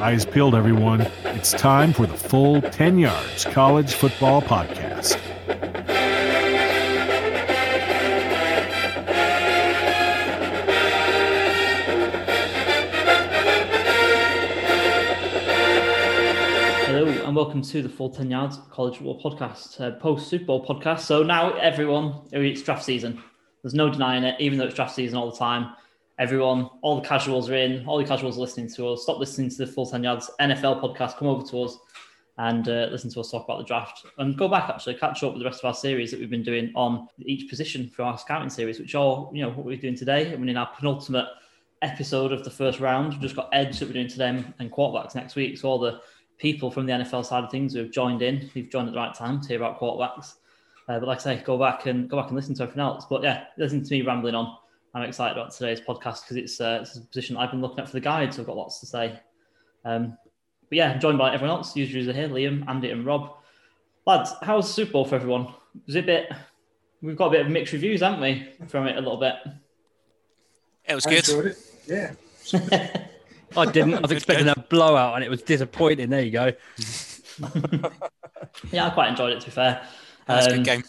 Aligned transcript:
Eyes 0.00 0.24
peeled, 0.24 0.54
everyone. 0.54 1.02
It's 1.24 1.52
time 1.52 1.92
for 1.92 2.06
the 2.06 2.16
full 2.16 2.62
10 2.62 2.98
Yards 2.98 3.44
College 3.44 3.92
Football 3.92 4.40
Podcast. 4.40 5.16
Hello 16.86 17.06
and 17.06 17.36
welcome 17.36 17.60
to 17.60 17.82
the 17.82 17.88
Full 17.90 18.08
10 18.08 18.30
Yards 18.30 18.58
College 18.70 18.96
Football 18.96 19.20
Podcast, 19.20 19.82
uh, 19.82 19.98
post 19.98 20.28
Super 20.28 20.46
Bowl 20.46 20.66
podcast. 20.66 21.00
So 21.00 21.22
now 21.22 21.52
everyone, 21.58 22.22
it's 22.32 22.62
draft 22.62 22.86
season. 22.86 23.22
There's 23.62 23.74
no 23.74 23.90
denying 23.90 24.24
it, 24.24 24.40
even 24.40 24.58
though 24.58 24.64
it's 24.64 24.74
draft 24.74 24.94
season 24.94 25.18
all 25.18 25.30
the 25.30 25.36
time. 25.36 25.74
Everyone, 26.20 26.68
all 26.82 27.00
the 27.00 27.08
casuals 27.08 27.48
are 27.48 27.54
in, 27.54 27.82
all 27.86 27.96
the 27.96 28.04
casuals 28.04 28.36
are 28.36 28.42
listening 28.42 28.68
to 28.74 28.90
us. 28.90 29.04
Stop 29.04 29.18
listening 29.18 29.48
to 29.48 29.56
the 29.56 29.66
Full 29.66 29.86
10 29.86 30.04
Yards 30.04 30.30
NFL 30.38 30.82
podcast, 30.82 31.16
come 31.16 31.28
over 31.28 31.46
to 31.46 31.62
us 31.62 31.78
and 32.36 32.68
uh, 32.68 32.88
listen 32.90 33.10
to 33.10 33.20
us 33.20 33.30
talk 33.30 33.44
about 33.44 33.56
the 33.56 33.64
draft 33.64 34.04
and 34.18 34.36
go 34.36 34.46
back 34.46 34.68
actually, 34.68 34.96
catch 34.96 35.22
up 35.22 35.32
with 35.32 35.40
the 35.40 35.46
rest 35.46 35.60
of 35.60 35.64
our 35.64 35.74
series 35.74 36.10
that 36.10 36.20
we've 36.20 36.28
been 36.28 36.42
doing 36.42 36.72
on 36.74 37.08
each 37.20 37.48
position 37.48 37.88
for 37.88 38.02
our 38.02 38.18
scouting 38.18 38.50
series, 38.50 38.78
which 38.78 38.94
are, 38.94 39.30
you 39.32 39.40
know, 39.40 39.48
what 39.48 39.64
we're 39.64 39.78
doing 39.78 39.96
today. 39.96 40.30
I 40.30 40.36
mean, 40.36 40.50
in 40.50 40.58
our 40.58 40.70
penultimate 40.76 41.24
episode 41.80 42.32
of 42.32 42.44
the 42.44 42.50
first 42.50 42.80
round, 42.80 43.14
we've 43.14 43.22
just 43.22 43.34
got 43.34 43.48
edge 43.54 43.78
that 43.78 43.88
we're 43.88 43.94
doing 43.94 44.08
to 44.08 44.18
them 44.18 44.52
and 44.58 44.70
quarterbacks 44.70 45.14
next 45.14 45.36
week. 45.36 45.56
So 45.56 45.70
all 45.70 45.78
the 45.78 46.02
people 46.36 46.70
from 46.70 46.84
the 46.84 46.92
NFL 46.92 47.24
side 47.24 47.44
of 47.44 47.50
things 47.50 47.72
who 47.72 47.78
have 47.78 47.92
joined 47.92 48.20
in, 48.20 48.40
who've 48.40 48.68
joined 48.68 48.88
at 48.88 48.92
the 48.92 49.00
right 49.00 49.14
time 49.14 49.40
to 49.40 49.48
hear 49.48 49.56
about 49.56 49.80
quarterbacks. 49.80 50.34
Uh, 50.86 50.98
but 50.98 51.08
like 51.08 51.20
I 51.20 51.22
say, 51.22 51.42
go 51.46 51.56
back 51.56 51.86
and 51.86 52.10
go 52.10 52.18
back 52.18 52.26
and 52.26 52.36
listen 52.36 52.54
to 52.56 52.64
everything 52.64 52.82
else. 52.82 53.06
But 53.08 53.22
yeah, 53.22 53.44
listen 53.56 53.82
to 53.82 53.90
me 53.90 54.02
rambling 54.02 54.34
on. 54.34 54.54
I'm 54.94 55.02
excited 55.02 55.36
about 55.38 55.52
today's 55.52 55.80
podcast 55.80 56.22
because 56.22 56.36
it's, 56.36 56.60
uh, 56.60 56.80
it's 56.82 56.96
a 56.96 57.00
position 57.02 57.36
I've 57.36 57.50
been 57.52 57.60
looking 57.60 57.78
at 57.78 57.86
for 57.86 57.92
the 57.92 58.00
guide, 58.00 58.34
so 58.34 58.40
I've 58.42 58.46
got 58.46 58.56
lots 58.56 58.80
to 58.80 58.86
say. 58.86 59.20
Um, 59.84 60.16
but 60.68 60.76
yeah, 60.76 60.90
I'm 60.92 61.00
joined 61.00 61.18
by 61.18 61.32
everyone 61.34 61.56
else. 61.56 61.76
Usually 61.76 62.08
are 62.08 62.12
here, 62.12 62.28
Liam, 62.28 62.68
Andy, 62.68 62.90
and 62.90 63.06
Rob. 63.06 63.30
Lads, 64.06 64.32
how 64.42 64.56
was 64.56 64.66
the 64.66 64.72
Super 64.72 64.92
Bowl 64.92 65.04
for 65.04 65.14
everyone? 65.14 65.52
Was 65.86 65.94
it 65.96 66.04
a 66.04 66.06
bit? 66.06 66.32
We've 67.02 67.16
got 67.16 67.26
a 67.28 67.30
bit 67.30 67.40
of 67.46 67.48
mixed 67.52 67.72
reviews, 67.72 68.00
haven't 68.00 68.20
we, 68.20 68.48
from 68.68 68.86
it 68.88 68.96
a 68.96 69.00
little 69.00 69.16
bit? 69.18 69.34
It 70.86 70.94
was 70.94 71.06
I 71.06 71.10
good. 71.10 71.28
it. 71.28 71.56
Yeah. 71.86 72.12
I 73.56 73.64
didn't. 73.70 73.94
I 73.94 74.00
was 74.00 74.10
expecting 74.10 74.48
a 74.48 74.54
blowout, 74.56 75.14
and 75.14 75.24
it 75.24 75.30
was 75.30 75.42
disappointing. 75.42 76.10
There 76.10 76.22
you 76.22 76.30
go. 76.32 76.52
Yeah, 78.72 78.86
I 78.86 78.90
quite 78.90 79.08
enjoyed 79.10 79.32
it. 79.32 79.40
To 79.40 79.46
be 79.46 79.52
fair, 79.52 79.86
That 80.26 80.36
was 80.36 80.46
a 80.46 80.50
Um, 80.50 80.56
good 80.56 80.64
game. 80.64 80.84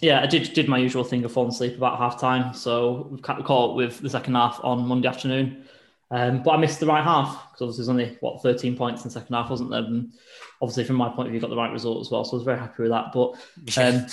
Yeah, 0.00 0.20
I 0.22 0.26
did 0.26 0.52
did 0.52 0.68
my 0.68 0.78
usual 0.78 1.04
thing 1.04 1.24
of 1.24 1.32
falling 1.32 1.50
asleep 1.50 1.76
about 1.76 1.98
half 1.98 2.20
time. 2.20 2.54
So 2.54 3.08
we've 3.10 3.22
ca- 3.22 3.42
caught 3.42 3.70
up 3.70 3.76
with 3.76 4.00
the 4.00 4.10
second 4.10 4.34
half 4.34 4.60
on 4.62 4.86
Monday 4.86 5.08
afternoon. 5.08 5.64
Um, 6.10 6.42
but 6.42 6.52
I 6.52 6.56
missed 6.58 6.78
the 6.78 6.86
right 6.86 7.02
half 7.02 7.50
because 7.50 7.62
obviously 7.62 7.82
there's 7.82 7.88
only 7.88 8.16
what 8.20 8.42
13 8.42 8.76
points 8.76 9.02
in 9.02 9.08
the 9.08 9.12
second 9.12 9.34
half, 9.34 9.50
wasn't 9.50 9.70
there? 9.70 9.80
And 9.80 10.12
obviously, 10.60 10.84
from 10.84 10.96
my 10.96 11.08
point 11.08 11.28
of 11.28 11.32
view, 11.32 11.40
got 11.40 11.50
the 11.50 11.56
right 11.56 11.72
result 11.72 12.00
as 12.00 12.10
well. 12.10 12.24
So 12.24 12.32
I 12.32 12.36
was 12.36 12.44
very 12.44 12.58
happy 12.58 12.82
with 12.82 12.92
that. 12.92 13.12
But 13.12 13.78
um, 13.78 14.06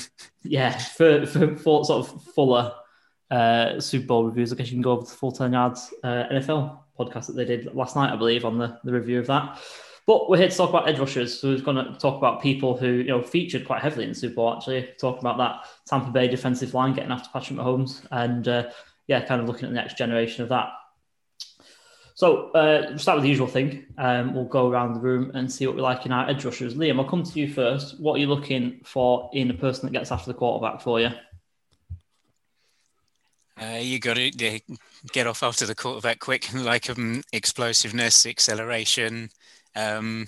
yeah, 0.44 0.78
for, 0.78 1.26
for, 1.26 1.56
for 1.56 1.86
sort 1.86 2.08
of 2.08 2.24
fuller 2.34 2.74
uh, 3.30 3.80
Super 3.80 4.08
Bowl 4.08 4.26
reviews, 4.26 4.52
I 4.52 4.56
guess 4.56 4.68
you 4.68 4.76
can 4.76 4.82
go 4.82 4.94
over 4.94 5.06
to 5.06 5.12
the 5.12 5.18
Full 5.18 5.32
10 5.32 5.54
Yards 5.54 5.94
uh, 6.04 6.24
NFL 6.32 6.80
podcast 6.98 7.28
that 7.28 7.36
they 7.36 7.46
did 7.46 7.74
last 7.76 7.96
night, 7.96 8.12
I 8.12 8.16
believe, 8.16 8.46
on 8.46 8.58
the, 8.58 8.80
the 8.84 8.94
review 8.94 9.20
of 9.20 9.28
that. 9.28 9.60
But 10.06 10.30
we're 10.30 10.38
here 10.38 10.50
to 10.50 10.56
talk 10.56 10.70
about 10.70 10.90
edge 10.90 11.00
rushers. 11.00 11.40
So 11.40 11.50
we're 11.50 11.62
going 11.62 11.78
to 11.78 11.98
talk 11.98 12.18
about 12.18 12.42
people 12.42 12.76
who 12.76 12.88
you 12.88 13.06
know 13.06 13.22
featured 13.22 13.66
quite 13.66 13.82
heavily 13.82 14.04
in 14.04 14.10
the 14.10 14.16
Super 14.16 14.36
Bowl. 14.36 14.56
Actually, 14.56 14.90
talk 15.00 15.20
about 15.20 15.38
that 15.38 15.66
Tampa 15.88 16.12
Bay 16.12 16.28
defensive 16.28 16.74
line 16.74 16.94
getting 16.94 17.12
after 17.12 17.30
Patrick 17.32 17.60
Mahomes, 17.60 18.06
and 18.12 18.48
uh, 18.48 18.70
yeah, 19.08 19.26
kind 19.26 19.42
of 19.42 19.48
looking 19.48 19.66
at 19.66 19.70
the 19.70 19.76
next 19.76 19.98
generation 19.98 20.44
of 20.44 20.50
that. 20.50 20.70
So 22.16 22.52
uh, 22.52 22.86
we'll 22.90 23.00
start 23.00 23.18
with 23.18 23.24
the 23.24 23.30
usual 23.30 23.48
thing. 23.48 23.86
Um, 23.98 24.36
we'll 24.36 24.46
go 24.46 24.70
around 24.70 24.94
the 24.94 25.00
room 25.00 25.32
and 25.34 25.52
see 25.52 25.66
what 25.66 25.76
we 25.76 25.82
like 25.82 26.06
in 26.06 26.12
our 26.12 26.30
edge 26.30 26.46
rushers. 26.46 26.76
Liam, 26.76 27.00
I'll 27.00 27.10
come 27.10 27.24
to 27.24 27.40
you 27.40 27.52
first. 27.52 28.00
What 28.00 28.16
are 28.16 28.18
you 28.20 28.28
looking 28.28 28.82
for 28.84 29.30
in 29.34 29.50
a 29.50 29.54
person 29.54 29.88
that 29.88 29.94
gets 29.94 30.12
after 30.12 30.32
the 30.32 30.38
quarterback 30.38 30.82
for 30.82 31.00
you? 31.00 31.10
Uh, 33.60 33.78
you 33.80 34.00
got 34.00 34.16
to 34.16 34.62
get 35.12 35.28
off 35.28 35.42
after 35.42 35.66
the 35.66 35.76
quarterback 35.76 36.20
quick, 36.20 36.54
like 36.56 36.90
um, 36.90 37.24
explosiveness, 37.32 38.26
acceleration. 38.26 39.30
Um, 39.76 40.28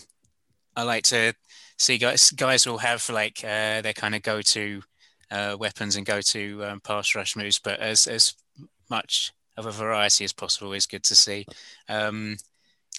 I 0.76 0.84
like 0.84 1.04
to 1.06 1.34
see 1.78 1.98
guys. 1.98 2.32
Guys 2.32 2.66
will 2.66 2.80
have 2.80 3.08
like 3.10 3.44
uh, 3.44 3.82
their 3.82 3.94
kind 3.94 4.16
of 4.16 4.22
go-to 4.24 4.82
uh, 5.32 5.56
weapons 5.60 5.96
and 5.96 6.06
go-to 6.06 6.64
um, 6.66 6.80
pass 6.82 7.16
rush 7.16 7.36
moves, 7.36 7.60
but 7.60 7.80
as 7.80 8.08
as 8.08 8.34
much 8.90 9.34
of 9.58 9.66
a 9.66 9.72
variety 9.72 10.26
as 10.26 10.34
possible 10.34 10.74
is 10.74 10.86
good 10.86 11.04
to 11.04 11.16
see. 11.16 11.46
Um, 11.88 12.38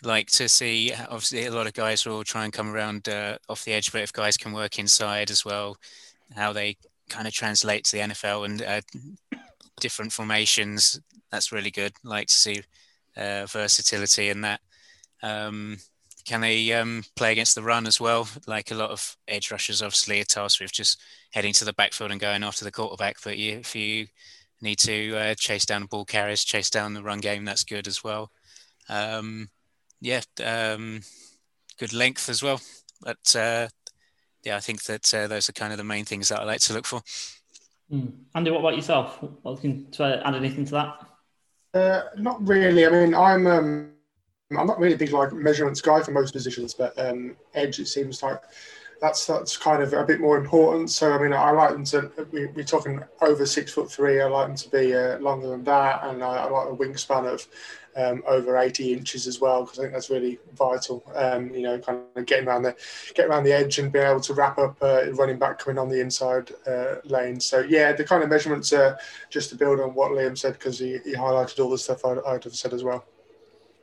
like 0.03 0.29
to 0.29 0.49
see 0.49 0.93
obviously 1.09 1.47
a 1.47 1.53
lot 1.53 1.67
of 1.67 1.73
guys 1.73 2.05
will 2.05 2.25
try 2.25 2.45
and 2.45 2.53
come 2.53 2.71
around 2.71 3.09
uh, 3.09 3.39
off 3.49 3.65
the 3.65 3.73
edge, 3.73 3.93
but 3.93 4.03
if 4.03 4.13
guys 4.13 4.37
can 4.37 4.53
work 4.53 4.79
inside 4.79 5.31
as 5.31 5.45
well, 5.45 5.77
how 6.35 6.53
they 6.53 6.77
kind 7.09 7.27
of 7.27 7.33
translate 7.33 7.85
to 7.85 7.97
the 7.97 8.03
NFL 8.03 8.45
and 8.45 8.63
uh, 8.63 8.81
different 9.81 10.13
formations. 10.13 11.01
That's 11.31 11.53
really 11.53 11.71
good. 11.71 11.93
Like 12.05 12.29
to 12.29 12.35
see 12.35 12.63
uh, 13.17 13.47
versatility 13.47 14.29
in 14.29 14.43
that. 14.43 14.61
Um, 15.23 15.79
can 16.27 16.41
they 16.41 16.73
um, 16.73 17.05
play 17.15 17.33
against 17.33 17.55
the 17.55 17.63
run 17.63 17.87
as 17.87 18.01
well? 18.01 18.29
Like 18.47 18.73
a 18.73 18.75
lot 18.75 18.91
of 18.91 19.17
edge 19.29 19.51
rushers, 19.53 19.81
obviously, 19.81 20.21
are 20.21 20.25
tasked 20.25 20.61
with 20.61 20.73
just 20.73 21.01
heading 21.33 21.53
to 21.55 21.65
the 21.65 21.73
backfield 21.73 22.11
and 22.11 22.21
going 22.21 22.43
after 22.43 22.65
the 22.65 22.73
quarterback. 22.73 23.19
But 23.23 23.39
you, 23.39 23.59
if 23.59 23.77
you 23.77 24.09
need 24.61 24.79
to 24.81 25.17
uh, 25.17 25.35
chase 25.35 25.65
down 25.65 25.83
the 25.83 25.89
ball 25.89 26.05
carriers, 26.05 26.45
chase 26.45 26.69
down 26.69 26.95
the 26.95 27.03
run 27.03 27.21
game, 27.21 27.45
that's 27.45 27.63
good 27.63 27.87
as 27.87 28.03
well. 28.03 28.33
Um, 28.89 29.51
yeah, 30.01 30.23
um, 30.45 31.03
good 31.79 31.93
length 31.93 32.29
as 32.29 32.43
well. 32.43 32.61
But 33.01 33.37
uh, 33.37 33.69
yeah, 34.43 34.57
I 34.57 34.61
think 34.61 34.83
that 34.85 35.15
uh, 35.15 35.29
those 35.29 35.49
are 35.49 35.53
kind 35.53 35.73
of 35.73 35.79
the 35.79 35.85
main 35.85 36.05
things 36.05 36.29
that 36.29 36.41
I 36.41 36.45
like 36.45 36.61
to 36.63 36.73
look 36.73 36.87
for. 36.87 37.03
Hmm. 37.89 38.07
Andy, 38.35 38.51
what 38.51 38.61
about 38.61 38.77
yourself? 38.77 39.23
What 39.23 39.55
looking 39.55 39.91
to 39.93 40.27
add 40.27 40.35
anything 40.35 40.65
to 40.67 40.73
that? 40.73 41.07
Uh, 41.73 42.03
not 42.19 42.45
really. 42.47 42.85
I 42.85 42.91
mean, 42.91 43.15
I'm 43.15 43.47
um, 43.47 43.93
I'm 44.51 44.67
not 44.67 44.79
really 44.79 44.95
a 44.95 44.99
big 44.99 45.13
like 45.13 45.33
measurements 45.33 45.81
guy 45.81 46.01
for 46.03 46.13
most 46.13 46.33
positions, 46.33 46.73
but 46.73 46.97
um, 46.99 47.37
edge 47.55 47.81
it 47.81 47.89
seems 47.89 48.23
like 48.23 48.41
that's 49.01 49.27
that's 49.27 49.57
kind 49.57 49.83
of 49.83 49.93
a 49.93 50.05
bit 50.05 50.21
more 50.21 50.39
important. 50.39 50.91
So 50.91 51.13
I 51.13 51.21
mean, 51.21 51.33
I 51.33 51.51
like 51.51 51.71
them 51.71 51.85
to. 51.87 52.29
We, 52.31 52.47
we're 52.47 52.65
talking 52.65 53.03
over 53.21 53.45
six 53.45 53.73
foot 53.73 53.91
three. 53.91 54.21
I 54.21 54.27
like 54.27 54.47
them 54.47 54.57
to 54.57 54.71
be 54.71 54.95
uh, 54.95 55.19
longer 55.19 55.49
than 55.49 55.65
that, 55.65 56.05
and 56.05 56.23
I, 56.23 56.37
I 56.37 56.51
like 56.51 56.69
a 56.69 56.77
wingspan 56.77 57.27
of 57.27 57.49
um, 57.97 58.23
over 58.29 58.57
80 58.57 58.93
inches 58.93 59.27
as 59.27 59.41
well 59.41 59.65
because 59.65 59.81
I 59.81 59.83
think 59.83 59.95
that's 59.95 60.11
really 60.11 60.39
vital. 60.55 61.03
Um, 61.17 61.53
you 61.53 61.63
know, 61.63 61.79
kind 61.81 62.03
of 62.15 62.27
getting 62.27 62.47
around 62.47 62.63
the 62.63 62.77
get 63.15 63.27
around 63.27 63.43
the 63.43 63.53
edge 63.53 63.81
and 63.81 63.91
being 63.91 64.07
able 64.07 64.21
to 64.21 64.35
wrap 64.35 64.59
up 64.59 64.77
uh, 64.81 65.11
running 65.15 65.41
back 65.41 65.59
coming 65.59 65.79
on 65.79 65.89
the 65.89 66.01
inside 66.01 66.53
uh, 66.69 66.97
lane. 67.05 67.41
So 67.41 67.61
yeah, 67.61 67.93
the 67.93 68.05
kind 68.05 68.23
of 68.23 68.29
measurements 68.29 68.73
uh, 68.73 68.97
just 69.29 69.51
to 69.51 69.57
build 69.57 69.81
on 69.81 69.93
what 69.95 70.13
Liam 70.13 70.39
said 70.39 70.53
because 70.53 70.79
he, 70.79 70.99
he 71.05 71.15
highlighted 71.15 71.59
all 71.59 71.71
the 71.71 71.79
stuff 71.79 72.05
I'd, 72.05 72.19
I'd 72.25 72.45
have 72.45 72.55
said 72.55 72.73
as 72.73 72.85
well. 72.85 73.05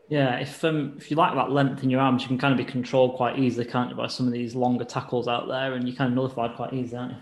Yeah, 0.10 0.36
if 0.38 0.64
um, 0.64 0.94
if 0.98 1.10
you 1.10 1.18
like 1.18 1.34
that 1.36 1.52
length 1.52 1.84
in 1.84 1.90
your 1.90 2.02
arms, 2.02 2.22
you 2.22 2.28
can 2.28 2.38
kind 2.38 2.52
of 2.52 2.58
be 2.58 2.70
controlled 2.70 3.16
quite 3.16 3.40
easily, 3.40 3.66
can't 3.66 3.90
you, 3.90 3.96
by 3.96 4.08
some 4.08 4.28
of 4.28 4.34
these 4.34 4.54
longer 4.54 4.84
tackles 4.84 5.28
out 5.28 5.48
there, 5.48 5.74
and 5.74 5.88
you 5.88 5.96
kind 5.96 6.12
of 6.12 6.16
nullified 6.16 6.56
quite 6.56 6.74
easily, 6.74 6.98
aren't 6.98 7.12
you? 7.14 7.18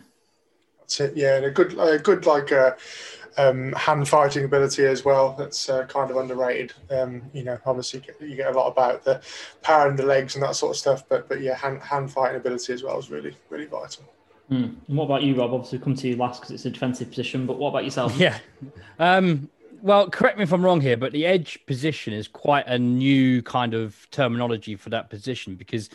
That's 0.79 0.99
it. 0.99 1.15
Yeah, 1.15 1.37
and 1.37 1.45
a 1.45 1.51
good, 1.51 1.77
a 1.79 1.99
good 1.99 2.25
like 2.25 2.51
uh, 2.51 2.71
um, 3.37 3.71
hand 3.73 4.09
fighting 4.09 4.43
ability 4.43 4.85
as 4.85 5.05
well. 5.05 5.35
That's 5.37 5.69
uh, 5.69 5.85
kind 5.85 6.11
of 6.11 6.17
underrated. 6.17 6.73
Um, 6.89 7.21
you 7.33 7.43
know, 7.43 7.57
obviously 7.65 8.03
you 8.19 8.35
get, 8.35 8.47
a 8.47 8.57
lot 8.57 8.67
about 8.67 9.03
the 9.03 9.21
power 9.61 9.89
in 9.89 9.95
the 9.95 10.05
legs 10.05 10.35
and 10.35 10.43
that 10.43 10.55
sort 10.55 10.71
of 10.71 10.77
stuff, 10.77 11.07
but 11.07 11.29
but 11.29 11.39
yeah, 11.41 11.55
hand, 11.55 11.81
hand 11.81 12.11
fighting 12.11 12.37
ability 12.37 12.73
as 12.73 12.83
well 12.83 12.97
is 12.99 13.09
really 13.09 13.37
really 13.49 13.65
vital. 13.65 14.03
Hmm. 14.49 14.73
And 14.87 14.97
what 14.97 15.05
about 15.05 15.23
you, 15.23 15.35
Rob? 15.35 15.53
Obviously, 15.53 15.79
come 15.79 15.95
to 15.95 16.07
you 16.09 16.17
last 16.17 16.41
because 16.41 16.51
it's 16.51 16.65
a 16.65 16.69
defensive 16.69 17.09
position. 17.09 17.45
But 17.45 17.57
what 17.57 17.69
about 17.69 17.85
yourself? 17.85 18.17
Yeah. 18.17 18.37
Um, 18.99 19.49
well, 19.81 20.09
correct 20.09 20.37
me 20.37 20.43
if 20.43 20.53
I'm 20.53 20.63
wrong 20.63 20.81
here, 20.81 20.97
but 20.97 21.11
the 21.11 21.25
edge 21.25 21.59
position 21.65 22.13
is 22.13 22.27
quite 22.27 22.67
a 22.67 22.77
new 22.77 23.41
kind 23.41 23.73
of 23.73 24.07
terminology 24.11 24.75
for 24.75 24.89
that 24.91 25.09
position 25.09 25.55
because 25.55 25.89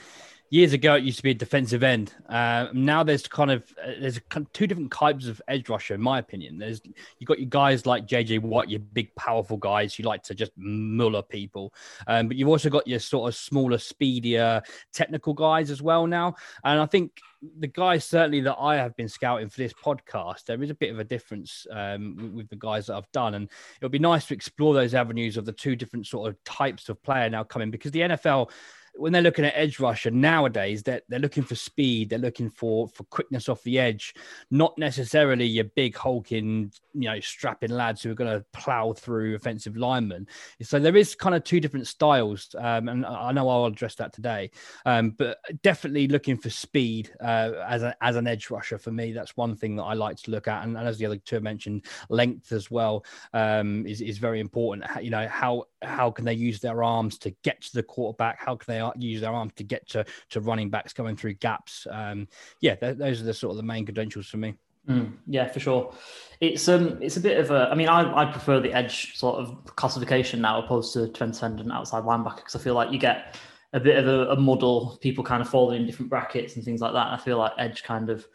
years 0.50 0.72
ago 0.72 0.94
it 0.94 1.02
used 1.02 1.16
to 1.16 1.22
be 1.22 1.32
a 1.32 1.34
defensive 1.34 1.82
end. 1.82 2.14
Uh, 2.28 2.68
now 2.72 3.02
there's 3.02 3.26
kind 3.26 3.50
of 3.50 3.64
uh, 3.82 3.92
there's 4.00 4.20
two 4.52 4.66
different 4.66 4.92
types 4.92 5.26
of 5.26 5.42
edge 5.48 5.68
rusher, 5.68 5.94
in 5.94 6.00
my 6.00 6.18
opinion. 6.18 6.58
There's 6.58 6.80
you 7.18 7.26
got 7.26 7.38
your 7.38 7.48
guys 7.48 7.86
like 7.86 8.06
JJ 8.06 8.40
Watt, 8.40 8.70
your 8.70 8.80
big 8.80 9.14
powerful 9.16 9.56
guys 9.56 9.94
who 9.94 10.04
like 10.04 10.22
to 10.24 10.34
just 10.34 10.52
muller 10.56 11.22
people, 11.22 11.74
um, 12.06 12.28
but 12.28 12.36
you've 12.36 12.48
also 12.48 12.70
got 12.70 12.86
your 12.86 13.00
sort 13.00 13.28
of 13.28 13.34
smaller, 13.34 13.78
speedier, 13.78 14.62
technical 14.92 15.34
guys 15.34 15.70
as 15.70 15.82
well 15.82 16.06
now. 16.06 16.34
And 16.64 16.80
I 16.80 16.86
think 16.86 17.20
the 17.58 17.66
guys 17.66 18.04
certainly 18.04 18.40
that 18.40 18.56
I 18.56 18.76
have 18.76 18.96
been 18.96 19.08
scouting 19.08 19.48
for 19.48 19.58
this 19.58 19.72
podcast, 19.72 20.44
there 20.44 20.62
is 20.62 20.70
a 20.70 20.74
bit 20.74 20.90
of 20.90 20.98
a 20.98 21.04
difference 21.04 21.66
um, 21.70 22.16
with, 22.16 22.32
with 22.32 22.48
the 22.48 22.56
guys 22.56 22.86
that 22.86 22.96
I've 22.96 23.10
done, 23.12 23.34
and 23.34 23.48
it'll 23.80 23.90
be 23.90 23.98
nice 23.98 24.26
to 24.26 24.34
explore 24.34 24.74
those 24.74 24.94
avenues 24.94 25.36
of 25.36 25.44
the 25.44 25.52
two 25.52 25.76
different 25.76 26.06
sort 26.06 26.28
of 26.28 26.42
types 26.44 26.88
of 26.88 27.02
player 27.02 27.28
now 27.28 27.44
coming 27.44 27.70
because 27.70 27.90
the 27.90 28.00
NFL 28.00 28.50
when 28.98 29.12
they're 29.12 29.22
looking 29.22 29.44
at 29.44 29.52
edge 29.56 29.78
rusher 29.78 30.10
nowadays, 30.10 30.82
they're, 30.82 31.02
they're 31.08 31.18
looking 31.18 31.42
for 31.42 31.54
speed, 31.54 32.10
they're 32.10 32.18
looking 32.18 32.50
for 32.50 32.88
for 32.88 33.04
quickness 33.04 33.48
off 33.48 33.62
the 33.62 33.78
edge, 33.78 34.14
not 34.50 34.76
necessarily 34.78 35.46
your 35.46 35.64
big 35.64 35.96
hulking, 35.96 36.72
you 36.94 37.08
know, 37.08 37.20
strapping 37.20 37.70
lads 37.70 38.02
who 38.02 38.10
are 38.10 38.14
going 38.14 38.38
to 38.38 38.44
plow 38.52 38.92
through 38.92 39.34
offensive 39.34 39.76
linemen. 39.76 40.26
So 40.62 40.78
there 40.78 40.96
is 40.96 41.14
kind 41.14 41.34
of 41.34 41.44
two 41.44 41.60
different 41.60 41.86
styles, 41.86 42.54
um, 42.58 42.88
and 42.88 43.04
I 43.04 43.32
know 43.32 43.48
I'll 43.48 43.66
address 43.66 43.94
that 43.96 44.12
today. 44.12 44.50
Um, 44.84 45.10
but 45.10 45.38
definitely 45.62 46.08
looking 46.08 46.36
for 46.36 46.50
speed 46.50 47.12
uh, 47.20 47.52
as 47.66 47.82
a, 47.82 47.94
as 48.00 48.16
an 48.16 48.26
edge 48.26 48.50
rusher 48.50 48.78
for 48.78 48.90
me. 48.90 49.12
That's 49.12 49.36
one 49.36 49.56
thing 49.56 49.76
that 49.76 49.84
I 49.84 49.94
like 49.94 50.16
to 50.18 50.30
look 50.30 50.48
at, 50.48 50.64
and, 50.64 50.76
and 50.76 50.88
as 50.88 50.98
the 50.98 51.06
other 51.06 51.16
two 51.16 51.40
mentioned, 51.40 51.84
length 52.08 52.52
as 52.52 52.70
well 52.70 53.04
um, 53.32 53.86
is 53.86 54.00
is 54.00 54.18
very 54.18 54.40
important. 54.40 54.84
You 55.02 55.10
know 55.10 55.28
how 55.28 55.64
how 55.82 56.10
can 56.10 56.24
they 56.24 56.34
use 56.34 56.60
their 56.60 56.82
arms 56.82 57.18
to 57.18 57.30
get 57.42 57.60
to 57.62 57.74
the 57.74 57.82
quarterback? 57.82 58.38
How 58.40 58.56
can 58.56 58.72
they 58.72 58.80
use 58.96 59.20
their 59.20 59.32
arm 59.32 59.50
to 59.56 59.64
get 59.64 59.88
to 59.90 60.04
to 60.30 60.40
running 60.40 60.70
backs 60.70 60.92
going 60.92 61.16
through 61.16 61.34
gaps? 61.34 61.86
Um, 61.90 62.28
yeah, 62.60 62.74
th- 62.74 62.98
those 62.98 63.20
are 63.20 63.24
the 63.24 63.34
sort 63.34 63.52
of 63.52 63.56
the 63.56 63.62
main 63.62 63.84
credentials 63.84 64.26
for 64.26 64.36
me. 64.36 64.54
Mm, 64.88 65.14
yeah, 65.26 65.48
for 65.48 65.58
sure. 65.58 65.92
It's 66.40 66.68
um, 66.68 66.98
it's 67.00 67.16
a 67.16 67.20
bit 67.20 67.38
of 67.38 67.50
a. 67.50 67.68
I 67.70 67.74
mean, 67.74 67.88
I, 67.88 68.22
I 68.22 68.30
prefer 68.30 68.60
the 68.60 68.72
edge 68.72 69.16
sort 69.16 69.36
of 69.36 69.64
classification 69.76 70.40
now 70.40 70.62
opposed 70.62 70.92
to 70.92 71.12
and 71.20 71.72
outside 71.72 72.04
linebacker 72.04 72.36
because 72.36 72.54
I 72.54 72.60
feel 72.60 72.74
like 72.74 72.92
you 72.92 72.98
get 72.98 73.36
a 73.72 73.80
bit 73.80 73.98
of 73.98 74.06
a, 74.06 74.30
a, 74.32 74.36
muddle. 74.36 74.98
People 75.00 75.24
kind 75.24 75.42
of 75.42 75.48
falling 75.48 75.80
in 75.80 75.86
different 75.86 76.08
brackets 76.08 76.54
and 76.54 76.64
things 76.64 76.80
like 76.80 76.92
that. 76.92 77.08
I 77.08 77.16
feel 77.16 77.38
like 77.38 77.52
edge 77.58 77.82
kind 77.82 78.10
of 78.10 78.26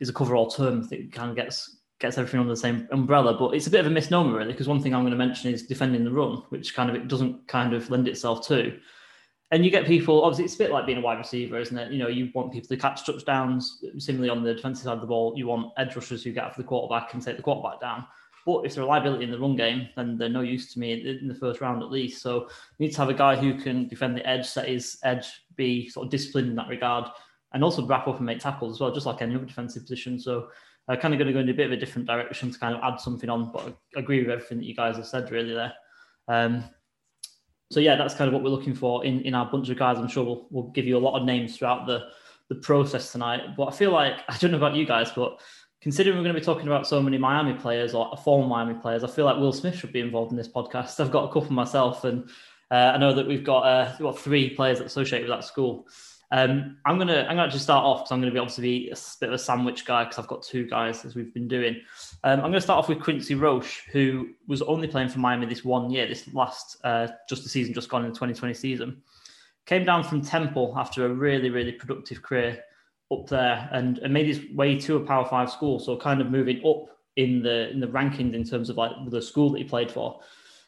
is 0.00 0.08
a 0.08 0.12
cover-all 0.12 0.50
term 0.50 0.86
that 0.88 1.12
kind 1.12 1.30
of 1.30 1.36
gets 1.36 1.78
gets 1.98 2.16
everything 2.16 2.40
under 2.40 2.52
the 2.52 2.56
same 2.56 2.88
umbrella. 2.90 3.36
But 3.38 3.54
it's 3.54 3.66
a 3.66 3.70
bit 3.70 3.80
of 3.80 3.86
a 3.86 3.90
misnomer, 3.90 4.38
really, 4.38 4.52
because 4.52 4.68
one 4.68 4.80
thing 4.80 4.94
I'm 4.94 5.02
going 5.02 5.12
to 5.12 5.18
mention 5.18 5.52
is 5.52 5.66
defending 5.66 6.04
the 6.04 6.12
run, 6.12 6.42
which 6.48 6.74
kind 6.74 6.88
of 6.88 6.96
it 6.96 7.08
doesn't 7.08 7.48
kind 7.48 7.74
of 7.74 7.90
lend 7.90 8.08
itself 8.08 8.46
to. 8.48 8.78
And 9.52 9.64
you 9.64 9.70
get 9.70 9.86
people, 9.86 10.24
obviously, 10.24 10.44
it's 10.46 10.56
a 10.56 10.58
bit 10.58 10.72
like 10.72 10.86
being 10.86 10.98
a 10.98 11.02
wide 11.02 11.18
receiver, 11.18 11.58
isn't 11.58 11.78
it? 11.78 11.92
You 11.92 11.98
know, 11.98 12.08
you 12.08 12.30
want 12.34 12.52
people 12.52 12.68
to 12.68 12.76
catch 12.76 13.06
touchdowns. 13.06 13.84
Similarly, 13.98 14.28
on 14.28 14.42
the 14.42 14.54
defensive 14.54 14.84
side 14.84 14.94
of 14.94 15.00
the 15.00 15.06
ball, 15.06 15.34
you 15.36 15.46
want 15.46 15.72
edge 15.76 15.94
rushers 15.94 16.24
who 16.24 16.32
get 16.32 16.44
after 16.44 16.62
the 16.62 16.68
quarterback 16.68 17.14
and 17.14 17.22
take 17.22 17.36
the 17.36 17.42
quarterback 17.42 17.80
down. 17.80 18.06
But 18.44 18.64
if 18.64 18.74
they're 18.74 18.84
a 18.84 18.86
liability 18.86 19.24
in 19.24 19.30
the 19.30 19.38
run 19.38 19.56
game, 19.56 19.88
then 19.96 20.16
they're 20.18 20.28
no 20.28 20.40
use 20.40 20.72
to 20.72 20.78
me 20.78 20.92
in 21.20 21.26
the 21.26 21.34
first 21.34 21.60
round 21.60 21.82
at 21.82 21.90
least. 21.90 22.22
So 22.22 22.42
you 22.78 22.86
need 22.86 22.92
to 22.92 22.98
have 22.98 23.08
a 23.08 23.14
guy 23.14 23.36
who 23.36 23.54
can 23.60 23.88
defend 23.88 24.16
the 24.16 24.26
edge, 24.26 24.46
set 24.46 24.68
his 24.68 24.98
edge, 25.04 25.26
be 25.56 25.88
sort 25.88 26.06
of 26.06 26.10
disciplined 26.10 26.48
in 26.48 26.56
that 26.56 26.68
regard, 26.68 27.08
and 27.52 27.64
also 27.64 27.86
wrap 27.86 28.06
up 28.06 28.18
and 28.18 28.26
make 28.26 28.38
tackles 28.38 28.76
as 28.76 28.80
well, 28.80 28.92
just 28.92 29.06
like 29.06 29.22
any 29.22 29.34
other 29.34 29.44
defensive 29.44 29.82
position. 29.82 30.18
So 30.18 30.48
uh, 30.88 30.96
kind 30.96 31.12
of 31.12 31.18
going 31.18 31.26
to 31.26 31.32
go 31.32 31.40
in 31.40 31.48
a 31.48 31.54
bit 31.54 31.66
of 31.66 31.72
a 31.72 31.76
different 31.76 32.06
direction 32.06 32.52
to 32.52 32.58
kind 32.58 32.74
of 32.74 32.80
add 32.84 33.00
something 33.00 33.28
on, 33.28 33.50
but 33.52 33.76
I 33.96 34.00
agree 34.00 34.20
with 34.20 34.30
everything 34.30 34.58
that 34.58 34.66
you 34.66 34.74
guys 34.74 34.96
have 34.96 35.06
said 35.06 35.30
really 35.30 35.54
there. 35.54 35.72
Um, 36.28 36.64
so 37.70 37.80
yeah, 37.80 37.96
that's 37.96 38.14
kind 38.14 38.28
of 38.28 38.34
what 38.34 38.42
we're 38.42 38.50
looking 38.50 38.74
for 38.74 39.04
in, 39.04 39.20
in 39.22 39.34
our 39.34 39.50
bunch 39.50 39.68
of 39.68 39.78
guys. 39.78 39.98
I'm 39.98 40.08
sure 40.08 40.24
we'll, 40.24 40.46
we'll 40.50 40.70
give 40.70 40.84
you 40.86 40.96
a 40.96 41.00
lot 41.00 41.18
of 41.18 41.24
names 41.24 41.56
throughout 41.56 41.86
the, 41.86 42.08
the 42.48 42.54
process 42.56 43.10
tonight. 43.10 43.56
But 43.56 43.66
I 43.66 43.70
feel 43.72 43.90
like, 43.90 44.14
I 44.28 44.36
don't 44.38 44.52
know 44.52 44.56
about 44.56 44.76
you 44.76 44.86
guys, 44.86 45.10
but 45.10 45.40
considering 45.80 46.16
we're 46.16 46.22
going 46.22 46.34
to 46.34 46.40
be 46.40 46.44
talking 46.44 46.66
about 46.66 46.86
so 46.86 47.02
many 47.02 47.18
Miami 47.18 47.54
players 47.54 47.94
or 47.94 48.16
former 48.24 48.46
Miami 48.46 48.74
players, 48.74 49.02
I 49.02 49.08
feel 49.08 49.24
like 49.24 49.38
Will 49.38 49.52
Smith 49.52 49.76
should 49.76 49.92
be 49.92 50.00
involved 50.00 50.30
in 50.30 50.36
this 50.36 50.48
podcast. 50.48 51.00
I've 51.04 51.10
got 51.10 51.28
a 51.28 51.32
couple 51.32 51.52
myself, 51.52 52.04
and 52.04 52.28
uh, 52.70 52.92
I 52.94 52.98
know 52.98 53.12
that 53.14 53.26
we've 53.26 53.44
got, 53.44 53.60
uh, 53.62 53.92
we've 53.98 54.12
got 54.12 54.18
three 54.18 54.50
players 54.54 54.80
associated 54.80 55.28
with 55.28 55.36
that 55.36 55.44
school. 55.46 55.88
Um, 56.32 56.78
I'm 56.84 56.98
gonna 56.98 57.24
I'm 57.28 57.36
gonna 57.36 57.50
just 57.50 57.64
start 57.64 57.84
off 57.84 58.00
because 58.00 58.12
I'm 58.12 58.20
gonna 58.20 58.32
be 58.32 58.38
obviously 58.38 58.90
a 58.90 58.96
bit 59.20 59.28
of 59.28 59.34
a 59.34 59.38
sandwich 59.38 59.84
guy 59.84 60.04
because 60.04 60.18
I've 60.18 60.26
got 60.26 60.42
two 60.42 60.66
guys 60.66 61.04
as 61.04 61.14
we've 61.14 61.32
been 61.32 61.46
doing. 61.46 61.76
Um, 62.24 62.40
I'm 62.40 62.46
gonna 62.46 62.60
start 62.60 62.78
off 62.78 62.88
with 62.88 63.00
Quincy 63.00 63.34
Roche, 63.34 63.82
who 63.92 64.30
was 64.48 64.60
only 64.62 64.88
playing 64.88 65.08
for 65.08 65.20
Miami 65.20 65.46
this 65.46 65.64
one 65.64 65.90
year, 65.90 66.08
this 66.08 66.32
last 66.34 66.78
uh, 66.82 67.08
just 67.28 67.44
the 67.44 67.48
season 67.48 67.74
just 67.74 67.88
gone 67.88 68.04
in 68.04 68.08
the 68.10 68.14
2020 68.14 68.54
season. 68.54 69.02
Came 69.66 69.84
down 69.84 70.02
from 70.02 70.20
Temple 70.20 70.74
after 70.76 71.06
a 71.06 71.08
really 71.08 71.50
really 71.50 71.72
productive 71.72 72.22
career 72.22 72.60
up 73.12 73.28
there 73.28 73.68
and, 73.72 73.98
and 73.98 74.12
made 74.12 74.26
his 74.26 74.40
way 74.52 74.78
to 74.80 74.96
a 74.96 75.00
Power 75.00 75.24
Five 75.24 75.50
school. 75.50 75.78
So 75.78 75.96
kind 75.96 76.20
of 76.20 76.30
moving 76.30 76.60
up 76.66 76.86
in 77.14 77.42
the 77.42 77.70
in 77.70 77.78
the 77.78 77.86
rankings 77.86 78.34
in 78.34 78.44
terms 78.44 78.68
of 78.68 78.76
like 78.76 78.92
the 79.08 79.22
school 79.22 79.50
that 79.50 79.58
he 79.58 79.64
played 79.64 79.90
for. 79.90 80.20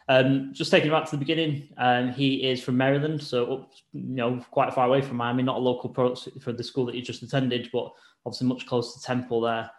Um, 0.08 0.55
just 0.55 0.70
taking 0.70 0.88
it 0.88 0.93
back 0.93 1.05
to 1.05 1.10
the 1.10 1.19
beginning, 1.19 1.69
um, 1.76 2.12
he 2.12 2.49
is 2.49 2.62
from 2.62 2.78
Maryland, 2.78 3.22
so 3.22 3.69
you 3.93 4.14
know, 4.14 4.43
quite 4.50 4.72
far 4.72 4.87
away 4.87 5.02
from 5.02 5.19
Miami. 5.19 5.43
Not 5.43 5.56
a 5.56 5.60
local 5.60 5.90
product 5.90 6.28
for 6.40 6.52
the 6.52 6.64
school 6.64 6.87
that 6.87 6.94
he 6.94 7.02
just 7.02 7.22
attended, 7.22 7.69
but 7.72 7.93
obviously 8.25 8.46
much 8.46 8.66
closer 8.66 8.99
to 8.99 9.05
Temple 9.05 9.43
there, 9.43 9.70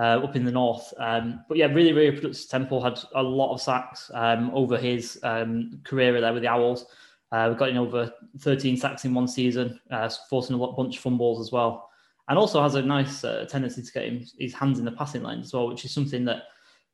uh, 0.00 0.24
up 0.24 0.34
in 0.34 0.44
the 0.44 0.50
north. 0.50 0.92
Um, 0.98 1.44
but 1.48 1.56
yeah, 1.56 1.66
really, 1.66 1.92
really 1.92 2.10
productive. 2.10 2.48
Temple 2.48 2.82
had 2.82 2.98
a 3.14 3.22
lot 3.22 3.54
of 3.54 3.62
sacks 3.62 4.10
um, 4.12 4.50
over 4.52 4.76
his 4.76 5.20
um, 5.22 5.80
career 5.84 6.20
there 6.20 6.32
with 6.32 6.42
the 6.42 6.48
Owls. 6.48 6.86
Uh, 7.30 7.48
we 7.52 7.58
got 7.58 7.68
in 7.68 7.76
over 7.76 8.12
13 8.40 8.76
sacks 8.76 9.04
in 9.04 9.14
one 9.14 9.28
season, 9.28 9.78
uh, 9.90 10.08
forcing 10.28 10.54
a 10.54 10.58
lot, 10.58 10.76
bunch 10.76 10.96
of 10.96 11.02
fumbles 11.02 11.40
as 11.40 11.52
well, 11.52 11.90
and 12.28 12.38
also 12.38 12.62
has 12.62 12.74
a 12.74 12.82
nice 12.82 13.24
uh, 13.24 13.46
tendency 13.48 13.82
to 13.82 13.92
get 13.92 14.04
him, 14.04 14.24
his 14.38 14.54
hands 14.54 14.78
in 14.78 14.84
the 14.84 14.92
passing 14.92 15.22
lane 15.22 15.40
as 15.40 15.52
well, 15.52 15.68
which 15.68 15.84
is 15.84 15.92
something 15.92 16.24
that 16.24 16.44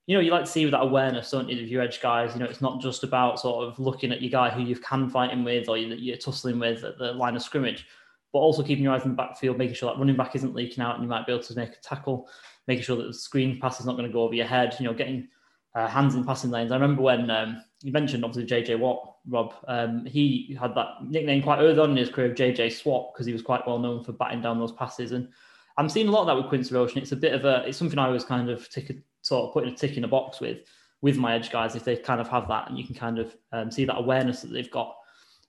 you 0.07 0.17
know, 0.17 0.21
you 0.21 0.31
like 0.31 0.45
to 0.45 0.51
see 0.51 0.65
with 0.65 0.73
that 0.73 0.83
awareness, 0.83 1.31
don't 1.31 1.49
you, 1.49 1.63
of 1.63 1.69
your 1.69 1.83
edge 1.83 2.01
guys. 2.01 2.35
You 2.35 2.41
know, 2.41 2.47
it's 2.47 2.61
not 2.61 2.81
just 2.81 3.05
about 3.05 3.39
sort 3.39 3.67
of 3.67 3.79
looking 3.79 4.11
at 4.11 4.21
your 4.21 4.31
guy 4.31 4.51
who 4.51 4.63
you've 4.63 4.83
can 4.83 5.09
fighting 5.09 5.45
with 5.45 5.69
or 5.69 5.79
you're 5.79 6.17
tussling 6.17 6.59
with 6.59 6.83
at 6.83 6.99
the 6.99 7.13
line 7.13 7.37
of 7.37 7.43
scrimmage, 7.43 7.87
but 8.33 8.41
also 8.41 8.63
keeping 8.63 8.83
your 8.83 8.95
eyes 8.95 9.05
in 9.05 9.11
the 9.11 9.17
backfield, 9.17 9.59
making 9.59 9.75
sure 9.75 9.93
that 9.93 9.99
running 9.99 10.17
back 10.17 10.35
isn't 10.35 10.55
leaking 10.55 10.83
out 10.83 10.97
and 10.97 11.05
you 11.05 11.09
might 11.09 11.27
be 11.27 11.33
able 11.33 11.45
to 11.45 11.55
make 11.55 11.71
a 11.71 11.81
tackle, 11.83 12.29
making 12.67 12.83
sure 12.83 12.97
that 12.97 13.05
the 13.05 13.15
screen 13.15 13.61
pass 13.61 13.79
is 13.79 13.87
not 13.87 13.97
going 13.97 14.07
to 14.07 14.13
go 14.13 14.23
over 14.23 14.35
your 14.35 14.47
head, 14.47 14.75
you 14.81 14.87
know, 14.87 14.95
getting 14.95 15.29
uh, 15.75 15.87
hands 15.87 16.15
in 16.15 16.25
passing 16.25 16.51
lanes. 16.51 16.73
I 16.73 16.75
remember 16.75 17.03
when 17.03 17.31
um, 17.31 17.63
you 17.83 17.93
mentioned 17.93 18.25
obviously 18.25 18.51
JJ 18.51 18.81
Watt, 18.81 19.17
Rob, 19.29 19.55
um, 19.69 20.05
he 20.05 20.57
had 20.61 20.75
that 20.75 21.05
nickname 21.05 21.43
quite 21.43 21.61
early 21.61 21.79
on 21.79 21.91
in 21.91 21.97
his 21.97 22.11
career 22.11 22.31
of 22.31 22.37
JJ 22.37 22.73
Swat 22.73 23.13
because 23.13 23.27
he 23.27 23.33
was 23.33 23.43
quite 23.43 23.67
well 23.67 23.79
known 23.79 24.03
for 24.03 24.13
batting 24.13 24.43
down 24.43 24.59
those 24.59 24.73
passes. 24.73 25.13
And 25.13 25.29
I'm 25.77 25.89
seeing 25.89 26.09
a 26.09 26.11
lot 26.11 26.23
of 26.23 26.27
that 26.27 26.37
with 26.37 26.49
Quincy 26.49 26.75
Roche, 26.75 26.95
and 26.95 27.03
it's 27.03 27.13
a 27.13 27.17
bit 27.17 27.33
of 27.33 27.45
a, 27.45 27.65
it's 27.67 27.79
something 27.79 27.99
I 27.99 28.09
was 28.09 28.25
kind 28.25 28.51
of 28.51 28.69
tick, 28.69 28.91
sort 29.23 29.49
of 29.49 29.53
putting 29.53 29.73
a 29.73 29.77
tick 29.77 29.97
in 29.97 30.05
a 30.05 30.09
box 30.09 30.41
with 30.41 30.59
with 31.01 31.17
my 31.17 31.35
edge 31.35 31.51
guys 31.51 31.75
if 31.75 31.83
they 31.83 31.97
kind 31.97 32.21
of 32.21 32.29
have 32.29 32.47
that 32.47 32.69
and 32.69 32.79
you 32.79 32.85
can 32.85 32.95
kind 32.95 33.19
of 33.19 33.37
um, 33.53 33.71
see 33.71 33.85
that 33.85 33.99
awareness 33.99 34.41
that 34.41 34.53
they've 34.53 34.71
got 34.71 34.95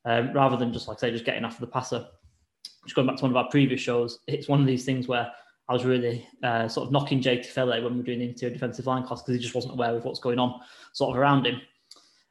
um, 0.05 0.33
rather 0.33 0.57
than 0.57 0.73
just 0.73 0.87
like 0.87 0.99
say 0.99 1.11
just 1.11 1.25
getting 1.25 1.45
after 1.45 1.61
the 1.61 1.71
passer. 1.71 2.05
Just 2.85 2.95
going 2.95 3.07
back 3.07 3.15
to 3.17 3.21
one 3.21 3.31
of 3.31 3.37
our 3.37 3.47
previous 3.49 3.79
shows, 3.79 4.19
it's 4.27 4.49
one 4.49 4.59
of 4.59 4.67
these 4.67 4.83
things 4.83 5.07
where 5.07 5.31
I 5.69 5.73
was 5.73 5.85
really 5.85 6.27
uh, 6.43 6.67
sort 6.67 6.87
of 6.87 6.91
knocking 6.91 7.21
Jake 7.21 7.43
Tufele 7.43 7.81
when 7.81 7.93
we 7.93 7.99
were 7.99 8.05
doing 8.05 8.19
the 8.19 8.27
interior 8.29 8.53
defensive 8.53 8.87
line 8.87 9.03
class 9.03 9.21
because 9.21 9.35
he 9.35 9.41
just 9.41 9.55
wasn't 9.55 9.73
aware 9.73 9.95
of 9.95 10.03
what's 10.03 10.19
going 10.19 10.39
on 10.39 10.59
sort 10.91 11.11
of 11.11 11.17
around 11.17 11.47
him. 11.47 11.61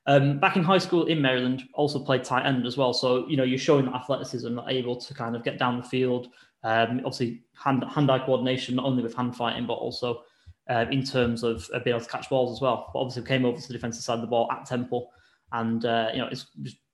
Um, 0.06 0.40
back 0.40 0.56
in 0.56 0.64
high 0.64 0.78
school 0.78 1.06
in 1.06 1.22
Maryland, 1.22 1.62
also 1.74 1.98
played 1.98 2.24
tight 2.24 2.44
end 2.44 2.66
as 2.66 2.76
well. 2.76 2.92
So, 2.92 3.26
you 3.28 3.36
know, 3.36 3.44
you're 3.44 3.58
showing 3.58 3.86
that 3.86 3.94
athleticism, 3.94 4.58
able 4.68 4.96
to 4.96 5.14
kind 5.14 5.36
of 5.36 5.44
get 5.44 5.58
down 5.58 5.78
the 5.78 5.82
field. 5.82 6.28
Um, 6.64 6.98
obviously, 6.98 7.44
hand, 7.54 7.84
hand-eye 7.88 8.26
coordination, 8.26 8.74
not 8.74 8.84
only 8.84 9.02
with 9.02 9.14
hand 9.14 9.36
fighting, 9.36 9.66
but 9.66 9.74
also 9.74 10.24
uh, 10.68 10.86
in 10.90 11.04
terms 11.04 11.42
of 11.42 11.68
uh, 11.74 11.78
being 11.80 11.96
able 11.96 12.04
to 12.04 12.10
catch 12.10 12.28
balls 12.28 12.56
as 12.56 12.60
well. 12.60 12.90
But 12.92 13.00
obviously, 13.00 13.22
came 13.22 13.44
over 13.44 13.60
to 13.60 13.66
the 13.66 13.74
defensive 13.74 14.02
side 14.02 14.14
of 14.14 14.20
the 14.20 14.26
ball 14.26 14.50
at 14.50 14.66
Temple, 14.66 15.10
and 15.52 15.84
uh, 15.84 16.10
you 16.12 16.18
know, 16.18 16.28
it's 16.28 16.46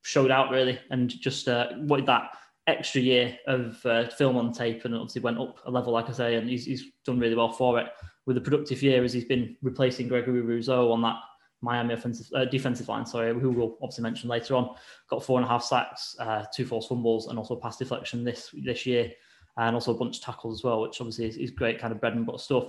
showed 0.02 0.30
out 0.30 0.50
really, 0.50 0.78
and 0.90 1.08
just 1.08 1.48
uh, 1.48 1.68
wanted 1.76 2.06
that 2.06 2.30
extra 2.66 3.00
year 3.00 3.36
of 3.46 3.84
uh, 3.86 4.08
film 4.08 4.36
on 4.36 4.52
tape, 4.52 4.84
and 4.84 4.94
obviously 4.94 5.22
went 5.22 5.38
up 5.38 5.58
a 5.66 5.70
level, 5.70 5.92
like 5.92 6.08
I 6.08 6.12
say, 6.12 6.34
and 6.36 6.48
he's, 6.48 6.66
he's 6.66 6.84
done 7.04 7.18
really 7.18 7.34
well 7.34 7.50
for 7.50 7.80
it 7.80 7.86
with 8.26 8.36
a 8.36 8.40
productive 8.42 8.82
year 8.82 9.02
as 9.02 9.12
he's 9.12 9.24
been 9.24 9.56
replacing 9.62 10.06
Gregory 10.06 10.42
Rousseau 10.42 10.92
on 10.92 11.00
that 11.00 11.16
Miami 11.62 11.94
offensive 11.94 12.26
uh, 12.34 12.44
defensive 12.44 12.88
line. 12.88 13.06
Sorry, 13.06 13.32
who 13.32 13.50
we'll 13.50 13.78
obviously 13.82 14.02
mention 14.02 14.28
later 14.28 14.54
on. 14.54 14.74
Got 15.08 15.24
four 15.24 15.38
and 15.38 15.46
a 15.46 15.48
half 15.48 15.64
sacks, 15.64 16.14
uh, 16.20 16.44
two 16.54 16.66
forced 16.66 16.88
fumbles, 16.88 17.28
and 17.28 17.38
also 17.38 17.54
a 17.54 17.60
pass 17.60 17.78
deflection 17.78 18.24
this 18.24 18.54
this 18.64 18.86
year, 18.86 19.10
and 19.56 19.74
also 19.74 19.94
a 19.94 19.98
bunch 19.98 20.18
of 20.18 20.22
tackles 20.22 20.60
as 20.60 20.64
well, 20.64 20.82
which 20.82 21.00
obviously 21.00 21.26
is, 21.26 21.36
is 21.36 21.50
great 21.50 21.80
kind 21.80 21.92
of 21.92 22.00
bread 22.00 22.14
and 22.14 22.26
butter 22.26 22.38
stuff. 22.38 22.64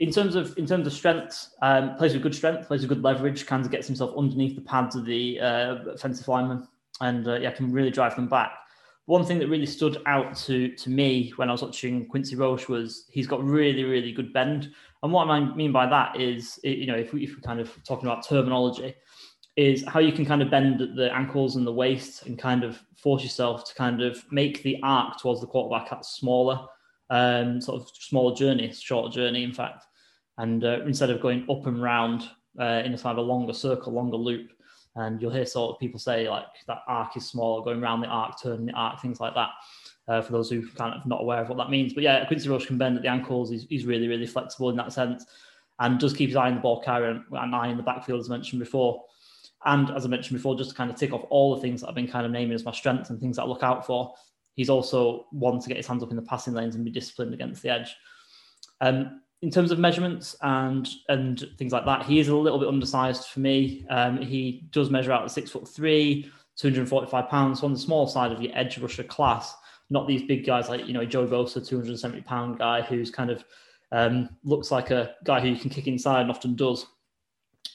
In 0.00 0.10
terms 0.10 0.34
of 0.34 0.56
in 0.58 0.66
terms 0.66 0.86
of 0.86 0.92
strength, 0.92 1.54
um, 1.62 1.94
plays 1.96 2.12
with 2.12 2.22
good 2.22 2.34
strength, 2.34 2.66
plays 2.66 2.80
with 2.80 2.88
good 2.88 3.04
leverage, 3.04 3.46
kind 3.46 3.64
of 3.64 3.70
gets 3.70 3.86
himself 3.86 4.12
underneath 4.16 4.56
the 4.56 4.62
pads 4.62 4.96
of 4.96 5.04
the 5.04 5.38
uh, 5.40 5.76
offensive 5.94 6.26
lineman, 6.26 6.66
and 7.00 7.28
uh, 7.28 7.34
yeah, 7.34 7.52
can 7.52 7.72
really 7.72 7.90
drive 7.90 8.16
them 8.16 8.28
back. 8.28 8.52
One 9.04 9.24
thing 9.24 9.38
that 9.38 9.48
really 9.48 9.66
stood 9.66 10.02
out 10.06 10.36
to 10.38 10.74
to 10.74 10.90
me 10.90 11.32
when 11.36 11.48
I 11.48 11.52
was 11.52 11.62
watching 11.62 12.06
Quincy 12.06 12.34
Roche 12.34 12.68
was 12.68 13.06
he's 13.10 13.28
got 13.28 13.44
really 13.44 13.84
really 13.84 14.10
good 14.10 14.32
bend, 14.32 14.72
and 15.04 15.12
what 15.12 15.28
I 15.28 15.54
mean 15.54 15.70
by 15.70 15.86
that 15.86 16.20
is 16.20 16.58
you 16.64 16.86
know 16.86 16.96
if 16.96 17.12
we 17.12 17.22
if 17.22 17.30
we're 17.30 17.40
kind 17.40 17.60
of 17.60 17.70
talking 17.84 18.08
about 18.08 18.26
terminology, 18.26 18.92
is 19.56 19.84
how 19.86 20.00
you 20.00 20.12
can 20.12 20.26
kind 20.26 20.42
of 20.42 20.50
bend 20.50 20.80
the 20.96 21.14
ankles 21.14 21.54
and 21.54 21.66
the 21.66 21.72
waist 21.72 22.26
and 22.26 22.38
kind 22.38 22.64
of 22.64 22.82
force 22.96 23.22
yourself 23.22 23.64
to 23.64 23.74
kind 23.74 24.02
of 24.02 24.22
make 24.30 24.62
the 24.64 24.78
arc 24.82 25.18
towards 25.18 25.40
the 25.40 25.46
quarterback 25.46 26.04
smaller 26.04 26.66
um, 27.10 27.60
sort 27.60 27.80
of 27.80 27.90
small 27.94 28.34
journey, 28.34 28.72
short 28.72 29.12
journey, 29.12 29.44
in 29.44 29.52
fact. 29.52 29.84
And 30.38 30.64
uh, 30.64 30.80
instead 30.84 31.10
of 31.10 31.20
going 31.20 31.46
up 31.50 31.66
and 31.66 31.82
round 31.82 32.28
uh, 32.60 32.82
in 32.84 32.94
a 32.94 32.98
kind 32.98 33.18
of 33.18 33.24
a 33.24 33.28
longer 33.28 33.52
circle, 33.52 33.92
longer 33.92 34.16
loop, 34.16 34.50
and 34.96 35.20
you'll 35.20 35.32
hear 35.32 35.46
sort 35.46 35.74
of 35.74 35.80
people 35.80 36.00
say 36.00 36.28
like 36.28 36.46
that 36.66 36.78
arc 36.88 37.16
is 37.16 37.28
smaller, 37.28 37.62
going 37.62 37.82
around 37.82 38.00
the 38.00 38.06
arc, 38.06 38.40
turning 38.40 38.66
the 38.66 38.72
arc, 38.72 39.00
things 39.00 39.20
like 39.20 39.34
that. 39.34 39.50
Uh, 40.08 40.22
for 40.22 40.30
those 40.30 40.48
who 40.48 40.64
kind 40.68 40.94
of 40.94 41.04
not 41.04 41.20
aware 41.20 41.42
of 41.42 41.48
what 41.48 41.58
that 41.58 41.68
means, 41.68 41.92
but 41.92 42.04
yeah, 42.04 42.24
Quincy 42.26 42.48
Roche 42.48 42.66
can 42.66 42.78
bend 42.78 42.96
at 42.96 43.02
the 43.02 43.08
ankles. 43.08 43.50
He's, 43.50 43.66
he's 43.68 43.86
really, 43.86 44.06
really 44.06 44.26
flexible 44.26 44.70
in 44.70 44.76
that 44.76 44.92
sense, 44.92 45.26
and 45.80 45.98
does 45.98 46.12
keep 46.12 46.28
his 46.28 46.36
eye 46.36 46.46
on 46.46 46.54
the 46.54 46.60
ball 46.60 46.80
carrier 46.80 47.10
and 47.10 47.24
an 47.32 47.54
eye 47.54 47.68
in 47.68 47.76
the 47.76 47.82
backfield, 47.82 48.20
as 48.20 48.28
mentioned 48.28 48.60
before. 48.60 49.02
And 49.64 49.90
as 49.90 50.04
I 50.04 50.08
mentioned 50.08 50.38
before, 50.38 50.56
just 50.56 50.70
to 50.70 50.76
kind 50.76 50.90
of 50.90 50.96
tick 50.96 51.12
off 51.12 51.24
all 51.28 51.56
the 51.56 51.60
things 51.60 51.80
that 51.80 51.88
I've 51.88 51.94
been 51.96 52.06
kind 52.06 52.24
of 52.24 52.30
naming 52.30 52.54
as 52.54 52.64
my 52.64 52.70
strengths 52.70 53.10
and 53.10 53.18
things 53.18 53.34
that 53.36 53.42
I 53.42 53.46
look 53.46 53.64
out 53.64 53.84
for, 53.84 54.14
he's 54.56 54.70
also 54.70 55.26
one 55.30 55.60
to 55.60 55.68
get 55.68 55.76
his 55.76 55.86
hands 55.86 56.02
up 56.02 56.10
in 56.10 56.16
the 56.16 56.22
passing 56.22 56.54
lanes 56.54 56.74
and 56.74 56.84
be 56.84 56.90
disciplined 56.90 57.32
against 57.32 57.62
the 57.62 57.68
edge. 57.68 57.94
Um, 58.80 59.20
in 59.42 59.50
terms 59.50 59.70
of 59.70 59.78
measurements 59.78 60.34
and 60.40 60.88
and 61.08 61.46
things 61.58 61.72
like 61.72 61.84
that, 61.84 62.04
he 62.06 62.18
is 62.18 62.28
a 62.28 62.36
little 62.36 62.58
bit 62.58 62.68
undersized 62.68 63.26
for 63.26 63.40
me. 63.40 63.86
Um, 63.90 64.20
he 64.20 64.66
does 64.70 64.90
measure 64.90 65.12
out 65.12 65.22
at 65.22 65.30
six 65.30 65.50
foot 65.50 65.68
three, 65.68 66.30
245 66.56 67.28
pounds, 67.28 67.60
so 67.60 67.66
on 67.66 67.72
the 67.72 67.78
small 67.78 68.06
side 68.06 68.32
of 68.32 68.42
your 68.42 68.52
edge 68.56 68.78
rusher 68.78 69.04
class. 69.04 69.54
Not 69.88 70.08
these 70.08 70.22
big 70.22 70.44
guys 70.44 70.68
like 70.68 70.86
you 70.86 70.94
know 70.94 71.04
Joe 71.04 71.26
Bosa, 71.26 71.64
270 71.66 72.22
pound 72.22 72.58
guy 72.58 72.80
who's 72.80 73.10
kind 73.10 73.30
of 73.30 73.44
um, 73.92 74.30
looks 74.42 74.70
like 74.70 74.90
a 74.90 75.14
guy 75.24 75.38
who 75.38 75.48
you 75.48 75.56
can 75.56 75.70
kick 75.70 75.86
inside 75.86 76.22
and 76.22 76.30
often 76.30 76.56
does. 76.56 76.86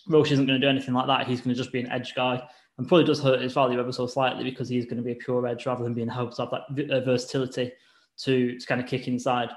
Roche 0.07 0.31
isn't 0.31 0.47
going 0.47 0.59
to 0.59 0.65
do 0.65 0.69
anything 0.69 0.95
like 0.95 1.07
that. 1.07 1.27
He's 1.27 1.41
going 1.41 1.55
to 1.55 1.57
just 1.57 1.71
be 1.71 1.79
an 1.79 1.91
edge 1.91 2.15
guy 2.15 2.41
and 2.77 2.87
probably 2.87 3.05
does 3.05 3.21
hurt 3.21 3.41
his 3.41 3.53
value 3.53 3.79
ever 3.79 3.91
so 3.91 4.07
slightly 4.07 4.43
because 4.43 4.69
he's 4.69 4.85
going 4.85 4.97
to 4.97 5.03
be 5.03 5.11
a 5.11 5.15
pure 5.15 5.45
edge 5.45 5.65
rather 5.65 5.83
than 5.83 5.93
being 5.93 6.09
able 6.09 6.29
to 6.31 6.41
have 6.41 6.51
that 6.51 6.91
uh, 6.91 7.01
versatility 7.01 7.71
to, 8.17 8.57
to 8.57 8.65
kind 8.65 8.81
of 8.81 8.87
kick 8.87 9.07
inside. 9.07 9.49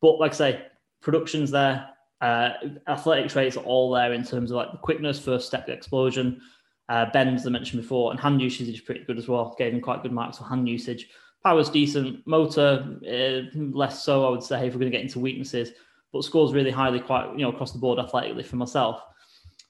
But 0.00 0.18
like 0.18 0.32
I 0.32 0.36
say, 0.36 0.66
production's 1.00 1.50
there. 1.50 1.88
Uh, 2.20 2.50
athletic 2.88 3.28
traits 3.30 3.56
are 3.56 3.64
all 3.64 3.92
there 3.92 4.12
in 4.14 4.24
terms 4.24 4.50
of 4.50 4.56
like 4.56 4.72
the 4.72 4.78
quickness, 4.78 5.18
first 5.18 5.46
step 5.46 5.68
explosion, 5.68 6.40
uh, 6.88 7.06
bends 7.12 7.46
I 7.46 7.50
mentioned 7.50 7.82
before, 7.82 8.10
and 8.10 8.18
hand 8.18 8.40
usage 8.40 8.68
is 8.68 8.80
pretty 8.80 9.04
good 9.04 9.18
as 9.18 9.28
well. 9.28 9.54
Gave 9.58 9.74
him 9.74 9.80
quite 9.80 10.02
good 10.02 10.12
marks 10.12 10.38
for 10.38 10.44
hand 10.44 10.68
usage. 10.68 11.08
Power's 11.44 11.70
decent, 11.70 12.26
motor 12.26 12.98
uh, 13.08 13.56
less 13.56 14.02
so, 14.02 14.26
I 14.26 14.30
would 14.30 14.42
say, 14.42 14.66
if 14.66 14.74
we're 14.74 14.80
going 14.80 14.90
to 14.90 14.96
get 14.96 15.04
into 15.04 15.20
weaknesses, 15.20 15.72
but 16.12 16.24
scores 16.24 16.52
really 16.52 16.70
highly, 16.70 17.00
quite 17.00 17.30
you 17.32 17.42
know 17.42 17.50
across 17.50 17.72
the 17.72 17.78
board 17.78 17.98
athletically 17.98 18.42
for 18.42 18.56
myself. 18.56 19.02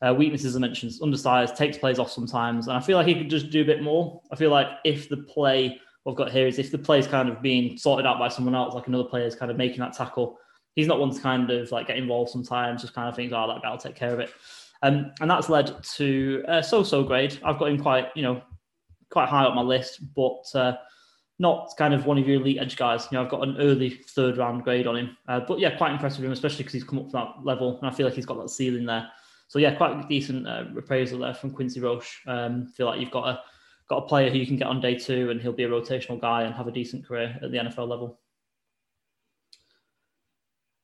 Uh, 0.04 0.12
weaknesses 0.12 0.54
I 0.54 0.58
mentioned, 0.58 0.92
undersized, 1.02 1.56
takes 1.56 1.78
plays 1.78 1.98
off 1.98 2.10
sometimes, 2.10 2.68
and 2.68 2.76
I 2.76 2.80
feel 2.80 2.98
like 2.98 3.06
he 3.06 3.14
could 3.14 3.30
just 3.30 3.50
do 3.50 3.62
a 3.62 3.64
bit 3.64 3.82
more. 3.82 4.20
I 4.30 4.36
feel 4.36 4.50
like 4.50 4.66
if 4.84 5.08
the 5.08 5.16
play 5.16 5.80
we've 6.04 6.14
got 6.14 6.30
here 6.30 6.46
is 6.46 6.58
if 6.58 6.70
the 6.70 6.78
play 6.78 6.98
is 6.98 7.06
kind 7.06 7.28
of 7.28 7.40
being 7.40 7.78
sorted 7.78 8.06
out 8.06 8.18
by 8.18 8.28
someone 8.28 8.54
else, 8.54 8.74
like 8.74 8.86
another 8.86 9.04
player 9.04 9.26
is 9.26 9.34
kind 9.34 9.50
of 9.50 9.56
making 9.56 9.80
that 9.80 9.94
tackle, 9.94 10.38
he's 10.74 10.86
not 10.86 11.00
one 11.00 11.10
to 11.10 11.20
kind 11.20 11.50
of 11.50 11.72
like 11.72 11.86
get 11.86 11.96
involved 11.96 12.30
sometimes, 12.30 12.82
just 12.82 12.94
kind 12.94 13.08
of 13.08 13.16
think, 13.16 13.32
oh, 13.32 13.48
that 13.48 13.62
guy 13.62 13.70
will 13.70 13.78
take 13.78 13.96
care 13.96 14.12
of 14.12 14.20
it. 14.20 14.30
Um, 14.82 15.12
and 15.20 15.30
that's 15.30 15.48
led 15.48 15.82
to 15.82 16.44
a 16.46 16.62
so-so 16.62 17.02
grade. 17.02 17.38
I've 17.42 17.58
got 17.58 17.70
him 17.70 17.80
quite, 17.80 18.08
you 18.14 18.22
know, 18.22 18.42
quite 19.10 19.28
high 19.28 19.44
up 19.44 19.54
my 19.54 19.62
list, 19.62 20.00
but 20.14 20.44
uh, 20.54 20.74
not 21.38 21.72
kind 21.78 21.94
of 21.94 22.06
one 22.06 22.18
of 22.18 22.28
your 22.28 22.40
elite 22.40 22.58
edge 22.60 22.76
guys. 22.76 23.08
You 23.10 23.16
know, 23.16 23.24
I've 23.24 23.30
got 23.30 23.48
an 23.48 23.56
early 23.58 23.90
third 23.90 24.36
round 24.36 24.62
grade 24.62 24.86
on 24.86 24.96
him, 24.96 25.16
uh, 25.28 25.40
but 25.40 25.58
yeah, 25.58 25.76
quite 25.76 25.92
impressed 25.92 26.18
with 26.18 26.26
him, 26.26 26.32
especially 26.32 26.58
because 26.58 26.74
he's 26.74 26.84
come 26.84 26.98
up 26.98 27.06
to 27.06 27.12
that 27.12 27.28
level, 27.42 27.78
and 27.78 27.90
I 27.90 27.92
feel 27.92 28.06
like 28.06 28.14
he's 28.14 28.26
got 28.26 28.38
that 28.38 28.50
ceiling 28.50 28.84
there. 28.84 29.08
So 29.48 29.58
yeah, 29.58 29.74
quite 29.74 30.04
a 30.04 30.08
decent 30.08 30.46
uh, 30.46 30.64
appraisal 30.76 31.20
there 31.20 31.34
from 31.34 31.50
Quincy 31.50 31.80
Roche. 31.80 32.20
Um, 32.26 32.66
feel 32.66 32.86
like 32.86 33.00
you've 33.00 33.10
got 33.10 33.28
a 33.28 33.40
got 33.88 33.98
a 33.98 34.06
player 34.06 34.30
who 34.30 34.38
you 34.38 34.46
can 34.46 34.56
get 34.56 34.66
on 34.66 34.80
day 34.80 34.96
two, 34.96 35.30
and 35.30 35.40
he'll 35.40 35.52
be 35.52 35.64
a 35.64 35.68
rotational 35.68 36.20
guy 36.20 36.42
and 36.42 36.54
have 36.54 36.66
a 36.66 36.72
decent 36.72 37.06
career 37.06 37.38
at 37.42 37.50
the 37.50 37.58
NFL 37.58 37.88
level. 37.88 38.18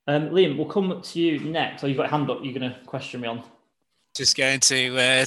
Um, 0.06 0.30
Liam, 0.30 0.56
we'll 0.56 0.66
come 0.66 1.00
to 1.00 1.20
you 1.20 1.40
next. 1.40 1.84
Oh, 1.84 1.86
you've 1.86 1.96
got 1.96 2.06
a 2.06 2.10
hand 2.10 2.30
up. 2.30 2.40
You're 2.42 2.58
going 2.58 2.72
to 2.72 2.78
question 2.86 3.20
me 3.20 3.28
on. 3.28 3.42
Just 4.14 4.36
going 4.36 4.60
to 4.60 4.98
uh, 4.98 5.26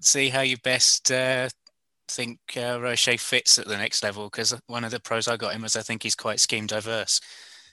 see 0.00 0.28
how 0.28 0.40
you 0.40 0.56
best 0.58 1.12
uh, 1.12 1.48
think 2.08 2.38
uh, 2.56 2.78
Roche 2.80 3.18
fits 3.18 3.58
at 3.58 3.66
the 3.66 3.76
next 3.76 4.02
level 4.02 4.24
because 4.24 4.54
one 4.66 4.84
of 4.84 4.90
the 4.90 5.00
pros 5.00 5.28
I 5.28 5.36
got 5.36 5.54
him 5.54 5.62
was 5.62 5.76
I 5.76 5.82
think 5.82 6.02
he's 6.02 6.14
quite 6.14 6.40
scheme 6.40 6.66
diverse, 6.66 7.20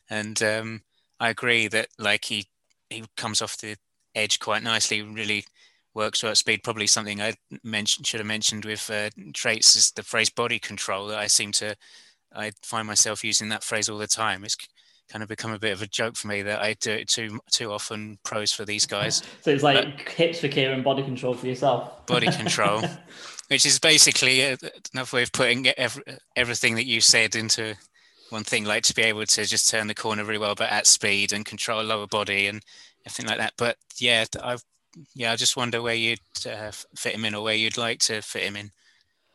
and 0.10 0.42
um, 0.44 0.82
I 1.20 1.30
agree 1.30 1.68
that 1.70 1.88
like 1.98 2.26
he 2.26 2.46
he 2.90 3.06
comes 3.18 3.42
off 3.42 3.58
the 3.58 3.76
edge 4.16 4.40
quite 4.40 4.64
nicely. 4.64 5.02
Really 5.02 5.46
works 5.94 6.24
well 6.24 6.32
at 6.32 6.38
speed. 6.38 6.64
Probably 6.64 6.88
something 6.88 7.22
I 7.22 7.34
mentioned 7.64 8.08
should 8.08 8.20
have 8.20 8.28
mentioned 8.28 8.66
with 8.66 8.90
uh, 8.90 9.10
traits 9.34 9.76
is 9.76 9.92
the 9.92 10.04
phrase 10.04 10.30
body 10.30 10.60
control. 10.60 11.08
That 11.08 11.20
I 11.20 11.28
seem 11.28 11.52
to 11.54 11.76
I 12.34 12.52
find 12.64 12.88
myself 12.88 13.24
using 13.24 13.50
that 13.50 13.64
phrase 13.64 13.90
all 13.90 13.98
the 13.98 14.08
time. 14.08 14.44
It's 14.44 14.58
kind 15.10 15.24
of 15.24 15.30
become 15.30 15.52
a 15.52 15.60
bit 15.60 15.74
of 15.74 15.82
a 15.82 15.88
joke 15.88 16.16
for 16.16 16.28
me 16.28 16.42
that 16.42 16.62
I 16.62 16.74
do 16.74 16.92
it 16.92 17.10
too 17.10 17.40
too 17.52 17.72
often. 17.72 18.18
Pros 18.24 18.52
for 18.52 18.66
these 18.66 18.86
guys. 18.86 19.22
so 19.42 19.52
it's 19.52 19.64
like 19.64 19.84
but 19.84 20.10
hips 20.10 20.40
for 20.40 20.48
Kieran, 20.48 20.84
body 20.84 21.04
control 21.04 21.34
for 21.34 21.48
yourself. 21.48 22.06
Body 22.06 22.28
control, 22.32 22.82
which 23.50 23.66
is 23.66 23.80
basically 23.80 24.42
another 24.94 25.16
way 25.16 25.24
of 25.24 25.32
putting 25.32 25.68
every, 25.68 26.04
everything 26.36 26.76
that 26.76 26.86
you 26.86 27.02
said 27.02 27.36
into 27.36 27.76
one 28.30 28.44
thing. 28.44 28.64
Like 28.64 28.84
to 28.84 28.94
be 28.94 29.04
able 29.04 29.26
to 29.26 29.46
just 29.46 29.70
turn 29.70 29.88
the 29.88 29.96
corner 29.96 30.24
really 30.24 30.40
well, 30.40 30.56
but 30.56 30.72
at 30.72 30.88
speed 30.88 31.34
and 31.34 31.46
control 31.46 31.84
lower 31.84 32.08
body 32.08 32.48
and 32.48 32.64
everything 33.06 33.28
like 33.28 33.38
that. 33.38 33.54
But 33.58 33.78
yeah, 33.98 34.26
I've 34.44 34.64
yeah, 35.14 35.32
I 35.32 35.36
just 35.36 35.58
wonder 35.58 35.82
where 35.82 35.96
you'd 35.96 36.20
uh, 36.46 36.72
fit 36.96 37.16
him 37.16 37.26
in 37.26 37.36
or 37.36 37.44
where 37.44 37.56
you'd 37.56 37.78
like 37.78 38.00
to 38.00 38.22
fit 38.22 38.44
him 38.44 38.56
in 38.56 38.72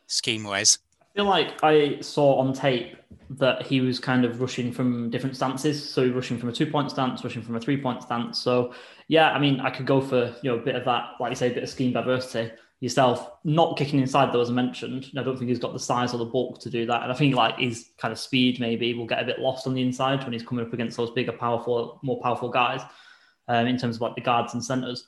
scheme 0.07 0.43
wise. 0.43 0.79
I 1.01 1.17
feel 1.17 1.25
like 1.25 1.63
I 1.63 1.99
saw 2.01 2.35
on 2.35 2.53
tape 2.53 2.95
that 3.31 3.63
he 3.65 3.81
was 3.81 3.99
kind 3.99 4.23
of 4.23 4.39
rushing 4.39 4.71
from 4.71 5.09
different 5.09 5.35
stances. 5.35 5.87
So 5.87 6.07
rushing 6.09 6.37
from 6.37 6.49
a 6.49 6.51
two 6.51 6.67
point 6.67 6.91
stance, 6.91 7.23
rushing 7.23 7.41
from 7.41 7.55
a 7.55 7.59
three 7.59 7.77
point 7.77 8.03
stance. 8.03 8.39
So 8.39 8.73
yeah, 9.07 9.31
I 9.31 9.39
mean, 9.39 9.59
I 9.59 9.69
could 9.69 9.85
go 9.85 9.99
for 9.99 10.35
you 10.41 10.51
know 10.51 10.57
a 10.57 10.61
bit 10.61 10.75
of 10.75 10.85
that, 10.85 11.13
like 11.19 11.31
you 11.31 11.35
say, 11.35 11.51
a 11.51 11.53
bit 11.53 11.63
of 11.63 11.69
scheme 11.69 11.93
diversity 11.93 12.51
yourself. 12.79 13.31
Not 13.43 13.77
kicking 13.77 13.99
inside 13.99 14.31
though, 14.31 14.41
as 14.41 14.51
I 14.51 14.53
mentioned. 14.53 15.07
I 15.17 15.23
don't 15.23 15.37
think 15.37 15.49
he's 15.49 15.57
got 15.57 15.73
the 15.73 15.79
size 15.79 16.13
or 16.13 16.17
the 16.17 16.25
bulk 16.25 16.59
to 16.61 16.69
do 16.69 16.85
that. 16.85 17.01
And 17.01 17.11
I 17.11 17.15
think 17.15 17.33
like 17.33 17.57
his 17.57 17.89
kind 17.97 18.11
of 18.11 18.19
speed 18.19 18.59
maybe 18.59 18.93
will 18.93 19.07
get 19.07 19.21
a 19.21 19.25
bit 19.25 19.39
lost 19.39 19.65
on 19.65 19.73
the 19.73 19.81
inside 19.81 20.23
when 20.23 20.33
he's 20.33 20.43
coming 20.43 20.63
up 20.63 20.73
against 20.73 20.97
those 20.97 21.09
bigger, 21.09 21.31
powerful, 21.31 21.99
more 22.03 22.21
powerful 22.21 22.49
guys 22.49 22.81
um, 23.47 23.67
in 23.67 23.77
terms 23.77 23.95
of 23.97 24.01
like 24.01 24.15
the 24.15 24.21
guards 24.21 24.53
and 24.53 24.63
centers. 24.63 25.07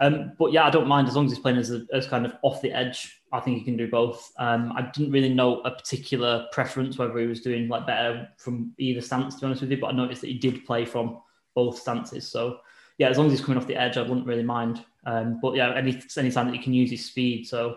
Um, 0.00 0.32
but 0.38 0.52
yeah, 0.52 0.64
I 0.64 0.70
don't 0.70 0.88
mind 0.88 1.08
as 1.08 1.14
long 1.14 1.26
as 1.26 1.32
he's 1.32 1.38
playing 1.38 1.58
as, 1.58 1.70
a, 1.70 1.86
as 1.92 2.06
kind 2.06 2.26
of 2.26 2.34
off 2.42 2.62
the 2.62 2.72
edge. 2.72 3.20
I 3.32 3.40
think 3.40 3.58
he 3.58 3.64
can 3.64 3.76
do 3.76 3.88
both. 3.88 4.32
Um, 4.38 4.72
I 4.76 4.82
didn't 4.82 5.12
really 5.12 5.32
know 5.32 5.60
a 5.60 5.70
particular 5.70 6.46
preference 6.52 6.98
whether 6.98 7.16
he 7.18 7.26
was 7.26 7.40
doing 7.40 7.68
like 7.68 7.86
better 7.86 8.28
from 8.36 8.72
either 8.78 9.00
stance, 9.00 9.36
to 9.36 9.40
be 9.40 9.46
honest 9.46 9.62
with 9.62 9.70
you. 9.70 9.80
But 9.80 9.88
I 9.88 9.92
noticed 9.92 10.20
that 10.22 10.26
he 10.28 10.38
did 10.38 10.66
play 10.66 10.84
from 10.84 11.20
both 11.54 11.78
stances. 11.78 12.26
So 12.28 12.58
yeah, 12.98 13.08
as 13.08 13.16
long 13.16 13.26
as 13.26 13.32
he's 13.32 13.40
coming 13.40 13.58
off 13.58 13.66
the 13.66 13.76
edge, 13.76 13.96
I 13.96 14.02
wouldn't 14.02 14.26
really 14.26 14.42
mind. 14.42 14.84
Um, 15.06 15.38
but 15.40 15.54
yeah, 15.54 15.74
any 15.74 16.02
any 16.16 16.30
time 16.30 16.46
that 16.46 16.56
he 16.56 16.62
can 16.62 16.74
use 16.74 16.90
his 16.90 17.04
speed. 17.04 17.46
So 17.46 17.76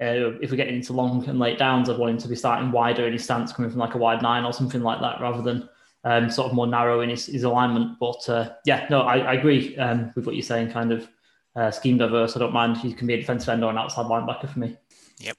uh, 0.00 0.38
if 0.40 0.50
we're 0.50 0.56
getting 0.56 0.76
into 0.76 0.92
long 0.92 1.26
and 1.28 1.38
late 1.38 1.58
downs, 1.58 1.88
I'd 1.88 1.98
want 1.98 2.12
him 2.12 2.18
to 2.18 2.28
be 2.28 2.36
starting 2.36 2.72
wider 2.72 3.06
in 3.06 3.12
his 3.12 3.24
stance, 3.24 3.52
coming 3.52 3.70
from 3.70 3.80
like 3.80 3.94
a 3.94 3.98
wide 3.98 4.22
nine 4.22 4.44
or 4.44 4.52
something 4.52 4.82
like 4.82 5.00
that, 5.00 5.20
rather 5.20 5.42
than 5.42 5.68
um, 6.06 6.30
sort 6.30 6.48
of 6.48 6.54
more 6.54 6.68
narrow 6.68 7.00
in 7.00 7.10
his, 7.10 7.26
his 7.26 7.42
alignment. 7.42 7.98
But 7.98 8.28
uh, 8.28 8.50
yeah, 8.64 8.86
no, 8.88 9.02
I, 9.02 9.18
I 9.18 9.34
agree 9.34 9.76
um, 9.76 10.12
with 10.14 10.24
what 10.24 10.36
you're 10.36 10.42
saying. 10.42 10.70
Kind 10.70 10.92
of 10.92 11.08
uh, 11.56 11.70
scheme 11.72 11.98
diverse. 11.98 12.36
I 12.36 12.38
don't 12.38 12.52
mind. 12.52 12.76
He 12.76 12.94
can 12.94 13.08
be 13.08 13.14
a 13.14 13.16
defensive 13.16 13.48
end 13.48 13.64
or 13.64 13.70
an 13.70 13.76
outside 13.76 14.06
linebacker 14.06 14.48
for 14.48 14.60
me. 14.60 14.76
Yep. 15.18 15.36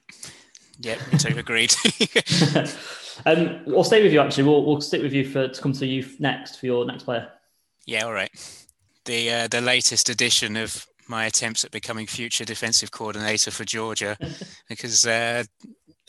Yep. 0.80 1.00
Totally 1.12 1.40
agreed. 1.40 1.74
um, 3.26 3.62
we'll 3.66 3.86
stay 3.86 4.04
with 4.04 4.12
you. 4.12 4.20
Actually, 4.20 4.44
we'll 4.44 4.66
we'll 4.66 4.82
stick 4.82 5.02
with 5.02 5.14
you 5.14 5.28
for 5.28 5.48
to 5.48 5.62
come 5.62 5.72
to 5.74 5.86
you 5.86 6.06
next 6.20 6.58
for 6.58 6.66
your 6.66 6.86
next 6.86 7.04
player. 7.04 7.30
Yeah. 7.86 8.04
All 8.04 8.14
right. 8.14 8.30
The 9.06 9.32
uh, 9.32 9.48
the 9.48 9.62
latest 9.62 10.10
edition 10.10 10.58
of 10.58 10.86
my 11.08 11.26
attempts 11.26 11.64
at 11.64 11.72
becoming 11.72 12.06
future 12.06 12.44
defensive 12.44 12.92
coordinator 12.92 13.52
for 13.52 13.64
Georgia, 13.64 14.18
because 14.70 15.08
uh, 15.08 15.46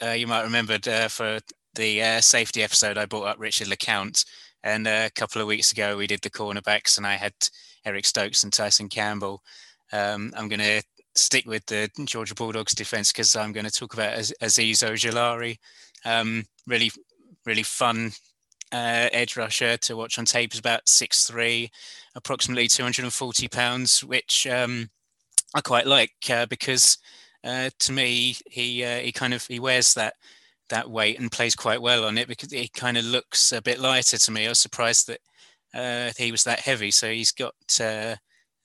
uh, 0.03 0.11
you 0.11 0.27
might 0.27 0.43
remember 0.43 0.79
uh, 0.89 1.07
for 1.07 1.39
the 1.79 2.03
uh, 2.03 2.21
safety 2.21 2.63
episode, 2.63 2.99
I 2.99 3.07
brought 3.07 3.27
up 3.29 3.39
Richard 3.39 3.69
LeCounte, 3.69 4.25
and 4.63 4.87
a 4.87 5.11
couple 5.15 5.41
of 5.41 5.49
weeks 5.49 5.73
ago 5.73 5.97
we 5.97 6.07
did 6.07 6.21
the 6.23 6.31
cornerbacks, 6.31 6.97
and 6.97 7.07
I 7.07 7.15
had 7.15 7.35
Eric 7.85 8.05
Stokes 8.05 8.45
and 8.45 8.53
Tyson 8.53 8.89
Campbell. 8.89 9.43
Um, 9.93 10.33
I'm 10.37 10.49
going 10.49 10.61
to 10.61 10.83
stick 11.15 11.47
with 11.47 11.67
the 11.67 11.91
Georgia 12.05 12.35
Bulldogs 12.35 12.75
defense 12.75 13.13
because 13.13 13.35
I'm 13.35 13.53
going 13.53 13.67
to 13.67 13.73
talk 13.73 13.95
about 13.95 14.19
Azeez 14.19 14.85
Ojulari. 14.85 15.59
Um, 16.05 16.45
really, 16.67 16.91
really 17.45 17.63
fun 17.63 18.13
uh, 18.73 19.09
edge 19.13 19.37
rusher 19.37 19.77
to 19.79 19.97
watch 19.97 20.19
on 20.19 20.25
tape. 20.25 20.53
Is 20.53 20.59
about 20.61 20.89
six 20.89 21.25
three, 21.25 21.71
approximately 22.15 22.69
240 22.69 23.49
pounds, 23.49 24.05
which 24.05 24.47
um, 24.47 24.91
I 25.55 25.61
quite 25.61 25.87
like 25.87 26.13
uh, 26.31 26.47
because 26.47 26.99
uh, 27.45 27.71
to 27.79 27.93
me 27.93 28.37
he 28.51 28.85
uh, 28.85 28.99
he 28.99 29.13
kind 29.13 29.35
of 29.35 29.47
he 29.47 29.61
wears 29.61 29.95
that 29.95 30.15
that 30.69 30.91
weight 30.91 31.19
and 31.19 31.33
plays 31.33 31.55
quite 31.55 31.83
well 31.83 32.05
on 32.05 32.19
it 32.19 32.29
because 32.29 32.53
he 32.53 32.69
kind 32.69 32.97
of 32.97 33.05
looks 33.05 33.53
a 33.53 33.63
bit 33.63 33.79
lighter 33.79 34.19
to 34.19 34.31
me. 34.31 34.47
I 34.47 34.51
was 34.51 34.61
surprised 34.61 35.09
that 35.09 35.21
uh, 35.75 36.13
he 36.17 36.31
was 36.31 36.45
that 36.45 36.61
heavy. 36.61 36.91
So 36.91 37.11
he's 37.11 37.33
got 37.33 37.55
uh, 37.81 38.17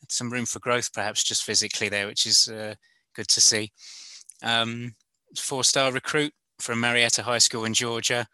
some 0.10 0.32
room 0.32 0.46
for 0.46 0.60
growth, 0.60 0.94
perhaps 0.94 1.24
just 1.24 1.44
physically 1.44 1.90
there, 1.90 2.08
which 2.08 2.26
is 2.26 2.48
uh, 2.48 2.76
good 3.16 3.28
to 3.30 3.42
see. 3.42 3.72
Um, 4.42 4.96
four-star 5.38 5.92
recruit 5.92 6.34
from 6.60 6.80
Marietta 6.80 7.24
High 7.24 7.40
School 7.40 7.66
in 7.66 7.74
Georgia, 7.74 8.28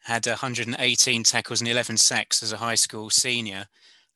had 0.00 0.26
118 0.26 1.22
tackles 1.24 1.60
and 1.60 1.68
11 1.68 1.96
sacks 1.96 2.42
as 2.42 2.52
a 2.52 2.56
high 2.56 2.74
school 2.74 3.10
senior. 3.10 3.66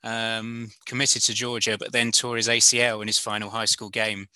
Um, 0.04 0.70
committed 0.84 1.22
to 1.22 1.34
Georgia, 1.34 1.76
but 1.78 1.92
then 1.92 2.10
tore 2.10 2.36
his 2.36 2.48
ACL 2.48 3.02
in 3.02 3.06
his 3.06 3.20
final 3.20 3.50
high 3.50 3.66
school 3.66 3.88
game, 3.88 4.26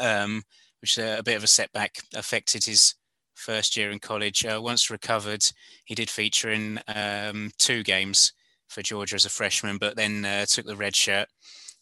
um, 0.00 0.42
which 0.80 0.98
uh, 0.98 1.16
a 1.18 1.22
bit 1.22 1.36
of 1.36 1.44
a 1.44 1.48
setback 1.48 1.98
affected 2.14 2.64
his 2.64 2.94
first 3.38 3.76
year 3.76 3.90
in 3.90 3.98
college. 3.98 4.44
Uh, 4.44 4.60
once 4.62 4.90
recovered, 4.90 5.44
he 5.84 5.94
did 5.94 6.10
feature 6.10 6.50
in 6.50 6.80
um, 6.94 7.50
two 7.58 7.82
games 7.82 8.32
for 8.68 8.82
Georgia 8.82 9.14
as 9.14 9.24
a 9.24 9.30
freshman, 9.30 9.78
but 9.78 9.96
then 9.96 10.24
uh, 10.24 10.44
took 10.46 10.66
the 10.66 10.76
red 10.76 10.94
shirt 10.94 11.28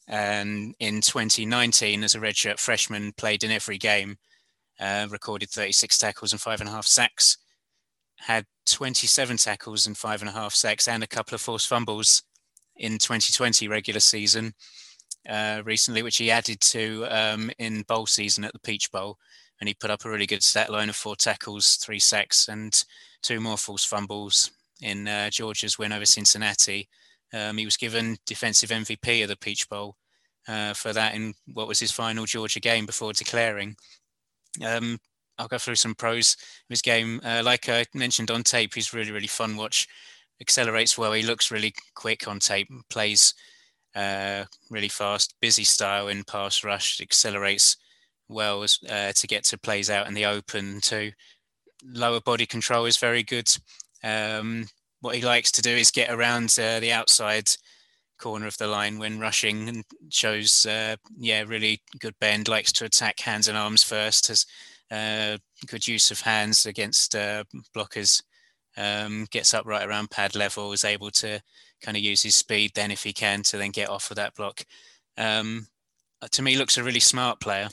and 0.09 0.75
in 0.79 1.01
2019, 1.01 2.05
as 2.05 2.15
a 2.15 2.21
redshirt 2.21 2.61
freshman, 2.61 3.13
played 3.13 3.43
in 3.43 3.51
every 3.51 3.79
game, 3.79 4.17
uh, 4.79 5.07
recorded 5.11 5.51
36 5.51 5.99
tackles 5.99 6.33
and 6.33 6.41
five 6.41 6.61
and 6.61 6.69
a 6.69 6.73
half 6.73 6.87
sacks, 6.87 7.39
had 8.19 8.47
27 8.67 9.37
tackles 9.37 9.87
and 9.87 9.97
five 9.97 10.23
and 10.23 10.29
a 10.29 10.33
half 10.33 10.55
sacks, 10.55 10.87
and 10.87 11.03
a 11.03 11.09
couple 11.09 11.35
of 11.35 11.41
forced 11.41 11.67
fumbles 11.67 12.23
in 12.77 12.93
2020 12.93 13.67
regular 13.67 14.01
season 14.01 14.55
uh, 15.29 15.63
recently, 15.65 16.03
which 16.03 16.19
he 16.19 16.31
added 16.31 16.61
to 16.61 17.05
um, 17.09 17.51
in 17.59 17.83
bowl 17.83 18.07
season 18.07 18.45
at 18.45 18.53
the 18.53 18.61
Peach 18.61 18.93
Bowl. 18.93 19.19
And 19.61 19.69
he 19.69 19.75
put 19.75 19.91
up 19.91 20.05
a 20.05 20.11
really 20.11 20.27
good 20.27 20.43
stat 20.43 20.71
line 20.71 20.89
of 20.89 20.97
four 20.97 21.17
tackles, 21.17 21.77
three 21.77 21.99
sacks, 21.99 22.49
and 22.49 22.85
two 23.23 23.41
more 23.41 23.57
forced 23.57 23.89
fumbles 23.89 24.51
in 24.83 25.09
uh, 25.09 25.31
Georgia's 25.31 25.79
win 25.79 25.93
over 25.93 26.05
Cincinnati. 26.05 26.89
Um, 27.33 27.57
he 27.57 27.65
was 27.65 27.77
given 27.77 28.17
defensive 28.27 28.71
MVP 28.71 29.23
of 29.23 29.29
the 29.29 29.37
Peach 29.37 29.69
Bowl 29.69 29.97
uh, 30.49 30.75
for 30.75 30.93
that 30.93 31.15
in 31.15 31.35
what 31.53 31.69
was 31.69 31.81
his 31.81 31.91
final 31.91 32.25
Georgia 32.25 32.61
game 32.61 32.87
before 32.87 33.13
declaring. 33.13 33.77
Um, 34.65 34.99
I'll 35.39 35.49
go 35.49 35.59
through 35.59 35.75
some 35.77 35.95
pros 35.95 36.35
of 36.35 36.71
his 36.71 36.83
game. 36.83 37.21
Uh, 37.25 37.43
like 37.45 37.69
I 37.69 37.85
mentioned 37.95 38.31
on 38.31 38.43
tape, 38.43 38.75
he's 38.75 38.95
really, 38.95 39.13
really 39.13 39.27
fun 39.27 39.57
watch. 39.57 39.87
Accelerates 40.41 40.97
well. 40.97 41.13
He 41.13 41.23
looks 41.23 41.51
really 41.51 41.75
quick 41.95 42.29
on 42.29 42.39
tape. 42.39 42.69
Plays 42.91 43.35
uh, 43.95 44.45
really 44.71 44.89
fast, 44.89 45.35
busy 45.41 45.65
style 45.65 46.09
in 46.09 46.25
pass 46.25 46.63
rush. 46.63 47.01
Accelerates 47.01 47.77
well 48.29 48.63
as, 48.63 48.79
uh, 48.89 49.13
to 49.13 49.27
get 49.27 49.45
to 49.45 49.59
plays 49.59 49.91
out 49.91 50.07
in 50.07 50.15
the 50.15 50.27
open 50.27 50.81
too. 50.81 51.13
Lower 51.85 52.21
body 52.21 52.47
control 52.47 52.87
is 52.87 52.97
very 52.97 53.23
good. 53.23 53.49
Um, 54.03 54.67
what 55.01 55.15
he 55.15 55.23
likes 55.23 55.53
to 55.53 55.63
do 55.63 55.71
is 55.71 55.91
get 55.91 56.11
around 56.11 56.57
uh, 56.59 56.81
the 56.81 56.93
outside 56.93 57.49
corner 58.19 58.47
of 58.47 58.57
the 58.59 58.67
line 58.67 58.99
when 58.99 59.21
rushing 59.21 59.69
and 59.69 59.85
shows 60.11 60.65
uh, 60.67 60.97
yeah 61.19 61.45
really 61.47 61.81
good 61.99 62.15
bend 62.21 62.49
likes 62.49 62.73
to 62.73 62.85
attack 62.85 63.21
hands 63.21 63.49
and 63.49 63.59
arms 63.59 63.83
first 63.83 64.29
has 64.29 64.47
uh, 64.91 65.37
good 65.67 65.87
use 65.87 66.11
of 66.11 66.21
hands 66.21 66.67
against 66.67 67.15
uh, 67.15 67.45
blockers 67.75 68.23
um, 68.77 69.27
gets 69.31 69.53
up 69.53 69.67
right 69.67 69.87
around 69.87 70.11
pad 70.11 70.35
level 70.35 70.73
is 70.73 70.85
able 70.85 71.11
to 71.11 71.41
kind 71.83 71.97
of 71.97 72.03
use 72.03 72.23
his 72.23 72.35
speed 72.35 72.71
then 72.75 72.91
if 72.91 73.03
he 73.03 73.13
can 73.13 73.43
to 73.43 73.59
then 73.59 73.71
get 73.71 73.91
off 73.91 74.11
of 74.11 74.17
that 74.17 74.35
block 74.35 74.65
um, 75.19 75.67
to 76.31 76.43
me 76.43 76.57
looks 76.57 76.79
a 76.79 76.85
really 76.85 77.01
smart 77.01 77.41
player 77.41 77.69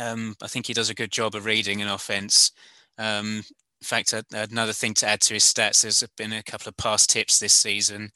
um, 0.00 0.34
I 0.42 0.48
think 0.48 0.66
he 0.66 0.74
does 0.74 0.90
a 0.90 0.94
good 0.94 1.12
job 1.12 1.34
of 1.34 1.44
reading 1.44 1.82
an 1.82 1.88
offense 1.88 2.52
um, 2.98 3.42
in 3.84 3.86
fact, 3.86 4.14
another 4.32 4.72
thing 4.72 4.94
to 4.94 5.06
add 5.06 5.20
to 5.22 5.34
his 5.34 5.44
stats, 5.44 5.82
there's 5.82 6.02
been 6.16 6.32
a 6.32 6.42
couple 6.42 6.70
of 6.70 6.76
past 6.78 7.10
tips 7.10 7.38
this 7.38 7.52
season. 7.52 8.10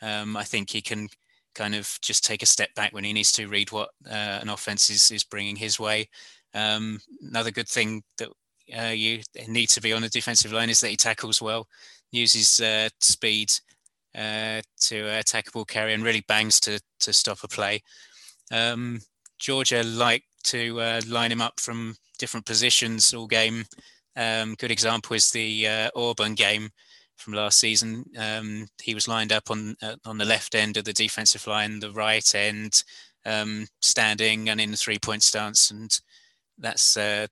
Um, 0.00 0.34
I 0.34 0.44
think 0.44 0.70
he 0.70 0.80
can 0.80 1.08
kind 1.54 1.74
of 1.74 1.98
just 2.00 2.24
take 2.24 2.42
a 2.42 2.46
step 2.46 2.74
back 2.74 2.94
when 2.94 3.04
he 3.04 3.12
needs 3.12 3.32
to 3.32 3.46
read 3.46 3.70
what 3.70 3.90
uh, 4.06 4.38
an 4.40 4.48
offense 4.48 4.88
is, 4.88 5.10
is 5.10 5.24
bringing 5.24 5.56
his 5.56 5.78
way. 5.78 6.08
Um, 6.54 7.00
another 7.20 7.50
good 7.50 7.68
thing 7.68 8.02
that 8.16 8.28
uh, 8.74 8.92
you 8.92 9.20
need 9.46 9.68
to 9.70 9.82
be 9.82 9.92
on 9.92 10.00
the 10.00 10.08
defensive 10.08 10.52
line 10.52 10.70
is 10.70 10.80
that 10.80 10.88
he 10.88 10.96
tackles 10.96 11.42
well, 11.42 11.68
uses 12.12 12.58
uh, 12.60 12.88
speed 13.00 13.52
uh, 14.14 14.62
to 14.80 15.18
attack 15.18 15.48
a 15.48 15.50
ball 15.50 15.66
carrier, 15.66 15.94
and 15.94 16.02
really 16.02 16.24
bangs 16.28 16.60
to 16.60 16.80
to 17.00 17.12
stop 17.12 17.44
a 17.44 17.48
play. 17.48 17.82
Um, 18.50 19.00
Georgia 19.38 19.82
like 19.82 20.24
to 20.44 20.80
uh, 20.80 21.00
line 21.06 21.32
him 21.32 21.40
up 21.40 21.60
from 21.60 21.96
different 22.18 22.46
positions 22.46 23.12
all 23.14 23.26
game. 23.26 23.64
Um, 24.16 24.54
good 24.58 24.70
example 24.70 25.14
is 25.16 25.30
the 25.30 25.66
uh, 25.66 25.90
Auburn 25.94 26.34
game 26.34 26.70
from 27.16 27.34
last 27.34 27.58
season. 27.58 28.04
Um, 28.18 28.66
he 28.82 28.94
was 28.94 29.08
lined 29.08 29.32
up 29.32 29.50
on 29.50 29.76
uh, 29.82 29.96
on 30.04 30.18
the 30.18 30.24
left 30.24 30.54
end 30.54 30.76
of 30.76 30.84
the 30.84 30.92
defensive 30.92 31.46
line, 31.46 31.78
the 31.78 31.92
right 31.92 32.34
end, 32.34 32.82
um, 33.24 33.66
standing 33.80 34.48
and 34.48 34.60
in 34.60 34.70
the 34.70 34.76
three 34.76 34.98
point 34.98 35.22
stance, 35.22 35.70
and 35.70 36.00
that's 36.58 36.96
uh, 36.96 37.26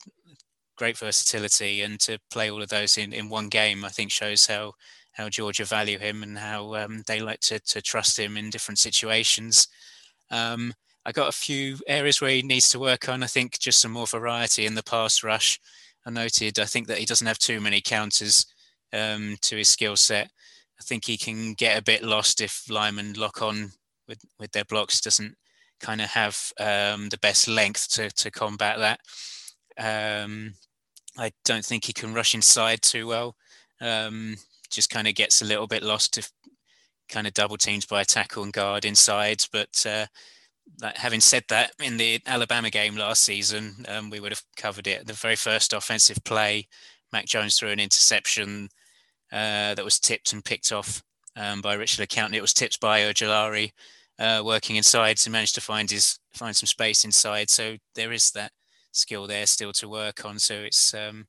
great 0.77 0.97
versatility. 0.99 1.83
And 1.83 1.99
to 2.01 2.19
play 2.31 2.51
all 2.51 2.63
of 2.63 2.69
those 2.69 2.99
in, 2.99 3.13
in 3.13 3.29
one 3.29 3.49
game, 3.49 3.85
I 3.85 3.89
think 3.89 4.11
shows 4.11 4.47
how 4.47 4.75
how 5.13 5.29
Georgia 5.29 5.65
value 5.65 5.99
him 5.99 6.23
and 6.23 6.39
how 6.39 6.75
um, 6.77 7.03
they 7.07 7.21
like 7.21 7.41
to 7.41 7.59
to 7.59 7.83
trust 7.83 8.19
him 8.19 8.37
in 8.37 8.51
different 8.51 8.79
situations. 8.79 9.69
Um, 10.31 10.75
I 11.09 11.13
got 11.13 11.31
a 11.31 11.33
few 11.33 11.79
areas 11.87 12.21
where 12.21 12.33
he 12.33 12.43
needs 12.43 12.69
to 12.69 12.79
work 12.79 13.09
on. 13.09 13.23
I 13.23 13.29
think 13.29 13.59
just 13.59 13.81
some 13.81 13.93
more 13.93 14.07
variety 14.07 14.67
in 14.67 14.75
the 14.75 14.83
pass 14.83 15.25
rush. 15.25 15.59
I 16.05 16.11
noted. 16.11 16.59
I 16.59 16.67
think 16.67 16.87
that 16.87 16.99
he 16.99 17.07
doesn't 17.07 17.27
have 17.27 17.39
too 17.39 17.63
many 17.63 17.81
counters 17.81 18.45
um, 18.93 19.39
to 19.41 19.57
his 19.57 19.69
skill 19.69 19.97
set. 19.97 20.31
I 20.79 20.83
think 20.83 21.07
he 21.07 21.17
can 21.17 21.55
get 21.55 21.79
a 21.79 21.83
bit 21.83 22.03
lost 22.05 22.43
if 22.43 22.69
linemen 22.69 23.15
lock 23.15 23.41
on 23.41 23.71
with, 24.07 24.19
with 24.39 24.53
their 24.53 24.67
blocks. 24.67 25.01
Doesn't 25.01 25.35
kind 25.81 26.03
of 26.03 26.11
have 26.11 26.53
um, 26.61 27.09
the 27.09 27.19
best 27.23 27.49
length 27.49 27.89
to 27.93 28.11
to 28.11 28.31
combat 28.31 28.79
that. 28.79 29.01
Um, 29.79 30.53
I 31.17 31.33
don't 31.47 31.65
think 31.65 31.87
he 31.87 31.95
can 31.95 32.13
rush 32.13 32.35
inside 32.35 32.83
too 32.83 33.07
well. 33.07 33.35
Um, 33.81 34.37
just 34.71 34.91
kind 34.91 35.09
of 35.09 35.15
gets 35.15 35.41
a 35.41 35.47
little 35.47 35.67
bit 35.67 35.83
lost 35.83 36.19
if 36.19 36.31
kind 37.09 37.27
of 37.27 37.33
double 37.33 37.57
teams 37.57 37.87
by 37.87 38.03
a 38.03 38.05
tackle 38.05 38.43
and 38.43 38.53
guard 38.53 38.85
inside. 38.85 39.43
But 39.51 39.87
uh, 39.89 40.05
having 40.97 41.21
said 41.21 41.45
that, 41.49 41.73
in 41.83 41.97
the 41.97 42.21
Alabama 42.27 42.71
game 42.71 42.97
last 42.97 43.23
season, 43.23 43.85
um, 43.89 44.11
we 44.11 44.21
would 44.21 44.33
have 44.33 44.43
covered 44.57 44.87
it. 44.87 45.07
The 45.07 45.13
very 45.13 45.37
first 45.37 45.73
offensive 45.73 46.23
play, 46.25 46.69
Mac 47.13 47.27
Jones 47.27 47.59
threw 47.59 47.71
an 47.71 47.81
interception 47.81 48.69
uh, 49.33 49.75
that 49.75 49.85
was 49.85 49.99
tipped 49.99 50.33
and 50.33 50.45
picked 50.45 50.73
off 50.73 51.03
um, 51.37 51.61
by 51.61 51.75
Richard 51.75 52.09
LeCounte. 52.09 52.35
It 52.35 52.41
was 52.41 52.55
tipped 52.55 52.81
by 52.81 53.01
Ojulari, 53.01 53.73
uh, 54.19 54.43
working 54.45 54.77
inside 54.77 55.17
to 55.19 55.31
manage 55.31 55.53
to 55.55 55.61
find 55.61 55.91
his 55.91 56.19
find 56.33 56.55
some 56.55 56.67
space 56.67 57.05
inside. 57.05 57.51
So 57.51 57.77
there 57.95 58.13
is 58.13 58.31
that 58.33 58.53
skill 58.93 59.27
there 59.27 59.47
still 59.47 59.73
to 59.75 59.89
work 59.89 60.25
on. 60.25 60.39
So 60.39 60.55
it's 60.55 60.95
um, 60.95 61.27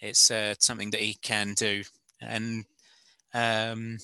it's 0.00 0.30
uh, 0.30 0.54
something 0.58 0.90
that 0.90 1.00
he 1.00 1.14
can 1.22 1.54
do. 1.54 1.82
And 2.20 2.64
um, 3.34 3.98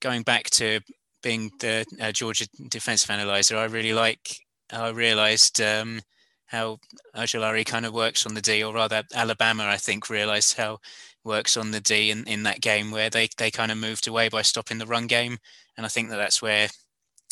going 0.00 0.22
back 0.22 0.50
to 0.50 0.80
being 1.22 1.50
the 1.60 1.84
uh, 2.00 2.12
Georgia 2.12 2.46
defensive 2.68 3.10
analyzer, 3.10 3.56
I 3.56 3.64
really 3.64 3.92
like. 3.92 4.36
I 4.72 4.88
realised 4.88 5.60
um, 5.60 6.00
how 6.46 6.78
Ojulari 7.16 7.64
kind 7.64 7.86
of 7.86 7.94
works 7.94 8.26
on 8.26 8.34
the 8.34 8.40
D, 8.40 8.62
or 8.62 8.74
rather, 8.74 9.02
Alabama, 9.14 9.66
I 9.66 9.76
think, 9.76 10.10
realised 10.10 10.56
how 10.56 10.78
works 11.24 11.56
on 11.56 11.70
the 11.70 11.80
D 11.80 12.10
in, 12.10 12.24
in 12.24 12.42
that 12.42 12.60
game 12.60 12.90
where 12.90 13.10
they, 13.10 13.28
they 13.38 13.50
kind 13.50 13.70
of 13.70 13.78
moved 13.78 14.08
away 14.08 14.28
by 14.28 14.42
stopping 14.42 14.78
the 14.78 14.86
run 14.86 15.06
game. 15.06 15.38
And 15.76 15.86
I 15.86 15.88
think 15.88 16.10
that 16.10 16.16
that's 16.16 16.42
where 16.42 16.68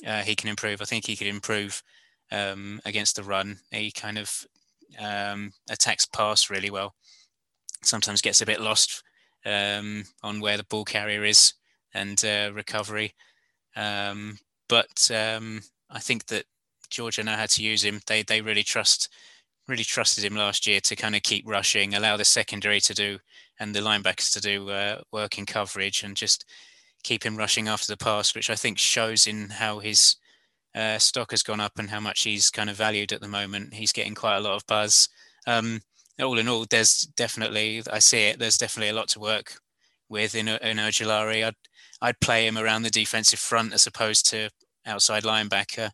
uh, 0.06 0.22
he 0.22 0.34
can 0.34 0.48
improve. 0.48 0.80
I 0.80 0.84
think 0.84 1.06
he 1.06 1.16
could 1.16 1.26
improve 1.26 1.82
um, 2.30 2.80
against 2.84 3.16
the 3.16 3.22
run. 3.22 3.58
He 3.70 3.90
kind 3.90 4.18
of 4.18 4.44
um, 4.98 5.52
attacks 5.68 6.06
pass 6.06 6.50
really 6.50 6.70
well. 6.70 6.94
Sometimes 7.82 8.20
gets 8.22 8.42
a 8.42 8.46
bit 8.46 8.60
lost 8.60 9.02
um, 9.44 10.04
on 10.22 10.40
where 10.40 10.56
the 10.56 10.64
ball 10.64 10.84
carrier 10.84 11.24
is 11.24 11.54
and 11.94 12.22
uh, 12.24 12.50
recovery. 12.54 13.14
Um, 13.76 14.38
but 14.68 15.10
um, 15.10 15.60
I 15.90 15.98
think 15.98 16.26
that 16.26 16.44
Georgia 16.90 17.22
know 17.22 17.36
how 17.36 17.46
to 17.46 17.62
use 17.62 17.84
him. 17.84 18.00
They 18.06 18.22
they 18.22 18.40
really 18.40 18.62
trust 18.62 19.08
really 19.68 19.84
trusted 19.84 20.24
him 20.24 20.34
last 20.34 20.66
year 20.66 20.80
to 20.80 20.96
kind 20.96 21.14
of 21.14 21.22
keep 21.22 21.48
rushing, 21.48 21.94
allow 21.94 22.16
the 22.16 22.24
secondary 22.24 22.80
to 22.80 22.92
do 22.92 23.18
and 23.60 23.74
the 23.74 23.80
linebackers 23.80 24.32
to 24.32 24.40
do 24.40 24.68
uh, 24.70 25.00
work 25.12 25.38
in 25.38 25.46
coverage, 25.46 26.02
and 26.02 26.16
just 26.16 26.44
keep 27.04 27.24
him 27.24 27.36
rushing 27.36 27.68
after 27.68 27.86
the 27.86 27.96
pass, 27.96 28.34
which 28.34 28.50
I 28.50 28.54
think 28.54 28.78
shows 28.78 29.26
in 29.26 29.50
how 29.50 29.78
his 29.78 30.16
uh, 30.74 30.98
stock 30.98 31.30
has 31.30 31.42
gone 31.42 31.60
up 31.60 31.78
and 31.78 31.90
how 31.90 32.00
much 32.00 32.22
he's 32.22 32.50
kind 32.50 32.70
of 32.70 32.76
valued 32.76 33.12
at 33.12 33.20
the 33.20 33.28
moment. 33.28 33.74
He's 33.74 33.92
getting 33.92 34.14
quite 34.14 34.36
a 34.36 34.40
lot 34.40 34.54
of 34.54 34.66
buzz. 34.66 35.08
Um, 35.46 35.80
all 36.20 36.38
in 36.38 36.48
all, 36.48 36.66
there's 36.68 37.02
definitely 37.16 37.82
I 37.90 37.98
see 37.98 38.24
it. 38.24 38.38
There's 38.38 38.58
definitely 38.58 38.90
a 38.90 38.94
lot 38.94 39.08
to 39.08 39.20
work 39.20 39.54
with 40.08 40.34
in 40.34 40.48
in 40.48 40.76
Ojulari. 40.78 41.46
I'd 41.46 41.54
I'd 42.02 42.20
play 42.20 42.46
him 42.46 42.56
around 42.56 42.82
the 42.82 42.90
defensive 42.90 43.38
front 43.38 43.72
as 43.72 43.86
opposed 43.86 44.28
to 44.30 44.50
outside 44.86 45.22
linebacker. 45.22 45.90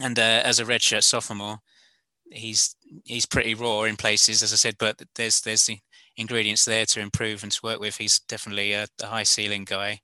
And 0.00 0.18
uh, 0.18 0.42
as 0.44 0.60
a 0.60 0.64
redshirt 0.64 1.02
sophomore, 1.02 1.58
he's 2.30 2.76
he's 3.04 3.26
pretty 3.26 3.54
raw 3.54 3.82
in 3.82 3.96
places, 3.96 4.42
as 4.42 4.52
I 4.52 4.56
said. 4.56 4.76
But 4.78 5.00
there's 5.16 5.40
there's 5.40 5.66
the 5.66 5.78
ingredients 6.16 6.64
there 6.64 6.86
to 6.86 7.00
improve 7.00 7.42
and 7.42 7.52
to 7.52 7.60
work 7.62 7.80
with. 7.80 7.96
He's 7.96 8.20
definitely 8.20 8.72
a, 8.72 8.86
a 9.02 9.06
high 9.06 9.22
ceiling 9.22 9.64
guy. 9.64 10.00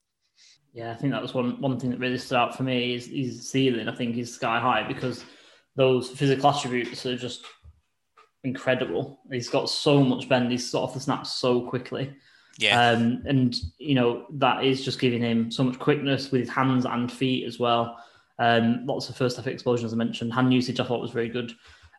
Yeah, 0.73 0.91
I 0.91 0.95
think 0.95 1.13
that 1.13 1.23
was 1.23 1.35
one 1.35 1.61
one 1.61 1.79
thing 1.79 1.91
that 1.91 2.01
really 2.01 2.19
stood 2.19 2.39
out 2.39 2.57
for 2.57 2.65
me 2.65 2.95
is 2.95 3.07
his 3.07 3.49
ceiling. 3.51 3.89
I 3.89 3.95
think 3.95 4.15
he's 4.15 4.35
sky 4.35 4.59
high 4.59 4.87
because 4.87 5.25
those 5.77 6.11
physical 6.11 6.51
attributes 6.51 7.07
are 7.07 7.17
just 7.17 7.45
incredible. 8.43 9.21
He's 9.31 9.49
got 9.49 9.69
so 9.69 10.03
much 10.03 10.29
bend. 10.29 10.51
He's 10.51 10.69
sort 10.69 10.89
off 10.89 10.95
the 10.95 11.01
snap 11.01 11.27
so 11.27 11.69
quickly. 11.69 12.15
Yeah. 12.59 12.91
Um, 12.91 13.23
and 13.27 13.57
you 13.79 13.95
know 13.95 14.27
that 14.35 14.65
is 14.65 14.85
just 14.85 15.01
giving 15.01 15.23
him 15.23 15.51
so 15.51 15.65
much 15.65 15.79
quickness 15.79 16.31
with 16.31 16.41
his 16.41 16.51
hands 16.51 16.85
and 16.85 17.11
feet 17.11 17.47
as 17.47 17.59
well. 17.59 17.99
Um, 18.39 18.85
lots 18.87 19.09
of 19.09 19.17
first 19.17 19.37
step 19.37 19.47
explosions, 19.47 19.93
I 19.93 19.97
mentioned. 19.97 20.33
Hand 20.33 20.53
usage, 20.53 20.81
I 20.81 20.85
thought 20.85 21.01
was 21.01 21.11
very 21.11 21.29
good. 21.29 21.53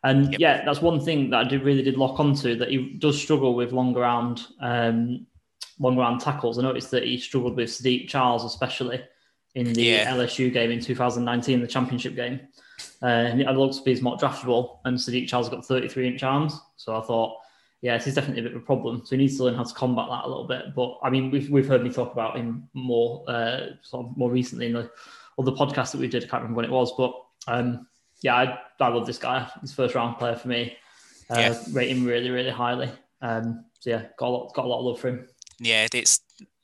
And 0.04 0.32
yep. 0.32 0.40
yeah, 0.40 0.64
that's 0.64 0.82
one 0.82 1.00
thing 1.00 1.30
that 1.30 1.46
I 1.46 1.48
did 1.48 1.62
really 1.62 1.82
did 1.82 1.96
lock 1.96 2.20
onto 2.20 2.56
that 2.56 2.70
he 2.70 2.94
does 2.98 3.20
struggle 3.20 3.54
with 3.54 3.72
long 3.72 3.96
around, 3.96 4.46
um, 4.60 5.26
long 5.80 5.98
around 5.98 6.20
tackles. 6.20 6.58
I 6.58 6.62
noticed 6.62 6.90
that 6.92 7.04
he 7.04 7.18
struggled 7.18 7.56
with 7.56 7.70
Saahdiq 7.70 8.08
Charles, 8.08 8.44
especially 8.44 9.02
in 9.54 9.72
the 9.72 9.82
Yeah. 9.82 10.14
LSU 10.14 10.52
game 10.52 10.70
in 10.70 10.80
2019, 10.80 11.60
the 11.60 11.66
championship 11.66 12.14
game. 12.14 12.40
Uh, 13.02 13.06
and 13.06 13.40
it 13.40 13.50
looks 13.52 13.78
to 13.78 13.82
be 13.82 13.90
his 13.90 14.02
more 14.02 14.16
draftable, 14.16 14.78
and 14.84 14.96
Saahdiq 14.96 15.26
Charles 15.26 15.48
got 15.48 15.64
33 15.64 16.06
inch 16.06 16.22
arms. 16.22 16.60
So 16.76 16.96
I 16.96 17.00
thought, 17.00 17.38
yeah, 17.82 17.96
this 17.96 18.06
is 18.06 18.14
definitely 18.14 18.40
a 18.40 18.44
bit 18.44 18.56
of 18.56 18.62
a 18.62 18.64
problem. 18.64 19.02
So 19.04 19.16
he 19.16 19.22
needs 19.22 19.36
to 19.36 19.44
learn 19.44 19.54
how 19.54 19.64
to 19.64 19.74
combat 19.74 20.06
that 20.10 20.24
a 20.24 20.28
little 20.28 20.46
bit. 20.46 20.74
But 20.74 20.98
I 21.02 21.10
mean, 21.10 21.30
we've, 21.30 21.48
we've 21.50 21.68
heard 21.68 21.82
me 21.82 21.90
talk 21.90 22.12
about 22.12 22.36
him 22.36 22.68
more, 22.74 23.24
uh, 23.28 23.66
sort 23.82 24.06
of 24.06 24.16
more 24.16 24.30
recently 24.30 24.66
in 24.66 24.72
the 24.72 24.90
other 25.38 25.52
podcast 25.52 25.92
that 25.92 26.00
we 26.00 26.08
did. 26.08 26.24
I 26.24 26.26
can't 26.26 26.42
remember 26.42 26.56
when 26.56 26.64
it 26.64 26.70
was, 26.70 26.92
but 26.96 27.14
um, 27.46 27.86
yeah, 28.22 28.34
I, 28.34 28.58
I 28.80 28.88
love 28.88 29.06
this 29.06 29.18
guy. 29.18 29.48
He's 29.60 29.72
first 29.74 29.94
round 29.94 30.18
player 30.18 30.36
for 30.36 30.48
me. 30.48 30.76
Uh, 31.30 31.38
Yeah. 31.38 31.58
Rate 31.72 31.90
him 31.90 32.04
really, 32.04 32.30
really 32.30 32.50
highly. 32.50 32.90
Um, 33.20 33.64
so 33.78 33.90
yeah, 33.90 34.06
got 34.16 34.28
a 34.28 34.30
lot, 34.30 34.54
got 34.54 34.64
a 34.64 34.68
lot 34.68 34.78
of 34.80 34.84
love 34.86 35.00
for 35.00 35.08
him. 35.08 35.28
yeah, 35.58 35.86
it's 35.92 36.20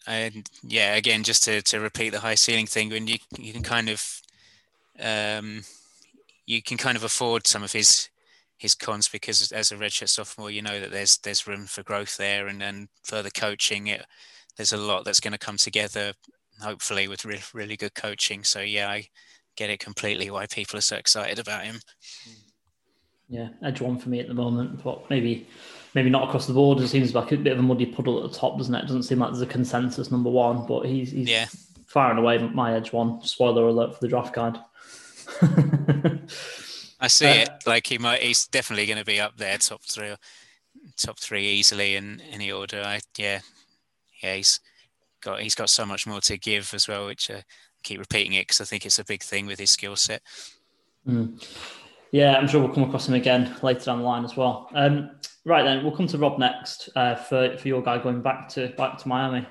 and 0.06 0.48
yeah, 0.62 0.94
again, 0.94 1.22
just 1.22 1.44
to, 1.44 1.62
to 1.62 1.78
repeat 1.78 2.10
the 2.10 2.20
high 2.20 2.34
ceiling 2.34 2.66
thing, 2.66 2.90
when 2.90 3.06
you 3.06 3.18
you 3.38 3.52
can 3.52 3.62
kind 3.62 3.88
of 3.88 4.20
um, 4.98 5.62
you 6.46 6.62
can 6.62 6.76
kind 6.76 6.96
of 6.96 7.04
afford 7.04 7.46
some 7.46 7.62
of 7.62 7.72
his 7.72 8.08
his 8.62 8.76
cons 8.76 9.08
because 9.08 9.50
as 9.50 9.72
a 9.72 9.76
redshirt 9.76 10.08
sophomore, 10.08 10.50
you 10.52 10.62
know 10.62 10.78
that 10.80 10.92
there's 10.92 11.18
there's 11.18 11.48
room 11.48 11.66
for 11.66 11.82
growth 11.82 12.16
there, 12.16 12.46
and 12.46 12.60
then 12.60 12.88
further 13.02 13.28
coaching. 13.30 13.88
It 13.88 14.06
there's 14.56 14.72
a 14.72 14.76
lot 14.76 15.04
that's 15.04 15.18
going 15.20 15.32
to 15.32 15.38
come 15.38 15.56
together, 15.56 16.12
hopefully 16.60 17.08
with 17.08 17.24
re- 17.24 17.42
really 17.52 17.76
good 17.76 17.94
coaching. 17.94 18.44
So 18.44 18.60
yeah, 18.60 18.88
I 18.88 19.08
get 19.56 19.68
it 19.70 19.80
completely 19.80 20.30
why 20.30 20.46
people 20.46 20.78
are 20.78 20.82
so 20.82 20.96
excited 20.96 21.38
about 21.40 21.64
him. 21.64 21.80
Yeah, 23.28 23.48
edge 23.64 23.80
one 23.80 23.98
for 23.98 24.10
me 24.10 24.20
at 24.20 24.28
the 24.28 24.34
moment, 24.34 24.84
but 24.84 25.08
maybe 25.10 25.48
maybe 25.94 26.08
not 26.10 26.28
across 26.28 26.46
the 26.46 26.52
board. 26.54 26.78
It 26.80 26.88
seems 26.88 27.14
like 27.14 27.32
a 27.32 27.36
bit 27.36 27.54
of 27.54 27.58
a 27.58 27.62
muddy 27.62 27.86
puddle 27.86 28.22
at 28.24 28.30
the 28.30 28.38
top, 28.38 28.58
doesn't 28.58 28.74
it? 28.74 28.84
It 28.84 28.86
doesn't 28.86 29.02
seem 29.04 29.18
like 29.18 29.30
there's 29.30 29.42
a 29.42 29.46
consensus 29.46 30.10
number 30.12 30.30
one, 30.30 30.66
but 30.66 30.86
he's, 30.86 31.10
he's 31.10 31.28
Yeah. 31.28 31.46
far 31.86 32.10
and 32.10 32.18
away 32.18 32.38
my 32.38 32.74
edge 32.74 32.92
one. 32.92 33.22
Spoiler 33.24 33.66
alert 33.68 33.94
for 33.94 34.00
the 34.00 34.08
draft 34.08 34.34
guide. 34.34 34.58
I 37.02 37.08
see 37.08 37.26
Uh, 37.26 37.42
it. 37.42 37.50
Like 37.66 37.86
he 37.88 37.98
might, 37.98 38.22
he's 38.22 38.46
definitely 38.46 38.86
going 38.86 38.98
to 38.98 39.04
be 39.04 39.20
up 39.20 39.36
there, 39.36 39.58
top 39.58 39.82
three, 39.82 40.14
top 40.96 41.18
three 41.18 41.46
easily 41.46 41.96
in 41.96 42.22
any 42.30 42.50
order. 42.52 42.80
I 42.82 43.00
yeah, 43.18 43.40
yeah. 44.22 44.36
He's 44.36 44.60
got 45.20 45.40
he's 45.40 45.56
got 45.56 45.68
so 45.68 45.84
much 45.84 46.06
more 46.06 46.20
to 46.22 46.38
give 46.38 46.72
as 46.74 46.86
well, 46.86 47.06
which 47.06 47.28
uh, 47.30 47.34
I 47.38 47.42
keep 47.82 47.98
repeating 47.98 48.34
it 48.34 48.42
because 48.42 48.60
I 48.60 48.64
think 48.64 48.86
it's 48.86 49.00
a 49.00 49.04
big 49.04 49.22
thing 49.22 49.46
with 49.46 49.58
his 49.58 49.70
skill 49.70 49.96
set. 49.96 50.22
Mm. 51.06 51.44
Yeah, 52.12 52.36
I'm 52.36 52.46
sure 52.46 52.60
we'll 52.60 52.72
come 52.74 52.84
across 52.84 53.08
him 53.08 53.14
again 53.14 53.56
later 53.62 53.86
down 53.86 53.98
the 53.98 54.04
line 54.04 54.24
as 54.24 54.36
well. 54.36 54.68
Um, 54.74 55.10
right 55.44 55.64
then, 55.64 55.82
we'll 55.82 55.96
come 55.96 56.06
to 56.08 56.18
Rob 56.18 56.38
next 56.38 56.88
uh, 56.94 57.16
for 57.16 57.56
for 57.58 57.66
your 57.66 57.82
guy 57.82 57.98
going 57.98 58.22
back 58.22 58.48
to 58.50 58.68
back 58.76 58.98
to 58.98 59.08
Miami. 59.08 59.44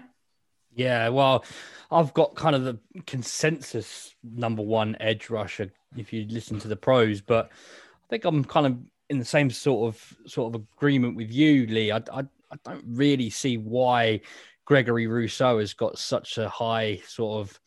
Yeah, 0.73 1.09
well, 1.09 1.43
I've 1.91 2.13
got 2.13 2.35
kind 2.35 2.55
of 2.55 2.63
the 2.63 2.79
consensus 3.05 4.15
number 4.23 4.61
one 4.61 4.95
edge 5.01 5.29
rusher 5.29 5.73
if 5.97 6.13
you 6.13 6.25
listen 6.29 6.59
to 6.59 6.67
the 6.67 6.75
pros, 6.75 7.21
but 7.21 7.49
I 7.51 8.07
think 8.09 8.25
I'm 8.25 8.43
kind 8.43 8.65
of 8.65 8.77
in 9.09 9.19
the 9.19 9.25
same 9.25 9.49
sort 9.49 9.93
of 9.93 10.17
sort 10.29 10.55
of 10.55 10.61
agreement 10.77 11.15
with 11.15 11.31
you, 11.31 11.67
Lee. 11.67 11.91
I, 11.91 11.97
I, 11.97 12.21
I 12.21 12.55
don't 12.63 12.83
really 12.87 13.29
see 13.29 13.57
why 13.57 14.21
Gregory 14.65 15.07
Rousseau 15.07 15.59
has 15.59 15.73
got 15.73 15.97
such 15.97 16.37
a 16.37 16.47
high 16.47 17.01
sort 17.05 17.41
of 17.41 17.59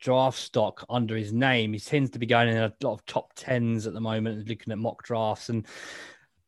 draft 0.00 0.38
stock 0.38 0.84
under 0.88 1.16
his 1.16 1.32
name. 1.32 1.72
He 1.72 1.80
tends 1.80 2.10
to 2.10 2.18
be 2.18 2.26
going 2.26 2.48
in 2.48 2.56
a 2.56 2.72
lot 2.82 2.94
of 2.94 3.06
top 3.06 3.32
tens 3.34 3.86
at 3.86 3.94
the 3.94 4.00
moment, 4.00 4.48
looking 4.48 4.72
at 4.72 4.78
mock 4.78 5.02
drafts 5.02 5.48
and 5.48 5.66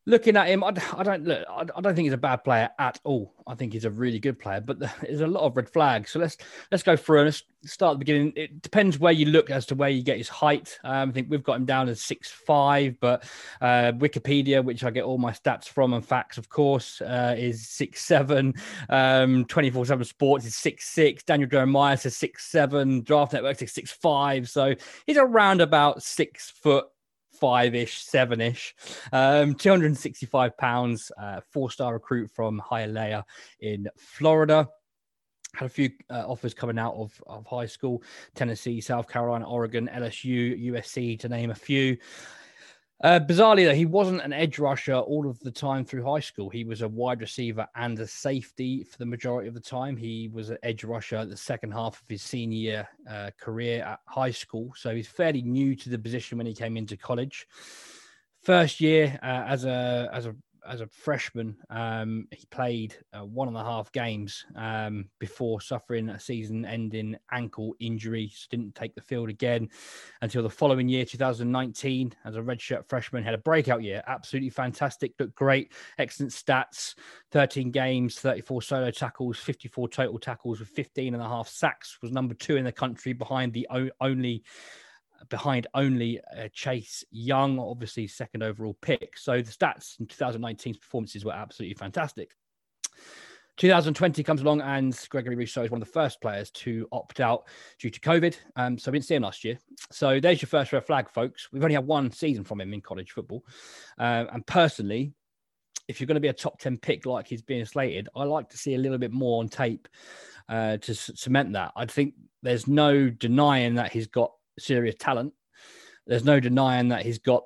looking 0.07 0.37
at 0.37 0.49
him, 0.49 0.65
I, 0.65 0.73
don't 0.73 1.25
look. 1.25 1.47
I, 1.49 1.65
don't 1.65 1.95
think 1.95 2.07
he's 2.07 2.13
a 2.13 2.19
bad 2.19 2.39
player 2.39 2.71
at 2.79 2.99
all. 3.05 3.35
I 3.47 3.55
think 3.55 3.73
he's 3.73 3.85
a 3.85 3.91
really 3.91 4.19
good 4.19 4.39
player, 4.39 4.61
but 4.61 4.79
there's 5.03 5.21
a 5.21 5.27
lot 5.27 5.43
of 5.43 5.57
red 5.57 5.69
flags. 5.69 6.11
So 6.11 6.19
let's 6.19 6.37
let's 6.71 6.83
go 6.83 6.97
through 6.97 7.21
and 7.21 7.27
let's 7.27 7.43
start 7.65 7.93
at 7.93 7.95
the 7.95 7.99
beginning. 7.99 8.33
It 8.35 8.63
depends 8.63 8.99
where 8.99 9.13
you 9.13 9.27
look 9.27 9.51
as 9.51 9.67
to 9.67 9.75
where 9.75 9.89
you 9.89 10.03
get 10.03 10.19
his 10.19 10.29
height. 10.29 10.79
Um, 10.85 11.11
I 11.11 11.13
think 11.13 11.29
we've 11.31 11.43
got 11.43 11.57
him 11.57 11.65
down 11.65 11.89
as 11.89 12.01
six 12.01 12.31
five, 12.31 12.99
but 13.01 13.25
uh, 13.61 13.93
Wikipedia, 13.93 14.65
which 14.65 14.85
I 14.85 14.91
get 14.91 15.05
all 15.05 15.19
my 15.19 15.33
stats 15.33 15.67
from 15.67 15.95
and 15.95 16.05
facts, 16.05 16.39
of 16.39 16.49
course, 16.49 17.01
uh, 17.01 17.35
is 17.37 17.69
six 17.69 18.03
seven. 18.05 18.55
Um, 18.89 19.45
Twenty 19.47 19.71
four 19.71 19.87
seven 19.87 20.05
Sports 20.05 20.47
is 20.47 20.57
six 20.57 20.89
six. 20.89 21.23
Daniel 21.23 21.49
Jeremiah 21.49 21.97
says 21.97 22.17
six 22.17 22.51
seven. 22.51 23.03
Draft 23.03 23.33
Network 23.33 23.59
says 23.59 23.73
six 23.73 23.93
five. 23.93 24.49
So 24.49 24.75
he's 25.07 25.17
around 25.17 25.61
about 25.61 26.03
six 26.03 26.51
foot 26.51 26.87
five 27.43 27.75
ish, 27.75 27.99
seven 28.05 28.41
ish. 28.41 28.73
Um, 29.13 29.57
265 29.57 30.57
pounds, 30.57 31.11
uh, 31.21 31.41
four 31.51 31.73
star 31.73 31.95
recruit 31.95 32.31
from 32.31 32.63
Hialeah 32.71 33.25
in 33.59 33.89
Florida. 33.99 34.69
Had 35.53 35.67
a 35.67 35.69
few 35.69 35.91
uh, 36.09 36.25
offers 36.29 36.55
coming 36.55 36.79
out 36.79 36.95
of, 36.95 37.21
of 37.27 37.45
high 37.45 37.67
school 37.67 38.05
Tennessee, 38.37 38.81
South 38.81 39.09
Carolina, 39.09 39.51
Oregon, 39.51 39.91
LSU, 39.93 40.67
USC, 40.71 41.19
to 41.19 41.29
name 41.29 41.51
a 41.51 41.55
few. 41.55 41.99
Uh, 43.03 43.19
bizarrely, 43.19 43.65
though, 43.65 43.75
he 43.75 43.85
wasn't 43.85 44.23
an 44.23 44.33
edge 44.33 44.61
rusher 44.61 44.95
all 44.95 45.29
of 45.29 45.39
the 45.41 45.51
time 45.51 45.85
through 45.85 46.05
high 46.05 46.21
school. 46.21 46.49
He 46.49 46.63
was 46.63 46.83
a 46.83 46.89
wide 46.89 47.21
receiver 47.21 47.67
and 47.75 47.99
a 47.99 48.07
safety 48.07 48.85
for 48.85 48.97
the 48.99 49.07
majority 49.07 49.49
of 49.49 49.55
the 49.55 49.61
time. 49.61 49.97
He 49.97 50.31
was 50.33 50.51
an 50.51 50.59
edge 50.63 50.85
rusher 50.85 51.27
the 51.27 51.37
second 51.37 51.73
half 51.73 52.01
of 52.01 52.09
his 52.09 52.23
senior 52.23 52.87
uh, 53.11 53.31
career 53.41 53.83
at 53.83 53.99
high 54.07 54.31
school. 54.31 54.73
So 54.77 54.95
he's 54.95 55.09
fairly 55.09 55.43
new 55.43 55.75
to 55.75 55.89
the 55.89 55.99
position 55.99 56.39
when 56.39 56.47
he 56.47 56.55
came 56.55 56.77
into 56.77 56.97
college. 56.97 57.49
First 58.45 58.81
year 58.81 59.19
uh, 59.21 59.47
as 59.49 59.65
a 59.65 60.09
as 60.13 60.27
a 60.27 60.37
as 60.67 60.81
a 60.81 60.87
freshman, 60.87 61.57
um, 61.71 62.27
he 62.31 62.47
played 62.51 62.97
uh, 63.13 63.25
one 63.25 63.49
and 63.49 63.57
a 63.57 63.65
half 63.65 63.91
games 63.93 64.45
um, 64.57 65.09
before 65.19 65.61
suffering 65.61 66.09
a 66.09 66.21
season-ending 66.21 67.17
ankle 67.31 67.75
injury. 67.81 68.31
So 68.35 68.47
didn't 68.51 68.75
take 68.75 68.95
the 68.95 69.01
field 69.01 69.29
again 69.29 69.69
until 70.21 70.43
the 70.43 70.51
following 70.51 70.89
year, 70.89 71.05
2019, 71.05 72.13
as 72.25 72.37
a 72.37 72.41
redshirt 72.41 72.89
freshman. 72.89 73.25
Had 73.25 73.35
a 73.35 73.39
breakout 73.39 73.83
year, 73.83 74.03
absolutely 74.07 74.51
fantastic, 74.51 75.15
looked 75.19 75.35
great, 75.35 75.73
excellent 75.99 76.33
stats. 76.33 76.95
13 77.33 77.71
games, 77.71 78.19
34 78.21 78.63
solo 78.63 78.91
tackles, 78.91 79.39
54 79.39 79.89
total 79.89 80.19
tackles 80.19 80.61
with 80.61 80.69
15 80.69 81.15
and 81.15 81.23
a 81.23 81.29
half 81.29 81.49
sacks. 81.49 81.99
Was 82.03 82.13
number 82.13 82.35
two 82.35 82.57
in 82.57 82.65
the 82.65 82.73
country 82.73 83.13
behind 83.13 83.53
the 83.53 83.67
only 84.01 84.45
behind 85.29 85.67
only 85.75 86.21
uh, 86.37 86.49
Chase 86.53 87.05
Young, 87.11 87.59
obviously 87.59 88.07
second 88.07 88.43
overall 88.43 88.77
pick. 88.81 89.17
So 89.19 89.43
the 89.43 89.51
stats 89.51 89.99
in 90.01 90.07
2019's 90.07 90.79
performances 90.79 91.25
were 91.25 91.33
absolutely 91.33 91.75
fantastic. 91.75 92.33
2020 93.59 94.23
comes 94.23 94.41
along, 94.41 94.63
and 94.63 94.99
Gregory 95.11 95.37
Rousseau 95.37 95.63
is 95.63 95.71
one 95.71 95.83
of 95.83 95.87
the 95.87 95.93
first 95.93 96.21
players 96.21 96.51
to 96.51 96.89
opt 96.91 97.21
out 97.21 97.47
due 97.79 97.91
to 97.91 98.01
COVID. 98.01 98.37
Um, 98.57 98.79
so 98.79 98.91
we 98.91 98.99
didn't 98.99 99.07
see 99.07 99.15
him 99.15 99.23
last 99.23 99.45
year. 99.45 99.59
So 99.91 100.21
there's 100.21 100.41
your 100.41 100.49
first 100.49 100.73
red 100.73 100.87
flag, 100.87 101.11
folks. 101.11 101.53
We've 101.53 101.63
only 101.63 101.75
had 101.75 101.87
one 101.87 102.11
season 102.11 102.45
from 102.45 102.61
him 102.61 102.73
in 102.73 102.81
college 102.81 103.13
football. 103.13 103.45
Uh, 103.99 104.25
and 104.33 104.47
personally, 104.47 105.13
if 105.89 106.01
you're 106.01 106.07
going 106.07 106.15
to 106.15 106.21
be 106.21 106.29
a 106.29 106.33
top 106.33 106.59
10 106.59 106.79
pick 106.79 107.05
like 107.05 107.27
he's 107.27 107.43
being 107.43 107.65
slated, 107.65 108.09
I 108.17 108.25
like 108.25 108.49
to 108.51 108.59
see 108.59 108.75
a 108.75 108.79
little 108.79 108.99
bit 108.99 109.13
more 109.13 109.41
on 109.41 109.49
tape 109.49 109.87
uh, 110.49 110.79
to 110.79 110.95
c- 110.95 111.13
cement 111.15 111.53
that. 111.53 111.73
I 111.77 111.87
think 111.87 112.15
there's 112.43 112.67
no 112.67 113.11
denying 113.11 113.75
that 113.75 113.93
he's 113.93 114.07
got 114.07 114.33
serious 114.59 114.95
talent. 114.99 115.33
There's 116.07 116.25
no 116.25 116.41
denying 116.41 116.89
that 116.89 117.05
he's 117.05 117.19
got 117.19 117.45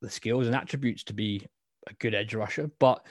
the 0.00 0.10
skills 0.10 0.46
and 0.46 0.54
attributes 0.54 1.04
to 1.04 1.12
be 1.12 1.46
a 1.88 1.94
good 1.94 2.14
edge 2.14 2.34
rusher, 2.34 2.70
but 2.78 3.06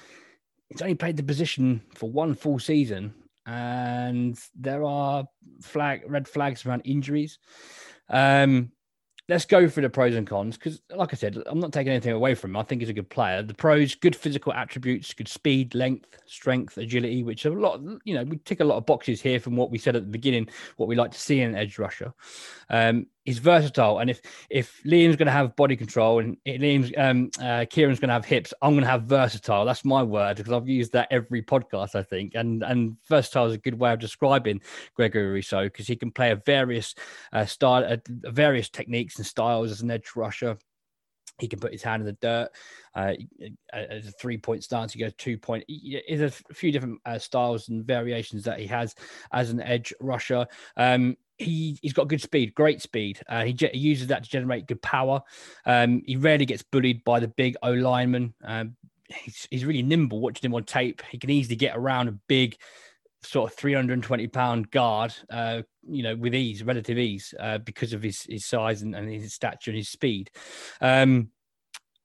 he's 0.70 0.82
only 0.82 0.96
played 0.96 1.18
the 1.18 1.24
position 1.24 1.82
for 1.94 2.10
one 2.10 2.34
full 2.36 2.60
season, 2.60 3.14
and 3.46 4.40
there 4.56 4.84
are 4.84 5.26
flag 5.62 6.04
red 6.08 6.28
flags 6.28 6.66
around 6.66 6.82
injuries. 6.86 7.40
Um, 8.10 8.72
let's 9.30 9.46
go 9.46 9.68
through 9.70 9.84
the 9.84 9.90
pros 9.90 10.16
and 10.16 10.28
cons 10.28 10.58
because, 10.58 10.82
like 10.90 11.14
I 11.14 11.16
said, 11.16 11.42
I'm 11.46 11.60
not 11.60 11.72
taking 11.72 11.92
anything 11.92 12.12
away 12.12 12.36
from 12.36 12.52
him. 12.52 12.58
I 12.58 12.64
think 12.64 12.82
he's 12.82 12.90
a 12.90 12.94
good 12.94 13.10
player. 13.10 13.42
The 13.42 13.54
pros: 13.54 13.96
good 13.96 14.16
physical 14.16 14.54
attributes, 14.54 15.14
good 15.14 15.28
speed, 15.28 15.76
length, 15.76 16.18
strength, 16.26 16.78
agility, 16.78 17.24
which 17.24 17.46
are 17.46 17.58
a 17.58 17.62
lot. 17.62 17.82
You 18.04 18.16
know, 18.16 18.24
we 18.24 18.38
tick 18.38 18.60
a 18.60 18.66
lot 18.66 18.78
of 18.78 18.86
boxes 18.86 19.22
here 19.22 19.40
from 19.40 19.56
what 19.56 19.72
we 19.72 19.78
said 19.78 19.96
at 19.96 20.04
the 20.04 20.12
beginning. 20.12 20.50
What 20.78 20.90
we 20.90 20.96
like 20.96 21.12
to 21.12 21.20
see 21.20 21.42
in 21.42 21.50
an 21.50 21.56
edge 21.56 21.80
rusher. 21.80 22.14
Um, 22.70 23.08
he's 23.24 23.40
versatile, 23.40 24.00
and 24.00 24.10
if 24.10 24.22
if 24.50 24.82
Liam's 24.84 25.16
going 25.16 25.28
to 25.28 25.32
have 25.32 25.56
body 25.56 25.76
control 25.76 26.20
and 26.20 26.38
Liam's 26.46 26.92
um, 26.98 27.30
uh, 27.40 27.66
Kieran's 27.70 28.00
going 28.00 28.10
to 28.10 28.14
have 28.14 28.26
hips, 28.26 28.54
I'm 28.62 28.72
going 28.72 28.84
to 28.84 28.90
have 28.90 29.04
versatile. 29.04 29.66
That's 29.66 29.86
my 29.86 30.04
word 30.04 30.38
because 30.38 30.52
I've 30.54 30.68
used 30.68 30.94
that 30.94 31.08
every 31.12 31.42
podcast, 31.42 31.96
I 31.96 32.04
think. 32.04 32.36
And 32.36 32.64
and 32.64 32.98
versatile 33.08 33.48
is 33.48 33.56
a 33.56 33.60
good 33.60 33.80
way 33.80 33.94
of 33.94 34.00
describing 34.00 34.62
Gregory 34.96 35.28
Rousseau 35.28 35.64
because 35.64 35.88
he 35.88 35.96
can 35.96 36.12
play 36.12 36.32
a 36.32 36.36
various 36.36 36.96
uh, 37.32 37.46
style, 37.46 37.84
uh, 37.84 37.98
various 38.08 38.70
techniques 38.70 39.18
and 39.18 39.26
styles 39.26 39.72
as 39.72 39.82
an 39.82 39.92
edge 39.92 40.12
rusher. 40.16 40.58
He 41.40 41.48
can 41.48 41.60
put 41.60 41.72
his 41.72 41.82
hand 41.82 42.02
in 42.02 42.06
the 42.06 42.14
dirt. 42.14 42.50
Uh, 42.94 43.14
as 43.74 44.08
a 44.08 44.12
three 44.12 44.38
point 44.38 44.64
stance, 44.64 44.94
he 44.94 45.00
goes 45.00 45.14
two 45.18 45.38
point. 45.38 45.66
There's 45.68 46.22
a 46.22 46.54
few 46.54 46.72
different 46.72 47.02
uh, 47.06 47.18
styles 47.18 47.70
and 47.70 47.84
variations 47.84 48.44
that 48.44 48.60
he 48.60 48.68
has 48.68 48.94
as 49.32 49.50
an 49.50 49.60
edge 49.60 49.94
rusher. 50.00 50.46
Um, 50.78 51.18
he 51.44 51.78
he's 51.82 51.94
got 51.94 52.08
good 52.08 52.22
speed, 52.22 52.56
great 52.56 52.82
speed. 52.82 53.22
Uh, 53.28 53.44
he, 53.44 53.56
he 53.72 53.78
uses 53.78 54.08
that 54.08 54.24
to 54.24 54.30
generate 54.30 54.68
good 54.68 54.82
power. 54.82 55.22
Um, 55.66 56.02
he 56.06 56.16
rarely 56.16 56.46
gets 56.46 56.64
bullied 56.64 57.04
by 57.04 57.20
the 57.20 57.28
big 57.28 57.56
O 57.64 57.72
lineman. 57.72 58.34
Um, 58.44 58.76
he's 59.10 59.48
he's 59.50 59.66
really 59.66 59.84
nimble. 59.84 60.20
Watching 60.20 60.50
him 60.50 60.56
on 60.56 60.64
tape, 60.64 61.02
he 61.12 61.18
can 61.18 61.30
easily 61.30 61.56
get 61.56 61.76
around 61.76 62.08
a 62.08 62.18
big 62.28 62.58
sort 63.24 63.52
of 63.52 63.58
320 63.58 64.28
pound 64.28 64.70
guard, 64.72 65.14
uh, 65.30 65.62
you 65.88 66.04
know, 66.04 66.16
with 66.16 66.36
ease, 66.36 66.64
relative 66.64 66.98
ease, 66.98 67.34
uh, 67.40 67.58
because 67.60 67.94
of 67.94 68.04
his 68.04 68.24
his 68.24 68.46
size 68.46 68.82
and, 68.82 68.96
and 68.96 69.10
his 69.10 69.34
stature 69.34 69.72
and 69.72 69.78
his 69.78 69.90
speed. 69.90 70.30
Um, 70.82 71.30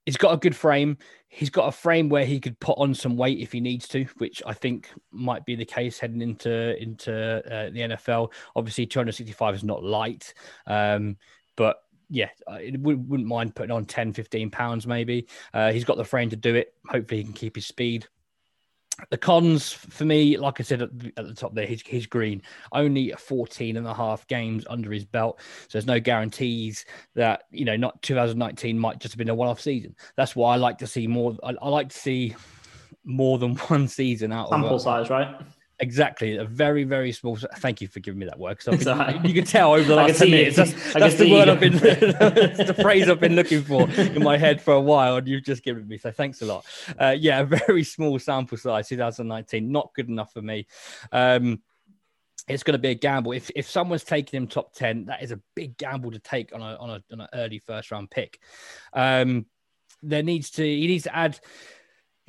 he's 0.06 0.16
got 0.16 0.34
a 0.34 0.38
good 0.38 0.56
frame. 0.56 0.98
He's 1.28 1.50
got 1.50 1.68
a 1.68 1.72
frame 1.72 2.08
where 2.08 2.24
he 2.24 2.40
could 2.40 2.58
put 2.58 2.78
on 2.78 2.94
some 2.94 3.16
weight 3.16 3.38
if 3.38 3.52
he 3.52 3.60
needs 3.60 3.86
to, 3.88 4.06
which 4.16 4.42
I 4.46 4.54
think 4.54 4.88
might 5.12 5.44
be 5.44 5.54
the 5.54 5.64
case 5.64 5.98
heading 5.98 6.22
into 6.22 6.80
into 6.82 7.12
uh, 7.12 7.70
the 7.70 7.80
NFL. 7.80 8.32
Obviously, 8.56 8.86
265 8.86 9.56
is 9.56 9.64
not 9.64 9.84
light, 9.84 10.32
um, 10.66 11.16
but 11.56 11.82
yeah, 12.08 12.30
I 12.48 12.72
wouldn't 12.78 13.26
mind 13.28 13.54
putting 13.54 13.70
on 13.70 13.84
10, 13.84 14.14
15 14.14 14.50
pounds 14.50 14.86
maybe. 14.86 15.28
Uh, 15.52 15.70
he's 15.70 15.84
got 15.84 15.98
the 15.98 16.04
frame 16.04 16.30
to 16.30 16.36
do 16.36 16.54
it. 16.54 16.72
Hopefully, 16.88 17.18
he 17.18 17.24
can 17.24 17.34
keep 17.34 17.56
his 17.56 17.66
speed. 17.66 18.06
The 19.10 19.18
cons 19.18 19.72
for 19.72 20.04
me, 20.04 20.36
like 20.36 20.60
I 20.60 20.62
said 20.64 20.82
at 20.82 20.98
the, 20.98 21.12
at 21.16 21.26
the 21.26 21.34
top 21.34 21.54
there, 21.54 21.66
he's, 21.66 21.82
he's 21.82 22.06
green. 22.06 22.42
Only 22.72 23.12
14 23.12 23.76
and 23.76 23.86
a 23.86 23.94
half 23.94 24.26
games 24.26 24.64
under 24.68 24.90
his 24.90 25.04
belt. 25.04 25.40
So 25.40 25.68
there's 25.72 25.86
no 25.86 26.00
guarantees 26.00 26.84
that, 27.14 27.44
you 27.50 27.64
know, 27.64 27.76
not 27.76 28.02
2019 28.02 28.78
might 28.78 28.98
just 28.98 29.14
have 29.14 29.18
been 29.18 29.28
a 29.28 29.34
one 29.34 29.48
off 29.48 29.60
season. 29.60 29.94
That's 30.16 30.34
why 30.34 30.54
I 30.54 30.56
like 30.56 30.78
to 30.78 30.86
see 30.86 31.06
more. 31.06 31.36
I, 31.42 31.54
I 31.62 31.68
like 31.68 31.90
to 31.90 31.98
see 31.98 32.34
more 33.04 33.38
than 33.38 33.54
one 33.68 33.88
season 33.88 34.32
out 34.32 34.50
Sample 34.50 34.76
of 34.76 34.82
size, 34.82 35.10
right? 35.10 35.40
Exactly, 35.80 36.36
a 36.36 36.44
very, 36.44 36.82
very 36.82 37.12
small. 37.12 37.36
Thank 37.58 37.80
you 37.80 37.86
for 37.86 38.00
giving 38.00 38.18
me 38.18 38.26
that 38.26 38.38
word. 38.38 38.58
Because 38.58 38.84
you 39.24 39.32
can 39.32 39.44
tell 39.44 39.74
over 39.74 39.84
the 39.84 39.94
last 39.94 40.18
ten 40.18 40.30
minutes 40.30 40.56
that's, 40.56 40.92
that's 40.92 41.14
the 41.14 41.30
word 41.30 41.48
I've 41.48 41.60
been, 41.60 41.72
the 41.78 42.76
phrase 42.80 43.08
I've 43.08 43.20
been 43.20 43.36
looking 43.36 43.62
for 43.62 43.88
in 43.88 44.24
my 44.24 44.36
head 44.36 44.60
for 44.60 44.74
a 44.74 44.80
while, 44.80 45.16
and 45.16 45.28
you've 45.28 45.44
just 45.44 45.62
given 45.62 45.86
me. 45.86 45.96
So 45.96 46.10
thanks 46.10 46.42
a 46.42 46.46
lot. 46.46 46.66
Uh, 47.00 47.14
yeah, 47.16 47.40
a 47.40 47.44
very 47.44 47.84
small 47.84 48.18
sample 48.18 48.58
size, 48.58 48.88
2019, 48.88 49.70
not 49.70 49.92
good 49.94 50.08
enough 50.08 50.32
for 50.32 50.42
me. 50.42 50.66
Um, 51.12 51.62
it's 52.48 52.64
going 52.64 52.72
to 52.72 52.78
be 52.78 52.88
a 52.88 52.94
gamble. 52.94 53.30
If 53.30 53.48
if 53.54 53.68
someone's 53.70 54.04
taking 54.04 54.36
him 54.36 54.48
top 54.48 54.74
ten, 54.74 55.06
that 55.06 55.22
is 55.22 55.30
a 55.30 55.40
big 55.54 55.76
gamble 55.76 56.10
to 56.10 56.18
take 56.18 56.52
on 56.52 56.60
a 56.60 56.76
on 56.76 56.90
a 56.90 57.02
on 57.12 57.20
an 57.20 57.28
early 57.34 57.60
first 57.60 57.92
round 57.92 58.10
pick. 58.10 58.40
Um, 58.92 59.46
there 60.02 60.22
needs 60.22 60.50
to 60.52 60.64
he 60.64 60.86
needs 60.88 61.04
to 61.04 61.14
add 61.14 61.38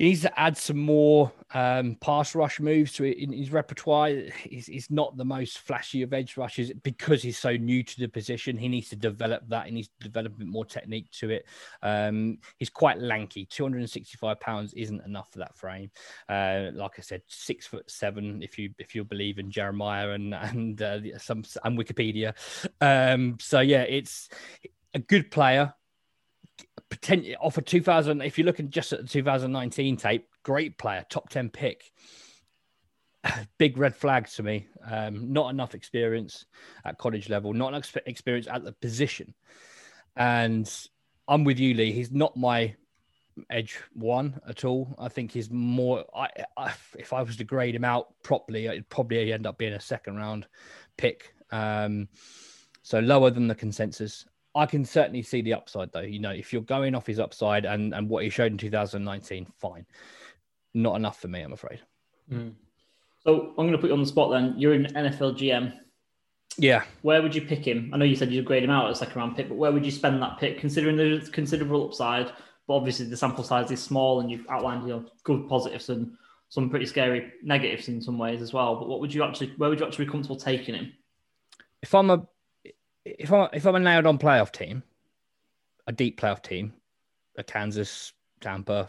he 0.00 0.06
needs 0.06 0.22
to 0.22 0.40
add 0.40 0.56
some 0.56 0.78
more 0.78 1.30
um, 1.52 1.94
pass 2.00 2.34
rush 2.34 2.58
moves 2.58 2.94
to 2.94 3.04
in 3.04 3.34
his 3.34 3.52
repertoire. 3.52 4.08
He's, 4.08 4.64
he's, 4.64 4.90
not 4.90 5.18
the 5.18 5.26
most 5.26 5.58
flashy 5.58 6.00
of 6.00 6.14
edge 6.14 6.38
rushes 6.38 6.72
because 6.82 7.22
he's 7.22 7.36
so 7.36 7.54
new 7.54 7.82
to 7.82 8.00
the 8.00 8.08
position. 8.08 8.56
He 8.56 8.68
needs 8.68 8.88
to 8.88 8.96
develop 8.96 9.42
that. 9.48 9.66
He 9.66 9.72
needs 9.72 9.88
to 9.88 10.08
develop 10.08 10.36
a 10.36 10.38
bit 10.38 10.46
more 10.46 10.64
technique 10.64 11.10
to 11.18 11.28
it. 11.28 11.46
Um, 11.82 12.38
he's 12.56 12.70
quite 12.70 12.98
lanky. 12.98 13.44
265 13.44 14.40
pounds 14.40 14.72
isn't 14.72 15.04
enough 15.04 15.30
for 15.32 15.40
that 15.40 15.54
frame. 15.54 15.90
Uh, 16.30 16.70
like 16.72 16.92
I 16.96 17.02
said, 17.02 17.20
six 17.26 17.66
foot 17.66 17.90
seven. 17.90 18.42
If 18.42 18.58
you 18.58 18.70
if 18.78 18.94
you 18.94 19.04
believe 19.04 19.38
in 19.38 19.50
Jeremiah 19.50 20.12
and 20.12 20.32
and 20.32 20.80
uh, 20.80 21.18
some 21.18 21.44
and 21.62 21.78
Wikipedia. 21.78 22.32
Um, 22.80 23.36
so 23.38 23.60
yeah, 23.60 23.82
it's 23.82 24.30
a 24.94 24.98
good 24.98 25.30
player 25.30 25.74
potentially 26.90 27.36
off 27.36 27.56
a 27.56 27.62
2000 27.62 28.20
if 28.20 28.36
you're 28.36 28.44
looking 28.44 28.68
just 28.68 28.92
at 28.92 29.00
the 29.00 29.08
2019 29.08 29.96
tape 29.96 30.28
great 30.42 30.76
player 30.76 31.06
top 31.08 31.30
10 31.30 31.48
pick. 31.48 31.84
Big 33.58 33.78
red 33.78 33.96
flag 33.96 34.28
to 34.28 34.42
me. 34.42 34.66
Um, 34.88 35.32
not 35.32 35.50
enough 35.50 35.74
experience 35.74 36.44
at 36.84 36.98
college 36.98 37.28
level 37.28 37.54
not 37.54 37.68
enough 37.68 37.96
experience 38.06 38.48
at 38.48 38.64
the 38.64 38.72
position. 38.72 39.34
And 40.16 40.70
i'm 41.28 41.44
with 41.44 41.58
you 41.58 41.74
lee. 41.74 41.92
He's 41.92 42.10
not 42.10 42.36
my 42.36 42.74
edge 43.48 43.78
one 43.94 44.38
at 44.46 44.64
all. 44.64 44.94
I 44.98 45.08
think 45.08 45.30
he's 45.32 45.50
more 45.50 46.04
I, 46.14 46.28
I, 46.56 46.72
if 46.98 47.12
i 47.12 47.22
was 47.22 47.36
to 47.36 47.44
grade 47.44 47.74
him 47.74 47.84
out 47.84 48.08
properly 48.22 48.66
it'd 48.66 48.88
probably 48.88 49.32
end 49.32 49.46
up 49.46 49.56
being 49.56 49.72
a 49.72 49.80
second 49.80 50.16
round 50.16 50.46
pick. 50.96 51.32
Um, 51.52 52.08
so 52.82 52.98
lower 52.98 53.30
than 53.30 53.46
the 53.46 53.54
consensus 53.54 54.24
I 54.54 54.66
can 54.66 54.84
certainly 54.84 55.22
see 55.22 55.42
the 55.42 55.54
upside 55.54 55.92
though. 55.92 56.00
You 56.00 56.18
know, 56.18 56.30
if 56.30 56.52
you're 56.52 56.62
going 56.62 56.94
off 56.94 57.06
his 57.06 57.20
upside 57.20 57.64
and, 57.64 57.94
and 57.94 58.08
what 58.08 58.24
he 58.24 58.30
showed 58.30 58.52
in 58.52 58.58
2019, 58.58 59.46
fine. 59.58 59.86
Not 60.74 60.96
enough 60.96 61.20
for 61.20 61.28
me, 61.28 61.40
I'm 61.40 61.52
afraid. 61.52 61.80
Mm. 62.30 62.54
So 63.24 63.50
I'm 63.50 63.66
going 63.66 63.72
to 63.72 63.78
put 63.78 63.88
you 63.88 63.94
on 63.94 64.00
the 64.00 64.06
spot 64.06 64.30
then. 64.30 64.54
You're 64.56 64.74
an 64.74 64.86
NFL 64.86 65.38
GM. 65.38 65.74
Yeah. 66.56 66.84
Where 67.02 67.22
would 67.22 67.34
you 67.34 67.42
pick 67.42 67.66
him? 67.66 67.90
I 67.92 67.96
know 67.96 68.04
you 68.04 68.16
said 68.16 68.32
you'd 68.32 68.44
grade 68.44 68.64
him 68.64 68.70
out 68.70 68.90
as 68.90 68.96
a 68.96 69.04
second 69.04 69.18
round 69.18 69.36
pick, 69.36 69.48
but 69.48 69.56
where 69.56 69.72
would 69.72 69.84
you 69.84 69.92
spend 69.92 70.20
that 70.22 70.38
pick, 70.38 70.58
considering 70.58 70.96
there's 70.96 71.28
considerable 71.28 71.86
upside? 71.86 72.32
But 72.66 72.74
obviously 72.74 73.06
the 73.06 73.16
sample 73.16 73.44
size 73.44 73.70
is 73.70 73.82
small, 73.82 74.20
and 74.20 74.30
you've 74.30 74.46
outlined 74.48 74.82
you 74.82 74.94
know 74.94 75.04
good 75.24 75.48
positives 75.48 75.88
and 75.88 76.12
some 76.48 76.68
pretty 76.68 76.86
scary 76.86 77.32
negatives 77.42 77.88
in 77.88 78.00
some 78.00 78.18
ways 78.18 78.42
as 78.42 78.52
well. 78.52 78.76
But 78.76 78.88
what 78.88 79.00
would 79.00 79.14
you 79.14 79.22
actually, 79.22 79.52
where 79.56 79.70
would 79.70 79.80
you 79.80 79.86
actually 79.86 80.04
be 80.06 80.10
comfortable 80.10 80.36
taking 80.36 80.74
him? 80.74 80.92
If 81.82 81.94
I'm 81.94 82.10
a 82.10 82.26
if 83.04 83.32
I'm 83.32 83.48
if 83.52 83.66
I'm 83.66 83.74
a 83.74 83.80
nailed 83.80 84.06
on 84.06 84.18
playoff 84.18 84.52
team, 84.52 84.82
a 85.86 85.92
deep 85.92 86.20
playoff 86.20 86.42
team, 86.42 86.72
a 87.36 87.44
Kansas, 87.44 88.12
Tampa, 88.40 88.88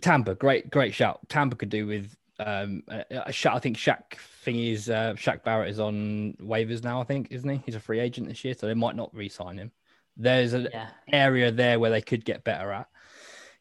Tampa, 0.00 0.34
great 0.34 0.70
great 0.70 0.94
shout. 0.94 1.20
Tampa 1.28 1.56
could 1.56 1.70
do 1.70 1.86
with 1.86 2.16
um 2.38 2.82
a, 2.88 3.04
a 3.26 3.32
shot. 3.32 3.56
I 3.56 3.58
think 3.58 3.76
Shaq 3.76 4.14
thing 4.42 4.58
is 4.58 4.90
uh, 4.90 5.14
Shaq 5.16 5.44
Barrett 5.44 5.70
is 5.70 5.80
on 5.80 6.34
waivers 6.40 6.82
now. 6.82 7.00
I 7.00 7.04
think 7.04 7.28
isn't 7.30 7.48
he? 7.48 7.62
He's 7.64 7.74
a 7.74 7.80
free 7.80 8.00
agent 8.00 8.28
this 8.28 8.44
year, 8.44 8.54
so 8.54 8.66
they 8.66 8.74
might 8.74 8.96
not 8.96 9.14
re-sign 9.14 9.58
him. 9.58 9.72
There's 10.16 10.52
an 10.52 10.68
yeah. 10.72 10.90
area 11.12 11.50
there 11.50 11.80
where 11.80 11.90
they 11.90 12.02
could 12.02 12.24
get 12.24 12.44
better 12.44 12.70
at. 12.72 12.88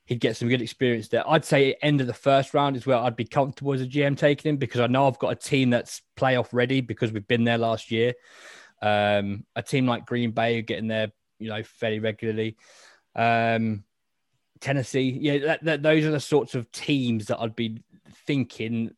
He'd 0.05 0.19
get 0.19 0.35
some 0.35 0.49
good 0.49 0.61
experience 0.61 1.07
there. 1.07 1.27
I'd 1.27 1.45
say 1.45 1.77
end 1.81 2.01
of 2.01 2.07
the 2.07 2.13
first 2.13 2.53
round 2.53 2.75
is 2.75 2.85
where 2.85 2.97
I'd 2.97 3.15
be 3.15 3.25
comfortable 3.25 3.73
as 3.73 3.81
a 3.81 3.87
GM 3.87 4.17
taking 4.17 4.49
him 4.49 4.57
because 4.57 4.81
I 4.81 4.87
know 4.87 5.07
I've 5.07 5.17
got 5.17 5.31
a 5.31 5.35
team 5.35 5.69
that's 5.69 6.01
playoff 6.17 6.49
ready 6.51 6.81
because 6.81 7.13
we've 7.13 7.27
been 7.27 7.45
there 7.45 7.57
last 7.57 7.89
year. 7.89 8.13
Um, 8.83 9.45
a 9.55 9.63
team 9.63 9.87
like 9.87 10.05
Green 10.05 10.31
Bay 10.31 10.61
getting 10.61 10.89
there, 10.89 11.13
you 11.39 11.47
know, 11.47 11.63
fairly 11.63 11.99
regularly. 11.99 12.57
Um, 13.15 13.85
Tennessee, 14.59 15.17
yeah, 15.21 15.37
that, 15.39 15.63
that, 15.63 15.83
those 15.83 16.03
are 16.03 16.11
the 16.11 16.19
sorts 16.19 16.53
of 16.53 16.69
teams 16.73 17.27
that 17.27 17.39
I'd 17.39 17.55
be 17.55 17.81
thinking 18.27 18.91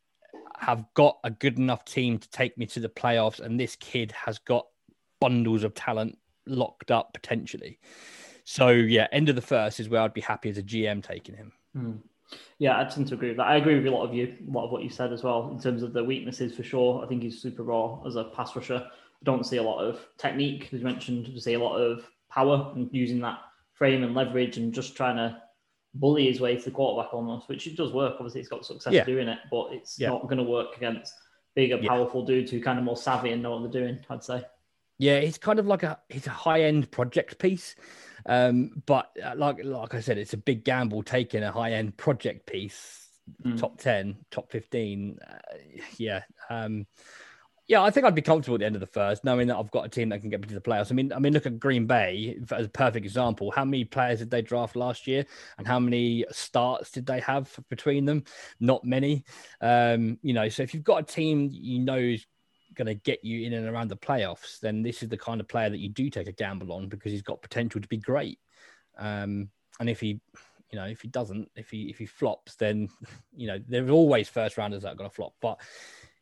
have 0.58 0.86
got 0.96 1.20
a 1.24 1.30
good 1.30 1.60
enough 1.60 1.86
team 1.86 2.18
to 2.18 2.30
take 2.32 2.58
me 2.58 2.66
to 2.68 2.80
the 2.80 2.90
playoffs, 2.90 3.40
and 3.40 3.60
this 3.60 3.76
kid 3.76 4.12
has 4.12 4.40
got 4.40 4.66
bundles 5.22 5.64
of 5.64 5.76
talent 5.76 6.18
locked 6.48 6.90
up 6.90 7.14
potentially. 7.14 7.80
So 8.44 8.70
yeah, 8.70 9.08
end 9.12 9.30
of 9.30 9.36
the 9.36 9.42
first 9.42 9.80
is 9.80 9.88
where 9.88 10.02
I'd 10.02 10.14
be 10.14 10.22
happy 10.22 10.50
as 10.50 10.58
a 10.58 10.64
GM 10.64 11.04
taking 11.04 11.36
him. 11.36 11.52
Hmm. 11.74 11.92
Yeah, 12.58 12.80
I 12.80 12.86
tend 12.86 13.08
to 13.10 13.14
agree 13.14 13.30
with 13.30 13.38
that. 13.38 13.48
I 13.48 13.58
agree 13.58 13.76
with 13.76 13.86
a 13.86 13.92
lot 13.92 14.04
of 14.04 14.16
you, 14.16 14.36
a 14.48 14.52
lot 14.52 14.66
of 14.66 14.72
what 14.72 14.82
you 14.82 14.90
said 14.90 15.14
as 15.14 15.22
well 15.24 15.52
in 15.52 15.60
terms 15.60 15.84
of 15.84 15.94
the 15.94 16.04
weaknesses 16.04 16.56
for 16.56 16.64
sure. 16.64 17.04
I 17.04 17.08
think 17.08 17.22
he's 17.22 17.40
super 17.40 17.62
raw 17.62 18.04
as 18.04 18.16
a 18.16 18.24
pass 18.24 18.56
rusher 18.56 18.88
don't 19.24 19.46
see 19.46 19.58
a 19.58 19.64
lot 19.64 19.80
of 19.80 20.00
technique, 20.18 20.70
as 20.72 20.80
you 20.80 20.86
mentioned. 20.86 21.28
We 21.28 21.40
see 21.40 21.54
a 21.54 21.60
lot 21.60 21.78
of 21.78 22.10
power 22.30 22.72
and 22.76 22.90
using 22.92 23.20
that 23.22 23.40
frame 23.74 24.04
and 24.04 24.14
leverage 24.14 24.58
and 24.58 24.74
just 24.74 24.96
trying 24.96 25.18
to 25.18 25.42
bully 25.94 26.28
his 26.28 26.40
way 26.40 26.56
to 26.58 26.64
the 26.64 26.72
quarterback 26.72 27.14
almost, 27.14 27.48
which 27.50 27.68
it 27.68 27.78
does 27.78 27.94
work. 27.94 28.16
Obviously, 28.20 28.42
he's 28.42 28.50
got 28.50 28.66
success 28.66 28.94
yeah. 28.94 29.06
doing 29.06 29.28
it, 29.28 29.40
but 29.50 29.68
it's 29.72 30.00
yeah. 30.00 30.10
not 30.10 30.24
going 30.24 30.38
to 30.38 30.44
work 30.44 30.76
against 30.78 31.14
bigger, 31.56 31.78
yeah. 31.78 31.90
powerful 31.90 32.26
dudes 32.26 32.52
who 32.52 32.62
kind 32.62 32.78
of 32.78 32.86
more 32.86 32.98
savvy 32.98 33.32
and 33.32 33.42
know 33.42 33.52
what 33.58 33.72
they're 33.72 33.82
doing. 33.82 34.00
I'd 34.10 34.24
say. 34.24 34.44
Yeah, 34.98 35.20
he's 35.20 35.38
kind 35.38 35.60
of 35.60 35.68
like 35.68 35.84
a 35.84 36.00
he's 36.10 36.28
a 36.28 36.32
high 36.32 36.64
end 36.64 36.90
project 36.90 37.38
piece, 37.38 37.76
um, 38.26 38.82
but 38.86 39.10
uh, 39.24 39.34
like 39.36 39.58
like 39.64 39.94
I 39.94 40.00
said, 40.00 40.18
it's 40.18 40.34
a 40.34 40.38
big 40.38 40.64
gamble 40.64 41.04
taking 41.04 41.44
a 41.44 41.52
high 41.52 41.74
end 41.74 41.98
project 41.98 42.46
piece, 42.46 43.10
mm. 43.44 43.60
top 43.60 43.78
ten, 43.78 44.18
top 44.32 44.52
fifteen. 44.52 45.18
Uh, 45.28 45.56
yeah. 45.98 46.24
Um, 46.50 46.86
yeah, 47.68 47.82
I 47.82 47.90
think 47.90 48.06
I'd 48.06 48.14
be 48.14 48.22
comfortable 48.22 48.56
at 48.56 48.60
the 48.60 48.66
end 48.66 48.76
of 48.76 48.80
the 48.80 48.88
first, 48.88 49.24
knowing 49.24 49.48
that 49.48 49.58
I've 49.58 49.72
got 49.72 49.86
a 49.86 49.90
team 49.90 50.10
that 50.10 50.22
can 50.22 50.30
get 50.30 50.40
me 50.40 50.48
to 50.48 50.54
the 50.54 50.62
playoffs. 50.62 50.92
I 50.92 50.94
mean, 50.94 51.12
I 51.12 51.18
mean, 51.18 51.34
look 51.34 51.48
at 51.48 51.60
Green 51.60 51.88
Bay 51.88 52.38
as 52.52 52.68
a 52.68 52.70
perfect 52.70 53.06
example. 53.06 53.50
How 53.50 53.66
many 53.66 53.86
players 53.86 54.20
did 54.20 54.30
they 54.30 54.44
draft 54.44 54.76
last 54.76 55.08
year, 55.08 55.26
and 55.58 55.66
how 55.66 55.80
many 55.80 56.26
starts 56.32 56.92
did 56.92 57.08
they 57.08 57.20
have 57.22 57.52
between 57.70 58.06
them? 58.06 58.24
Not 58.60 58.86
many. 58.86 59.24
Um, 59.62 60.20
you 60.22 60.34
know, 60.34 60.48
so 60.48 60.62
if 60.62 60.74
you've 60.76 60.84
got 60.84 61.02
a 61.02 61.04
team 61.04 61.50
you 61.52 61.80
know 61.80 61.98
is 61.98 62.28
going 62.76 62.88
to 62.88 62.94
get 62.94 63.24
you 63.26 63.48
in 63.48 63.54
and 63.54 63.68
around 63.68 63.88
the 63.88 63.98
playoffs, 63.98 64.60
then 64.60 64.84
this 64.84 65.02
is 65.02 65.10
the 65.10 65.18
kind 65.18 65.42
of 65.42 65.48
player 65.48 65.70
that 65.70 65.80
you 65.80 65.90
do 65.90 66.10
take 66.12 66.28
a 66.28 66.34
gamble 66.34 66.72
on 66.72 66.88
because 66.88 67.12
he's 67.12 67.24
got 67.24 67.42
potential 67.42 67.82
to 67.82 67.88
be 67.88 67.98
great. 67.98 68.38
Um, 68.98 69.50
and 69.80 69.90
if 69.90 70.00
he, 70.00 70.20
you 70.72 70.78
know, 70.78 70.86
if 70.86 71.02
he 71.02 71.08
doesn't, 71.08 71.50
if 71.56 71.72
he 71.72 71.90
if 71.90 71.98
he 71.98 72.06
flops, 72.06 72.56
then 72.58 72.90
you 73.36 73.48
know 73.48 73.60
there's 73.68 73.90
always 73.90 74.30
first 74.30 74.56
rounders 74.58 74.84
that 74.84 74.94
are 74.94 74.96
going 74.96 75.10
to 75.10 75.16
flop. 75.16 75.34
But 75.42 75.60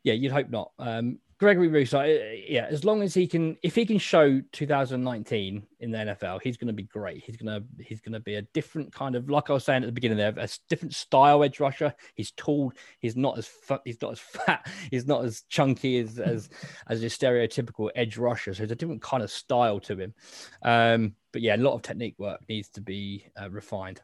yeah, 0.04 0.14
you'd 0.14 0.32
hope 0.32 0.50
not. 0.50 0.72
Um, 0.80 1.20
Gregory 1.38 1.68
Rousseau, 1.68 2.04
yeah, 2.48 2.66
as 2.70 2.86
long 2.86 3.02
as 3.02 3.14
he 3.14 3.28
can, 3.28 3.58
if 3.64 3.76
he 3.76 3.86
can 3.86 3.98
show 3.98 4.42
2019 4.52 5.64
in 5.80 5.92
the 5.92 5.98
NFL, 5.98 6.42
he's 6.42 6.58
going 6.58 6.68
to 6.68 6.74
be 6.74 6.84
great. 6.84 7.24
He's 7.24 7.38
going 7.38 7.62
to, 7.62 7.84
he's 7.84 8.02
going 8.02 8.14
to 8.14 8.20
be 8.20 8.36
a 8.36 8.42
different 8.42 8.94
kind 8.94 9.16
of, 9.16 9.30
like 9.30 9.50
I 9.50 9.54
was 9.54 9.64
saying 9.64 9.84
at 9.84 9.88
the 9.88 9.92
beginning 9.92 10.18
there, 10.18 10.34
a 10.38 10.48
different 10.70 10.94
style 10.94 11.44
edge 11.44 11.60
rusher. 11.60 11.94
He's 12.16 12.32
tall. 12.32 12.74
He's 13.00 13.16
not 13.16 13.38
as, 13.38 13.50
he's 13.84 14.02
not 14.02 14.14
as 14.14 14.20
fat. 14.20 14.68
He's 14.92 15.08
not 15.08 15.26
as 15.26 15.44
chunky 15.50 16.00
as 16.00 16.20
as 16.20 16.50
as 16.88 17.02
your 17.02 17.10
stereotypical 17.10 17.90
edge 17.96 18.18
rusher. 18.18 18.54
So 18.54 18.64
it's 18.64 18.72
a 18.72 18.76
different 18.76 19.02
kind 19.02 19.24
of 19.24 19.32
style 19.32 19.80
to 19.82 19.98
him. 19.98 20.14
Um, 20.62 21.16
but 21.32 21.42
yeah, 21.42 21.56
a 21.56 21.58
lot 21.58 21.74
of 21.74 21.82
technique 21.82 22.16
work 22.18 22.42
needs 22.48 22.70
to 22.70 22.82
be 22.82 23.28
uh, 23.40 23.50
refined. 23.50 24.02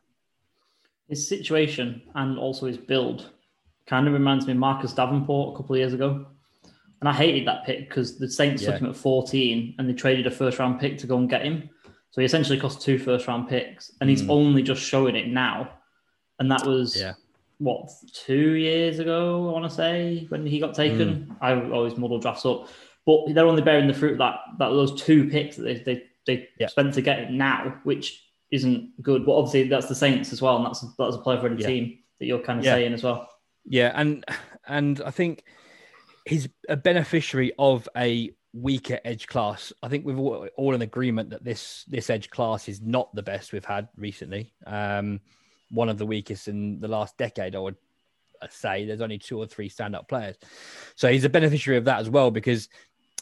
His 1.07 1.27
situation 1.27 2.01
and 2.15 2.37
also 2.37 2.65
his 2.65 2.77
build 2.77 3.31
kind 3.85 4.07
of 4.07 4.13
reminds 4.13 4.45
me 4.45 4.53
of 4.53 4.59
Marcus 4.59 4.93
Davenport 4.93 5.53
a 5.53 5.57
couple 5.57 5.75
of 5.75 5.79
years 5.79 5.93
ago. 5.93 6.27
And 7.01 7.07
I 7.07 7.13
hated 7.13 7.47
that 7.47 7.65
pick 7.65 7.87
because 7.87 8.17
the 8.17 8.29
Saints 8.29 8.61
Yeah. 8.61 8.71
took 8.71 8.81
him 8.81 8.89
at 8.89 8.95
14 8.95 9.75
and 9.77 9.87
they 9.89 9.93
traded 9.93 10.27
a 10.27 10.31
first 10.31 10.59
round 10.59 10.79
pick 10.79 10.97
to 10.99 11.07
go 11.07 11.17
and 11.17 11.29
get 11.29 11.43
him. 11.43 11.69
So 12.11 12.21
he 12.21 12.25
essentially 12.25 12.59
cost 12.59 12.81
two 12.81 12.97
first 12.99 13.27
round 13.27 13.47
picks 13.47 13.91
and 14.01 14.09
he's 14.09 14.23
Mm. 14.23 14.29
only 14.31 14.63
just 14.63 14.81
showing 14.81 15.15
it 15.15 15.27
now. 15.27 15.69
And 16.39 16.51
that 16.51 16.65
was 16.65 16.99
Yeah. 16.99 17.13
what 17.59 17.89
two 18.13 18.51
years 18.55 18.99
ago, 18.99 19.49
I 19.49 19.51
want 19.53 19.69
to 19.69 19.75
say, 19.75 20.25
when 20.29 20.45
he 20.45 20.59
got 20.59 20.73
taken. 20.73 21.27
Mm. 21.29 21.35
I 21.41 21.69
always 21.71 21.97
muddle 21.97 22.19
drafts 22.19 22.45
up, 22.45 22.67
but 23.05 23.33
they're 23.33 23.47
only 23.47 23.61
bearing 23.61 23.87
the 23.87 23.93
fruit 23.93 24.17
that 24.17 24.39
that 24.59 24.69
those 24.69 25.01
two 25.01 25.29
picks 25.29 25.55
that 25.57 25.63
they 25.63 25.75
they, 25.75 26.03
they 26.25 26.47
Yeah. 26.59 26.67
spent 26.67 26.93
to 26.95 27.01
get 27.01 27.19
it 27.19 27.31
now, 27.31 27.79
which 27.83 28.25
isn't 28.51 29.01
good. 29.01 29.25
But 29.25 29.33
obviously 29.37 29.69
that's 29.69 29.87
the 29.87 29.95
Saints 29.95 30.33
as 30.33 30.41
well, 30.41 30.57
and 30.57 30.65
that's 30.65 30.81
that's 30.97 31.15
a 31.15 31.19
player 31.19 31.39
for 31.39 31.49
the 31.49 31.63
team 31.63 31.99
that 32.19 32.25
you're 32.25 32.39
kind 32.39 32.59
of 32.59 32.65
saying 32.65 32.93
as 32.93 33.03
well. 33.03 33.29
Yeah, 33.65 33.91
and 33.95 34.25
and 34.67 35.01
I 35.05 35.11
think 35.11 35.43
he's 36.29 36.47
a 36.69 36.77
beneficiary 36.77 37.51
of 37.57 37.89
a 37.97 38.31
weaker 38.53 38.99
edge 39.03 39.27
class. 39.27 39.73
I 39.81 39.89
think 39.89 40.05
we're 40.05 40.17
all, 40.17 40.75
in 40.75 40.81
agreement 40.81 41.31
that 41.31 41.43
this 41.43 41.85
this 41.87 42.09
edge 42.09 42.29
class 42.29 42.69
is 42.69 42.81
not 42.81 43.13
the 43.15 43.23
best 43.23 43.51
we've 43.51 43.65
had 43.65 43.89
recently. 43.97 44.53
Um, 44.65 45.19
one 45.71 45.89
of 45.89 45.97
the 45.97 46.05
weakest 46.05 46.47
in 46.47 46.79
the 46.79 46.87
last 46.87 47.17
decade, 47.17 47.55
I 47.55 47.59
would 47.59 47.75
say. 48.49 48.85
There's 48.85 49.01
only 49.01 49.17
two 49.17 49.39
or 49.39 49.47
three 49.47 49.69
stand-up 49.69 50.07
players, 50.07 50.37
so 50.95 51.11
he's 51.11 51.25
a 51.25 51.29
beneficiary 51.29 51.77
of 51.77 51.85
that 51.85 51.99
as 51.99 52.09
well 52.09 52.29
because 52.29 52.69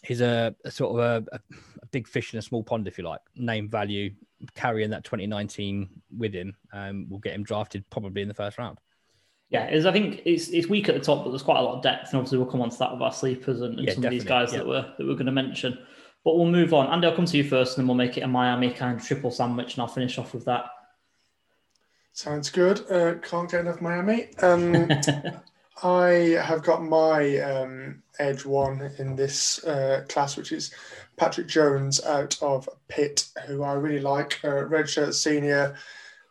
he's 0.03 0.21
a, 0.21 0.53
a 0.65 0.71
sort 0.71 0.99
of 0.99 0.99
a, 0.99 1.35
a, 1.35 1.39
a 1.81 1.85
big 1.87 2.07
fish 2.07 2.33
in 2.33 2.39
a 2.39 2.41
small 2.41 2.63
pond, 2.63 2.87
if 2.87 2.97
you 2.97 3.05
like. 3.05 3.21
Name 3.35 3.69
value, 3.69 4.11
carrying 4.53 4.89
that 4.89 5.05
2019 5.05 5.89
with 6.17 6.33
him, 6.33 6.55
um, 6.73 7.07
will 7.09 7.19
get 7.19 7.33
him 7.33 7.43
drafted 7.43 7.89
probably 7.89 8.21
in 8.21 8.27
the 8.27 8.33
first 8.33 8.57
round. 8.57 8.77
Yeah, 9.49 9.69
is 9.69 9.85
I 9.85 9.93
think 9.93 10.21
it's 10.25 10.49
it's 10.49 10.67
weak 10.67 10.89
at 10.89 10.95
the 10.95 11.01
top, 11.01 11.23
but 11.23 11.29
there's 11.29 11.43
quite 11.43 11.59
a 11.59 11.61
lot 11.61 11.77
of 11.77 11.83
depth, 11.83 12.09
and 12.09 12.17
obviously 12.17 12.37
we'll 12.37 12.47
come 12.47 12.61
on 12.61 12.69
to 12.69 12.77
that 12.79 12.91
with 12.91 13.01
our 13.01 13.13
sleepers 13.13 13.61
and, 13.61 13.79
and 13.79 13.87
Yeah, 13.87 13.93
some 13.93 14.03
of 14.03 14.11
these 14.11 14.25
guys 14.25 14.51
yeah. 14.51 14.59
that 14.59 14.67
we're 14.67 14.81
that 14.81 15.07
we're 15.07 15.13
going 15.13 15.25
to 15.27 15.31
mention. 15.31 15.77
But 16.25 16.35
we'll 16.35 16.47
move 16.47 16.73
on. 16.73 16.87
Andy, 16.87 17.07
I'll 17.07 17.15
come 17.15 17.25
to 17.25 17.37
you 17.37 17.43
first, 17.45 17.77
and 17.77 17.83
then 17.83 17.87
we'll 17.87 17.95
make 17.95 18.17
it 18.17 18.21
a 18.21 18.27
Miami 18.27 18.71
kind 18.71 18.99
of 18.99 19.05
triple 19.05 19.31
sandwich, 19.31 19.75
and 19.75 19.81
I'll 19.81 19.87
finish 19.87 20.17
off 20.17 20.33
with 20.33 20.43
that. 20.45 20.65
Sounds 22.11 22.49
good. 22.49 22.81
Uh, 22.91 23.13
can't 23.15 23.49
get 23.49 23.61
enough 23.61 23.79
Miami. 23.79 24.29
Um, 24.39 24.89
I 25.83 26.37
have 26.43 26.63
got 26.63 26.83
my 26.83 27.37
um, 27.37 28.01
edge 28.19 28.43
one 28.45 28.91
in 28.97 29.15
this 29.15 29.63
uh, 29.63 30.03
class, 30.09 30.35
which 30.35 30.51
is 30.51 30.73
Patrick 31.15 31.47
Jones 31.47 32.03
out 32.03 32.41
of 32.41 32.67
Pitt, 32.87 33.27
who 33.45 33.63
I 33.63 33.73
really 33.73 33.99
like. 33.99 34.39
Uh, 34.43 34.65
redshirt 34.65 35.13
senior, 35.13 35.75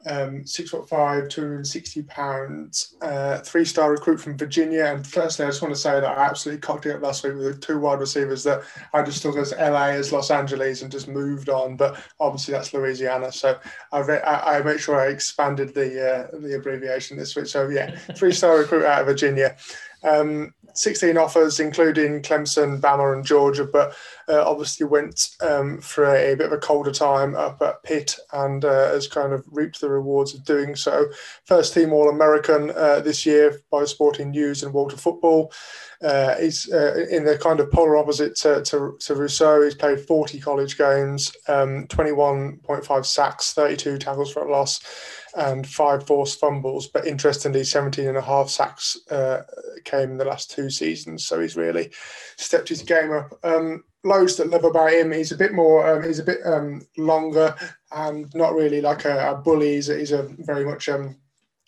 um, 0.07 0.47
six 0.47 0.71
foot 0.71 0.89
five, 0.89 1.29
260 1.29 2.03
pounds, 2.03 2.95
uh, 3.03 3.39
three 3.39 3.65
star 3.65 3.91
recruit 3.91 4.19
from 4.19 4.39
Virginia. 4.39 4.85
And 4.85 5.07
firstly, 5.07 5.45
I 5.45 5.49
just 5.49 5.63
want 5.63 5.75
to 5.75 5.81
say 5.81 6.01
that 6.01 6.05
I 6.05 6.25
absolutely 6.25 6.61
cocked 6.61 6.87
it 6.87 6.97
up 6.97 7.03
last 7.03 7.25
week 7.25 7.35
with 7.35 7.45
the 7.45 7.55
two 7.55 7.79
wide 7.79 8.01
receivers 8.01 8.45
that 8.45 8.63
I 8.95 9.03
just 9.03 9.23
took 9.23 9.37
as 9.37 9.53
LA 9.53 9.89
as 9.89 10.13
Los 10.13 10.31
Angeles 10.31 10.83
and 10.83 10.93
just 10.93 11.09
moved 11.09 11.49
on. 11.49 11.77
But 11.77 12.01
obviously, 12.21 12.53
that's 12.53 12.73
Louisiana. 12.73 13.33
So 13.33 13.59
I, 13.93 13.99
re- 14.01 14.23
I, 14.23 14.59
I 14.59 14.63
make 14.63 14.79
sure 14.79 15.01
I 15.01 15.09
expanded 15.09 15.75
the 15.75 16.31
uh, 16.33 16.39
the 16.39 16.57
abbreviation 16.57 17.17
this 17.17 17.35
week. 17.35 17.47
So 17.47 17.69
yeah, 17.69 17.97
three 18.17 18.33
star 18.33 18.59
recruit 18.59 18.85
out 18.85 19.01
of 19.01 19.07
Virginia. 19.07 19.57
Um, 20.05 20.53
16 20.77 21.17
offers, 21.17 21.59
including 21.59 22.21
Clemson, 22.21 22.81
Bama, 22.81 23.15
and 23.15 23.25
Georgia, 23.25 23.65
but 23.65 23.97
uh, 24.29 24.49
obviously 24.49 24.87
went 24.87 25.31
um, 25.41 25.81
for 25.81 26.05
a, 26.05 26.35
bit 26.35 26.47
of 26.47 26.53
a 26.53 26.59
colder 26.59 26.93
time 26.93 27.35
up 27.35 27.61
at 27.63 27.83
Pitt 27.83 28.17
and 28.33 28.65
uh, 28.65 28.91
has 28.91 29.09
kind 29.09 29.33
of 29.33 29.45
reaped 29.51 29.81
the 29.81 29.89
rewards 29.89 30.35
of 30.35 30.45
doing 30.45 30.77
so. 30.77 31.07
First 31.45 31.73
team 31.73 31.93
All 31.93 32.11
American 32.11 32.71
uh, 32.77 33.01
this 33.01 33.25
year 33.25 33.61
by 33.71 33.85
Sporting 33.85 34.31
News 34.31 34.63
and 34.63 34.73
Walter 34.73 34.97
Football. 34.97 35.53
Uh, 36.03 36.37
he's 36.37 36.71
uh, 36.71 37.07
in 37.11 37.25
the 37.25 37.39
kind 37.39 37.59
of 37.59 37.73
polar 37.73 37.97
opposite 37.97 38.37
to, 38.37 38.63
to, 38.65 38.97
to 39.01 39.15
Rousseau. 39.15 39.63
He's 39.63 39.75
played 39.75 40.01
40 40.01 40.41
college 40.41 40.77
games, 40.77 41.35
um, 41.49 41.87
21.5 41.89 43.07
sacks, 43.07 43.55
32 43.55 43.99
tackles 43.99 44.31
for 44.31 44.47
a 44.47 44.51
loss, 44.51 44.81
and 45.37 45.67
five 45.67 46.07
forced 46.07 46.41
fumbles. 46.41 46.89
But 46.89 47.07
interestingly, 47.07 47.63
17 47.63 48.09
and 48.09 48.17
a 48.17 48.23
half 48.23 48.49
sacks 48.49 48.99
uh, 49.11 49.43
came 49.85 50.13
in 50.13 50.19
the 50.19 50.25
last 50.25 50.51
two 50.51 50.71
seasons. 50.71 51.25
So 51.25 51.41
he's 51.41 51.57
really 51.57 51.91
stepped 52.37 52.69
his 52.69 52.83
game 52.83 53.13
up. 53.13 53.39
Um, 53.45 53.85
loads 54.03 54.37
that 54.37 54.51
love 54.51 54.65
about 54.65 54.93
him. 54.93 55.13
He's 55.13 55.33
a 55.33 55.37
bit 55.37 55.53
more, 55.53 55.87
um, 55.89 56.03
he's 56.03 56.19
a 56.19 56.25
bit 56.25 56.39
um, 56.45 56.87
longer 56.97 57.55
and 57.93 58.33
not 58.35 58.55
really 58.55 58.81
like 58.81 59.05
a, 59.05 59.33
a 59.33 59.37
bully. 59.37 59.75
He's 59.75 59.89
a, 59.89 59.99
he's 59.99 60.13
a 60.13 60.29
very 60.39 60.65
much 60.65 60.89
um, 60.89 61.17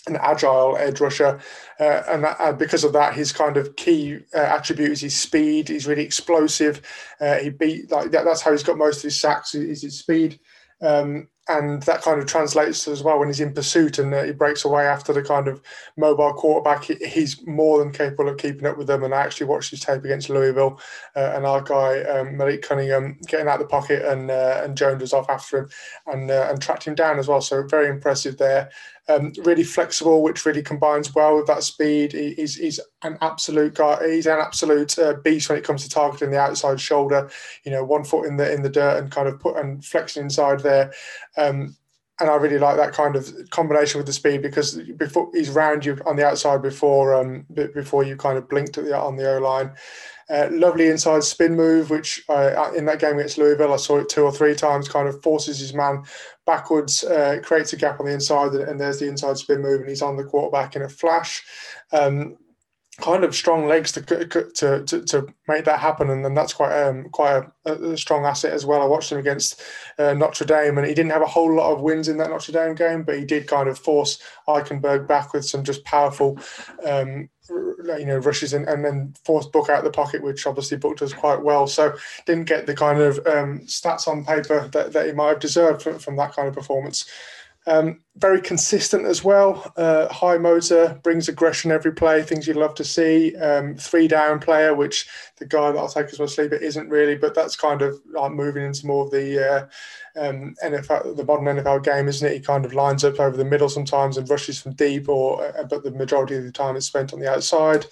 an 0.07 0.17
agile 0.21 0.77
edge 0.79 1.01
rusher, 1.01 1.39
uh, 1.81 2.03
and, 2.09 2.25
that, 2.25 2.37
and 2.41 2.59
because 2.59 2.85
of 2.85 2.93
that, 2.95 3.15
his 3.15 3.33
kind 3.33 3.57
of 3.57 3.77
key 3.77 4.19
uh, 4.35 4.39
attribute 4.39 4.93
is 4.93 5.01
his 5.03 5.17
speed. 5.17 5.69
He's 5.69 5.87
really 5.87 6.05
explosive. 6.05 6.81
Uh, 7.21 7.37
he 7.37 7.51
beat 7.51 7.91
like 7.91 8.11
that, 8.13 8.25
that's 8.25 8.41
how 8.41 8.53
he's 8.53 8.63
got 8.63 8.79
most 8.79 8.99
of 8.99 9.03
his 9.05 9.21
sacks 9.21 9.55
is 9.55 9.83
his 9.83 9.99
speed. 9.99 10.41
Um, 10.81 11.29
and 11.49 11.83
that 11.85 12.03
kind 12.03 12.21
of 12.21 12.27
translates 12.27 12.87
as 12.87 13.03
well 13.03 13.19
when 13.19 13.29
he's 13.29 13.41
in 13.41 13.55
pursuit 13.55 13.99
and 13.99 14.13
uh, 14.13 14.23
he 14.23 14.33
breaks 14.33 14.65
away 14.65 14.87
after 14.87 15.13
the 15.13 15.23
kind 15.23 15.49
of 15.49 15.63
mobile 15.97 16.33
quarterback. 16.35 16.85
He, 16.85 16.95
he's 17.07 17.47
more 17.47 17.79
than 17.79 17.93
capable 17.93 18.29
of 18.29 18.37
keeping 18.37 18.67
up 18.67 18.77
with 18.77 18.87
them. 18.87 19.03
And 19.03 19.15
I 19.15 19.23
actually 19.23 19.47
watched 19.47 19.71
his 19.71 19.81
tape 19.81 20.05
against 20.05 20.29
Louisville, 20.29 20.81
uh, 21.17 21.33
and 21.35 21.47
our 21.47 21.63
guy 21.63 22.03
um, 22.03 22.37
Malik 22.37 22.63
Cunningham 22.63 23.19
getting 23.27 23.49
out 23.49 23.61
of 23.61 23.61
the 23.61 23.67
pocket, 23.67 24.05
and 24.05 24.31
uh, 24.31 24.61
and 24.63 24.77
Jones 24.77 25.01
was 25.01 25.13
off 25.13 25.31
after 25.31 25.59
him 25.59 25.69
and 26.07 26.31
uh, 26.31 26.49
and 26.51 26.61
tracked 26.61 26.85
him 26.85 26.95
down 26.95 27.19
as 27.19 27.29
well. 27.29 27.41
So 27.41 27.67
very 27.67 27.89
impressive 27.89 28.37
there. 28.37 28.71
Um, 29.11 29.33
really 29.43 29.65
flexible, 29.65 30.23
which 30.23 30.45
really 30.45 30.63
combines 30.63 31.15
well 31.15 31.37
with 31.37 31.47
that 31.47 31.63
speed. 31.63 32.13
He, 32.13 32.35
he's, 32.35 32.57
he's 32.57 32.79
an 33.03 33.17
absolute 33.23 33.73
guy. 33.75 34.07
He's 34.07 34.27
an 34.27 34.39
absolute 34.39 34.99
uh, 34.99 35.15
beast 35.25 35.49
when 35.49 35.57
it 35.57 35.65
comes 35.65 35.83
to 35.85 35.89
targeting 35.89 36.31
the 36.31 36.39
outside 36.39 36.79
shoulder. 36.79 37.31
You 37.65 37.73
know, 37.73 37.83
one 37.85 38.05
foot 38.05 38.27
in 38.27 38.37
the 38.37 38.53
in 38.53 38.63
the 38.63 38.69
dirt 38.69 38.99
and 38.99 39.11
kind 39.11 39.27
of 39.27 39.41
put 39.41 39.57
and 39.57 39.83
flexing 39.83 40.25
inside 40.25 40.61
there. 40.61 40.93
Um, 41.39 41.75
and 42.21 42.29
I 42.29 42.35
really 42.35 42.59
like 42.59 42.77
that 42.77 42.93
kind 42.93 43.17
of 43.17 43.33
combination 43.51 43.99
with 43.99 44.07
the 44.07 44.13
speed 44.13 44.43
because 44.43 44.75
before 44.97 45.31
he's 45.33 45.51
round 45.51 45.85
you 45.85 45.99
on 46.05 46.17
the 46.17 46.27
outside 46.27 46.63
before 46.63 47.15
um, 47.15 47.47
before 47.53 48.03
you 48.03 48.17
kind 48.17 48.37
of 48.37 48.49
blinked 48.49 48.77
at 48.79 48.85
the 48.85 48.97
on 48.97 49.17
the 49.17 49.37
O 49.37 49.39
line. 49.39 49.73
Uh, 50.31 50.49
lovely 50.53 50.89
inside 50.89 51.25
spin 51.25 51.57
move, 51.57 51.89
which 51.89 52.23
uh, 52.29 52.71
in 52.77 52.85
that 52.85 52.99
game 52.99 53.15
against 53.15 53.39
Louisville, 53.39 53.73
I 53.73 53.79
saw 53.79 53.97
it 53.97 54.11
two 54.11 54.25
or 54.25 54.33
three 54.33 54.55
times. 54.55 54.87
Kind 54.87 55.09
of 55.09 55.23
forces 55.23 55.59
his 55.59 55.73
man 55.73 56.03
backwards, 56.49 57.05
uh, 57.05 57.39
creates 57.45 57.75
a 57.75 57.77
gap 57.77 58.01
on 58.01 58.07
the 58.07 58.13
inside, 58.13 58.55
and 58.55 58.81
there's 58.81 58.99
the 58.99 59.07
inside 59.07 59.37
spin 59.37 59.61
move, 59.61 59.81
and 59.81 59.89
he's 59.89 60.01
on 60.01 60.17
the 60.17 60.25
quarterback 60.25 60.75
in 60.75 60.83
a 60.83 60.89
flash. 60.89 61.45
Um, 61.93 62.39
kind 63.01 63.23
of 63.23 63.35
strong 63.35 63.67
legs 63.67 63.93
to 63.93 64.03
to 64.03 64.85
to, 64.85 65.03
to 65.05 65.27
make 65.47 65.65
that 65.65 65.79
happen, 65.79 66.11
and, 66.11 66.37
that's 66.37 66.53
quite 66.53 66.73
um, 66.83 67.09
quite 67.11 67.45
a, 67.65 67.73
a, 67.73 67.97
strong 67.97 68.25
asset 68.25 68.53
as 68.53 68.67
well. 68.67 68.83
I 68.83 68.87
watched 68.87 69.13
him 69.13 69.19
against 69.19 69.63
uh, 69.99 70.15
Notre 70.15 70.45
Dame, 70.45 70.79
and 70.79 70.87
he 70.87 70.95
didn't 70.95 71.13
have 71.13 71.23
a 71.23 71.27
whole 71.27 71.55
lot 71.55 71.73
of 71.73 71.81
wins 71.81 72.09
in 72.09 72.17
that 72.19 72.31
Notre 72.31 72.53
Dame 72.53 72.75
game, 72.75 73.03
but 73.05 73.19
he 73.19 73.25
did 73.25 73.47
kind 73.47 73.69
of 73.69 73.79
force 73.79 74.21
Eichenberg 74.49 75.07
back 75.07 75.33
with 75.33 75.45
some 75.45 75.65
just 75.65 75.85
powerful. 75.85 76.39
Um, 76.85 77.29
you 77.51 78.05
know, 78.05 78.19
rushes 78.19 78.53
and, 78.53 78.69
and 78.69 78.85
then 78.85 79.15
forced 79.25 79.53
Book 79.53 79.71
out 79.71 79.83
the 79.83 79.91
pocket, 79.91 80.23
which 80.23 80.47
obviously 80.47 80.77
Book 80.77 80.99
does 80.99 81.15
quite 81.15 81.43
well. 81.43 81.67
So 81.67 81.97
didn't 82.27 82.45
get 82.45 82.67
the 82.67 82.75
kind 82.75 83.01
of 83.01 83.17
um, 83.27 83.61
stats 83.61 84.07
on 84.07 84.23
paper 84.23 84.69
that, 84.73 84.93
that 84.93 85.07
he 85.07 85.13
might 85.13 85.29
have 85.29 85.41
deserved 85.41 85.81
from, 85.81 85.99
from 85.99 86.17
that 86.17 86.35
kind 86.35 86.47
of 86.47 86.53
performance. 86.53 87.07
Um, 87.67 88.01
very 88.17 88.41
consistent 88.41 89.05
as 89.05 89.23
well. 89.23 89.73
Uh, 89.77 90.09
high 90.13 90.39
motor, 90.39 90.99
brings 91.03 91.29
aggression 91.29 91.71
every 91.71 91.93
play, 91.93 92.23
things 92.23 92.47
you'd 92.47 92.57
love 92.57 92.75
to 92.77 92.85
see. 92.85 93.37
Um, 93.37 93.77
three 93.77 94.09
down 94.09 94.41
player, 94.41 94.75
which 94.75 95.07
the 95.37 95.45
guy 95.45 95.71
that 95.71 95.79
I'll 95.79 95.89
take 95.89 96.07
as 96.07 96.19
my 96.19 96.27
sleeper 96.27 96.55
isn't 96.55 96.89
really, 96.89 97.17
but 97.17 97.35
that's 97.35 97.57
kind 97.57 97.83
of 97.83 98.01
like 98.11 98.33
moving 98.33 98.65
into 98.65 98.87
more 98.87 99.05
of 99.05 99.11
the 99.11 99.53
uh, 99.53 99.67
um, 100.19 100.55
NFL, 100.65 101.17
the 101.17 101.25
modern 101.25 101.59
NFL 101.59 101.85
game, 101.85 102.09
isn't 102.09 102.27
it? 102.27 102.35
He 102.35 102.41
kind 102.41 102.65
of 102.65 102.73
lines 102.73 103.05
up 103.05 103.21
over 103.21 103.37
the 103.37 103.45
middle 103.45 103.69
sometimes 103.69 104.17
and 104.17 104.29
rushes 104.31 104.61
from 104.61 104.73
deep, 104.73 105.09
or 105.09 105.45
uh, 105.59 105.65
but 105.65 105.83
the 105.83 105.91
majority 105.91 106.37
of 106.37 106.45
the 106.45 106.53
time 106.53 106.77
is 106.77 106.87
spent 106.87 107.13
on 107.13 107.21
the 107.21 107.31
outside. 107.31 107.87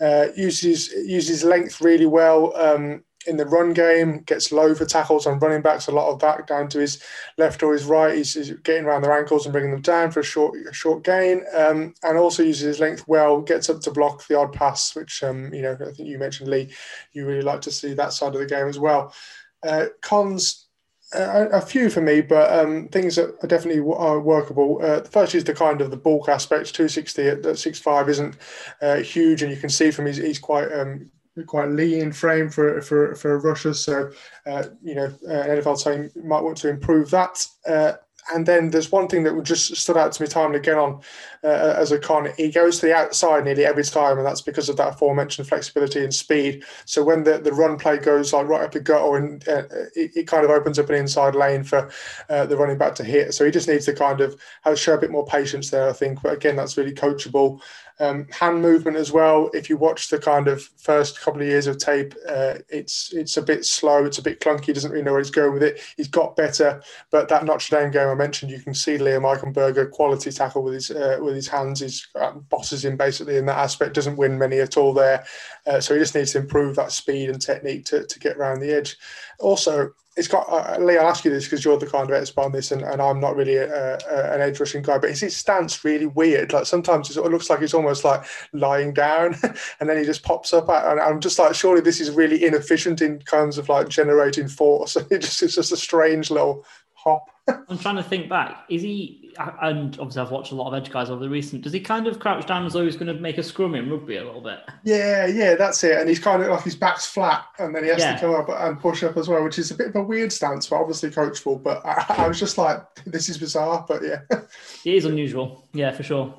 Uh, 0.00 0.28
uses 0.36 0.88
uses 0.88 1.44
length 1.44 1.80
really 1.80 2.06
well. 2.06 2.56
Um, 2.56 3.04
in 3.26 3.36
the 3.36 3.46
run 3.46 3.72
game, 3.72 4.20
gets 4.20 4.52
low 4.52 4.74
for 4.74 4.84
tackles 4.84 5.26
on 5.26 5.38
running 5.38 5.62
backs. 5.62 5.86
A 5.86 5.92
lot 5.92 6.10
of 6.10 6.18
that 6.20 6.46
down 6.46 6.68
to 6.68 6.78
his 6.78 7.02
left 7.38 7.62
or 7.62 7.72
his 7.72 7.84
right. 7.84 8.16
He's, 8.16 8.34
he's 8.34 8.50
getting 8.62 8.84
around 8.84 9.02
their 9.02 9.16
ankles 9.16 9.46
and 9.46 9.52
bringing 9.52 9.70
them 9.70 9.82
down 9.82 10.10
for 10.10 10.20
a 10.20 10.24
short 10.24 10.56
a 10.68 10.72
short 10.72 11.04
gain, 11.04 11.44
um, 11.54 11.94
and 12.02 12.18
also 12.18 12.42
uses 12.42 12.62
his 12.62 12.80
length 12.80 13.06
well. 13.06 13.40
Gets 13.40 13.70
up 13.70 13.80
to 13.82 13.90
block 13.90 14.26
the 14.26 14.38
odd 14.38 14.52
pass, 14.52 14.94
which 14.94 15.22
um, 15.22 15.52
you 15.52 15.62
know 15.62 15.72
I 15.72 15.92
think 15.92 16.08
you 16.08 16.18
mentioned 16.18 16.50
Lee. 16.50 16.70
You 17.12 17.26
really 17.26 17.42
like 17.42 17.60
to 17.62 17.72
see 17.72 17.94
that 17.94 18.12
side 18.12 18.34
of 18.34 18.40
the 18.40 18.46
game 18.46 18.68
as 18.68 18.78
well. 18.78 19.14
Uh, 19.62 19.86
cons. 20.00 20.66
Uh, 21.14 21.46
a 21.52 21.60
few 21.60 21.90
for 21.90 22.00
me, 22.00 22.22
but 22.22 22.50
um, 22.58 22.88
things 22.88 23.16
that 23.16 23.36
are 23.42 23.46
definitely 23.46 23.82
are 23.94 24.18
workable. 24.18 24.78
Uh, 24.82 25.00
the 25.00 25.10
first 25.10 25.34
is 25.34 25.44
the 25.44 25.52
kind 25.52 25.82
of 25.82 25.90
the 25.90 25.96
bulk 25.96 26.26
aspect. 26.26 26.74
260 26.74 27.28
at, 27.28 27.38
at 27.44 27.56
6'5 27.56 28.08
isn't 28.08 28.36
uh, 28.80 28.96
huge, 28.96 29.42
and 29.42 29.52
you 29.52 29.58
can 29.58 29.68
see 29.68 29.90
from 29.90 30.06
his 30.06 30.16
he's 30.16 30.38
quite 30.38 30.72
um, 30.72 31.10
quite 31.46 31.70
lean 31.70 32.12
frame 32.12 32.50
for 32.50 32.80
for 32.82 33.14
for 33.14 33.34
a 33.34 33.38
rusher. 33.38 33.74
So 33.74 34.10
uh, 34.46 34.64
you 34.82 34.94
know, 34.94 35.06
uh, 35.28 35.46
NFL 35.46 35.82
team 35.82 36.10
might 36.24 36.42
want 36.42 36.58
to 36.58 36.68
improve 36.68 37.10
that. 37.10 37.46
Uh, 37.66 37.94
and 38.32 38.46
then 38.46 38.70
there's 38.70 38.92
one 38.92 39.08
thing 39.08 39.24
that 39.24 39.42
just 39.42 39.74
stood 39.76 39.96
out 39.96 40.12
to 40.12 40.22
me 40.22 40.28
time 40.28 40.46
and 40.46 40.56
again 40.56 40.78
on 40.78 41.00
uh, 41.42 41.74
as 41.76 41.90
a 41.90 41.98
con. 41.98 42.28
He 42.36 42.50
goes 42.50 42.78
to 42.78 42.86
the 42.86 42.94
outside 42.94 43.44
nearly 43.44 43.64
every 43.64 43.82
time, 43.82 44.16
and 44.16 44.26
that's 44.26 44.42
because 44.42 44.68
of 44.68 44.76
that 44.76 44.94
aforementioned 44.94 45.48
flexibility 45.48 46.04
and 46.04 46.14
speed. 46.14 46.64
So 46.84 47.02
when 47.02 47.24
the, 47.24 47.38
the 47.38 47.52
run 47.52 47.78
play 47.78 47.98
goes 47.98 48.32
like 48.32 48.46
right 48.46 48.62
up 48.62 48.72
the 48.72 48.80
gutter, 48.80 49.16
and 49.16 49.46
uh, 49.48 49.64
it, 49.96 50.12
it, 50.16 50.26
kind 50.28 50.44
of 50.44 50.50
opens 50.50 50.78
up 50.78 50.88
an 50.88 50.96
inside 50.96 51.34
lane 51.34 51.64
for 51.64 51.90
uh, 52.28 52.46
the 52.46 52.56
running 52.56 52.78
back 52.78 52.94
to 52.96 53.04
hit. 53.04 53.34
So 53.34 53.44
he 53.44 53.50
just 53.50 53.68
needs 53.68 53.86
to 53.86 53.92
kind 53.92 54.20
of 54.20 54.40
have, 54.62 54.78
show 54.78 54.94
a 54.94 54.98
bit 54.98 55.10
more 55.10 55.26
patience 55.26 55.70
there, 55.70 55.88
I 55.88 55.92
think. 55.92 56.22
But 56.22 56.34
again, 56.34 56.56
that's 56.56 56.76
really 56.76 56.94
coachable. 56.94 57.60
Um, 58.02 58.26
hand 58.32 58.60
movement 58.60 58.96
as 58.96 59.12
well. 59.12 59.48
If 59.54 59.70
you 59.70 59.76
watch 59.76 60.08
the 60.08 60.18
kind 60.18 60.48
of 60.48 60.62
first 60.76 61.20
couple 61.20 61.40
of 61.40 61.46
years 61.46 61.68
of 61.68 61.78
tape, 61.78 62.14
uh, 62.28 62.54
it's 62.68 63.12
it's 63.12 63.36
a 63.36 63.42
bit 63.42 63.64
slow. 63.64 64.04
It's 64.04 64.18
a 64.18 64.22
bit 64.22 64.40
clunky. 64.40 64.66
He 64.66 64.72
doesn't 64.72 64.90
really 64.90 65.04
know 65.04 65.12
where 65.12 65.20
he's 65.20 65.30
going 65.30 65.52
with 65.52 65.62
it. 65.62 65.80
He's 65.96 66.08
got 66.08 66.34
better, 66.34 66.82
but 67.12 67.28
that 67.28 67.44
Notre 67.44 67.78
Dame 67.78 67.92
game 67.92 68.08
I 68.08 68.14
mentioned, 68.14 68.50
you 68.50 68.60
can 68.60 68.74
see 68.74 68.98
Liam 68.98 69.22
Eichenberger 69.22 69.88
quality 69.92 70.32
tackle 70.32 70.64
with 70.64 70.74
his 70.74 70.90
uh, 70.90 71.18
with 71.20 71.36
his 71.36 71.46
hands. 71.46 71.78
He's 71.78 72.08
uh, 72.20 72.32
bosses 72.32 72.84
him 72.84 72.96
basically 72.96 73.36
in 73.36 73.46
that 73.46 73.58
aspect. 73.58 73.94
Doesn't 73.94 74.16
win 74.16 74.36
many 74.36 74.58
at 74.58 74.76
all 74.76 74.92
there, 74.92 75.24
uh, 75.66 75.80
so 75.80 75.94
he 75.94 76.00
just 76.00 76.16
needs 76.16 76.32
to 76.32 76.38
improve 76.38 76.74
that 76.76 76.90
speed 76.90 77.30
and 77.30 77.40
technique 77.40 77.84
to 77.86 78.04
to 78.04 78.18
get 78.18 78.36
around 78.36 78.58
the 78.58 78.76
edge. 78.76 78.96
Also, 79.38 79.92
it's 80.16 80.28
got 80.28 80.46
uh, 80.48 80.78
Lee. 80.78 80.98
I'll 80.98 81.08
ask 81.08 81.24
you 81.24 81.30
this 81.30 81.44
because 81.44 81.64
you're 81.64 81.78
the 81.78 81.86
kind 81.86 82.10
of 82.10 82.14
expert 82.14 82.42
on 82.42 82.52
this, 82.52 82.70
and, 82.70 82.82
and 82.82 83.00
I'm 83.00 83.18
not 83.18 83.34
really 83.34 83.56
a, 83.56 83.94
a, 83.96 84.34
an 84.34 84.42
edge 84.42 84.60
rushing 84.60 84.82
guy. 84.82 84.98
But 84.98 85.10
is 85.10 85.20
his 85.20 85.36
stance 85.36 85.84
really 85.84 86.06
weird? 86.06 86.52
Like 86.52 86.66
sometimes 86.66 87.16
it 87.16 87.24
looks 87.24 87.48
like 87.48 87.60
he's 87.60 87.72
almost 87.72 88.04
like 88.04 88.24
lying 88.52 88.92
down, 88.92 89.36
and 89.80 89.88
then 89.88 89.96
he 89.96 90.04
just 90.04 90.22
pops 90.22 90.52
up. 90.52 90.68
At, 90.68 90.92
and 90.92 91.00
I'm 91.00 91.20
just 91.20 91.38
like, 91.38 91.54
surely 91.54 91.80
this 91.80 92.00
is 92.00 92.10
really 92.10 92.44
inefficient 92.44 93.00
in 93.00 93.20
terms 93.20 93.56
of 93.56 93.68
like 93.68 93.88
generating 93.88 94.48
force. 94.48 94.96
It 95.10 95.20
just 95.20 95.42
it's 95.42 95.54
just 95.54 95.72
a 95.72 95.76
strange 95.76 96.30
little 96.30 96.64
hop. 96.94 97.31
I'm 97.48 97.78
trying 97.78 97.96
to 97.96 98.02
think 98.02 98.28
back. 98.28 98.64
Is 98.68 98.82
he? 98.82 99.34
And 99.38 99.98
obviously, 99.98 100.22
I've 100.22 100.30
watched 100.30 100.52
a 100.52 100.54
lot 100.54 100.68
of 100.68 100.74
edge 100.74 100.92
guys 100.92 101.10
over 101.10 101.22
the 101.22 101.28
recent. 101.28 101.62
Does 101.62 101.72
he 101.72 101.80
kind 101.80 102.06
of 102.06 102.18
crouch 102.20 102.46
down 102.46 102.66
as 102.66 102.74
though 102.74 102.84
he's 102.84 102.96
going 102.96 103.14
to 103.14 103.20
make 103.20 103.38
a 103.38 103.42
scrum 103.42 103.74
in 103.74 103.90
rugby 103.90 104.16
a 104.16 104.24
little 104.24 104.42
bit? 104.42 104.60
Yeah, 104.84 105.26
yeah, 105.26 105.54
that's 105.54 105.82
it. 105.82 105.98
And 105.98 106.08
he's 106.08 106.20
kind 106.20 106.42
of 106.42 106.48
like 106.48 106.62
his 106.62 106.76
back's 106.76 107.06
flat, 107.06 107.44
and 107.58 107.74
then 107.74 107.82
he 107.82 107.90
has 107.90 107.98
yeah. 107.98 108.14
to 108.14 108.20
come 108.20 108.34
up 108.34 108.48
and 108.48 108.78
push 108.78 109.02
up 109.02 109.16
as 109.16 109.28
well, 109.28 109.42
which 109.42 109.58
is 109.58 109.70
a 109.70 109.74
bit 109.74 109.88
of 109.88 109.96
a 109.96 110.02
weird 110.02 110.32
stance, 110.32 110.68
but 110.68 110.76
obviously 110.76 111.10
coachable. 111.10 111.62
But 111.62 111.84
I, 111.84 112.24
I 112.24 112.28
was 112.28 112.38
just 112.38 112.58
like, 112.58 112.82
this 113.06 113.28
is 113.28 113.38
bizarre, 113.38 113.84
but 113.88 114.02
yeah, 114.02 114.20
it 114.30 114.94
is 114.94 115.04
unusual. 115.04 115.68
Yeah, 115.72 115.92
for 115.92 116.02
sure 116.02 116.34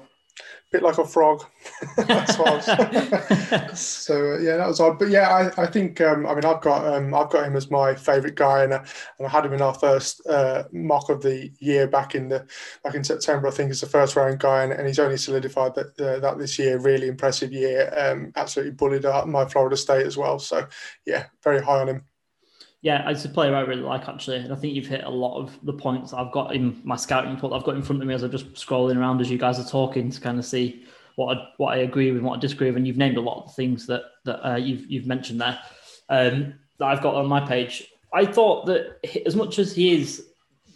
bit 0.74 0.84
like 0.84 0.97
a 0.97 1.05
frog. 1.05 1.45
That's 1.97 2.38
what 2.38 2.63
so 3.78 4.34
uh, 4.34 4.39
yeah, 4.39 4.57
that 4.57 4.67
was 4.67 4.80
odd. 4.80 4.97
But 4.97 5.09
yeah, 5.09 5.30
I, 5.30 5.63
I 5.63 5.67
think 5.67 6.01
um, 6.01 6.26
I 6.26 6.34
mean 6.34 6.43
I've 6.43 6.61
got 6.61 6.86
um, 6.91 7.13
I've 7.13 7.30
got 7.30 7.45
him 7.45 7.55
as 7.55 7.69
my 7.69 7.93
favourite 7.93 8.36
guy, 8.36 8.63
and, 8.63 8.74
uh, 8.74 8.84
and 9.19 9.28
I 9.28 9.30
had 9.30 9.45
him 9.45 9.53
in 9.53 9.61
our 9.61 9.76
first 9.76 10.26
uh, 10.28 10.63
mock 10.74 11.09
of 11.09 11.21
the 11.21 11.51
year 11.59 11.88
back 11.88 12.15
in 12.15 12.28
the 12.28 12.45
back 12.84 12.95
in 12.95 13.03
September. 13.03 13.47
I 13.47 13.51
think 13.51 13.69
it's 13.69 13.82
the 13.82 13.88
first 13.88 14.15
round 14.15 14.39
guy, 14.39 14.63
and, 14.63 14.74
and 14.74 14.88
he's 14.88 14.99
only 14.99 15.17
solidified 15.17 15.76
that 15.76 15.99
uh, 16.01 16.19
that 16.19 16.39
this 16.39 16.57
year. 16.57 16.80
Really 16.80 17.07
impressive 17.07 17.53
year. 17.53 17.93
Um, 17.95 18.34
absolutely 18.36 18.74
bullied 18.74 19.05
out 19.05 19.30
my 19.30 19.45
Florida 19.45 19.78
State 19.78 20.07
as 20.07 20.17
well. 20.17 20.39
So 20.39 20.67
yeah, 21.05 21.28
very 21.43 21.61
high 21.61 21.82
on 21.82 21.89
him. 21.89 22.05
Yeah, 22.84 23.10
it's 23.10 23.24
a 23.24 23.30
player 23.30 23.56
I 23.56 23.62
really 23.62 23.82
like 23.82 24.10
actually, 24.10 24.38
and 24.38 24.52
I 24.52 24.58
think 24.58 24.76
you've 24.76 24.88
hit 24.88 25.06
a 25.06 25.10
lot 25.10 25.40
of 25.40 25.58
the 25.64 25.72
points 25.72 26.12
I've 26.12 26.34
got 26.34 26.54
in 26.54 26.82
my 26.84 26.98
scouting 26.98 27.34
report. 27.34 27.54
I've 27.54 27.64
got 27.64 27.76
in 27.76 27.82
front 27.82 28.02
of 28.02 28.08
me 28.10 28.14
as 28.14 28.24
I'm 28.24 28.32
just 28.32 28.54
scrolling 28.56 28.98
around 28.98 29.22
as 29.22 29.32
you 29.32 29.38
guys 29.38 29.58
are 29.58 29.70
talking 29.70 30.12
to 30.12 30.20
kind 30.20 30.38
of 30.38 30.44
see 30.44 30.84
what 31.16 31.38
I, 31.38 31.48
what 31.56 31.74
I 31.74 31.78
agree 31.78 32.12
with, 32.12 32.22
what 32.22 32.38
I 32.38 32.40
disagree 32.42 32.68
with, 32.68 32.76
and 32.76 32.86
you've 32.86 32.98
named 32.98 33.16
a 33.16 33.22
lot 33.22 33.42
of 33.42 33.48
the 33.48 33.54
things 33.54 33.88
that 33.88 34.04
that 34.26 34.46
uh, 34.46 34.58
you've 34.58 34.86
you've 34.92 35.08
mentioned 35.08 35.40
there 35.40 35.58
um, 36.10 36.56
that 36.78 36.86
I've 36.86 37.02
got 37.02 37.16
on 37.16 37.26
my 37.26 37.40
page. 37.40 37.88
I 38.14 38.26
thought 38.26 38.66
that 38.66 39.00
as 39.26 39.34
much 39.34 39.60
as 39.60 39.74
he 39.74 39.94
is 39.94 40.28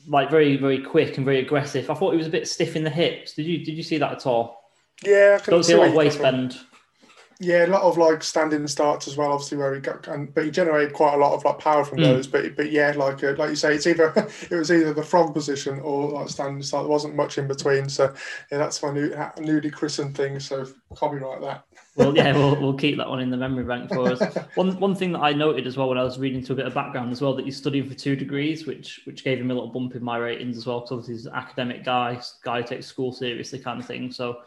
like 0.07 0.31
very 0.31 0.55
very 0.55 0.79
quick 0.79 1.17
and 1.17 1.25
very 1.25 1.39
aggressive, 1.39 1.89
I 1.89 1.93
thought 1.93 2.11
he 2.11 2.17
was 2.17 2.27
a 2.27 2.31
bit 2.31 2.47
stiff 2.47 2.77
in 2.77 2.85
the 2.85 2.89
hips. 2.89 3.33
Did 3.33 3.47
you 3.47 3.65
did 3.65 3.75
you 3.75 3.83
see 3.83 3.97
that 3.97 4.13
at 4.13 4.25
all? 4.25 4.71
Yeah, 5.03 5.39
I 5.45 5.49
don't 5.49 5.63
see 5.63 5.73
a 5.73 5.77
lot 5.77 5.89
of 5.89 5.93
waist 5.93 6.21
bend. 6.21 6.57
Yeah, 7.39 7.67
a 7.67 7.67
lot 7.67 7.83
of 7.83 7.99
like 7.99 8.23
standing 8.23 8.65
starts 8.67 9.07
as 9.07 9.15
well. 9.15 9.31
Obviously, 9.31 9.59
where 9.59 9.75
he 9.75 9.79
got, 9.79 10.07
and, 10.07 10.33
but 10.33 10.45
he 10.45 10.49
generated 10.49 10.93
quite 10.93 11.13
a 11.13 11.17
lot 11.17 11.33
of 11.33 11.45
like 11.45 11.59
power 11.59 11.85
from 11.85 11.99
mm. 11.99 12.05
those. 12.05 12.25
But 12.25 12.55
but 12.55 12.71
yeah, 12.71 12.93
like 12.95 13.23
uh, 13.23 13.35
like 13.37 13.51
you 13.51 13.55
say, 13.55 13.75
it's 13.75 13.85
either 13.85 14.11
it 14.49 14.55
was 14.55 14.71
either 14.71 14.91
the 14.91 15.03
frog 15.03 15.35
position 15.35 15.79
or 15.81 16.09
like 16.09 16.29
standing 16.29 16.63
start. 16.63 16.85
There 16.85 16.89
wasn't 16.89 17.15
much 17.15 17.37
in 17.37 17.47
between. 17.47 17.89
So 17.89 18.11
yeah, 18.51 18.57
that's 18.57 18.81
my 18.81 18.91
new 18.91 19.13
newly 19.39 19.69
christened 19.69 20.17
thing. 20.17 20.39
So 20.39 20.65
copyright 20.95 21.41
that. 21.41 21.65
well, 21.95 22.15
yeah, 22.15 22.33
we'll, 22.33 22.59
we'll 22.59 22.73
keep 22.77 22.97
that 22.97 23.07
one 23.07 23.19
in 23.19 23.29
the 23.29 23.37
memory 23.37 23.65
bank 23.65 23.89
for 23.89 24.11
us. 24.13 24.35
one 24.55 24.79
one 24.79 24.95
thing 24.95 25.11
that 25.11 25.19
I 25.21 25.31
noted 25.33 25.67
as 25.67 25.77
well 25.77 25.89
when 25.89 25.99
I 25.99 26.03
was 26.03 26.17
reading 26.17 26.43
to 26.43 26.53
a 26.53 26.55
bit 26.55 26.65
of 26.65 26.73
background 26.73 27.11
as 27.11 27.21
well 27.21 27.35
that 27.35 27.45
he's 27.45 27.57
studying 27.57 27.87
for 27.87 27.93
two 27.93 28.15
degrees, 28.15 28.65
which 28.65 29.01
which 29.05 29.23
gave 29.23 29.39
him 29.39 29.51
a 29.51 29.53
little 29.53 29.69
bump 29.69 29.93
in 29.93 30.03
my 30.03 30.17
ratings 30.17 30.57
as 30.57 30.65
well. 30.65 30.79
Because 30.79 30.91
obviously 30.91 31.13
he's 31.13 31.25
an 31.27 31.33
academic 31.35 31.85
guy, 31.85 32.19
guy 32.43 32.63
who 32.63 32.67
takes 32.67 32.87
school 32.87 33.13
seriously, 33.13 33.59
kind 33.59 33.79
of 33.79 33.85
thing. 33.85 34.11
So 34.11 34.39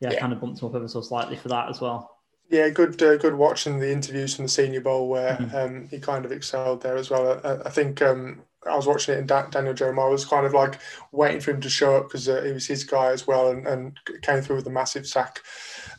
yeah, 0.00 0.10
yeah. 0.10 0.18
kind 0.18 0.32
of 0.32 0.40
bumped 0.40 0.60
him 0.60 0.68
up 0.68 0.74
ever 0.74 0.88
so 0.88 1.00
slightly 1.00 1.36
for 1.36 1.46
that 1.46 1.68
as 1.68 1.80
well. 1.80 2.11
Yeah, 2.52 2.68
good, 2.68 3.02
uh, 3.02 3.16
good 3.16 3.34
watching 3.34 3.78
the 3.78 3.90
interviews 3.90 4.36
from 4.36 4.44
the 4.44 4.50
Senior 4.50 4.82
Bowl 4.82 5.08
where 5.08 5.36
mm-hmm. 5.36 5.56
um, 5.56 5.88
he 5.90 5.98
kind 5.98 6.26
of 6.26 6.32
excelled 6.32 6.82
there 6.82 6.98
as 6.98 7.08
well. 7.08 7.40
I, 7.42 7.66
I 7.66 7.70
think 7.70 8.02
um, 8.02 8.42
I 8.66 8.76
was 8.76 8.86
watching 8.86 9.14
it, 9.14 9.18
and 9.20 9.26
da- 9.26 9.48
Daniel 9.48 9.72
Jeremiah 9.72 10.10
was 10.10 10.26
kind 10.26 10.44
of 10.44 10.52
like 10.52 10.78
waiting 11.12 11.40
for 11.40 11.52
him 11.52 11.62
to 11.62 11.70
show 11.70 11.96
up 11.96 12.08
because 12.08 12.28
uh, 12.28 12.42
he 12.42 12.52
was 12.52 12.66
his 12.66 12.84
guy 12.84 13.06
as 13.06 13.26
well, 13.26 13.48
and, 13.48 13.66
and 13.66 13.98
came 14.20 14.42
through 14.42 14.56
with 14.56 14.66
a 14.66 14.70
massive 14.70 15.06
sack 15.06 15.40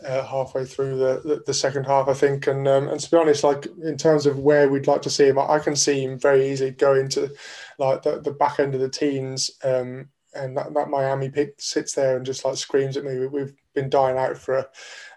uh, 0.05 0.23
halfway 0.27 0.63
through 0.63 0.97
the, 0.97 1.21
the, 1.25 1.43
the, 1.47 1.55
second 1.55 1.85
half, 1.85 2.07
I 2.07 2.13
think. 2.13 2.45
And 2.45 2.67
um, 2.67 2.87
and 2.87 2.99
to 2.99 3.09
be 3.09 3.17
honest, 3.17 3.43
like 3.43 3.65
in 3.83 3.97
terms 3.97 4.27
of 4.27 4.37
where 4.37 4.69
we'd 4.69 4.85
like 4.85 5.01
to 5.01 5.09
see 5.09 5.29
him, 5.29 5.39
I, 5.39 5.53
I 5.53 5.59
can 5.59 5.75
see 5.75 6.03
him 6.03 6.19
very 6.19 6.47
easily 6.51 6.69
go 6.69 6.93
into 6.93 7.33
like 7.79 8.03
the, 8.03 8.21
the 8.21 8.31
back 8.31 8.59
end 8.59 8.75
of 8.75 8.81
the 8.81 8.89
teens. 8.89 9.49
Um, 9.63 10.09
and 10.35 10.57
that, 10.57 10.73
that 10.73 10.89
Miami 10.89 11.29
pick 11.29 11.55
sits 11.59 11.93
there 11.93 12.17
and 12.17 12.25
just 12.25 12.45
like 12.45 12.57
screams 12.57 12.97
at 12.97 13.03
me. 13.03 13.25
We've 13.27 13.53
been 13.73 13.89
dying 13.89 14.17
out 14.17 14.37
for 14.37 14.55
a, 14.55 14.67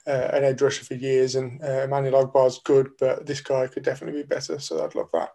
uh, 0.07 0.31
an 0.33 0.45
edge 0.45 0.63
rusher 0.63 0.85
for 0.85 0.95
years, 0.95 1.35
and 1.35 1.63
uh, 1.63 1.83
Emmanuel 1.83 2.31
is 2.47 2.61
good, 2.65 2.91
but 2.99 3.27
this 3.27 3.41
guy 3.41 3.67
could 3.67 3.83
definitely 3.83 4.23
be 4.23 4.27
better. 4.27 4.59
So 4.59 4.85
I'd 4.85 4.95
love 4.95 5.09
that. 5.13 5.35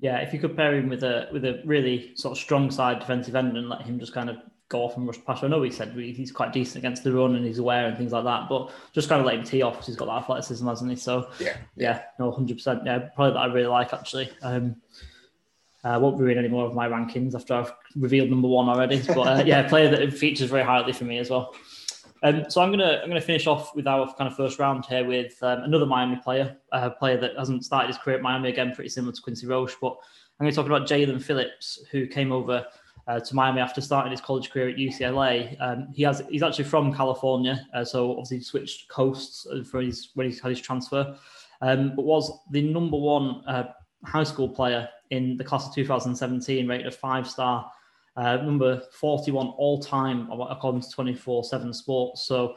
Yeah, 0.00 0.18
if 0.18 0.32
you 0.32 0.38
could 0.38 0.56
pair 0.56 0.74
him 0.76 0.88
with 0.88 1.02
a 1.02 1.28
with 1.32 1.44
a 1.44 1.60
really 1.64 2.12
sort 2.14 2.38
of 2.38 2.42
strong 2.42 2.70
side 2.70 3.00
defensive 3.00 3.34
end 3.34 3.56
and 3.56 3.68
let 3.68 3.82
him 3.82 3.98
just 3.98 4.14
kind 4.14 4.30
of 4.30 4.36
go 4.68 4.84
off 4.84 4.96
and 4.96 5.06
rush 5.06 5.18
past. 5.24 5.42
I 5.42 5.48
know 5.48 5.62
he 5.62 5.70
said 5.70 5.92
he's 5.96 6.30
quite 6.30 6.52
decent 6.52 6.76
against 6.76 7.02
the 7.02 7.12
run 7.12 7.34
and 7.36 7.44
he's 7.44 7.58
aware 7.58 7.86
and 7.86 7.96
things 7.96 8.12
like 8.12 8.24
that, 8.24 8.48
but 8.48 8.70
just 8.92 9.08
kind 9.08 9.20
of 9.20 9.26
let 9.26 9.36
him 9.36 9.44
tee 9.44 9.62
off 9.62 9.74
because 9.74 9.86
he's 9.86 9.96
got 9.96 10.06
that 10.06 10.22
athleticism, 10.22 10.66
hasn't 10.66 10.90
he? 10.90 10.96
So 10.96 11.30
yeah, 11.40 11.56
yeah, 11.76 12.02
no, 12.18 12.30
hundred 12.30 12.58
percent. 12.58 12.82
Yeah, 12.84 12.98
probably 13.14 13.32
that 13.32 13.40
I 13.40 13.46
really 13.46 13.66
like 13.66 13.92
actually. 13.92 14.30
Um, 14.42 14.76
I 15.84 15.96
won't 15.96 16.18
be 16.18 16.24
reading 16.24 16.44
any 16.44 16.52
more 16.52 16.66
of 16.66 16.74
my 16.74 16.88
rankings 16.88 17.34
after 17.34 17.54
I've 17.54 17.72
revealed 17.96 18.30
number 18.30 18.48
one 18.48 18.68
already. 18.68 19.00
But 19.06 19.18
uh, 19.18 19.42
yeah, 19.46 19.66
player 19.68 19.88
that 19.90 20.12
features 20.12 20.50
very 20.50 20.64
highly 20.64 20.92
for 20.92 21.04
me 21.04 21.18
as 21.18 21.30
well. 21.30 21.54
Um, 22.22 22.44
so 22.48 22.60
I'm 22.60 22.70
gonna 22.70 23.00
I'm 23.02 23.08
gonna 23.08 23.20
finish 23.20 23.46
off 23.46 23.74
with 23.74 23.86
our 23.86 24.12
kind 24.14 24.30
of 24.30 24.36
first 24.36 24.58
round 24.58 24.86
here 24.86 25.04
with 25.04 25.40
um, 25.42 25.62
another 25.62 25.86
Miami 25.86 26.16
player, 26.16 26.56
a 26.72 26.90
player 26.90 27.16
that 27.20 27.32
hasn't 27.38 27.64
started 27.64 27.88
his 27.88 27.98
career 27.98 28.16
at 28.16 28.22
Miami 28.22 28.48
again, 28.48 28.74
pretty 28.74 28.90
similar 28.90 29.12
to 29.12 29.22
Quincy 29.22 29.46
Roche. 29.46 29.76
But 29.80 29.96
I'm 30.38 30.44
going 30.44 30.52
to 30.52 30.56
talk 30.56 30.66
about 30.66 30.88
Jaelan 30.88 31.22
Phillips, 31.22 31.84
who 31.90 32.06
came 32.06 32.32
over 32.32 32.66
uh, 33.06 33.20
to 33.20 33.34
Miami 33.34 33.60
after 33.60 33.80
starting 33.80 34.10
his 34.10 34.20
college 34.20 34.50
career 34.50 34.68
at 34.68 34.76
UCLA. 34.76 35.56
Um, 35.60 35.88
he 35.94 36.02
has 36.02 36.22
he's 36.28 36.42
actually 36.42 36.64
from 36.64 36.92
California, 36.92 37.66
uh, 37.74 37.84
so 37.84 38.10
obviously 38.12 38.40
switched 38.40 38.88
coasts 38.88 39.46
for 39.70 39.80
his 39.80 40.10
when 40.14 40.30
he 40.30 40.36
had 40.36 40.50
his 40.50 40.60
transfer, 40.60 41.16
um, 41.62 41.94
but 41.96 42.04
was 42.04 42.30
the 42.50 42.62
number 42.62 42.96
one 42.96 43.42
uh, 43.46 43.72
high 44.04 44.24
school 44.24 44.48
player 44.48 44.88
in 45.10 45.36
the 45.36 45.44
class 45.44 45.66
of 45.66 45.74
2017, 45.74 46.68
rated 46.68 46.86
a 46.86 46.90
five 46.90 47.28
star 47.28 47.70
uh, 48.18 48.36
number 48.38 48.82
41 48.92 49.46
all 49.56 49.78
time, 49.80 50.28
according 50.50 50.80
to 50.80 50.90
24 50.90 51.44
7 51.44 51.72
Sports. 51.72 52.22
So, 52.22 52.56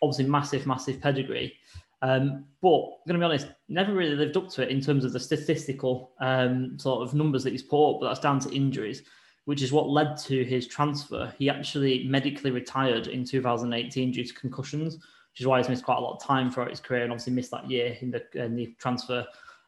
obviously, 0.00 0.24
massive, 0.24 0.66
massive 0.66 1.00
pedigree. 1.00 1.54
Um, 2.00 2.46
but 2.62 2.78
I'm 2.78 3.06
going 3.06 3.14
to 3.14 3.18
be 3.18 3.24
honest, 3.24 3.46
never 3.68 3.94
really 3.94 4.16
lived 4.16 4.36
up 4.36 4.48
to 4.50 4.62
it 4.62 4.70
in 4.70 4.80
terms 4.80 5.04
of 5.04 5.12
the 5.12 5.20
statistical 5.20 6.12
um, 6.20 6.78
sort 6.78 7.02
of 7.02 7.14
numbers 7.14 7.44
that 7.44 7.50
he's 7.50 7.62
put 7.62 7.90
up, 7.90 8.00
but 8.00 8.08
that's 8.08 8.20
down 8.20 8.40
to 8.40 8.54
injuries, 8.54 9.02
which 9.44 9.62
is 9.62 9.70
what 9.70 9.88
led 9.88 10.16
to 10.16 10.44
his 10.44 10.66
transfer. 10.66 11.32
He 11.38 11.48
actually 11.48 12.04
medically 12.08 12.50
retired 12.50 13.06
in 13.06 13.24
2018 13.24 14.12
due 14.12 14.24
to 14.24 14.34
concussions, 14.34 14.94
which 14.94 15.40
is 15.40 15.46
why 15.46 15.58
he's 15.58 15.68
missed 15.68 15.84
quite 15.84 15.98
a 15.98 16.00
lot 16.00 16.16
of 16.16 16.24
time 16.24 16.50
throughout 16.50 16.70
his 16.70 16.80
career 16.80 17.02
and 17.02 17.12
obviously 17.12 17.34
missed 17.34 17.52
that 17.52 17.70
year 17.70 17.96
in 18.00 18.10
the, 18.10 18.24
in 18.34 18.56
the 18.56 18.74
transfer 18.80 19.24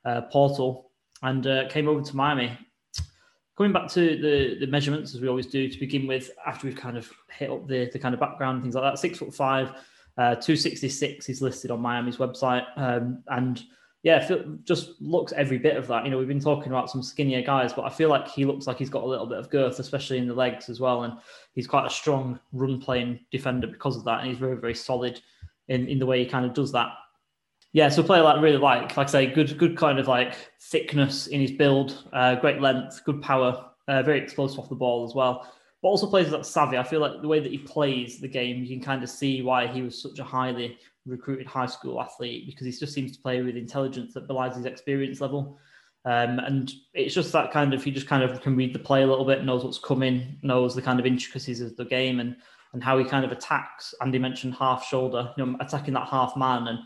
uh, 0.07 0.23
portal 0.23 0.91
and 1.23 1.47
uh, 1.47 1.69
came 1.69 1.87
over 1.87 2.03
to 2.03 2.17
Miami 2.17 2.59
Coming 3.57 3.73
back 3.73 3.89
to 3.91 4.17
the, 4.17 4.57
the 4.59 4.67
measurements, 4.67 5.15
as 5.15 5.21
we 5.21 5.29
always 5.29 5.47
do 5.47 5.69
to 5.69 5.79
begin 5.79 6.07
with, 6.07 6.31
after 6.45 6.67
we've 6.67 6.77
kind 6.77 6.97
of 6.97 7.11
hit 7.31 7.51
up 7.51 7.69
the, 7.69 7.89
the 7.93 7.99
kind 7.99 8.13
of 8.13 8.21
background, 8.21 8.63
things 8.63 8.75
like 8.75 8.83
that, 8.83 8.99
six 8.99 9.19
foot 9.19 9.33
five, 9.33 9.69
uh, 10.17 10.35
266 10.35 11.29
is 11.29 11.41
listed 11.41 11.71
on 11.71 11.81
Miami's 11.81 12.17
website. 12.17 12.67
Um, 12.77 13.23
and 13.29 13.63
yeah, 14.03 14.29
just 14.65 15.01
looks 15.01 15.33
every 15.33 15.59
bit 15.59 15.77
of 15.77 15.87
that. 15.87 16.05
You 16.05 16.11
know, 16.11 16.19
we've 16.19 16.29
been 16.29 16.41
talking 16.41 16.73
about 16.73 16.91
some 16.91 17.03
skinnier 17.03 17.43
guys, 17.43 17.73
but 17.73 17.85
I 17.85 17.91
feel 17.91 18.09
like 18.09 18.29
he 18.29 18.45
looks 18.45 18.67
like 18.67 18.77
he's 18.77 18.91
got 18.91 19.03
a 19.03 19.07
little 19.07 19.27
bit 19.27 19.39
of 19.39 19.51
girth, 19.51 19.79
especially 19.79 20.19
in 20.19 20.27
the 20.27 20.35
legs 20.35 20.69
as 20.69 20.81
well. 20.81 21.05
And 21.05 21.15
he's 21.55 21.67
quite 21.67 21.87
a 21.87 21.91
strong 21.91 22.39
run 22.53 22.81
playing 22.81 23.21
defender 23.31 23.67
because 23.67 23.97
of 23.97 24.05
that. 24.05 24.21
And 24.21 24.29
he's 24.29 24.39
very, 24.39 24.57
very 24.57 24.75
solid 24.75 25.21
in, 25.69 25.89
in 25.89 25.99
the 25.99 26.07
way 26.07 26.23
he 26.23 26.29
kind 26.29 26.45
of 26.45 26.55
does 26.55 26.71
that 26.73 26.89
yeah, 27.75 27.89
so 27.89 28.03
a 28.03 28.05
player 28.05 28.23
like 28.23 28.41
really 28.41 28.57
like, 28.57 28.97
like 28.97 29.09
I 29.09 29.11
say, 29.11 29.27
good, 29.27 29.59
good 29.59 29.77
kind 29.77 29.99
of 29.99 30.07
like 30.07 30.37
thickness 30.61 31.27
in 31.27 31.41
his 31.41 31.51
build, 31.51 32.05
uh, 32.13 32.37
great 32.37 32.61
length, 32.61 33.03
good 33.05 33.21
power, 33.21 33.67
uh, 33.89 34.01
very 34.05 34.21
explosive 34.21 34.61
off 34.61 34.69
the 34.69 34.77
ball 34.77 35.05
as 35.05 35.13
well. 35.13 35.53
but 35.83 35.89
also 35.89 36.07
plays 36.07 36.31
that 36.31 36.47
savvy. 36.47 36.79
I 36.79 36.85
feel 36.85 37.01
like 37.01 37.21
the 37.21 37.27
way 37.27 37.41
that 37.41 37.51
he 37.51 37.59
plays 37.59 38.21
the 38.21 38.29
game, 38.29 38.63
you 38.63 38.69
can 38.69 38.81
kind 38.81 39.03
of 39.03 39.11
see 39.11 39.43
why 39.43 39.67
he 39.67 39.83
was 39.83 40.01
such 40.01 40.21
a 40.21 40.25
highly 40.25 40.79
recruited 41.05 41.49
high 41.49 41.67
school 41.67 42.01
athlete 42.01 42.47
because 42.47 42.65
he 42.65 42.71
just 42.71 42.95
seems 42.95 43.11
to 43.17 43.21
play 43.21 43.43
with 43.43 43.57
intelligence 43.57 44.15
that 44.15 44.29
belies 44.29 44.55
his 44.55 44.67
experience 44.67 45.21
level. 45.21 45.59
Um, 46.05 46.39
and 46.39 46.73
it's 46.93 47.15
just 47.15 47.33
that 47.33 47.51
kind 47.51 47.75
of 47.75 47.83
he 47.83 47.91
just 47.91 48.07
kind 48.07 48.23
of 48.23 48.41
can 48.41 48.55
read 48.55 48.73
the 48.73 48.79
play 48.79 49.03
a 49.03 49.07
little 49.07 49.25
bit, 49.25 49.43
knows 49.43 49.65
what's 49.65 49.79
coming, 49.79 50.39
knows 50.43 50.77
the 50.77 50.83
kind 50.83 51.01
of 51.01 51.07
intricacies 51.07 51.61
of 51.61 51.77
the 51.77 51.87
game, 51.87 52.21
and 52.21 52.37
and 52.73 52.85
how 52.85 52.99
he 52.99 53.05
kind 53.05 53.25
of 53.25 53.33
attacks. 53.33 53.95
Andy 54.01 54.21
mentioned 54.21 54.55
half 54.55 54.87
shoulder, 54.87 55.33
you 55.37 55.45
know, 55.45 55.57
attacking 55.59 55.95
that 55.95 56.07
half 56.07 56.37
man, 56.37 56.69
and 56.69 56.79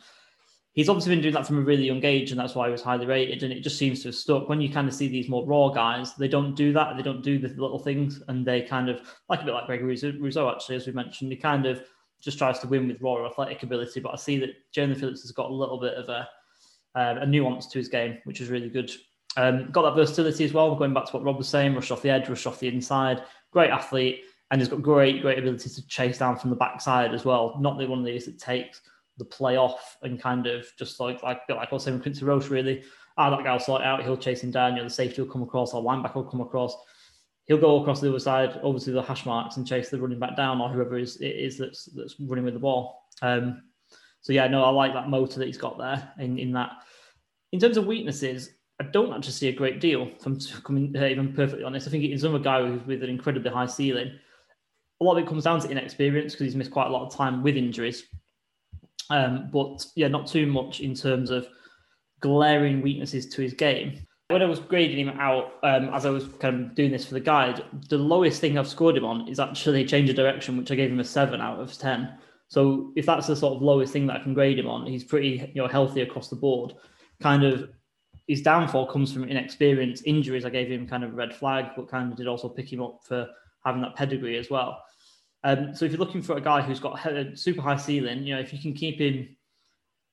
he's 0.78 0.88
obviously 0.88 1.12
been 1.12 1.22
doing 1.22 1.34
that 1.34 1.44
from 1.44 1.58
a 1.58 1.62
really 1.62 1.84
young 1.84 2.04
age, 2.04 2.30
and 2.30 2.38
that's 2.38 2.54
why 2.54 2.68
he 2.68 2.70
was 2.70 2.82
highly 2.82 3.04
rated. 3.04 3.42
And 3.42 3.52
it 3.52 3.62
just 3.62 3.78
seems 3.78 4.00
to 4.02 4.08
have 4.08 4.14
stuck. 4.14 4.48
When 4.48 4.60
you 4.60 4.70
kind 4.70 4.86
of 4.86 4.94
see 4.94 5.08
these 5.08 5.28
more 5.28 5.44
raw 5.44 5.70
guys, 5.70 6.14
they 6.14 6.28
don't 6.28 6.54
do 6.54 6.72
that. 6.72 6.96
They 6.96 7.02
don't 7.02 7.20
do 7.20 7.36
the 7.36 7.48
little 7.48 7.80
things, 7.80 8.22
and 8.28 8.46
they 8.46 8.62
kind 8.62 8.88
of 8.88 9.00
like 9.28 9.42
a 9.42 9.44
bit 9.44 9.54
like 9.54 9.66
Gregory 9.66 9.98
Rousseau, 10.20 10.48
actually, 10.48 10.76
as 10.76 10.86
we 10.86 10.92
mentioned. 10.92 11.32
He 11.32 11.36
kind 11.36 11.66
of 11.66 11.82
just 12.20 12.38
tries 12.38 12.60
to 12.60 12.68
win 12.68 12.86
with 12.86 13.02
raw 13.02 13.26
athletic 13.26 13.64
ability. 13.64 13.98
But 13.98 14.12
I 14.12 14.16
see 14.18 14.38
that 14.38 14.50
Jaelan 14.72 14.96
Phillips 15.00 15.22
has 15.22 15.32
got 15.32 15.50
a 15.50 15.52
little 15.52 15.80
bit 15.80 15.94
of 15.94 16.08
a 16.08 16.28
um, 16.94 17.18
a 17.18 17.26
nuance 17.26 17.66
to 17.66 17.78
his 17.78 17.88
game, 17.88 18.18
which 18.22 18.40
is 18.40 18.48
really 18.48 18.68
good. 18.68 18.88
Um, 19.36 19.72
got 19.72 19.82
that 19.82 19.96
versatility 19.96 20.44
as 20.44 20.52
well. 20.52 20.76
Going 20.76 20.94
back 20.94 21.06
to 21.06 21.12
what 21.12 21.24
Rob 21.24 21.38
was 21.38 21.48
saying, 21.48 21.74
rush 21.74 21.90
off 21.90 22.02
the 22.02 22.10
edge, 22.10 22.28
rush 22.28 22.46
off 22.46 22.60
the 22.60 22.68
inside. 22.68 23.24
Great 23.50 23.70
athlete, 23.70 24.20
and 24.52 24.60
he's 24.60 24.68
got 24.68 24.80
great, 24.80 25.22
great 25.22 25.40
ability 25.40 25.70
to 25.70 25.86
chase 25.88 26.18
down 26.18 26.36
from 26.36 26.50
the 26.50 26.56
backside 26.56 27.14
as 27.14 27.24
well. 27.24 27.56
Not 27.58 27.78
the 27.78 27.86
one 27.86 27.98
of 27.98 28.04
these 28.04 28.26
that 28.26 28.38
takes 28.38 28.80
the 29.18 29.24
play 29.24 29.56
off 29.56 29.96
and 30.02 30.20
kind 30.20 30.46
of 30.46 30.66
just 30.78 31.00
like 31.00 31.22
like 31.22 31.42
like 31.48 31.68
I 31.70 31.74
was 31.74 31.84
saying 31.84 31.96
with 31.96 32.02
Quincy 32.02 32.24
Roche, 32.24 32.48
really. 32.48 32.82
Ah, 33.16 33.30
that 33.30 33.42
guy'll 33.42 33.58
sort 33.58 33.82
out. 33.82 34.02
He'll 34.02 34.16
chase 34.16 34.42
him 34.42 34.52
down. 34.52 34.76
You 34.76 34.82
know, 34.82 34.88
the 34.88 34.94
safety 34.94 35.20
will 35.20 35.30
come 35.30 35.42
across, 35.42 35.74
or 35.74 35.82
linebacker 35.82 36.16
will 36.16 36.24
come 36.24 36.40
across. 36.40 36.76
He'll 37.46 37.58
go 37.58 37.80
across 37.80 38.00
the 38.00 38.10
other 38.10 38.20
side, 38.20 38.52
to 38.62 38.90
the 38.90 39.02
hash 39.02 39.26
marks, 39.26 39.56
and 39.56 39.66
chase 39.66 39.88
the 39.88 39.98
running 39.98 40.18
back 40.18 40.36
down, 40.36 40.60
or 40.60 40.68
whoever 40.68 40.98
is 40.98 41.16
it 41.16 41.34
is 41.34 41.58
that's 41.58 41.86
that's 41.86 42.14
running 42.20 42.44
with 42.44 42.54
the 42.54 42.60
ball. 42.60 43.08
Um, 43.22 43.62
so 44.20 44.32
yeah, 44.32 44.46
no, 44.46 44.62
I 44.62 44.70
like 44.70 44.92
that 44.92 45.08
motor 45.08 45.38
that 45.38 45.46
he's 45.46 45.58
got 45.58 45.78
there 45.78 46.12
in 46.18 46.38
in 46.38 46.52
that. 46.52 46.70
In 47.52 47.58
terms 47.58 47.76
of 47.76 47.86
weaknesses, 47.86 48.50
I 48.80 48.84
don't 48.84 49.12
actually 49.12 49.32
see 49.32 49.48
a 49.48 49.52
great 49.52 49.80
deal. 49.80 50.10
From 50.20 50.38
coming 50.62 50.94
uh, 50.96 51.06
even 51.06 51.32
perfectly 51.32 51.64
honest, 51.64 51.88
I 51.88 51.90
think 51.90 52.04
he's 52.04 52.22
another 52.22 52.42
guy 52.42 52.60
with 52.60 53.02
an 53.02 53.10
incredibly 53.10 53.50
high 53.50 53.66
ceiling. 53.66 54.12
A 55.00 55.04
lot 55.04 55.16
of 55.16 55.24
it 55.24 55.28
comes 55.28 55.44
down 55.44 55.60
to 55.60 55.70
inexperience 55.70 56.34
because 56.34 56.44
he's 56.44 56.56
missed 56.56 56.70
quite 56.70 56.86
a 56.86 56.90
lot 56.90 57.06
of 57.06 57.14
time 57.14 57.42
with 57.42 57.56
injuries. 57.56 58.04
Um, 59.10 59.48
but 59.52 59.86
yeah, 59.96 60.08
not 60.08 60.26
too 60.26 60.46
much 60.46 60.80
in 60.80 60.94
terms 60.94 61.30
of 61.30 61.48
glaring 62.20 62.82
weaknesses 62.82 63.26
to 63.26 63.42
his 63.42 63.54
game. 63.54 63.98
When 64.28 64.42
I 64.42 64.46
was 64.46 64.60
grading 64.60 64.98
him 64.98 65.18
out, 65.20 65.54
um, 65.62 65.88
as 65.94 66.04
I 66.04 66.10
was 66.10 66.28
kind 66.38 66.66
of 66.66 66.74
doing 66.74 66.90
this 66.90 67.06
for 67.06 67.14
the 67.14 67.20
guide, 67.20 67.64
the 67.88 67.96
lowest 67.96 68.40
thing 68.40 68.58
I've 68.58 68.68
scored 68.68 68.96
him 68.96 69.04
on 69.04 69.26
is 69.26 69.40
actually 69.40 69.86
change 69.86 70.10
of 70.10 70.16
direction, 70.16 70.58
which 70.58 70.70
I 70.70 70.74
gave 70.74 70.90
him 70.90 71.00
a 71.00 71.04
seven 71.04 71.40
out 71.40 71.60
of 71.60 71.72
ten. 71.72 72.12
So 72.48 72.92
if 72.96 73.06
that's 73.06 73.26
the 73.26 73.36
sort 73.36 73.56
of 73.56 73.62
lowest 73.62 73.92
thing 73.92 74.06
that 74.06 74.20
I 74.20 74.22
can 74.22 74.34
grade 74.34 74.58
him 74.58 74.68
on, 74.68 74.86
he's 74.86 75.04
pretty 75.04 75.50
you 75.54 75.62
know 75.62 75.68
healthy 75.68 76.02
across 76.02 76.28
the 76.28 76.36
board. 76.36 76.74
Kind 77.22 77.44
of 77.44 77.70
his 78.26 78.42
downfall 78.42 78.86
comes 78.86 79.10
from 79.10 79.24
inexperience, 79.24 80.02
injuries. 80.02 80.44
I 80.44 80.50
gave 80.50 80.70
him 80.70 80.86
kind 80.86 81.04
of 81.04 81.12
a 81.12 81.16
red 81.16 81.34
flag, 81.34 81.70
but 81.74 81.88
kind 81.88 82.12
of 82.12 82.18
did 82.18 82.26
also 82.26 82.48
pick 82.50 82.70
him 82.70 82.82
up 82.82 83.00
for 83.02 83.26
having 83.64 83.80
that 83.80 83.96
pedigree 83.96 84.36
as 84.36 84.50
well. 84.50 84.82
Um, 85.44 85.74
so 85.74 85.84
if 85.84 85.92
you're 85.92 86.00
looking 86.00 86.22
for 86.22 86.36
a 86.36 86.40
guy 86.40 86.60
who's 86.62 86.80
got 86.80 87.04
a 87.06 87.36
super 87.36 87.62
high 87.62 87.76
ceiling, 87.76 88.24
you 88.24 88.34
know, 88.34 88.40
if 88.40 88.52
you 88.52 88.58
can 88.58 88.74
keep 88.74 89.00
him 89.00 89.36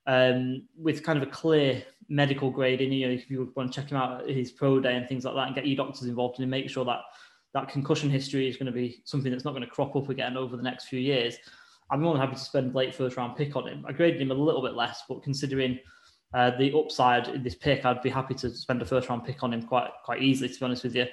um, 0.06 0.68
with 0.78 1.04
kind 1.04 1.22
of 1.22 1.28
a 1.28 1.32
clear 1.32 1.84
medical 2.08 2.52
grade, 2.52 2.82
and 2.82 2.94
you 2.94 3.08
know, 3.08 3.14
if 3.14 3.30
you 3.30 3.52
want 3.56 3.72
to 3.72 3.82
check 3.82 3.92
him 3.92 3.98
out 3.98 4.22
at 4.22 4.30
his 4.30 4.52
pro 4.52 4.80
day 4.80 4.96
and 4.96 5.08
things 5.08 5.26
like 5.26 5.36
that, 5.36 5.48
and 5.48 5.56
get 5.56 5.66
your 5.66 5.78
doctors 5.78 6.08
involved 6.08 6.40
and 6.40 6.50
make 6.50 6.70
sure 6.70 6.86
that 6.86 7.00
that 7.54 7.70
concussion 7.70 8.10
history 8.10 8.48
is 8.48 8.58
going 8.58 8.66
to 8.68 8.72
be 8.72 9.02
something 9.06 9.32
that's 9.32 9.46
not 9.46 9.52
going 9.52 9.64
to 9.64 9.70
crop 9.70 9.96
up 9.96 10.10
again 10.10 10.38
over 10.38 10.56
the 10.58 10.64
next 10.64 10.86
few 10.86 11.00
years. 11.00 11.38
I'm 11.90 12.02
more 12.02 12.14
than 12.14 12.22
happy 12.22 12.36
to 12.36 12.42
spend 12.42 12.76
late 12.76 12.94
first 12.94 13.18
round 13.18 13.36
pick 13.36 13.56
on 13.56 13.68
him. 13.68 13.86
I 13.88 13.94
graded 13.94 14.22
him 14.22 14.32
a 14.32 14.36
little 14.36 14.62
bit 14.62 14.74
less, 14.74 15.04
but 15.08 15.24
considering 15.24 15.80
uh, 16.34 16.52
the 16.58 16.74
upside 16.78 17.30
in 17.30 17.44
this 17.44 17.56
pick, 17.56 17.86
I'd 17.86 18.02
be 18.02 18.10
happy 18.10 18.34
to 18.36 18.50
spend 18.50 18.82
a 18.82 18.86
first 18.86 19.08
round 19.10 19.24
pick 19.24 19.42
on 19.42 19.54
him 19.54 19.64
quite 19.64 19.90
quite 20.04 20.22
easily. 20.22 20.50
To 20.50 20.60
be 20.60 20.66
honest 20.66 20.84
with 20.84 20.96
you, 20.96 21.06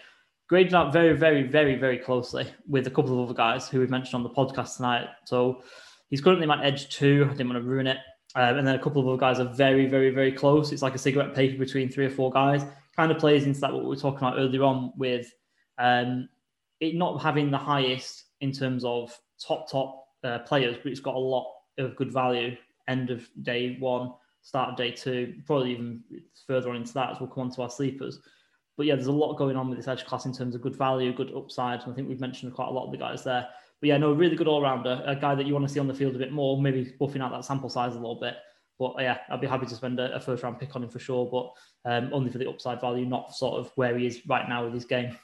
graded 0.48 0.74
out 0.74 0.92
very, 0.92 1.16
very, 1.16 1.42
very, 1.42 1.76
very 1.76 1.98
closely 1.98 2.46
with 2.68 2.86
a 2.86 2.90
couple 2.90 3.12
of 3.12 3.28
other 3.28 3.36
guys 3.36 3.68
who 3.68 3.80
we've 3.80 3.90
mentioned 3.90 4.14
on 4.14 4.22
the 4.22 4.30
podcast 4.30 4.76
tonight. 4.76 5.08
So 5.24 5.62
he's 6.10 6.20
currently 6.20 6.46
my 6.46 6.62
edge 6.62 6.88
two. 6.88 7.26
I 7.28 7.32
didn't 7.32 7.50
want 7.50 7.62
to 7.62 7.68
ruin 7.68 7.86
it. 7.86 7.98
Um, 8.34 8.58
and 8.58 8.66
then 8.66 8.74
a 8.74 8.82
couple 8.82 9.02
of 9.02 9.08
other 9.08 9.18
guys 9.18 9.40
are 9.40 9.52
very, 9.52 9.86
very, 9.86 10.10
very 10.10 10.32
close. 10.32 10.72
It's 10.72 10.82
like 10.82 10.94
a 10.94 10.98
cigarette 10.98 11.34
paper 11.34 11.58
between 11.58 11.88
three 11.88 12.06
or 12.06 12.10
four 12.10 12.30
guys. 12.30 12.64
Kind 12.96 13.12
of 13.12 13.18
plays 13.18 13.44
into 13.44 13.60
that 13.60 13.72
what 13.72 13.82
we 13.82 13.88
were 13.88 13.96
talking 13.96 14.18
about 14.18 14.38
earlier 14.38 14.62
on 14.62 14.92
with 14.96 15.32
um, 15.78 16.28
it 16.80 16.94
not 16.94 17.22
having 17.22 17.50
the 17.50 17.58
highest 17.58 18.24
in 18.40 18.52
terms 18.52 18.84
of 18.84 19.16
top 19.40 19.70
top 19.70 20.06
uh, 20.24 20.40
players, 20.40 20.76
but 20.82 20.92
it's 20.92 21.00
got 21.00 21.14
a 21.14 21.18
lot 21.18 21.50
of 21.78 21.96
good 21.96 22.12
value. 22.12 22.56
End 22.88 23.10
of 23.10 23.28
day 23.42 23.76
one, 23.78 24.12
start 24.42 24.70
of 24.70 24.76
day 24.76 24.90
two, 24.90 25.34
probably 25.46 25.72
even 25.72 26.02
further 26.46 26.70
on 26.70 26.76
into 26.76 26.92
that 26.94 27.10
as 27.10 27.20
we'll 27.20 27.28
come 27.28 27.44
on 27.44 27.50
to 27.52 27.62
our 27.62 27.70
sleepers 27.70 28.20
but 28.76 28.86
yeah, 28.86 28.94
there's 28.94 29.06
a 29.06 29.12
lot 29.12 29.36
going 29.36 29.56
on 29.56 29.68
with 29.68 29.78
this 29.78 29.88
edge 29.88 30.04
class 30.04 30.24
in 30.24 30.32
terms 30.32 30.54
of 30.54 30.62
good 30.62 30.76
value, 30.76 31.12
good 31.12 31.32
upside. 31.34 31.82
And 31.82 31.92
I 31.92 31.94
think 31.94 32.08
we've 32.08 32.20
mentioned 32.20 32.54
quite 32.54 32.68
a 32.68 32.72
lot 32.72 32.86
of 32.86 32.92
the 32.92 32.98
guys 32.98 33.22
there. 33.24 33.48
But 33.80 33.88
yeah, 33.88 33.98
no, 33.98 34.12
really 34.12 34.36
good 34.36 34.48
all 34.48 34.62
rounder, 34.62 35.02
a 35.06 35.16
guy 35.16 35.34
that 35.34 35.46
you 35.46 35.52
want 35.52 35.66
to 35.66 35.72
see 35.72 35.80
on 35.80 35.88
the 35.88 35.94
field 35.94 36.14
a 36.14 36.18
bit 36.18 36.32
more, 36.32 36.60
maybe 36.60 36.94
buffing 37.00 37.20
out 37.20 37.32
that 37.32 37.44
sample 37.44 37.68
size 37.68 37.92
a 37.94 37.98
little 37.98 38.20
bit. 38.20 38.36
But 38.78 38.94
yeah, 39.00 39.18
I'd 39.28 39.40
be 39.40 39.46
happy 39.46 39.66
to 39.66 39.74
spend 39.74 40.00
a, 40.00 40.14
a 40.14 40.20
first 40.20 40.42
round 40.42 40.58
pick 40.58 40.74
on 40.74 40.84
him 40.84 40.88
for 40.88 40.98
sure, 40.98 41.26
but 41.26 41.52
um, 41.90 42.10
only 42.12 42.30
for 42.30 42.38
the 42.38 42.48
upside 42.48 42.80
value, 42.80 43.04
not 43.04 43.34
sort 43.34 43.60
of 43.60 43.70
where 43.74 43.96
he 43.98 44.06
is 44.06 44.22
right 44.26 44.48
now 44.48 44.64
with 44.64 44.74
his 44.74 44.84
game. 44.84 45.16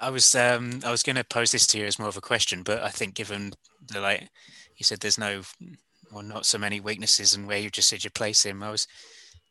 I 0.00 0.10
was 0.10 0.34
um, 0.34 0.80
I 0.84 0.90
was 0.90 1.02
going 1.02 1.16
to 1.16 1.24
pose 1.24 1.52
this 1.52 1.66
to 1.68 1.78
you 1.78 1.84
as 1.84 1.98
more 1.98 2.08
of 2.08 2.16
a 2.16 2.22
question, 2.22 2.62
but 2.62 2.82
I 2.82 2.88
think 2.88 3.14
given 3.14 3.52
the 3.86 4.00
like 4.00 4.28
you 4.76 4.84
said, 4.84 5.00
there's 5.00 5.18
no 5.18 5.42
or 6.12 6.22
not 6.22 6.46
so 6.46 6.58
many 6.58 6.80
weaknesses, 6.80 7.34
and 7.34 7.46
where 7.46 7.58
you 7.58 7.70
just 7.70 7.88
said 7.88 8.02
you 8.02 8.10
place 8.10 8.44
him, 8.44 8.62
I 8.62 8.70
was 8.70 8.86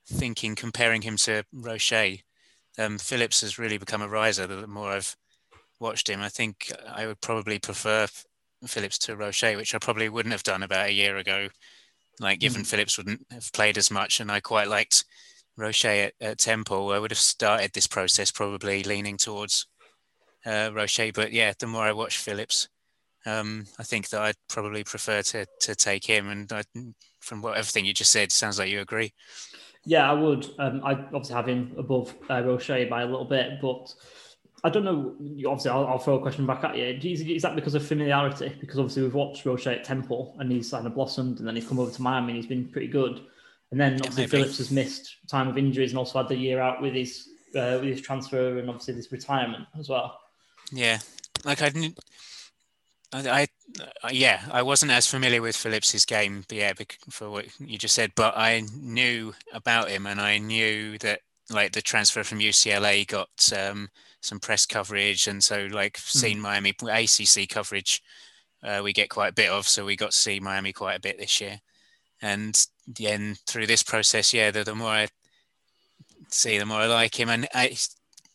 thinking 0.07 0.55
comparing 0.55 1.03
him 1.03 1.17
to 1.17 1.43
Roche 1.53 2.23
um, 2.79 2.97
Phillips 2.97 3.41
has 3.41 3.59
really 3.59 3.77
become 3.77 4.01
a 4.01 4.07
riser 4.07 4.47
the 4.47 4.65
more 4.65 4.91
I've 4.91 5.15
watched 5.79 6.09
him. 6.09 6.21
I 6.21 6.29
think 6.29 6.71
I 6.87 7.05
would 7.05 7.21
probably 7.21 7.59
prefer 7.59 8.07
Phillips 8.65 8.97
to 8.99 9.15
Roche, 9.15 9.55
which 9.55 9.75
I 9.75 9.79
probably 9.79 10.09
wouldn't 10.09 10.33
have 10.33 10.43
done 10.43 10.63
about 10.63 10.87
a 10.87 10.93
year 10.93 11.17
ago. 11.17 11.49
Like, 12.19 12.39
given 12.39 12.63
mm. 12.63 12.67
Phillips 12.67 12.97
wouldn't 12.97 13.25
have 13.31 13.51
played 13.53 13.77
as 13.77 13.91
much, 13.91 14.19
and 14.19 14.31
I 14.31 14.39
quite 14.39 14.67
liked 14.67 15.05
Roche 15.57 15.85
at, 15.85 16.13
at 16.19 16.37
Temple, 16.37 16.91
I 16.91 16.99
would 16.99 17.11
have 17.11 17.17
started 17.17 17.71
this 17.73 17.87
process 17.87 18.31
probably 18.31 18.83
leaning 18.83 19.17
towards 19.17 19.67
uh, 20.45 20.71
Roche. 20.73 21.11
But 21.13 21.31
yeah, 21.31 21.53
the 21.57 21.67
more 21.67 21.83
I 21.83 21.93
watch 21.93 22.17
Phillips, 22.17 22.67
um, 23.25 23.65
I 23.77 23.83
think 23.83 24.09
that 24.09 24.21
I'd 24.21 24.35
probably 24.49 24.83
prefer 24.83 25.21
to 25.21 25.45
to 25.61 25.75
take 25.75 26.05
him. 26.05 26.29
And 26.29 26.51
I, 26.51 26.63
from 27.19 27.41
what 27.41 27.57
everything 27.57 27.85
you 27.85 27.93
just 27.93 28.11
said, 28.11 28.31
sounds 28.31 28.59
like 28.59 28.69
you 28.69 28.81
agree. 28.81 29.13
Yeah, 29.85 30.09
I 30.09 30.13
would. 30.13 30.45
Um, 30.59 30.81
I 30.83 30.93
obviously 30.93 31.35
have 31.35 31.47
him 31.47 31.73
above 31.77 32.13
uh, 32.29 32.41
Roche 32.43 32.89
by 32.89 33.01
a 33.01 33.05
little 33.05 33.25
bit, 33.25 33.61
but 33.61 33.93
I 34.63 34.69
don't 34.69 34.83
know. 34.83 35.15
Obviously, 35.47 35.71
I'll, 35.71 35.87
I'll, 35.87 35.99
throw 35.99 36.15
a 36.15 36.21
question 36.21 36.45
back 36.45 36.63
at 36.63 36.77
you. 36.77 36.99
Is, 37.11 37.21
is, 37.21 37.41
that 37.43 37.55
because 37.55 37.75
of 37.75 37.85
familiarity? 37.85 38.55
Because 38.59 38.77
obviously 38.77 39.03
we've 39.03 39.13
watched 39.13 39.45
Roche 39.45 39.67
at 39.67 39.83
Temple 39.83 40.35
and 40.39 40.51
he's 40.51 40.71
kind 40.71 40.85
of 40.85 40.95
blossomed, 40.95 41.39
and 41.39 41.47
then 41.47 41.55
he's 41.55 41.67
come 41.67 41.79
over 41.79 41.91
to 41.91 42.01
Miami 42.01 42.33
and 42.33 42.35
he's 42.37 42.47
been 42.47 42.67
pretty 42.67 42.87
good. 42.87 43.21
And 43.71 43.79
then 43.79 43.93
obviously 43.95 44.27
Phillips 44.27 44.57
has 44.57 44.71
missed 44.71 45.17
time 45.27 45.47
of 45.47 45.57
injuries 45.57 45.91
and 45.91 45.99
also 45.99 46.19
had 46.19 46.27
the 46.27 46.35
year 46.35 46.59
out 46.59 46.81
with 46.81 46.93
his 46.93 47.29
uh, 47.55 47.77
with 47.79 47.89
his 47.89 48.01
transfer 48.01 48.57
and 48.57 48.69
obviously 48.69 48.95
this 48.95 49.11
retirement 49.11 49.65
as 49.77 49.89
well. 49.89 50.19
Yeah, 50.71 50.99
like 51.45 51.61
I 51.61 51.69
didn't. 51.69 51.99
I, 53.11 53.47
I, 54.03 54.11
yeah, 54.11 54.41
I 54.51 54.61
wasn't 54.61 54.91
as 54.91 55.07
familiar 55.07 55.41
with 55.41 55.55
Phillips's 55.55 56.05
game, 56.05 56.45
yeah, 56.51 56.73
for 57.09 57.29
what 57.29 57.47
you 57.59 57.77
just 57.77 57.95
said, 57.95 58.11
but 58.15 58.37
I 58.37 58.63
knew 58.79 59.33
about 59.51 59.89
him, 59.89 60.05
and 60.05 60.21
I 60.21 60.37
knew 60.37 60.97
that 60.99 61.21
like 61.49 61.71
the 61.71 61.81
transfer 61.81 62.23
from 62.23 62.39
UCLA 62.39 63.07
got 63.07 63.29
um, 63.57 63.89
some 64.21 64.39
press 64.39 64.65
coverage, 64.65 65.27
and 65.27 65.43
so 65.43 65.67
like 65.71 65.97
seen 65.97 66.37
mm. 66.37 66.41
Miami 66.41 66.69
ACC 66.69 67.49
coverage, 67.49 68.03
uh, 68.63 68.81
we 68.83 68.93
get 68.93 69.09
quite 69.09 69.29
a 69.29 69.33
bit 69.33 69.49
of, 69.49 69.67
so 69.67 69.85
we 69.85 69.95
got 69.95 70.11
to 70.11 70.19
see 70.19 70.39
Miami 70.39 70.71
quite 70.71 70.95
a 70.95 71.01
bit 71.01 71.17
this 71.17 71.41
year, 71.41 71.59
and 72.21 72.67
then 72.87 73.35
through 73.47 73.65
this 73.65 73.83
process, 73.83 74.33
yeah, 74.33 74.51
the, 74.51 74.63
the 74.63 74.75
more 74.75 74.89
I 74.89 75.07
see, 76.29 76.59
the 76.59 76.65
more 76.65 76.81
I 76.81 76.87
like 76.87 77.19
him, 77.19 77.29
and 77.29 77.47
I, 77.55 77.75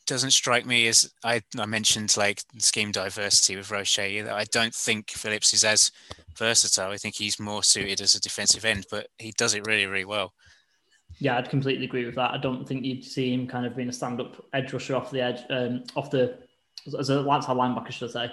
doesn't 0.07 0.32
strike 0.32 0.66
me 0.66 0.86
as 0.86 1.12
I, 1.24 1.42
I 1.59 1.66
mentioned 1.66 2.16
like 2.16 2.42
scheme 2.59 2.92
diversity 2.92 3.57
with 3.57 3.70
Roche. 3.70 3.98
I 3.98 4.44
don't 4.50 4.74
think 4.74 5.11
Phillips 5.11 5.55
is 5.55 5.64
as 5.64 5.90
versatile. 6.36 6.90
I 6.90 6.96
think 6.96 7.14
he's 7.14 7.40
more 7.40 7.62
suited 7.62 8.00
as 8.00 8.14
a 8.14 8.20
defensive 8.20 8.64
end, 8.64 8.86
but 8.90 9.09
he 9.18 9.32
does 9.32 9.55
it 9.55 9.66
really, 9.66 9.86
really 9.86 10.05
well. 10.05 10.32
Yeah, 11.18 11.38
I'd 11.38 11.48
completely 11.48 11.84
agree 11.84 12.05
with 12.05 12.16
that. 12.16 12.32
I 12.32 12.38
don't 12.38 12.66
think 12.66 12.84
you'd 12.84 13.05
see 13.05 13.32
him 13.32 13.46
kind 13.46 13.66
of 13.66 13.76
being 13.76 13.88
a 13.88 13.92
stand-up 13.92 14.44
edge 14.52 14.72
rusher 14.72 14.96
off 14.96 15.11
the 15.11 15.20
edge, 15.20 15.42
um, 15.50 15.84
off 15.94 16.11
the 16.11 16.38
as 16.98 17.09
a 17.09 17.30
outside 17.30 17.57
linebacker, 17.57 17.90
should 17.92 18.11
I 18.11 18.26
say? 18.26 18.32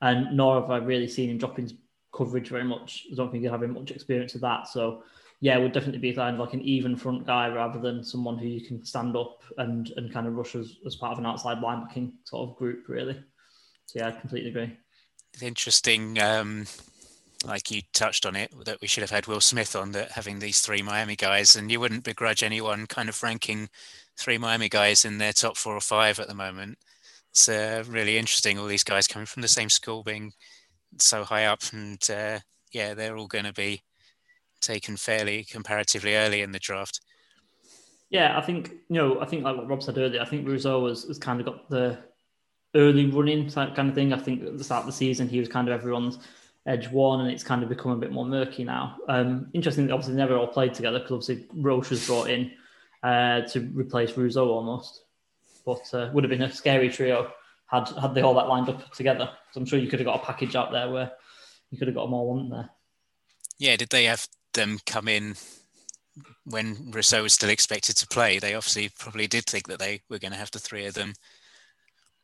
And 0.00 0.36
nor 0.36 0.60
have 0.60 0.70
I 0.70 0.78
really 0.78 1.08
seen 1.08 1.30
him 1.30 1.38
dropping 1.38 1.70
coverage 2.12 2.48
very 2.48 2.64
much. 2.64 3.06
I 3.12 3.14
don't 3.14 3.30
think 3.30 3.42
he's 3.42 3.50
having 3.50 3.72
much 3.72 3.90
experience 3.90 4.34
of 4.34 4.40
that. 4.40 4.66
So 4.66 5.04
yeah, 5.42 5.58
would 5.58 5.72
definitely 5.72 5.98
be 5.98 6.14
kind 6.14 6.36
of 6.36 6.40
like 6.40 6.54
an 6.54 6.62
even 6.62 6.94
front 6.94 7.26
guy 7.26 7.48
rather 7.48 7.80
than 7.80 8.04
someone 8.04 8.38
who 8.38 8.46
you 8.46 8.64
can 8.64 8.84
stand 8.84 9.16
up 9.16 9.42
and 9.58 9.90
and 9.96 10.12
kind 10.12 10.28
of 10.28 10.34
rush 10.34 10.54
as, 10.54 10.76
as 10.86 10.94
part 10.94 11.12
of 11.12 11.18
an 11.18 11.26
outside 11.26 11.58
linebacking 11.58 12.12
sort 12.22 12.48
of 12.48 12.56
group, 12.56 12.84
really. 12.88 13.20
So 13.86 13.98
yeah, 13.98 14.08
I 14.08 14.12
completely 14.12 14.50
agree. 14.50 14.78
It's 15.34 15.42
interesting. 15.42 16.20
Um, 16.20 16.66
like 17.44 17.72
you 17.72 17.82
touched 17.92 18.24
on 18.24 18.36
it, 18.36 18.52
that 18.66 18.80
we 18.80 18.86
should 18.86 19.00
have 19.02 19.10
had 19.10 19.26
Will 19.26 19.40
Smith 19.40 19.74
on 19.74 19.90
that 19.92 20.12
having 20.12 20.38
these 20.38 20.60
three 20.60 20.80
Miami 20.80 21.16
guys, 21.16 21.56
and 21.56 21.72
you 21.72 21.80
wouldn't 21.80 22.04
begrudge 22.04 22.44
anyone 22.44 22.86
kind 22.86 23.08
of 23.08 23.20
ranking 23.20 23.68
three 24.16 24.38
Miami 24.38 24.68
guys 24.68 25.04
in 25.04 25.18
their 25.18 25.32
top 25.32 25.56
four 25.56 25.74
or 25.74 25.80
five 25.80 26.20
at 26.20 26.28
the 26.28 26.36
moment. 26.36 26.78
It's 27.32 27.48
uh, 27.48 27.82
really 27.88 28.16
interesting. 28.16 28.60
All 28.60 28.66
these 28.66 28.84
guys 28.84 29.08
coming 29.08 29.26
from 29.26 29.42
the 29.42 29.48
same 29.48 29.70
school, 29.70 30.04
being 30.04 30.34
so 30.98 31.24
high 31.24 31.46
up, 31.46 31.62
and 31.72 31.98
uh, 32.08 32.38
yeah, 32.70 32.94
they're 32.94 33.16
all 33.16 33.26
going 33.26 33.46
to 33.46 33.52
be 33.52 33.82
taken 34.62 34.96
fairly 34.96 35.44
comparatively 35.44 36.14
early 36.14 36.40
in 36.40 36.52
the 36.52 36.58
draft. 36.58 37.00
Yeah, 38.10 38.38
I 38.38 38.42
think 38.42 38.72
you 38.88 38.96
know, 38.96 39.20
I 39.20 39.26
think 39.26 39.44
like 39.44 39.56
what 39.56 39.68
Rob 39.68 39.82
said 39.82 39.98
earlier, 39.98 40.20
I 40.20 40.24
think 40.24 40.46
Rousseau 40.46 40.86
has, 40.88 41.04
has 41.04 41.18
kind 41.18 41.40
of 41.40 41.46
got 41.46 41.68
the 41.68 41.98
early 42.74 43.06
running 43.06 43.48
type 43.48 43.74
kind 43.74 43.88
of 43.88 43.94
thing. 43.94 44.12
I 44.12 44.18
think 44.18 44.44
at 44.44 44.58
the 44.58 44.64
start 44.64 44.80
of 44.80 44.86
the 44.86 44.92
season 44.92 45.28
he 45.28 45.40
was 45.40 45.48
kind 45.48 45.68
of 45.68 45.74
everyone's 45.74 46.18
edge 46.66 46.88
one, 46.88 47.20
and 47.20 47.30
it's 47.30 47.42
kind 47.42 47.62
of 47.62 47.68
become 47.68 47.92
a 47.92 47.96
bit 47.96 48.12
more 48.12 48.26
murky 48.26 48.64
now. 48.64 48.96
Um, 49.08 49.48
interesting, 49.52 49.90
obviously, 49.90 50.14
never 50.14 50.36
all 50.36 50.46
played 50.46 50.74
together 50.74 50.98
because 50.98 51.12
obviously 51.12 51.46
Roche 51.54 51.90
was 51.90 52.06
brought 52.06 52.30
in 52.30 52.52
uh, 53.02 53.42
to 53.42 53.60
replace 53.74 54.16
Rousseau 54.16 54.48
almost, 54.48 55.04
but 55.64 55.82
uh, 55.94 56.10
would 56.12 56.24
have 56.24 56.30
been 56.30 56.42
a 56.42 56.52
scary 56.52 56.88
trio 56.88 57.32
had 57.66 57.88
had 58.00 58.14
they 58.14 58.20
all 58.20 58.34
that 58.34 58.48
lined 58.48 58.68
up 58.68 58.92
together. 58.92 59.30
So 59.52 59.60
I'm 59.60 59.66
sure 59.66 59.78
you 59.78 59.88
could 59.88 59.98
have 59.98 60.06
got 60.06 60.22
a 60.22 60.24
package 60.24 60.54
out 60.54 60.70
there 60.70 60.90
where 60.90 61.12
you 61.70 61.78
could 61.78 61.88
have 61.88 61.94
got 61.94 62.04
them 62.04 62.14
all 62.14 62.34
one 62.34 62.50
there. 62.50 62.70
Yeah, 63.58 63.76
did 63.76 63.88
they 63.88 64.04
have 64.04 64.28
them 64.54 64.78
come 64.86 65.08
in 65.08 65.36
when 66.44 66.90
Rousseau 66.90 67.22
was 67.22 67.32
still 67.32 67.50
expected 67.50 67.96
to 67.96 68.06
play? 68.06 68.38
They 68.38 68.54
obviously 68.54 68.90
probably 68.98 69.26
did 69.26 69.46
think 69.46 69.68
that 69.68 69.78
they 69.78 70.02
were 70.08 70.18
going 70.18 70.32
to 70.32 70.38
have 70.38 70.50
the 70.50 70.58
three 70.58 70.86
of 70.86 70.94
them. 70.94 71.14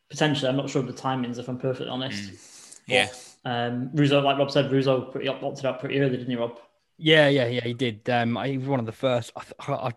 Potentially, 0.09 0.49
I'm 0.49 0.57
not 0.57 0.69
sure 0.69 0.81
of 0.81 0.87
the 0.87 0.93
timings 0.93 1.37
if 1.37 1.47
I'm 1.47 1.57
perfectly 1.57 1.89
honest. 1.89 2.31
Mm. 2.31 2.79
Yeah. 2.87 3.07
But, 3.43 3.49
um, 3.51 3.89
Rousseau, 3.93 4.19
like 4.19 4.37
Rob 4.37 4.51
said, 4.51 4.71
Rousseau 4.71 5.01
pretty 5.01 5.27
opted 5.27 5.65
out 5.65 5.79
pretty 5.79 5.99
early, 5.99 6.17
didn't 6.17 6.29
he, 6.29 6.35
Rob? 6.35 6.59
Yeah, 6.97 7.29
yeah, 7.29 7.47
yeah, 7.47 7.63
he 7.63 7.73
did. 7.73 8.09
Um, 8.09 8.35
he 8.43 8.57
was 8.57 8.67
one 8.67 8.79
of 8.79 8.85
the 8.85 8.91
first. 8.91 9.31
I, 9.35 9.43
I, 9.71 9.91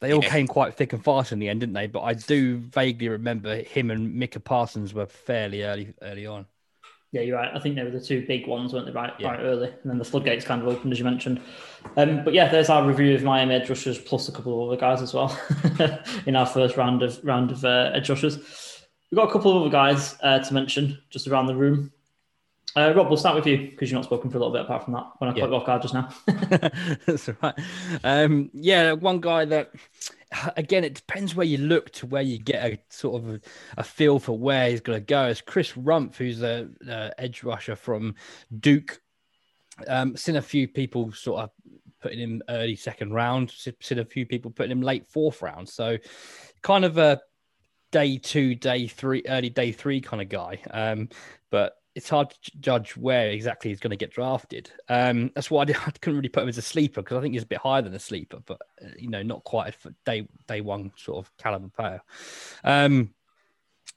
they 0.00 0.12
all 0.12 0.22
yeah. 0.22 0.30
came 0.30 0.46
quite 0.46 0.74
thick 0.74 0.92
and 0.92 1.04
fast 1.04 1.32
in 1.32 1.38
the 1.38 1.48
end, 1.48 1.60
didn't 1.60 1.74
they? 1.74 1.86
But 1.86 2.02
I 2.02 2.14
do 2.14 2.56
vaguely 2.56 3.08
remember 3.08 3.56
him 3.56 3.90
and 3.90 4.14
Micah 4.14 4.40
Parsons 4.40 4.94
were 4.94 5.06
fairly 5.06 5.62
early, 5.62 5.92
early 6.00 6.26
on. 6.26 6.46
Yeah, 7.12 7.20
you're 7.20 7.36
right. 7.36 7.50
I 7.54 7.58
think 7.58 7.76
they 7.76 7.84
were 7.84 7.90
the 7.90 8.00
two 8.00 8.26
big 8.26 8.46
ones, 8.46 8.72
weren't 8.72 8.86
they? 8.86 8.92
Right, 8.92 9.12
yeah. 9.18 9.32
right 9.32 9.40
early, 9.40 9.68
and 9.68 9.90
then 9.90 9.98
the 9.98 10.04
floodgates 10.04 10.46
kind 10.46 10.62
of 10.62 10.68
opened, 10.68 10.92
as 10.92 10.98
you 10.98 11.04
mentioned. 11.04 11.42
Um, 11.98 12.24
but 12.24 12.32
yeah, 12.32 12.48
there's 12.48 12.70
our 12.70 12.86
review 12.86 13.14
of 13.14 13.22
Miami 13.22 13.54
edge 13.54 13.68
rushers 13.68 13.98
plus 13.98 14.28
a 14.28 14.32
couple 14.32 14.62
of 14.62 14.68
other 14.68 14.80
guys 14.80 15.02
as 15.02 15.12
well 15.12 15.38
in 16.26 16.36
our 16.36 16.46
first 16.46 16.78
round 16.78 17.02
of 17.02 17.22
round 17.22 17.50
of 17.50 17.64
uh, 17.66 17.90
edge 17.92 18.08
rushers. 18.08 18.38
We've 19.10 19.18
got 19.18 19.28
a 19.28 19.32
couple 19.32 19.54
of 19.54 19.60
other 19.60 19.70
guys 19.70 20.16
uh, 20.22 20.38
to 20.38 20.54
mention 20.54 20.98
just 21.10 21.28
around 21.28 21.46
the 21.46 21.54
room. 21.54 21.92
Uh, 22.74 22.94
Rob, 22.96 23.08
we'll 23.08 23.18
start 23.18 23.36
with 23.36 23.46
you 23.46 23.70
because 23.70 23.90
you're 23.90 23.98
not 23.98 24.06
spoken 24.06 24.30
for 24.30 24.38
a 24.38 24.40
little 24.40 24.52
bit 24.52 24.62
apart 24.62 24.84
from 24.84 24.94
that 24.94 25.04
when 25.18 25.28
I 25.28 25.34
yeah. 25.34 25.42
caught 25.42 25.50
you 25.50 25.56
off 25.56 25.66
guard 25.66 25.82
just 25.82 25.92
now. 25.92 26.08
That's 27.06 27.28
right. 27.42 27.54
Um, 28.02 28.50
yeah, 28.54 28.92
one 28.92 29.20
guy 29.20 29.44
that, 29.44 29.72
again, 30.56 30.84
it 30.84 30.94
depends 30.94 31.34
where 31.34 31.46
you 31.46 31.58
look 31.58 31.90
to 31.92 32.06
where 32.06 32.22
you 32.22 32.38
get 32.38 32.64
a 32.64 32.78
sort 32.88 33.22
of 33.22 33.28
a, 33.30 33.40
a 33.78 33.84
feel 33.84 34.18
for 34.18 34.36
where 34.38 34.70
he's 34.70 34.80
going 34.80 34.98
to 34.98 35.04
go. 35.04 35.26
Is 35.26 35.40
Chris 35.40 35.72
Rumph, 35.72 36.16
who's 36.16 36.42
a, 36.42 36.68
a, 36.88 37.12
edge 37.18 37.42
rusher 37.42 37.76
from 37.76 38.14
Duke. 38.60 39.00
Um, 39.88 40.16
seen 40.16 40.36
a 40.36 40.42
few 40.42 40.68
people 40.68 41.12
sort 41.12 41.42
of 41.42 41.50
putting 42.00 42.18
him 42.18 42.42
early 42.48 42.76
second 42.76 43.12
round. 43.12 43.50
Seen 43.50 43.98
a 43.98 44.04
few 44.04 44.26
people 44.26 44.50
putting 44.50 44.72
him 44.72 44.82
late 44.82 45.06
fourth 45.06 45.42
round. 45.42 45.68
So, 45.68 45.96
kind 46.62 46.84
of 46.84 46.98
a 46.98 47.20
day 47.90 48.18
two, 48.18 48.54
day 48.54 48.86
three, 48.86 49.22
early 49.26 49.50
day 49.50 49.72
three 49.72 50.00
kind 50.00 50.22
of 50.22 50.28
guy. 50.28 50.60
Um, 50.70 51.08
but 51.50 51.74
it's 51.94 52.08
hard 52.08 52.30
to 52.30 52.58
judge 52.60 52.96
where 52.96 53.28
exactly 53.30 53.70
he's 53.70 53.80
going 53.80 53.90
to 53.90 53.96
get 53.96 54.12
drafted. 54.12 54.70
Um, 54.88 55.30
that's 55.34 55.50
why 55.50 55.62
I, 55.62 55.66
I, 55.86 55.90
couldn't 56.00 56.16
really 56.16 56.28
put 56.28 56.42
him 56.42 56.48
as 56.48 56.58
a 56.58 56.62
sleeper 56.62 57.02
because 57.02 57.18
I 57.18 57.20
think 57.20 57.34
he's 57.34 57.42
a 57.42 57.46
bit 57.46 57.58
higher 57.58 57.82
than 57.82 57.94
a 57.94 57.98
sleeper, 57.98 58.38
but 58.44 58.60
uh, 58.82 58.88
you 58.98 59.08
know, 59.08 59.22
not 59.22 59.44
quite 59.44 59.74
a 59.84 59.94
day 60.04 60.26
day 60.46 60.60
one 60.60 60.92
sort 60.96 61.24
of 61.24 61.36
caliber 61.36 61.68
player. 61.68 62.02
Um, 62.64 63.10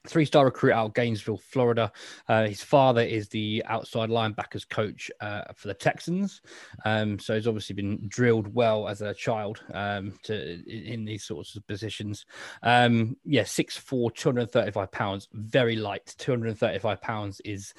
three 0.07 0.25
star 0.25 0.45
recruit 0.45 0.73
out 0.73 0.87
of 0.87 0.93
Gainesville, 0.93 1.37
Florida. 1.37 1.91
Uh, 2.27 2.45
his 2.45 2.63
father 2.63 3.01
is 3.01 3.27
the 3.29 3.63
outside 3.67 4.09
linebackers 4.09 4.67
coach 4.67 5.11
uh, 5.21 5.41
for 5.55 5.67
the 5.67 5.73
Texans. 5.73 6.41
Um, 6.85 7.19
so 7.19 7.35
he's 7.35 7.47
obviously 7.47 7.75
been 7.75 8.07
drilled 8.07 8.53
well 8.53 8.87
as 8.87 9.01
a 9.01 9.13
child 9.13 9.61
um, 9.73 10.13
to 10.23 10.61
in 10.67 11.05
these 11.05 11.23
sorts 11.23 11.55
of 11.55 11.65
positions. 11.67 12.25
Um, 12.63 13.17
yeah, 13.25 13.43
6'4, 13.43 14.13
235 14.13 14.91
pounds, 14.91 15.27
very 15.33 15.75
light. 15.75 16.15
235 16.17 17.01
pounds 17.01 17.41
is. 17.45 17.73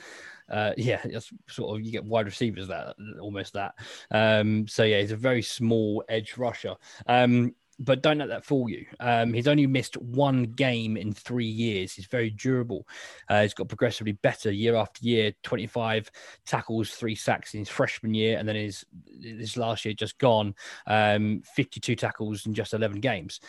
Uh, 0.48 0.70
yeah, 0.76 1.00
it's 1.02 1.32
sort 1.48 1.76
of 1.76 1.84
you 1.84 1.90
get 1.90 2.04
wide 2.04 2.26
receivers 2.26 2.68
that 2.68 2.94
almost 3.20 3.54
that. 3.54 3.74
Um, 4.12 4.68
so 4.68 4.84
yeah, 4.84 5.00
he's 5.00 5.10
a 5.10 5.16
very 5.16 5.42
small 5.42 6.04
edge 6.08 6.36
rusher. 6.36 6.76
Um, 7.08 7.52
but 7.78 8.02
don't 8.02 8.18
let 8.18 8.28
that 8.28 8.44
fool 8.44 8.68
you. 8.68 8.86
Um, 9.00 9.32
he's 9.32 9.48
only 9.48 9.66
missed 9.66 9.96
one 9.96 10.44
game 10.44 10.96
in 10.96 11.12
three 11.12 11.46
years. 11.46 11.92
He's 11.92 12.06
very 12.06 12.30
durable. 12.30 12.86
Uh, 13.28 13.42
he's 13.42 13.54
got 13.54 13.68
progressively 13.68 14.12
better 14.12 14.50
year 14.50 14.76
after 14.76 15.04
year. 15.04 15.32
Twenty-five 15.42 16.10
tackles, 16.46 16.90
three 16.90 17.14
sacks 17.14 17.54
in 17.54 17.60
his 17.60 17.68
freshman 17.68 18.14
year, 18.14 18.38
and 18.38 18.48
then 18.48 18.56
his 18.56 18.84
this 19.20 19.56
last 19.56 19.84
year 19.84 19.94
just 19.94 20.18
gone. 20.18 20.54
Um, 20.86 21.42
Fifty-two 21.54 21.96
tackles 21.96 22.46
in 22.46 22.54
just 22.54 22.72
eleven 22.74 23.00
games. 23.00 23.40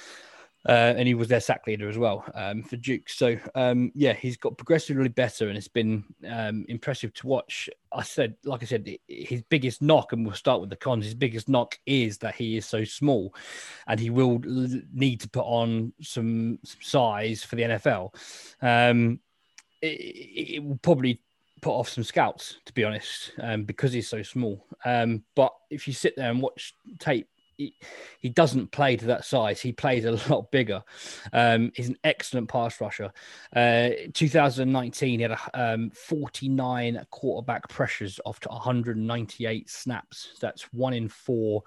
Uh, 0.67 0.93
and 0.97 1.07
he 1.07 1.13
was 1.13 1.29
their 1.29 1.39
sack 1.39 1.65
leader 1.65 1.87
as 1.87 1.97
well 1.97 2.25
um, 2.33 2.61
for 2.61 2.75
Duke. 2.75 3.07
So 3.09 3.37
um, 3.55 3.91
yeah, 3.95 4.13
he's 4.13 4.35
got 4.35 4.57
progressively 4.57 5.07
better, 5.07 5.47
and 5.47 5.57
it's 5.57 5.69
been 5.69 6.03
um, 6.29 6.65
impressive 6.67 7.13
to 7.15 7.27
watch. 7.27 7.69
I 7.93 8.03
said, 8.03 8.35
like 8.43 8.63
I 8.63 8.65
said, 8.65 8.97
his 9.07 9.41
biggest 9.43 9.81
knock, 9.81 10.11
and 10.11 10.25
we'll 10.25 10.35
start 10.35 10.59
with 10.59 10.69
the 10.69 10.75
cons. 10.75 11.05
His 11.05 11.13
biggest 11.13 11.47
knock 11.47 11.79
is 11.85 12.17
that 12.19 12.35
he 12.35 12.57
is 12.57 12.65
so 12.65 12.83
small, 12.83 13.33
and 13.87 13.99
he 13.99 14.09
will 14.09 14.39
need 14.93 15.21
to 15.21 15.29
put 15.29 15.45
on 15.45 15.93
some, 16.01 16.59
some 16.63 16.81
size 16.81 17.43
for 17.43 17.55
the 17.55 17.63
NFL. 17.63 18.13
Um, 18.61 19.21
it, 19.81 20.55
it, 20.55 20.63
will 20.63 20.79
probably 20.81 21.21
put 21.61 21.71
off 21.71 21.89
some 21.89 22.03
scouts, 22.03 22.57
to 22.65 22.73
be 22.73 22.83
honest, 22.83 23.31
um, 23.41 23.63
because 23.63 23.93
he's 23.93 24.09
so 24.09 24.21
small. 24.21 24.65
Um, 24.85 25.23
but 25.35 25.53
if 25.69 25.87
you 25.87 25.93
sit 25.93 26.15
there 26.15 26.29
and 26.29 26.41
watch 26.41 26.73
tape 26.99 27.29
he, 27.57 28.29
doesn't 28.29 28.71
play 28.71 28.95
to 28.95 29.05
that 29.07 29.25
size. 29.25 29.59
He 29.59 29.71
plays 29.71 30.05
a 30.05 30.11
lot 30.29 30.51
bigger. 30.51 30.83
Um, 31.33 31.71
he's 31.75 31.89
an 31.89 31.97
excellent 32.03 32.49
pass 32.49 32.79
rusher. 32.79 33.11
Uh, 33.55 33.89
2019, 34.13 35.19
he 35.19 35.23
had 35.23 35.31
a, 35.31 35.73
um, 35.73 35.89
49 35.91 37.05
quarterback 37.09 37.67
pressures 37.69 38.19
off 38.25 38.39
to 38.41 38.49
198 38.49 39.69
snaps. 39.69 40.37
That's 40.39 40.63
one 40.73 40.93
in 40.93 41.09
four 41.09 41.63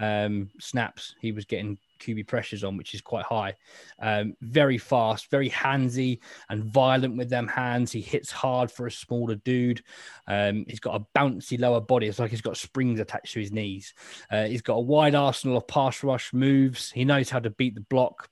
um, 0.00 0.50
snaps 0.58 1.14
he 1.20 1.32
was 1.32 1.44
getting 1.44 1.78
QB 1.98 2.26
pressures 2.26 2.64
on, 2.64 2.76
which 2.76 2.94
is 2.94 3.00
quite 3.00 3.24
high. 3.24 3.54
Um, 4.00 4.34
very 4.40 4.78
fast, 4.78 5.30
very 5.30 5.50
handsy 5.50 6.20
and 6.48 6.64
violent 6.64 7.16
with 7.16 7.28
them 7.28 7.48
hands. 7.48 7.92
He 7.92 8.00
hits 8.00 8.30
hard 8.30 8.70
for 8.70 8.86
a 8.86 8.90
smaller 8.90 9.36
dude. 9.36 9.82
Um, 10.26 10.64
he's 10.68 10.80
got 10.80 11.00
a 11.00 11.18
bouncy 11.18 11.58
lower 11.58 11.80
body. 11.80 12.06
It's 12.06 12.18
like 12.18 12.30
he's 12.30 12.40
got 12.40 12.56
springs 12.56 13.00
attached 13.00 13.32
to 13.34 13.40
his 13.40 13.52
knees. 13.52 13.94
Uh, 14.30 14.44
he's 14.44 14.62
got 14.62 14.74
a 14.74 14.80
wide 14.80 15.14
arsenal 15.14 15.56
of 15.56 15.66
pass 15.66 16.02
rush 16.02 16.32
moves. 16.32 16.90
He 16.90 17.04
knows 17.04 17.30
how 17.30 17.40
to 17.40 17.50
beat 17.50 17.74
the 17.74 17.80
block. 17.80 18.30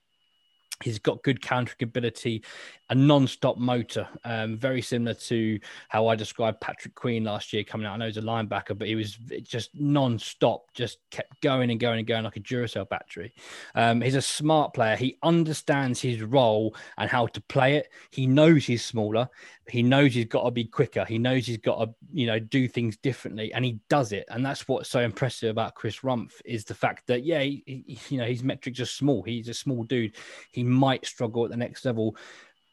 He's 0.82 0.98
got 0.98 1.22
good 1.22 1.40
countering 1.40 1.76
ability, 1.82 2.42
a 2.90 2.94
non-stop 2.94 3.58
motor, 3.58 4.08
um, 4.24 4.58
very 4.58 4.82
similar 4.82 5.14
to 5.14 5.58
how 5.88 6.08
I 6.08 6.16
described 6.16 6.60
Patrick 6.60 6.96
Queen 6.96 7.24
last 7.24 7.52
year 7.52 7.62
coming 7.62 7.86
out. 7.86 7.94
I 7.94 7.96
know 7.96 8.06
he's 8.06 8.16
a 8.16 8.22
linebacker, 8.22 8.76
but 8.76 8.88
he 8.88 8.96
was 8.96 9.16
just 9.42 9.70
non-stop, 9.74 10.64
just 10.74 10.98
kept 11.10 11.40
going 11.40 11.70
and 11.70 11.78
going 11.78 11.98
and 11.98 12.06
going 12.06 12.24
like 12.24 12.36
a 12.36 12.40
Duracell 12.40 12.88
battery. 12.88 13.32
Um, 13.76 14.00
he's 14.00 14.16
a 14.16 14.22
smart 14.22 14.74
player. 14.74 14.96
He 14.96 15.16
understands 15.22 16.00
his 16.00 16.22
role 16.22 16.74
and 16.98 17.08
how 17.08 17.28
to 17.28 17.40
play 17.42 17.76
it. 17.76 17.88
He 18.10 18.26
knows 18.26 18.66
he's 18.66 18.84
smaller. 18.84 19.28
He 19.68 19.82
knows 19.82 20.14
he's 20.14 20.26
got 20.26 20.44
to 20.44 20.50
be 20.50 20.64
quicker. 20.64 21.04
He 21.04 21.18
knows 21.18 21.46
he's 21.46 21.58
got 21.58 21.78
to, 21.78 21.94
you 22.12 22.26
know, 22.26 22.38
do 22.38 22.68
things 22.68 22.96
differently, 22.98 23.52
and 23.52 23.64
he 23.64 23.80
does 23.88 24.12
it. 24.12 24.26
And 24.28 24.44
that's 24.44 24.68
what's 24.68 24.90
so 24.90 25.00
impressive 25.00 25.50
about 25.50 25.74
Chris 25.74 26.00
Rumph 26.00 26.40
is 26.44 26.64
the 26.64 26.74
fact 26.74 27.06
that 27.06 27.24
yeah, 27.24 27.40
he, 27.40 27.62
he, 27.66 27.98
you 28.10 28.18
know, 28.18 28.26
his 28.26 28.42
metrics 28.42 28.80
are 28.80 28.86
small. 28.86 29.22
He's 29.22 29.48
a 29.48 29.54
small 29.54 29.84
dude. 29.84 30.16
He 30.50 30.62
might 30.62 31.06
struggle 31.06 31.44
at 31.44 31.50
the 31.50 31.56
next 31.56 31.84
level 31.84 32.16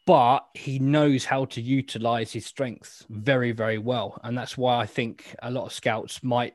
but 0.04 0.46
he 0.54 0.78
knows 0.78 1.24
how 1.24 1.44
to 1.44 1.60
utilize 1.60 2.32
his 2.32 2.44
strengths 2.44 3.06
very, 3.08 3.52
very 3.52 3.78
well. 3.78 4.18
And 4.24 4.36
that's 4.36 4.58
why 4.58 4.78
I 4.78 4.86
think 4.86 5.34
a 5.42 5.50
lot 5.50 5.66
of 5.66 5.72
scouts 5.72 6.22
might 6.24 6.54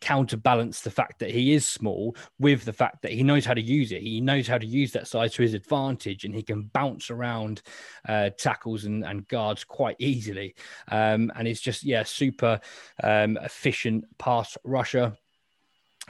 counterbalance 0.00 0.80
the 0.80 0.90
fact 0.90 1.18
that 1.18 1.30
he 1.30 1.54
is 1.54 1.66
small 1.66 2.16
with 2.38 2.64
the 2.64 2.72
fact 2.72 3.02
that 3.02 3.12
he 3.12 3.22
knows 3.24 3.44
how 3.44 3.54
to 3.54 3.60
use 3.60 3.90
it. 3.90 4.00
He 4.02 4.20
knows 4.20 4.46
how 4.46 4.58
to 4.58 4.66
use 4.66 4.92
that 4.92 5.08
size 5.08 5.34
to 5.34 5.42
his 5.42 5.54
advantage 5.54 6.24
and 6.24 6.34
he 6.34 6.42
can 6.42 6.64
bounce 6.72 7.10
around 7.10 7.62
uh, 8.08 8.30
tackles 8.38 8.84
and, 8.84 9.04
and, 9.04 9.26
guards 9.26 9.64
quite 9.64 9.96
easily. 9.98 10.54
Um, 10.88 11.32
and 11.34 11.48
it's 11.48 11.60
just, 11.60 11.82
yeah, 11.82 12.04
super 12.04 12.60
um, 13.02 13.38
efficient 13.38 14.04
pass 14.18 14.56
rusher. 14.62 15.16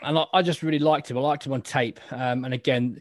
And 0.03 0.19
I, 0.19 0.27
I, 0.35 0.43
just 0.43 0.63
really 0.63 0.81
liked 0.81 1.11
him. 1.11 1.17
I 1.17 1.21
liked 1.21 1.47
him 1.47 1.53
on 1.53 1.63
tape. 1.63 2.01
Um, 2.11 2.45
and 2.45 2.53
again, 2.53 3.01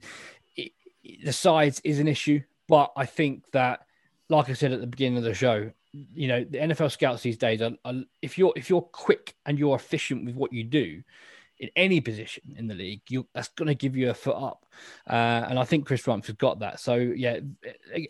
the 1.23 1.33
size 1.33 1.81
is 1.83 1.99
an 1.99 2.07
issue 2.07 2.41
but 2.67 2.91
I 2.95 3.05
think 3.05 3.43
that, 3.51 3.85
like 4.29 4.49
I 4.49 4.53
said 4.53 4.71
at 4.71 4.81
the 4.81 4.87
beginning 4.87 5.17
of 5.17 5.23
the 5.23 5.33
show, 5.33 5.71
you 5.91 6.27
know 6.27 6.43
the 6.43 6.57
NFL 6.57 6.91
scouts 6.91 7.21
these 7.21 7.37
days 7.37 7.61
are, 7.61 7.71
are, 7.85 7.93
if 8.21 8.37
you're 8.37 8.53
if 8.55 8.69
you're 8.69 8.81
quick 8.81 9.35
and 9.45 9.59
you're 9.59 9.75
efficient 9.75 10.25
with 10.25 10.35
what 10.35 10.51
you 10.51 10.63
do 10.63 11.03
in 11.59 11.69
any 11.75 12.01
position 12.01 12.43
in 12.57 12.67
the 12.67 12.73
league, 12.73 13.01
you 13.09 13.27
that's 13.33 13.49
going 13.49 13.67
to 13.67 13.75
give 13.75 13.95
you 13.95 14.09
a 14.09 14.13
foot 14.13 14.35
up. 14.35 14.65
Uh, 15.07 15.45
and 15.47 15.59
I 15.59 15.63
think 15.63 15.85
Chris 15.85 16.03
Rumph 16.03 16.25
has 16.27 16.35
got 16.35 16.59
that. 16.59 16.79
So 16.79 16.95
yeah, 16.95 17.39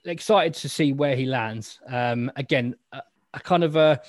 excited 0.06 0.54
to 0.56 0.70
see 0.70 0.94
where 0.94 1.16
he 1.16 1.26
lands. 1.26 1.80
Um, 1.88 2.32
again, 2.36 2.76
a, 2.92 3.02
a, 3.34 3.40
kind 3.40 3.64
of 3.64 3.76
a, 3.76 4.02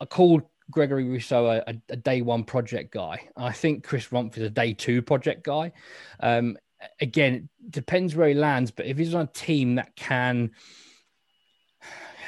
a 0.00 0.06
called 0.06 0.42
Gregory 0.70 1.04
Rousseau 1.04 1.46
a, 1.46 1.74
a, 1.88 1.96
day 1.96 2.22
one 2.22 2.44
project 2.44 2.92
guy. 2.92 3.28
I 3.36 3.52
think 3.52 3.84
Chris 3.84 4.08
Rumph 4.08 4.36
is 4.36 4.42
a 4.42 4.50
day 4.50 4.72
two 4.72 5.00
project 5.00 5.44
guy. 5.44 5.72
Um, 6.20 6.58
again, 7.00 7.48
it 7.64 7.70
depends 7.70 8.14
where 8.14 8.28
he 8.28 8.34
lands, 8.34 8.70
but 8.70 8.86
if 8.86 8.98
he's 8.98 9.14
on 9.14 9.22
a 9.22 9.26
team 9.26 9.76
that 9.76 9.94
can 9.96 10.50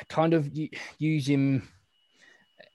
kind 0.09 0.35
of 0.35 0.51
use 0.99 1.27
him 1.27 1.69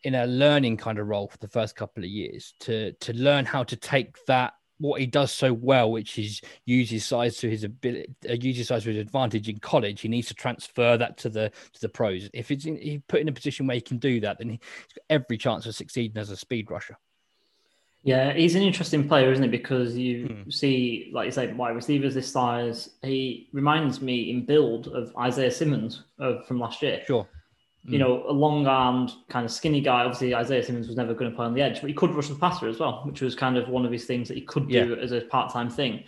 in 0.04 0.16
a 0.16 0.26
learning 0.26 0.78
kind 0.78 1.00
of 1.00 1.08
role 1.08 1.28
for 1.28 1.38
the 1.38 1.48
first 1.48 1.76
couple 1.76 2.04
of 2.04 2.10
years 2.10 2.54
to 2.60 2.92
to 2.94 3.14
learn 3.14 3.46
how 3.46 3.64
to 3.64 3.76
take 3.76 4.18
that 4.26 4.54
what 4.80 5.00
he 5.00 5.06
does 5.06 5.32
so 5.32 5.54
well, 5.54 5.92
which 5.92 6.20
is 6.20 6.42
use 6.66 6.90
his 6.90 7.06
size 7.06 7.38
to 7.38 7.50
his 7.50 7.64
ability, 7.64 8.14
uh, 8.30 8.34
use 8.34 8.58
his 8.58 8.68
size 8.68 8.84
to 8.84 8.90
his 8.92 9.00
advantage 9.00 9.48
in 9.48 9.58
college. 9.60 10.02
He 10.02 10.10
needs 10.10 10.28
to 10.28 10.34
transfer 10.34 10.98
that 10.98 11.18
to 11.20 11.30
the 11.30 11.52
to 11.74 11.82
the 11.82 11.90
pros. 11.90 12.30
If 12.34 12.50
he's, 12.50 12.66
in, 12.66 12.76
he 12.76 13.02
put 13.08 13.22
in 13.22 13.30
a 13.30 13.34
position 13.34 13.66
where 13.66 13.76
he 13.76 13.82
can 13.82 13.98
do 13.98 14.20
that, 14.22 14.40
then 14.40 14.50
he's 14.50 14.60
got 14.60 15.06
every 15.10 15.38
chance 15.38 15.66
of 15.66 15.76
succeeding 15.76 16.18
as 16.18 16.32
a 16.32 16.36
speed 16.36 16.70
rusher. 16.70 16.98
Yeah, 18.04 18.34
he's 18.34 18.56
an 18.56 18.62
interesting 18.62 19.08
player, 19.08 19.32
isn't 19.32 19.44
he? 19.44 19.50
Because 19.50 19.98
you 19.98 20.28
hmm. 20.28 20.50
see, 20.50 21.10
like 21.14 21.26
you 21.26 21.32
say, 21.32 21.52
wide 21.54 21.76
receivers 21.76 22.14
this 22.14 22.30
size. 22.30 22.90
He 23.02 23.50
reminds 23.54 24.02
me 24.02 24.30
in 24.30 24.46
build 24.46 24.88
of 24.90 25.16
Isaiah 25.18 25.52
Simmons 25.52 26.04
of, 26.20 26.46
from 26.46 26.60
last 26.60 26.82
year. 26.82 27.02
Sure. 27.08 27.28
You 27.86 27.98
hmm. 27.98 27.98
know, 28.00 28.24
a 28.28 28.32
long 28.32 28.68
armed, 28.68 29.14
kind 29.30 29.46
of 29.46 29.52
skinny 29.52 29.80
guy. 29.80 30.02
Obviously, 30.04 30.36
Isaiah 30.36 30.64
Simmons 30.64 30.88
was 30.88 30.98
never 30.98 31.14
going 31.14 31.32
to 31.32 31.36
play 31.36 31.46
on 31.46 31.54
the 31.54 31.62
edge, 31.62 31.80
but 31.80 31.88
he 31.88 31.94
could 31.94 32.12
rush 32.12 32.28
the 32.28 32.36
passer 32.36 32.68
as 32.68 32.80
well, 32.80 33.04
which 33.06 33.22
was 33.22 33.36
kind 33.36 33.58
of 33.58 33.70
one 33.70 33.86
of 33.86 33.92
his 33.92 34.04
things 34.04 34.28
that 34.28 34.36
he 34.36 34.42
could 34.42 34.68
do 34.68 34.96
yeah. 34.96 35.02
as 35.02 35.14
a 35.14 35.22
part 35.22 35.54
time 35.54 35.70
thing. 35.70 36.04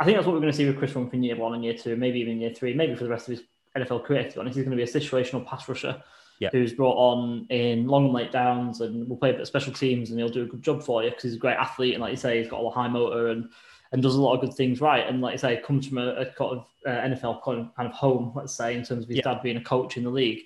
I 0.00 0.04
think 0.04 0.16
that's 0.16 0.26
what 0.26 0.32
we're 0.32 0.40
going 0.40 0.52
to 0.52 0.56
see 0.56 0.66
with 0.66 0.78
Chris 0.78 0.92
Rumph 0.92 1.14
in 1.14 1.22
year 1.22 1.36
one 1.36 1.54
and 1.54 1.62
year 1.62 1.74
two, 1.74 1.94
maybe 1.94 2.18
even 2.20 2.40
year 2.40 2.52
three, 2.52 2.74
maybe 2.74 2.96
for 2.96 3.04
the 3.04 3.10
rest 3.10 3.28
of 3.28 3.38
his 3.38 3.44
NFL 3.76 4.04
career. 4.04 4.24
To 4.24 4.34
be 4.34 4.40
honest, 4.40 4.56
he's 4.56 4.64
going 4.64 4.76
to 4.76 4.84
be 4.84 4.90
a 4.90 5.00
situational 5.00 5.46
pass 5.46 5.68
rusher 5.68 6.02
yep. 6.40 6.52
who's 6.52 6.72
brought 6.72 6.96
on 6.96 7.46
in 7.50 7.86
long 7.86 8.06
and 8.06 8.14
late 8.14 8.32
downs 8.32 8.80
and 8.80 9.08
will 9.08 9.16
play 9.16 9.30
a 9.30 9.32
bit 9.32 9.42
of 9.42 9.46
special 9.46 9.72
teams 9.72 10.10
and 10.10 10.18
he'll 10.18 10.28
do 10.28 10.42
a 10.42 10.46
good 10.46 10.62
job 10.62 10.82
for 10.82 11.04
you 11.04 11.10
because 11.10 11.22
he's 11.22 11.34
a 11.34 11.38
great 11.38 11.56
athlete 11.56 11.94
and 11.94 12.02
like 12.02 12.10
you 12.10 12.16
say, 12.16 12.38
he's 12.38 12.50
got 12.50 12.60
a 12.60 12.70
high 12.70 12.88
motor 12.88 13.28
and 13.28 13.48
and 13.92 14.02
does 14.02 14.14
a 14.14 14.20
lot 14.20 14.34
of 14.34 14.40
good 14.40 14.54
things 14.54 14.80
right. 14.80 15.06
And 15.06 15.20
like 15.20 15.34
I 15.34 15.36
say, 15.36 15.56
comes 15.64 15.86
from 15.86 15.98
a, 15.98 16.10
a 16.12 16.26
kind 16.26 16.52
of 16.52 16.66
uh, 16.86 16.90
NFL 16.90 17.42
kind 17.42 17.70
of 17.76 17.92
home, 17.92 18.32
let's 18.34 18.54
say, 18.54 18.76
in 18.76 18.84
terms 18.84 19.04
of 19.04 19.08
his 19.08 19.16
yep. 19.16 19.24
dad 19.24 19.42
being 19.42 19.56
a 19.56 19.64
coach 19.64 19.96
in 19.96 20.04
the 20.04 20.10
league. 20.10 20.42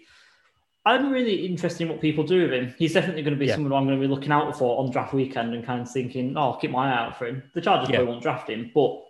I'm 0.86 1.10
really 1.10 1.46
interested 1.46 1.82
in 1.82 1.88
what 1.88 2.00
people 2.00 2.24
do 2.24 2.42
with 2.42 2.52
him. 2.52 2.74
He's 2.78 2.92
definitely 2.92 3.22
going 3.22 3.34
to 3.34 3.38
be 3.38 3.46
yeah. 3.46 3.54
someone 3.54 3.72
I'm 3.72 3.86
going 3.86 4.00
to 4.00 4.06
be 4.06 4.12
looking 4.12 4.32
out 4.32 4.56
for 4.56 4.78
on 4.78 4.90
draft 4.90 5.14
weekend 5.14 5.54
and 5.54 5.64
kind 5.64 5.80
of 5.80 5.90
thinking, 5.90 6.36
oh, 6.36 6.52
I'll 6.52 6.56
keep 6.56 6.70
my 6.70 6.90
eye 6.90 7.06
out 7.06 7.18
for 7.18 7.26
him. 7.26 7.42
The 7.54 7.60
Chargers 7.60 7.88
yeah. 7.88 7.96
probably 7.96 8.12
won't 8.12 8.22
draft 8.22 8.50
him, 8.50 8.70
but 8.74 9.02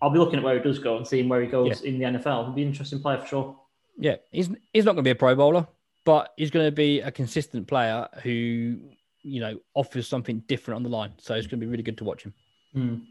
I'll 0.00 0.10
be 0.10 0.18
looking 0.18 0.38
at 0.38 0.44
where 0.44 0.56
he 0.56 0.60
does 0.60 0.78
go 0.78 0.96
and 0.96 1.06
seeing 1.06 1.28
where 1.28 1.40
he 1.40 1.48
goes 1.48 1.82
yeah. 1.82 1.88
in 1.88 1.98
the 1.98 2.04
NFL. 2.04 2.42
It'll 2.42 2.52
be 2.52 2.62
an 2.62 2.68
interesting 2.68 3.00
player 3.00 3.18
for 3.18 3.26
sure. 3.26 3.56
Yeah, 3.98 4.16
he's 4.30 4.50
he's 4.72 4.84
not 4.84 4.92
going 4.92 5.04
to 5.04 5.08
be 5.08 5.10
a 5.10 5.14
Pro 5.14 5.34
Bowler 5.34 5.66
but 6.06 6.32
he's 6.36 6.50
going 6.50 6.64
to 6.64 6.72
be 6.72 7.00
a 7.00 7.10
consistent 7.10 7.66
player 7.66 8.08
who, 8.22 8.78
you 9.22 9.40
know, 9.40 9.58
offers 9.74 10.06
something 10.06 10.42
different 10.46 10.76
on 10.76 10.82
the 10.84 10.88
line. 10.88 11.12
So 11.18 11.34
it's 11.34 11.48
going 11.48 11.60
to 11.60 11.66
be 11.66 11.70
really 11.70 11.82
good 11.82 11.98
to 11.98 12.04
watch 12.04 12.22
him. 12.22 12.32
Mm. 12.74 13.02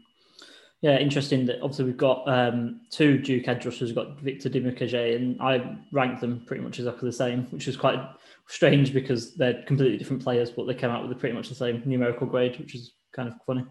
Yeah, 0.80 0.98
interesting 0.98 1.44
that 1.46 1.60
obviously 1.60 1.84
we've 1.84 1.96
got 1.96 2.26
um, 2.26 2.80
two 2.90 3.18
Duke 3.18 3.46
edge 3.48 3.66
rushers. 3.66 3.90
We've 3.90 3.96
got 3.96 4.18
Victor 4.20 4.48
Dimukeje, 4.48 5.14
and 5.14 5.40
I 5.40 5.76
rank 5.92 6.20
them 6.20 6.42
pretty 6.46 6.62
much 6.62 6.78
exactly 6.78 7.08
the 7.08 7.16
same, 7.16 7.44
which 7.50 7.68
is 7.68 7.76
quite 7.76 8.00
strange 8.48 8.94
because 8.94 9.34
they're 9.34 9.62
completely 9.66 9.98
different 9.98 10.22
players, 10.22 10.50
but 10.50 10.66
they 10.66 10.74
came 10.74 10.90
out 10.90 11.06
with 11.06 11.18
pretty 11.18 11.34
much 11.34 11.50
the 11.50 11.54
same 11.54 11.82
numerical 11.84 12.26
grade, 12.26 12.58
which 12.58 12.74
is 12.74 12.94
kind 13.14 13.28
of 13.28 13.34
funny. 13.46 13.64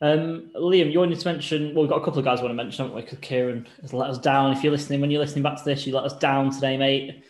Um, 0.00 0.52
Liam, 0.54 0.92
you 0.92 1.00
wanted 1.00 1.18
to 1.18 1.32
mention, 1.32 1.74
well, 1.74 1.82
we've 1.82 1.90
got 1.90 2.00
a 2.00 2.04
couple 2.04 2.20
of 2.20 2.24
guys 2.24 2.38
I 2.38 2.42
want 2.42 2.52
to 2.52 2.62
mention, 2.62 2.84
haven't 2.84 2.96
we? 2.96 3.02
Because 3.02 3.18
Kieran 3.18 3.66
has 3.82 3.92
let 3.92 4.10
us 4.10 4.18
down. 4.18 4.52
If 4.52 4.62
you're 4.62 4.70
listening, 4.70 5.00
when 5.00 5.10
you're 5.10 5.20
listening 5.20 5.42
back 5.42 5.58
to 5.58 5.64
this, 5.64 5.86
you 5.86 5.94
let 5.94 6.04
us 6.04 6.16
down 6.18 6.52
today, 6.52 6.76
mate. 6.76 7.24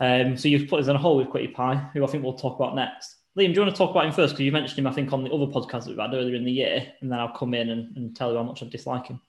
Um, 0.00 0.36
so 0.36 0.48
you've 0.48 0.68
put 0.68 0.80
us 0.80 0.88
on 0.88 0.96
a 0.96 0.98
hole 0.98 1.16
with 1.16 1.28
Kwity 1.28 1.54
Paye, 1.54 1.80
who 1.92 2.04
I 2.04 2.06
think 2.06 2.22
we'll 2.22 2.34
talk 2.34 2.58
about 2.58 2.74
next. 2.74 3.16
Liam, 3.36 3.48
do 3.48 3.54
you 3.54 3.60
want 3.60 3.74
to 3.74 3.78
talk 3.78 3.90
about 3.90 4.06
him 4.06 4.12
first? 4.12 4.34
Because 4.34 4.44
you 4.44 4.52
mentioned 4.52 4.78
him, 4.78 4.86
I 4.86 4.92
think, 4.92 5.12
on 5.12 5.22
the 5.22 5.30
other 5.30 5.46
podcast 5.46 5.84
that 5.84 5.88
we've 5.88 5.98
had 5.98 6.14
earlier 6.14 6.34
in 6.34 6.44
the 6.44 6.52
year, 6.52 6.92
and 7.00 7.10
then 7.10 7.18
I'll 7.18 7.28
come 7.32 7.54
in 7.54 7.70
and, 7.70 7.96
and 7.96 8.16
tell 8.16 8.30
you 8.30 8.36
how 8.36 8.42
much 8.42 8.62
I 8.62 8.66
dislike 8.66 9.06
him. 9.06 9.20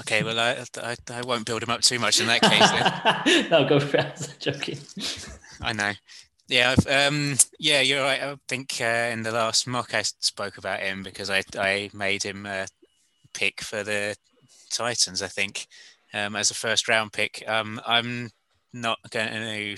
Okay, 0.00 0.22
well, 0.22 0.38
I, 0.38 0.64
I, 0.76 0.96
I, 1.10 1.22
won't 1.22 1.44
build 1.44 1.62
him 1.62 1.70
up 1.70 1.80
too 1.80 1.98
much 1.98 2.20
in 2.20 2.28
that 2.28 2.40
case. 2.40 3.24
Then. 3.24 3.50
no, 3.50 3.68
go 3.68 3.80
for 3.80 3.96
it. 3.96 4.36
joking. 4.40 4.78
I 5.60 5.72
know. 5.72 5.92
Yeah, 6.46 6.76
um, 6.88 7.36
yeah, 7.58 7.80
you're 7.80 8.02
right. 8.02 8.22
I 8.22 8.36
think 8.48 8.76
uh, 8.80 9.10
in 9.12 9.22
the 9.22 9.32
last 9.32 9.66
mock 9.66 9.92
I 9.94 10.02
spoke 10.02 10.56
about 10.56 10.80
him 10.80 11.02
because 11.02 11.30
I, 11.30 11.42
I 11.58 11.90
made 11.92 12.22
him 12.22 12.46
a 12.46 12.66
pick 13.34 13.60
for 13.60 13.82
the 13.82 14.16
Titans. 14.70 15.20
I 15.20 15.26
think 15.26 15.66
um, 16.14 16.36
as 16.36 16.50
a 16.50 16.54
first 16.54 16.88
round 16.88 17.12
pick. 17.12 17.42
Um, 17.46 17.80
I'm 17.86 18.30
not 18.80 18.98
going 19.10 19.28
to 19.28 19.76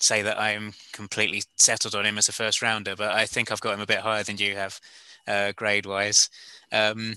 say 0.00 0.22
that 0.22 0.38
I'm 0.38 0.72
completely 0.92 1.42
settled 1.56 1.94
on 1.94 2.06
him 2.06 2.18
as 2.18 2.28
a 2.28 2.32
first 2.32 2.62
rounder, 2.62 2.94
but 2.96 3.12
I 3.12 3.26
think 3.26 3.50
I've 3.50 3.60
got 3.60 3.74
him 3.74 3.80
a 3.80 3.86
bit 3.86 4.00
higher 4.00 4.22
than 4.22 4.38
you 4.38 4.54
have, 4.54 4.80
uh, 5.26 5.52
grade 5.56 5.86
wise. 5.86 6.28
Um, 6.72 7.14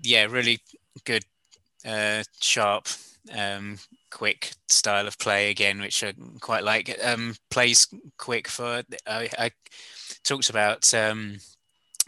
yeah, 0.00 0.24
really 0.24 0.60
good, 1.04 1.24
uh, 1.86 2.22
sharp, 2.40 2.88
um, 3.36 3.78
quick 4.10 4.52
style 4.68 5.06
of 5.06 5.18
play 5.18 5.50
again, 5.50 5.80
which 5.80 6.04
I 6.04 6.12
quite 6.40 6.64
like. 6.64 6.98
Um, 7.02 7.36
plays 7.50 7.88
quick 8.18 8.48
for. 8.48 8.82
I, 9.06 9.28
I 9.38 9.50
talked 10.24 10.50
about 10.50 10.92
um, 10.92 11.38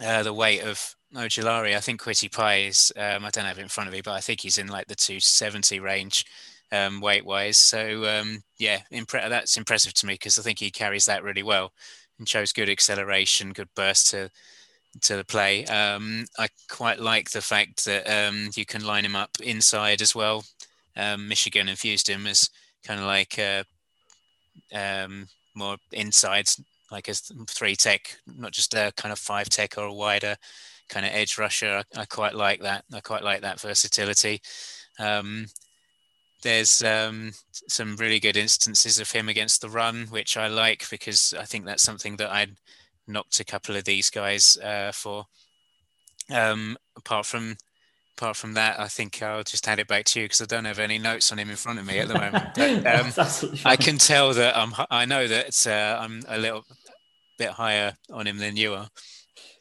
uh, 0.04 0.22
the 0.22 0.34
weight 0.34 0.62
of 0.62 0.94
Ojulari. 1.14 1.76
I 1.76 1.80
think 1.80 2.02
Kwity 2.02 2.30
Paye 2.30 2.66
is. 2.66 2.92
Um, 2.96 3.24
I 3.24 3.30
don't 3.30 3.44
have 3.44 3.58
it 3.58 3.62
in 3.62 3.68
front 3.68 3.88
of 3.88 3.94
me, 3.94 4.02
but 4.02 4.12
I 4.12 4.20
think 4.20 4.40
he's 4.40 4.58
in 4.58 4.68
like 4.68 4.88
the 4.88 4.96
270 4.96 5.80
range 5.80 6.26
um, 6.74 7.00
weight 7.00 7.24
wise. 7.24 7.58
So 7.58 8.04
um, 8.04 8.42
yeah, 8.58 8.80
impre- 8.92 9.28
that's 9.28 9.56
impressive 9.56 9.94
to 9.94 10.06
me 10.06 10.14
because 10.14 10.38
I 10.38 10.42
think 10.42 10.58
he 10.58 10.70
carries 10.70 11.06
that 11.06 11.22
really 11.22 11.42
well 11.42 11.72
and 12.18 12.28
shows 12.28 12.52
good 12.52 12.70
acceleration, 12.70 13.52
good 13.52 13.68
burst 13.74 14.10
to 14.10 14.30
to 15.02 15.16
the 15.16 15.24
play. 15.24 15.64
Um, 15.66 16.24
I 16.38 16.48
quite 16.70 17.00
like 17.00 17.30
the 17.30 17.40
fact 17.40 17.84
that 17.84 18.06
um, 18.08 18.50
you 18.54 18.64
can 18.64 18.84
line 18.84 19.04
him 19.04 19.16
up 19.16 19.30
inside 19.42 20.00
as 20.02 20.14
well. 20.14 20.44
Um, 20.96 21.28
Michigan 21.28 21.68
infused 21.68 22.08
him 22.08 22.26
as 22.26 22.48
kind 22.84 23.00
of 23.00 23.06
like 23.06 23.38
uh, 23.38 23.64
um, 24.72 25.26
more 25.54 25.76
inside, 25.92 26.48
like 26.92 27.08
a 27.08 27.14
three 27.48 27.74
tech, 27.74 28.16
not 28.26 28.52
just 28.52 28.74
a 28.74 28.92
kind 28.96 29.12
of 29.12 29.18
five 29.18 29.48
tech 29.48 29.76
or 29.78 29.84
a 29.86 29.94
wider 29.94 30.36
kind 30.88 31.06
of 31.06 31.12
edge 31.12 31.38
rusher. 31.38 31.82
I, 31.96 32.02
I 32.02 32.04
quite 32.04 32.34
like 32.34 32.60
that. 32.62 32.84
I 32.92 33.00
quite 33.00 33.24
like 33.24 33.40
that 33.40 33.60
versatility. 33.60 34.40
Um, 34.98 35.46
there's 36.44 36.84
um, 36.84 37.32
some 37.68 37.96
really 37.96 38.20
good 38.20 38.36
instances 38.36 39.00
of 39.00 39.10
him 39.10 39.28
against 39.28 39.60
the 39.60 39.68
run, 39.68 40.06
which 40.10 40.36
I 40.36 40.46
like 40.46 40.88
because 40.90 41.34
I 41.36 41.44
think 41.44 41.64
that's 41.64 41.82
something 41.82 42.16
that 42.16 42.30
I'd 42.30 42.56
knocked 43.08 43.40
a 43.40 43.44
couple 43.44 43.74
of 43.74 43.84
these 43.84 44.10
guys 44.10 44.56
uh, 44.58 44.92
for. 44.92 45.24
Um, 46.30 46.76
apart 46.96 47.26
from 47.26 47.56
apart 48.16 48.36
from 48.36 48.54
that, 48.54 48.78
I 48.78 48.88
think 48.88 49.20
I'll 49.22 49.42
just 49.42 49.66
hand 49.66 49.80
it 49.80 49.88
back 49.88 50.04
to 50.06 50.20
you 50.20 50.26
because 50.26 50.40
I 50.40 50.46
don't 50.46 50.64
have 50.64 50.78
any 50.78 50.98
notes 50.98 51.32
on 51.32 51.38
him 51.38 51.50
in 51.50 51.56
front 51.56 51.78
of 51.78 51.86
me 51.86 51.98
at 51.98 52.08
the 52.08 52.14
moment. 52.14 52.54
But, 52.54 52.86
um, 53.00 53.60
I 53.64 53.76
can 53.76 53.98
tell 53.98 54.32
that 54.34 54.56
I'm. 54.56 54.72
I 54.90 55.04
know 55.06 55.26
that 55.26 55.66
uh, 55.66 55.98
I'm 56.00 56.22
a 56.28 56.38
little 56.38 56.64
bit 57.38 57.50
higher 57.50 57.94
on 58.12 58.26
him 58.26 58.38
than 58.38 58.56
you 58.56 58.74
are. 58.74 58.88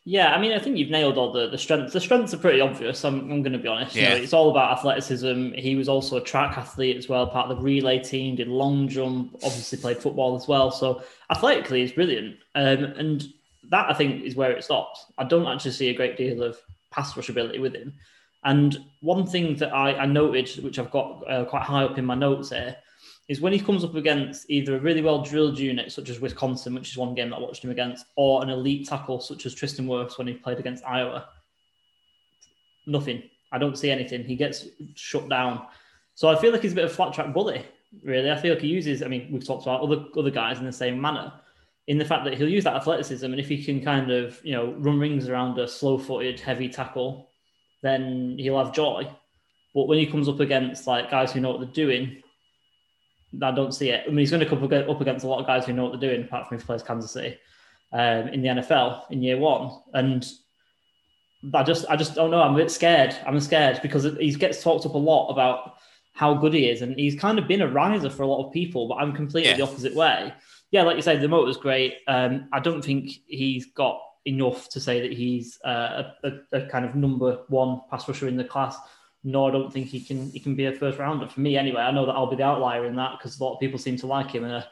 Yeah, 0.05 0.33
I 0.33 0.39
mean, 0.39 0.51
I 0.51 0.59
think 0.59 0.77
you've 0.77 0.89
nailed 0.89 1.17
all 1.17 1.31
the, 1.31 1.47
the 1.49 1.57
strengths. 1.57 1.93
The 1.93 2.01
strengths 2.01 2.33
are 2.33 2.37
pretty 2.37 2.59
obvious. 2.59 3.05
I'm, 3.05 3.31
I'm 3.31 3.41
going 3.41 3.53
to 3.53 3.57
be 3.57 3.69
honest. 3.69 3.95
Yeah. 3.95 4.01
You 4.03 4.09
know, 4.09 4.23
it's 4.23 4.33
all 4.33 4.51
about 4.51 4.77
athleticism. 4.77 5.53
He 5.53 5.75
was 5.75 5.87
also 5.87 6.17
a 6.17 6.21
track 6.21 6.57
athlete 6.57 6.97
as 6.97 7.07
well, 7.07 7.25
part 7.25 7.49
of 7.49 7.57
the 7.57 7.63
relay 7.63 7.99
team, 7.99 8.35
did 8.35 8.49
long 8.49 8.89
jump, 8.89 9.33
obviously 9.35 9.77
played 9.77 9.97
football 9.97 10.35
as 10.35 10.45
well. 10.45 10.71
So 10.71 11.03
athletically, 11.29 11.81
he's 11.81 11.93
brilliant. 11.93 12.35
Um, 12.53 12.83
and 12.83 13.23
that, 13.69 13.89
I 13.89 13.93
think, 13.93 14.23
is 14.23 14.35
where 14.35 14.51
it 14.51 14.63
stops. 14.65 15.05
I 15.17 15.23
don't 15.23 15.47
actually 15.47 15.71
see 15.71 15.89
a 15.89 15.95
great 15.95 16.17
deal 16.17 16.43
of 16.43 16.57
pass 16.91 17.15
rush 17.15 17.29
ability 17.29 17.59
with 17.59 17.73
him. 17.73 17.93
And 18.43 18.77
one 18.99 19.25
thing 19.25 19.55
that 19.55 19.73
I, 19.73 19.95
I 19.95 20.05
noted, 20.05 20.61
which 20.65 20.79
I've 20.79 20.91
got 20.91 21.23
uh, 21.29 21.45
quite 21.45 21.63
high 21.63 21.85
up 21.85 21.97
in 21.97 22.03
my 22.03 22.15
notes 22.15 22.49
here, 22.49 22.75
is 23.29 23.39
when 23.39 23.53
he 23.53 23.59
comes 23.59 23.83
up 23.83 23.95
against 23.95 24.49
either 24.49 24.75
a 24.75 24.79
really 24.79 25.01
well 25.01 25.21
drilled 25.21 25.57
unit 25.57 25.91
such 25.91 26.09
as 26.09 26.19
Wisconsin, 26.19 26.75
which 26.75 26.89
is 26.89 26.97
one 26.97 27.15
game 27.15 27.29
that 27.29 27.37
I 27.37 27.39
watched 27.39 27.63
him 27.63 27.71
against, 27.71 28.05
or 28.15 28.43
an 28.43 28.49
elite 28.49 28.87
tackle 28.87 29.19
such 29.19 29.45
as 29.45 29.55
Tristan 29.55 29.87
Wirfs 29.87 30.17
when 30.17 30.27
he 30.27 30.33
played 30.33 30.59
against 30.59 30.85
Iowa. 30.85 31.29
Nothing. 32.85 33.23
I 33.51 33.59
don't 33.59 33.77
see 33.77 33.91
anything. 33.91 34.23
He 34.23 34.35
gets 34.35 34.67
shut 34.95 35.29
down. 35.29 35.65
So 36.15 36.27
I 36.27 36.35
feel 36.35 36.51
like 36.51 36.61
he's 36.61 36.73
a 36.73 36.75
bit 36.75 36.85
of 36.85 36.91
a 36.91 36.93
flat 36.93 37.13
track 37.13 37.33
bully, 37.33 37.65
really. 38.03 38.29
I 38.29 38.35
feel 38.35 38.53
like 38.53 38.61
he 38.61 38.67
uses, 38.67 39.01
I 39.01 39.07
mean, 39.07 39.29
we've 39.31 39.45
talked 39.45 39.63
about 39.63 39.81
other 39.81 40.05
other 40.17 40.29
guys 40.29 40.59
in 40.59 40.65
the 40.65 40.71
same 40.71 40.99
manner, 40.99 41.31
in 41.87 41.97
the 41.97 42.05
fact 42.05 42.25
that 42.25 42.33
he'll 42.33 42.49
use 42.49 42.65
that 42.65 42.75
athleticism. 42.75 43.25
And 43.25 43.39
if 43.39 43.47
he 43.47 43.63
can 43.63 43.81
kind 43.81 44.11
of, 44.11 44.39
you 44.43 44.53
know, 44.53 44.73
run 44.73 44.99
rings 44.99 45.29
around 45.29 45.57
a 45.59 45.67
slow 45.67 45.97
footed, 45.97 46.39
heavy 46.39 46.67
tackle, 46.67 47.29
then 47.81 48.35
he'll 48.37 48.63
have 48.63 48.73
joy. 48.73 49.09
But 49.73 49.87
when 49.87 49.97
he 49.97 50.07
comes 50.07 50.27
up 50.27 50.39
against 50.39 50.87
like 50.87 51.11
guys 51.11 51.31
who 51.31 51.39
know 51.39 51.51
what 51.51 51.59
they're 51.59 51.69
doing, 51.69 52.22
I 53.41 53.51
don't 53.51 53.73
see 53.73 53.89
it. 53.89 54.03
I 54.05 54.09
mean, 54.09 54.19
he's 54.19 54.31
going 54.31 54.43
to 54.43 54.49
come 54.49 54.63
up 54.63 55.01
against 55.01 55.25
a 55.25 55.27
lot 55.27 55.39
of 55.39 55.47
guys 55.47 55.65
who 55.65 55.73
know 55.73 55.85
what 55.85 55.99
they're 55.99 56.09
doing, 56.09 56.23
apart 56.23 56.47
from 56.47 56.55
if 56.55 56.63
he 56.63 56.65
plays 56.65 56.83
Kansas 56.83 57.11
City 57.11 57.37
um, 57.91 58.27
in 58.29 58.41
the 58.41 58.49
NFL 58.49 59.09
in 59.11 59.23
year 59.23 59.37
one. 59.37 59.71
And 59.93 60.25
I 61.53 61.63
just, 61.63 61.85
I 61.89 61.95
just 61.95 62.15
don't 62.15 62.31
know. 62.31 62.41
I'm 62.41 62.53
a 62.53 62.57
bit 62.57 62.71
scared. 62.71 63.15
I'm 63.25 63.39
scared 63.39 63.79
because 63.81 64.03
he 64.03 64.33
gets 64.33 64.61
talked 64.61 64.85
up 64.85 64.93
a 64.93 64.97
lot 64.97 65.29
about 65.29 65.75
how 66.13 66.35
good 66.35 66.53
he 66.53 66.69
is, 66.69 66.81
and 66.81 66.97
he's 66.97 67.19
kind 67.19 67.39
of 67.39 67.47
been 67.47 67.61
a 67.61 67.67
riser 67.67 68.09
for 68.09 68.23
a 68.23 68.27
lot 68.27 68.45
of 68.45 68.53
people. 68.53 68.87
But 68.87 68.95
I'm 68.95 69.13
completely 69.13 69.49
yeah. 69.49 69.57
the 69.57 69.63
opposite 69.63 69.95
way. 69.95 70.33
Yeah, 70.71 70.83
like 70.83 70.95
you 70.95 71.01
said, 71.01 71.21
the 71.21 71.27
motor's 71.27 71.57
great. 71.57 71.95
Um, 72.07 72.47
I 72.53 72.59
don't 72.59 72.83
think 72.83 73.11
he's 73.27 73.67
got 73.73 73.99
enough 74.25 74.69
to 74.69 74.79
say 74.79 75.01
that 75.01 75.13
he's 75.13 75.59
uh, 75.65 76.03
a, 76.23 76.27
a, 76.27 76.59
a, 76.59 76.65
kind 76.67 76.85
of 76.85 76.95
number 76.95 77.41
one 77.49 77.81
pass 77.89 78.07
rusher 78.07 78.27
in 78.27 78.37
the 78.37 78.43
class. 78.43 78.77
Nor 79.23 79.49
I 79.49 79.53
don't 79.53 79.71
think 79.71 79.87
he 79.87 80.01
can 80.01 80.31
he 80.31 80.39
can 80.39 80.55
be 80.55 80.65
a 80.65 80.73
first 80.73 80.99
rounder 80.99 81.27
for 81.27 81.39
me 81.39 81.57
anyway. 81.57 81.81
I 81.81 81.91
know 81.91 82.05
that 82.05 82.11
I'll 82.11 82.29
be 82.29 82.35
the 82.35 82.43
outlier 82.43 82.85
in 82.85 82.95
that 82.97 83.17
because 83.17 83.39
a 83.39 83.43
lot 83.43 83.53
of 83.53 83.59
people 83.59 83.79
seem 83.79 83.97
to 83.97 84.07
like 84.07 84.31
him 84.31 84.43
and 84.43 84.53
are 84.53 84.65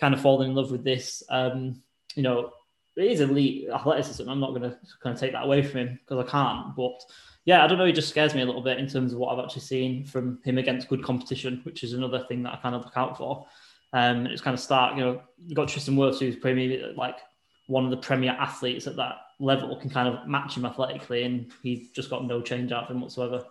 kind 0.00 0.14
of 0.14 0.20
falling 0.20 0.50
in 0.50 0.56
love 0.56 0.70
with 0.70 0.82
this. 0.82 1.22
Um, 1.28 1.82
you 2.16 2.22
know, 2.22 2.50
is 2.96 3.20
elite 3.20 3.68
athleticism. 3.70 4.28
I'm 4.28 4.40
not 4.40 4.50
going 4.50 4.62
to 4.62 4.76
kind 5.02 5.14
of 5.14 5.20
take 5.20 5.32
that 5.32 5.44
away 5.44 5.62
from 5.62 5.80
him 5.80 6.00
because 6.02 6.26
I 6.26 6.30
can't. 6.30 6.76
But 6.76 7.00
yeah, 7.44 7.64
I 7.64 7.66
don't 7.66 7.78
know. 7.78 7.84
He 7.84 7.92
just 7.92 8.08
scares 8.08 8.34
me 8.34 8.42
a 8.42 8.46
little 8.46 8.62
bit 8.62 8.78
in 8.78 8.88
terms 8.88 9.12
of 9.12 9.18
what 9.18 9.32
I've 9.32 9.44
actually 9.44 9.62
seen 9.62 10.04
from 10.04 10.40
him 10.44 10.58
against 10.58 10.88
good 10.88 11.02
competition, 11.02 11.60
which 11.64 11.82
is 11.82 11.92
another 11.92 12.24
thing 12.28 12.42
that 12.44 12.54
I 12.54 12.56
kind 12.56 12.74
of 12.74 12.84
look 12.84 12.96
out 12.96 13.18
for. 13.18 13.46
Um, 13.92 14.26
it's 14.26 14.42
kind 14.42 14.54
of 14.54 14.60
start, 14.60 14.96
you 14.96 15.04
know, 15.04 15.22
you've 15.38 15.56
got 15.56 15.68
Tristan 15.68 15.96
Wirfs, 15.96 16.18
who's 16.18 16.36
premier, 16.36 16.92
like 16.96 17.18
one 17.66 17.84
of 17.84 17.90
the 17.90 17.96
premier 17.96 18.32
athletes 18.32 18.86
at 18.86 18.96
that 18.96 19.16
level, 19.38 19.76
can 19.76 19.90
kind 19.90 20.08
of 20.08 20.26
match 20.26 20.56
him 20.56 20.64
athletically, 20.64 21.22
and 21.22 21.52
he's 21.62 21.90
just 21.90 22.10
got 22.10 22.24
no 22.24 22.42
change 22.42 22.72
out 22.72 22.84
of 22.84 22.90
him 22.90 23.00
whatsoever. 23.00 23.44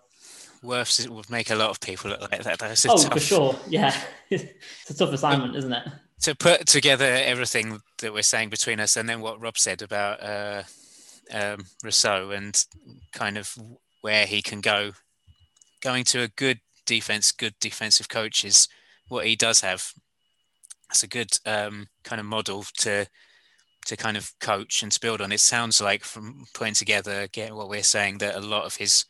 Wirfs 0.64 1.08
would 1.08 1.30
make 1.30 1.50
a 1.50 1.56
lot 1.56 1.70
of 1.70 1.80
people 1.80 2.12
look 2.12 2.22
like 2.22 2.44
that. 2.44 2.60
That's 2.60 2.86
oh, 2.86 2.98
tough... 2.98 3.14
for 3.14 3.20
sure. 3.20 3.56
Yeah, 3.68 3.96
it's 4.30 4.90
a 4.90 4.98
tough 4.98 5.14
assignment, 5.14 5.56
isn't 5.56 5.74
it? 5.74 5.88
To 6.22 6.36
put 6.36 6.68
together 6.68 7.06
everything 7.06 7.82
that 8.00 8.14
we're 8.14 8.22
saying 8.22 8.50
between 8.50 8.80
us, 8.80 8.96
and 8.96 9.08
then 9.08 9.22
what 9.22 9.42
Rob 9.42 9.58
said 9.58 9.82
about 9.82 10.24
uh, 10.24 10.64
um, 11.32 11.66
Rousseau 11.84 12.32
and 12.32 12.66
kind 13.12 13.38
of 13.38 13.56
where 14.02 14.26
he 14.26 14.42
can 14.42 14.62
go, 14.62 14.92
going 15.82 16.06
to 16.06 16.22
a 16.22 16.30
good 16.30 16.60
defense, 16.86 17.32
good 17.32 17.56
defensive 17.60 18.10
coach 18.10 18.46
is 18.46 18.68
what 19.10 19.26
he 19.26 19.36
does 19.36 19.62
have 19.62 19.94
that's 20.94 21.02
a 21.02 21.08
good 21.08 21.32
um, 21.48 21.88
kind 22.04 22.20
of 22.20 22.28
model 22.28 22.64
to 22.78 23.08
to 23.88 23.98
kind 23.98 24.16
of 24.16 24.32
coach 24.40 24.84
and 24.84 24.92
to 24.92 25.00
build 25.00 25.22
on. 25.22 25.32
It 25.32 25.40
sounds 25.40 25.82
like 25.82 26.04
from 26.04 26.46
putting 26.54 26.76
together, 26.76 27.28
get 27.28 27.54
what 27.54 27.68
we're 27.68 27.84
saying, 27.84 28.20
that 28.20 28.36
a 28.36 28.40
lot 28.40 28.66
of 28.66 28.76
his 28.76 29.06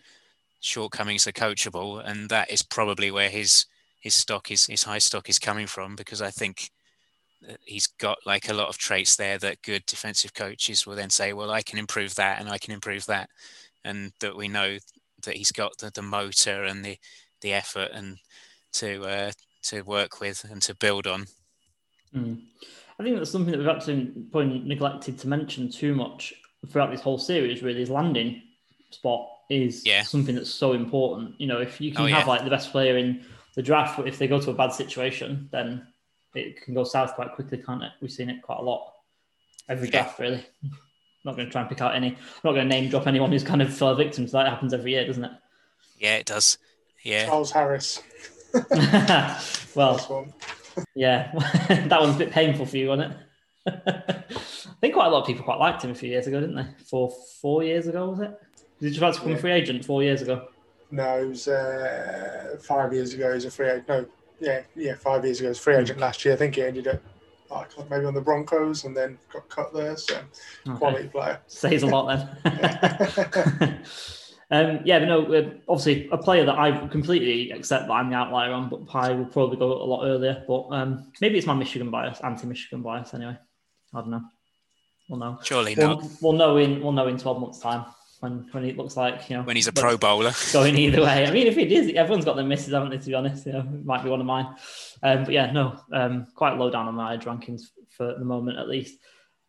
shortcomings 0.63 1.27
are 1.27 1.33
coachable, 1.33 2.01
and 2.03 2.29
that 2.29 2.49
is 2.49 2.63
probably 2.63 3.11
where 3.11 3.29
his 3.29 3.65
his 3.99 4.13
stock 4.13 4.49
is 4.49 4.65
his 4.65 4.83
high 4.83 4.97
stock 4.97 5.29
is 5.29 5.39
coming 5.39 5.67
from 5.67 5.95
because 5.95 6.21
I 6.21 6.31
think 6.31 6.71
he's 7.65 7.87
got 7.87 8.17
like 8.25 8.49
a 8.49 8.53
lot 8.53 8.69
of 8.69 8.77
traits 8.77 9.15
there 9.15 9.37
that 9.37 9.61
good 9.61 9.85
defensive 9.85 10.33
coaches 10.33 10.87
will 10.87 10.95
then 10.95 11.09
say, 11.09 11.33
well, 11.33 11.51
I 11.51 11.61
can 11.61 11.77
improve 11.77 12.15
that 12.15 12.39
and 12.39 12.49
I 12.49 12.57
can 12.57 12.73
improve 12.73 13.05
that, 13.07 13.29
and 13.83 14.11
that 14.21 14.35
we 14.35 14.47
know 14.47 14.77
that 15.23 15.35
he's 15.35 15.51
got 15.51 15.77
the, 15.77 15.91
the 15.93 16.01
motor 16.01 16.63
and 16.63 16.83
the 16.83 16.97
the 17.41 17.53
effort 17.53 17.89
and 17.93 18.17
to 18.73 19.03
uh, 19.03 19.31
to 19.63 19.81
work 19.81 20.21
with 20.21 20.45
and 20.49 20.61
to 20.61 20.75
build 20.75 21.07
on. 21.07 21.25
Mm. 22.15 22.41
I 22.99 23.03
think 23.03 23.17
that's 23.17 23.31
something 23.31 23.51
that 23.51 23.57
we've 23.57 23.67
actually 23.67 24.13
probably 24.31 24.59
neglected 24.59 25.17
to 25.19 25.27
mention 25.27 25.69
too 25.69 25.93
much 25.93 26.33
throughout 26.69 26.91
this 26.91 27.01
whole 27.01 27.17
series. 27.17 27.61
Really, 27.61 27.81
is 27.81 27.89
landing 27.89 28.41
spot 28.91 29.27
is 29.49 29.85
yeah. 29.85 30.03
something 30.03 30.35
that's 30.35 30.49
so 30.49 30.73
important. 30.73 31.39
You 31.39 31.47
know, 31.47 31.59
if 31.59 31.79
you 31.79 31.91
can 31.91 32.01
oh, 32.01 32.07
have 32.07 32.25
yeah. 32.25 32.25
like 32.25 32.43
the 32.43 32.49
best 32.49 32.71
player 32.71 32.97
in 32.97 33.23
the 33.55 33.61
draft, 33.61 33.97
but 33.97 34.07
if 34.07 34.17
they 34.17 34.27
go 34.27 34.39
to 34.39 34.51
a 34.51 34.53
bad 34.53 34.73
situation, 34.73 35.49
then 35.51 35.87
it 36.33 36.61
can 36.61 36.73
go 36.73 36.83
south 36.83 37.15
quite 37.15 37.33
quickly, 37.33 37.57
can't 37.57 37.83
it? 37.83 37.91
We've 38.01 38.11
seen 38.11 38.29
it 38.29 38.41
quite 38.41 38.59
a 38.59 38.63
lot 38.63 38.93
every 39.69 39.89
draft, 39.89 40.19
yeah. 40.19 40.25
really. 40.25 40.45
not 41.25 41.35
going 41.35 41.47
to 41.47 41.51
try 41.51 41.61
and 41.61 41.69
pick 41.69 41.81
out 41.81 41.95
any. 41.95 42.09
I'm 42.09 42.15
not 42.43 42.51
going 42.51 42.67
to 42.67 42.75
name 42.75 42.89
drop 42.89 43.07
anyone 43.07 43.31
who's 43.31 43.43
kind 43.43 43.61
of 43.61 43.73
fell 43.73 43.95
victim 43.95 44.25
to 44.25 44.31
that. 44.33 44.47
It 44.47 44.49
happens 44.49 44.73
every 44.73 44.91
year, 44.91 45.05
doesn't 45.05 45.23
it? 45.23 45.31
Yeah, 45.97 46.17
it 46.17 46.25
does. 46.25 46.57
Yeah. 47.03 47.25
Charles 47.25 47.51
Harris. 47.51 48.01
well, 49.75 50.27
yeah, 50.95 51.31
that 51.67 51.99
one's 51.99 52.15
a 52.15 52.19
bit 52.19 52.31
painful 52.31 52.65
for 52.65 52.77
you, 52.77 52.89
wasn't 52.89 53.13
it? 53.13 53.17
I 53.65 54.23
think 54.81 54.93
quite 54.93 55.07
a 55.07 55.09
lot 55.09 55.21
of 55.21 55.27
people 55.27 55.45
quite 55.45 55.59
liked 55.59 55.83
him 55.83 55.91
a 55.91 55.95
few 55.95 56.09
years 56.09 56.27
ago, 56.27 56.39
didn't 56.39 56.55
they? 56.55 56.67
Four 56.85 57.11
four 57.41 57.63
years 57.63 57.87
ago, 57.87 58.09
was 58.09 58.19
it? 58.19 58.39
Did 58.83 58.91
you 58.91 58.99
try 58.99 59.11
to 59.11 59.17
become 59.17 59.31
yeah. 59.31 59.37
a 59.37 59.39
free 59.39 59.51
agent 59.53 59.85
four 59.85 60.03
years 60.03 60.21
ago? 60.21 60.49
No, 60.91 61.17
it 61.17 61.29
was 61.29 61.47
uh, 61.47 62.57
five 62.61 62.91
years 62.91 63.13
ago. 63.13 63.33
He's 63.33 63.45
a 63.45 63.51
free 63.51 63.69
agent. 63.69 63.87
No, 63.87 64.05
yeah, 64.41 64.63
yeah, 64.75 64.95
five 64.95 65.23
years 65.23 65.39
ago. 65.39 65.45
He 65.45 65.49
was 65.51 65.59
free 65.59 65.75
agent 65.75 65.99
last 65.99 66.25
year. 66.25 66.33
I 66.33 66.37
think 66.37 66.55
he 66.55 66.63
ended 66.63 66.89
up 66.89 67.01
like 67.49 67.89
maybe 67.89 68.03
on 68.03 68.13
the 68.13 68.19
Broncos 68.19 68.83
and 68.83 68.95
then 68.95 69.17
got 69.31 69.47
cut 69.47 69.73
there. 69.73 69.95
So 69.95 70.17
okay. 70.67 70.77
quality 70.77 71.07
player. 71.07 71.39
Says 71.47 71.83
a 71.83 71.87
lot 71.87 72.27
then. 72.41 73.79
Um, 74.51 74.81
yeah, 74.83 74.99
but 74.99 75.05
no, 75.05 75.33
uh, 75.33 75.49
obviously 75.67 76.07
a 76.11 76.17
player 76.17 76.45
that 76.45 76.59
I 76.59 76.87
completely 76.89 77.49
accept 77.49 77.87
that 77.87 77.93
I'm 77.93 78.11
the 78.11 78.15
outlier 78.15 78.51
on, 78.51 78.69
but 78.69 78.87
Paye 78.87 79.15
will 79.15 79.25
probably 79.25 79.57
go 79.57 79.71
a 79.71 79.83
lot 79.83 80.05
earlier. 80.05 80.43
But 80.47 80.67
um, 80.69 81.11
maybe 81.21 81.39
it's 81.39 81.47
my 81.47 81.55
Michigan 81.55 81.89
bias, 81.89 82.19
anti-Michigan 82.21 82.83
bias. 82.83 83.15
Anyway, 83.15 83.35
I 83.95 83.99
don't 83.99 84.11
know. 84.11 84.21
We'll 85.09 85.19
know. 85.19 85.39
Surely 85.41 85.73
we'll, 85.75 85.87
not. 85.87 86.03
We'll 86.21 86.33
know 86.33 86.57
in 86.57 86.83
we'll 86.83 86.91
know 86.91 87.07
in 87.07 87.17
12 87.17 87.41
months' 87.41 87.59
time 87.59 87.85
when 88.23 88.47
when 88.51 88.63
it 88.63 88.77
looks 88.77 88.95
like 88.95 89.29
you 89.29 89.35
know 89.35 89.43
when 89.43 89.57
he's 89.57 89.67
a 89.67 89.73
Pro 89.73 89.97
Bowler 89.97 90.31
going 90.53 90.77
either 90.77 91.01
way. 91.01 91.27
I 91.27 91.31
mean, 91.31 91.45
if 91.45 91.57
it 91.57 91.71
is, 91.71 91.93
everyone's 91.93 92.25
got 92.25 92.37
their 92.37 92.45
misses, 92.45 92.73
haven't 92.73 92.91
they? 92.91 92.97
To 92.97 93.05
be 93.05 93.13
honest, 93.13 93.45
you 93.45 93.51
know, 93.51 93.59
it 93.59 93.85
might 93.85 94.03
be 94.03 94.09
one 94.09 94.21
of 94.21 94.25
mine. 94.25 94.55
Um, 95.03 95.25
but 95.25 95.33
yeah, 95.33 95.51
no, 95.51 95.79
um, 95.91 96.27
quite 96.33 96.57
low 96.57 96.69
down 96.69 96.87
on 96.87 96.95
my 96.95 97.17
rankings 97.17 97.63
for 97.89 98.15
the 98.17 98.25
moment, 98.25 98.57
at 98.57 98.69
least. 98.69 98.97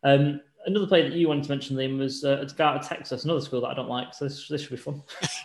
Um, 0.03 0.41
another 0.65 0.87
player 0.87 1.09
that 1.09 1.17
you 1.17 1.29
wanted 1.29 1.45
to 1.45 1.51
mention, 1.51 1.77
Liam, 1.77 1.97
was 1.97 2.23
uh, 2.23 2.41
a 2.41 2.45
guy 2.53 2.65
out 2.65 2.81
of 2.81 2.87
Texas, 2.87 3.23
another 3.23 3.41
school 3.41 3.61
that 3.61 3.69
I 3.69 3.73
don't 3.73 3.89
like. 3.89 4.13
So 4.13 4.25
this, 4.25 4.47
this 4.49 4.61
should 4.61 4.71
be 4.71 4.77
fun. 4.77 5.01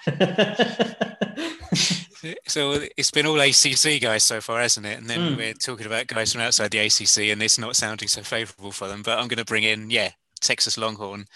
so 2.46 2.80
it's 2.96 3.12
been 3.12 3.26
all 3.26 3.40
ACC 3.40 4.00
guys 4.00 4.24
so 4.24 4.40
far, 4.40 4.60
hasn't 4.60 4.86
it? 4.86 4.98
And 4.98 5.08
then 5.08 5.20
mm. 5.20 5.36
we're 5.36 5.54
talking 5.54 5.86
about 5.86 6.08
guys 6.08 6.32
from 6.32 6.42
outside 6.42 6.72
the 6.72 6.78
ACC, 6.78 7.30
and 7.30 7.42
it's 7.42 7.58
not 7.58 7.76
sounding 7.76 8.08
so 8.08 8.22
favourable 8.22 8.72
for 8.72 8.88
them. 8.88 9.02
But 9.02 9.18
I'm 9.18 9.28
going 9.28 9.38
to 9.38 9.44
bring 9.44 9.62
in, 9.62 9.90
yeah, 9.90 10.10
Texas 10.40 10.76
Longhorn. 10.76 11.26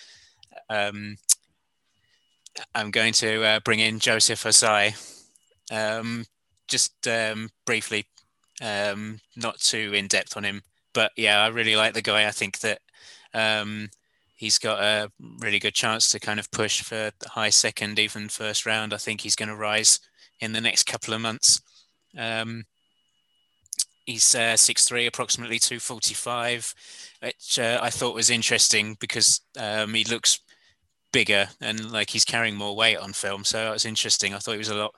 Um, 0.68 1.18
I'm 2.74 2.90
going 2.90 3.12
to 3.14 3.42
uh, 3.44 3.60
bring 3.60 3.80
in 3.80 3.98
Joseph 3.98 4.44
Ossai, 4.44 4.94
Um, 5.70 6.24
just 6.68 7.06
um, 7.08 7.50
briefly, 7.66 8.06
um, 8.62 9.20
not 9.36 9.58
too 9.60 9.92
in 9.94 10.06
depth 10.08 10.36
on 10.36 10.44
him, 10.44 10.62
but 10.92 11.12
yeah, 11.16 11.40
I 11.42 11.48
really 11.48 11.76
like 11.76 11.94
the 11.94 12.02
guy. 12.02 12.26
I 12.26 12.30
think 12.30 12.60
that 12.60 12.80
um, 13.32 13.90
he's 14.36 14.58
got 14.58 14.80
a 14.80 15.10
really 15.40 15.58
good 15.58 15.74
chance 15.74 16.08
to 16.10 16.20
kind 16.20 16.38
of 16.40 16.50
push 16.50 16.82
for 16.82 17.10
high 17.26 17.50
second, 17.50 17.98
even 17.98 18.28
first 18.28 18.66
round. 18.66 18.94
I 18.94 18.98
think 18.98 19.20
he's 19.20 19.36
going 19.36 19.48
to 19.48 19.56
rise 19.56 20.00
in 20.40 20.52
the 20.52 20.60
next 20.60 20.84
couple 20.84 21.14
of 21.14 21.20
months. 21.20 21.60
Um, 22.16 22.64
he's 24.06 24.34
uh, 24.34 24.56
6'3", 24.56 25.06
approximately 25.06 25.58
245, 25.58 26.74
which 27.22 27.58
uh, 27.58 27.78
I 27.82 27.90
thought 27.90 28.14
was 28.14 28.30
interesting 28.30 28.96
because 29.00 29.40
um, 29.58 29.94
he 29.94 30.04
looks 30.04 30.40
bigger 31.14 31.46
and 31.60 31.92
like 31.92 32.10
he's 32.10 32.24
carrying 32.24 32.56
more 32.56 32.76
weight 32.76 32.98
on 32.98 33.12
film. 33.12 33.44
So 33.44 33.58
that 33.58 33.72
was 33.72 33.86
interesting. 33.86 34.34
I 34.34 34.38
thought 34.38 34.52
he 34.52 34.58
was 34.58 34.68
a 34.68 34.74
lot 34.74 34.94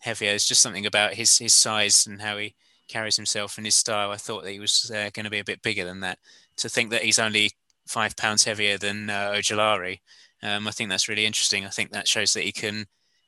heavier. 0.00 0.32
It's 0.32 0.48
just 0.48 0.62
something 0.62 0.86
about 0.86 1.14
his 1.14 1.38
his 1.38 1.52
size 1.52 2.06
and 2.06 2.22
how 2.22 2.38
he 2.38 2.54
carries 2.88 3.16
himself 3.16 3.58
and 3.58 3.66
his 3.66 3.74
style. 3.74 4.10
I 4.10 4.16
thought 4.16 4.42
that 4.42 4.52
he 4.52 4.58
was 4.58 4.90
uh, 4.92 5.10
going 5.12 5.24
to 5.24 5.30
be 5.30 5.38
a 5.38 5.44
bit 5.44 5.62
bigger 5.62 5.84
than 5.84 6.00
that. 6.00 6.18
To 6.56 6.68
think 6.68 6.90
that 6.90 7.02
he's 7.02 7.18
only 7.18 7.50
five 7.86 8.16
pounds 8.16 8.44
heavier 8.44 8.78
than 8.78 9.10
uh, 9.10 9.32
Ojulari. 9.36 10.00
Um, 10.42 10.66
I 10.66 10.70
think 10.70 10.88
that's 10.88 11.08
really 11.08 11.26
interesting. 11.26 11.66
I 11.66 11.68
think 11.68 11.92
that 11.92 12.08
shows 12.08 12.32
that 12.32 12.44
he 12.44 12.52
can 12.52 12.86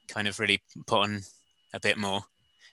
kind 0.09 0.26
of 0.26 0.41
really 0.41 0.62
put 0.87 1.03
on 1.03 1.20
a 1.74 1.80
bit 1.80 1.99
more 1.99 2.22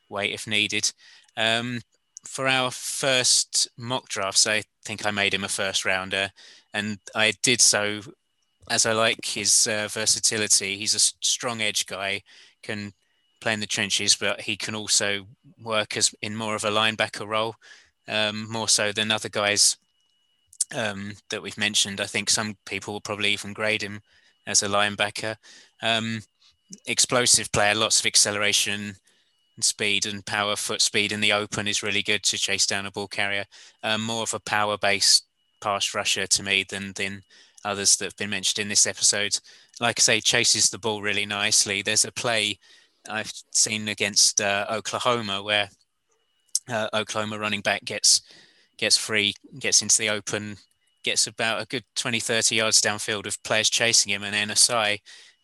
weight 0.08 0.34
if 0.34 0.48
needed. 0.48 0.92
Um, 1.36 1.82
for 2.26 2.48
our 2.48 2.72
first 2.72 3.68
mock 3.78 4.08
drafts, 4.08 4.48
I 4.48 4.64
think 4.86 5.06
I 5.06 5.12
made 5.12 5.34
him 5.34 5.44
a 5.44 5.50
first 5.50 5.84
rounder, 5.84 6.32
and 6.74 7.00
I 7.14 7.34
did 7.42 7.60
so 7.60 8.02
as 8.70 8.86
I 8.86 8.94
like 8.94 9.26
his 9.26 9.68
uh, 9.68 9.88
versatility. 9.90 10.78
He's 10.78 10.96
a 10.96 11.00
strong 11.00 11.62
edge 11.62 11.86
guy, 11.86 12.22
can 12.62 12.94
play 13.42 13.54
in 13.54 13.60
the 13.60 13.66
trenches, 13.66 14.16
but 14.16 14.42
he 14.42 14.56
can 14.56 14.76
also 14.76 15.26
work 15.62 15.98
as 15.98 16.14
in 16.22 16.36
more 16.36 16.56
of 16.56 16.64
a 16.64 16.72
linebacker 16.72 17.28
role, 17.28 17.56
um, 18.08 18.52
more 18.52 18.68
so 18.68 18.92
than 18.92 19.12
other 19.12 19.30
guys 19.30 19.78
um, 20.76 21.14
that 21.30 21.42
we've 21.42 21.58
mentioned. 21.58 22.00
I 22.00 22.06
think 22.06 22.30
some 22.30 22.58
people 22.66 22.94
will 22.94 23.02
probably 23.02 23.34
even 23.34 23.54
grade 23.54 23.82
him 23.82 24.02
as 24.46 24.62
a 24.62 24.68
linebacker. 24.68 25.36
Um, 25.82 26.22
explosive 26.86 27.52
player, 27.52 27.76
lots 27.76 28.00
of 28.00 28.06
acceleration 28.06 28.96
and 29.56 29.64
speed 29.64 30.06
and 30.06 30.26
power. 30.26 30.56
Foot 30.56 30.82
speed 30.82 31.12
in 31.12 31.22
the 31.22 31.34
open 31.34 31.68
is 31.68 31.84
really 31.84 32.04
good 32.04 32.24
to 32.24 32.38
chase 32.38 32.68
down 32.68 32.86
a 32.86 32.92
ball 32.92 33.08
carrier. 33.08 33.46
Um, 33.84 34.02
more 34.04 34.24
of 34.24 34.34
a 34.34 34.40
power 34.40 34.78
based 34.78 35.26
pass 35.62 35.94
rusher 35.94 36.28
to 36.28 36.44
me 36.44 36.66
than 36.70 36.94
than 36.94 37.24
others 37.66 37.96
that 37.98 38.06
have 38.06 38.18
been 38.18 38.30
mentioned 38.30 38.62
in 38.62 38.70
this 38.70 38.88
episode. 38.88 39.38
Like 39.80 40.00
I 40.00 40.02
say, 40.02 40.22
chases 40.22 40.70
the 40.70 40.80
ball 40.80 41.02
really 41.02 41.26
nicely. 41.26 41.82
There's 41.82 42.06
a 42.06 42.12
play 42.12 42.58
I've 43.10 43.32
seen 43.52 43.88
against 43.88 44.42
uh, 44.42 44.66
Oklahoma 44.70 45.42
where 45.42 45.70
uh, 46.70 46.90
Oklahoma 46.94 47.40
running 47.40 47.62
back 47.62 47.86
gets 47.86 48.22
gets 48.78 48.98
free, 48.98 49.34
gets 49.60 49.82
into 49.82 49.98
the 49.98 50.10
open, 50.10 50.58
gets 51.04 51.28
about 51.28 51.62
a 51.62 51.66
good 51.66 51.84
20, 51.96 52.20
30 52.20 52.56
yards 52.56 52.82
downfield 52.82 53.26
of 53.26 53.42
players 53.44 53.70
chasing 53.70 54.12
him, 54.12 54.24
and 54.24 54.52
Ossai 54.52 55.00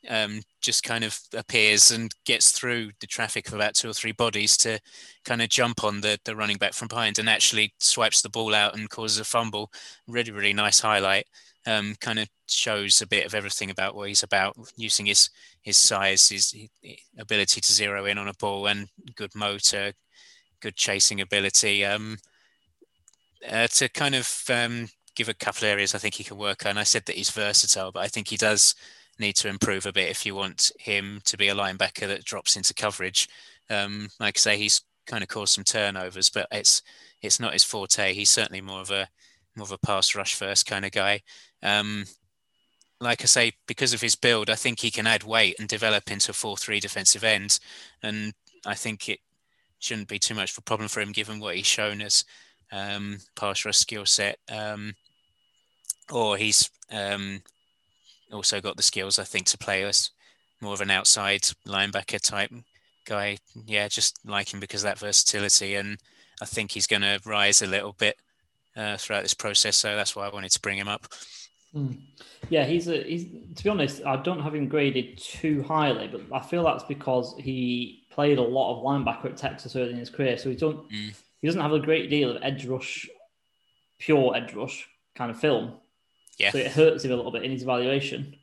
um, 0.10 0.42
just 0.62 0.84
kind 0.84 1.04
of 1.04 1.20
appears 1.34 1.92
and 1.92 2.14
gets 2.26 2.52
through 2.52 2.92
the 3.00 3.08
traffic 3.08 3.48
of 3.48 3.54
about 3.54 3.76
two 3.76 3.90
or 3.90 3.94
three 3.94 4.12
bodies 4.12 4.58
to 4.58 4.80
kind 5.24 5.42
of 5.42 5.50
jump 5.50 5.84
on 5.84 6.02
the, 6.02 6.20
the 6.26 6.36
running 6.36 6.58
back 6.58 6.74
from 6.74 6.88
behind 6.88 7.20
and 7.20 7.30
actually 7.30 7.74
swipes 7.80 8.22
the 8.22 8.30
ball 8.30 8.54
out 8.54 8.78
and 8.78 8.90
causes 8.90 9.20
a 9.20 9.26
fumble. 9.26 9.72
Really, 10.08 10.32
really 10.32 10.54
nice 10.54 10.80
highlight. 10.80 11.26
Um, 11.68 11.96
kind 12.00 12.20
of 12.20 12.28
shows 12.48 13.02
a 13.02 13.08
bit 13.08 13.26
of 13.26 13.34
everything 13.34 13.72
about 13.72 13.96
what 13.96 14.08
he's 14.08 14.24
about, 14.24 14.56
using 14.78 15.08
his 15.08 15.30
his 15.64 15.78
size, 15.78 16.30
his, 16.30 16.56
ability 17.18 17.60
to 17.60 17.74
zero 17.74 18.06
in 18.06 18.20
on 18.20 18.28
a 18.28 18.34
ball, 18.34 18.68
and 18.68 18.88
good 19.16 19.34
motor, 19.34 19.92
good 20.62 20.76
chasing 20.76 21.22
ability. 21.22 21.84
Um, 21.84 22.18
uh, 23.50 23.68
to 23.68 23.90
kind 23.90 24.14
of 24.14 24.44
um, 24.50 24.88
give 25.16 25.30
a 25.30 25.34
couple 25.34 25.66
of 25.66 25.72
areas 25.72 25.96
I 25.96 25.98
think 25.98 26.16
he 26.16 26.24
can 26.24 26.38
work 26.38 26.66
on. 26.66 26.78
I 26.78 26.84
said 26.84 27.06
that 27.06 27.16
he's 27.16 27.30
versatile, 27.30 27.92
but 27.92 28.04
I 28.04 28.08
think 28.08 28.28
he 28.28 28.38
does 28.38 28.76
need 29.20 29.36
to 29.38 29.48
improve 29.48 29.86
a 29.86 29.94
bit 29.94 30.10
if 30.10 30.26
you 30.26 30.36
want 30.36 30.72
him 30.80 31.22
to 31.26 31.38
be 31.38 31.48
a 31.48 31.56
linebacker 31.56 32.08
that 32.08 32.26
drops 32.26 32.56
into 32.56 32.74
coverage. 32.74 33.30
Um, 33.70 34.10
like 34.20 34.38
I 34.38 34.40
say, 34.40 34.58
he's 34.58 34.82
kind 35.08 35.24
of 35.24 35.30
caused 35.30 35.54
some 35.54 35.64
turnovers, 35.64 36.30
but 36.30 36.48
it's 36.52 36.82
it's 37.22 37.40
not 37.40 37.54
his 37.54 37.64
forte. 37.64 38.14
He's 38.14 38.30
certainly 38.30 38.62
more 38.62 38.82
of 38.82 38.92
a 38.92 39.08
more 39.56 39.66
of 39.66 39.72
a 39.72 39.78
pass 39.78 40.16
rush 40.16 40.36
first 40.36 40.66
kind 40.66 40.86
of 40.86 40.92
guy. 40.92 41.22
Um, 41.64 42.06
like 43.02 43.22
I 43.22 43.26
say, 43.26 43.54
because 43.68 43.94
of 43.94 44.02
his 44.02 44.16
build, 44.16 44.50
I 44.50 44.56
think 44.56 44.80
he 44.80 44.92
can 44.92 45.08
add 45.08 45.24
weight 45.24 45.56
and 45.60 45.68
develop 45.68 46.12
into 46.12 46.32
a 46.32 46.34
four-three 46.34 46.80
defensive 46.80 47.24
end, 47.24 47.60
and 48.02 48.34
I 48.66 48.76
think 48.76 49.10
it 49.10 49.20
shouldn't 49.80 50.08
be 50.08 50.20
too 50.20 50.34
much 50.34 50.52
of 50.52 50.60
a 50.60 50.62
problem 50.62 50.88
for 50.90 51.02
him 51.02 51.12
given 51.12 51.40
what 51.40 51.56
he's 51.56 51.66
shown 51.66 52.02
as 52.02 52.24
um, 52.72 53.18
pass 53.36 53.66
rush 53.66 53.78
skill 53.78 54.06
set. 54.06 54.38
Um, 54.50 54.94
or 56.12 56.38
he's 56.38 56.70
um, 56.92 57.42
also 58.32 58.62
got 58.62 58.78
the 58.78 58.84
skills, 58.84 59.20
I 59.20 59.24
think, 59.24 59.48
to 59.48 59.58
play 59.58 59.84
as 59.84 60.12
more 60.62 60.74
of 60.74 60.82
an 60.82 60.92
outside 60.92 61.42
linebacker 61.68 62.20
type 62.22 62.52
guy. 63.06 63.38
Yeah, 63.66 63.88
just 63.88 64.20
like 64.26 64.54
him 64.54 64.60
because 64.60 64.84
of 64.84 64.90
that 64.90 65.00
versatility, 65.00 65.76
and 65.76 65.98
I 66.42 66.46
think 66.46 66.72
he's 66.72 66.88
going 66.88 67.04
to 67.04 67.20
rise 67.26 67.62
a 67.62 67.68
little 67.68 67.94
bit 67.94 68.18
uh, 68.76 68.98
throughout 68.98 69.24
this 69.24 69.34
process. 69.34 69.76
So 69.76 69.96
that's 69.96 70.16
why 70.16 70.28
I 70.28 70.34
wanted 70.34 70.52
to 70.52 70.62
bring 70.62 70.78
him 70.78 70.88
up. 70.88 71.08
Mm. 71.76 72.02
Yeah, 72.50 72.64
he's 72.64 72.88
a 72.88 73.04
he's 73.04 73.26
to 73.56 73.64
be 73.64 73.70
honest, 73.70 74.02
I 74.06 74.16
don't 74.18 74.42
have 74.42 74.56
him 74.56 74.68
graded 74.68 75.18
too 75.18 75.64
highly, 75.64 76.08
but 76.08 76.22
I 76.32 76.40
feel 76.40 76.64
that's 76.64 76.84
because 76.84 77.36
he 77.38 78.06
played 78.12 78.38
a 78.38 78.42
lot 78.42 78.78
of 78.78 78.84
linebacker 78.84 79.26
at 79.26 79.38
Texas 79.38 79.76
early 79.76 79.92
in 79.92 79.98
his 79.98 80.10
career, 80.10 80.38
so 80.38 80.50
he 80.50 80.56
don't 80.56 80.90
mm. 80.90 81.14
he 81.42 81.48
doesn't 81.48 81.62
have 81.62 81.74
a 81.74 81.80
great 81.80 82.10
deal 82.10 82.32
of 82.32 82.42
edge 82.42 82.66
rush, 82.66 83.10
pure 84.00 84.36
edge 84.36 84.54
rush 84.54 84.88
kind 85.16 85.32
of 85.32 85.40
film. 85.40 85.74
Yeah. 86.38 86.52
So 86.52 86.58
it 86.58 86.72
hurts 86.72 87.04
him 87.04 87.12
a 87.12 87.16
little 87.16 87.32
bit 87.32 87.44
in 87.44 87.52
his 87.52 87.64
evaluation. 87.64 88.36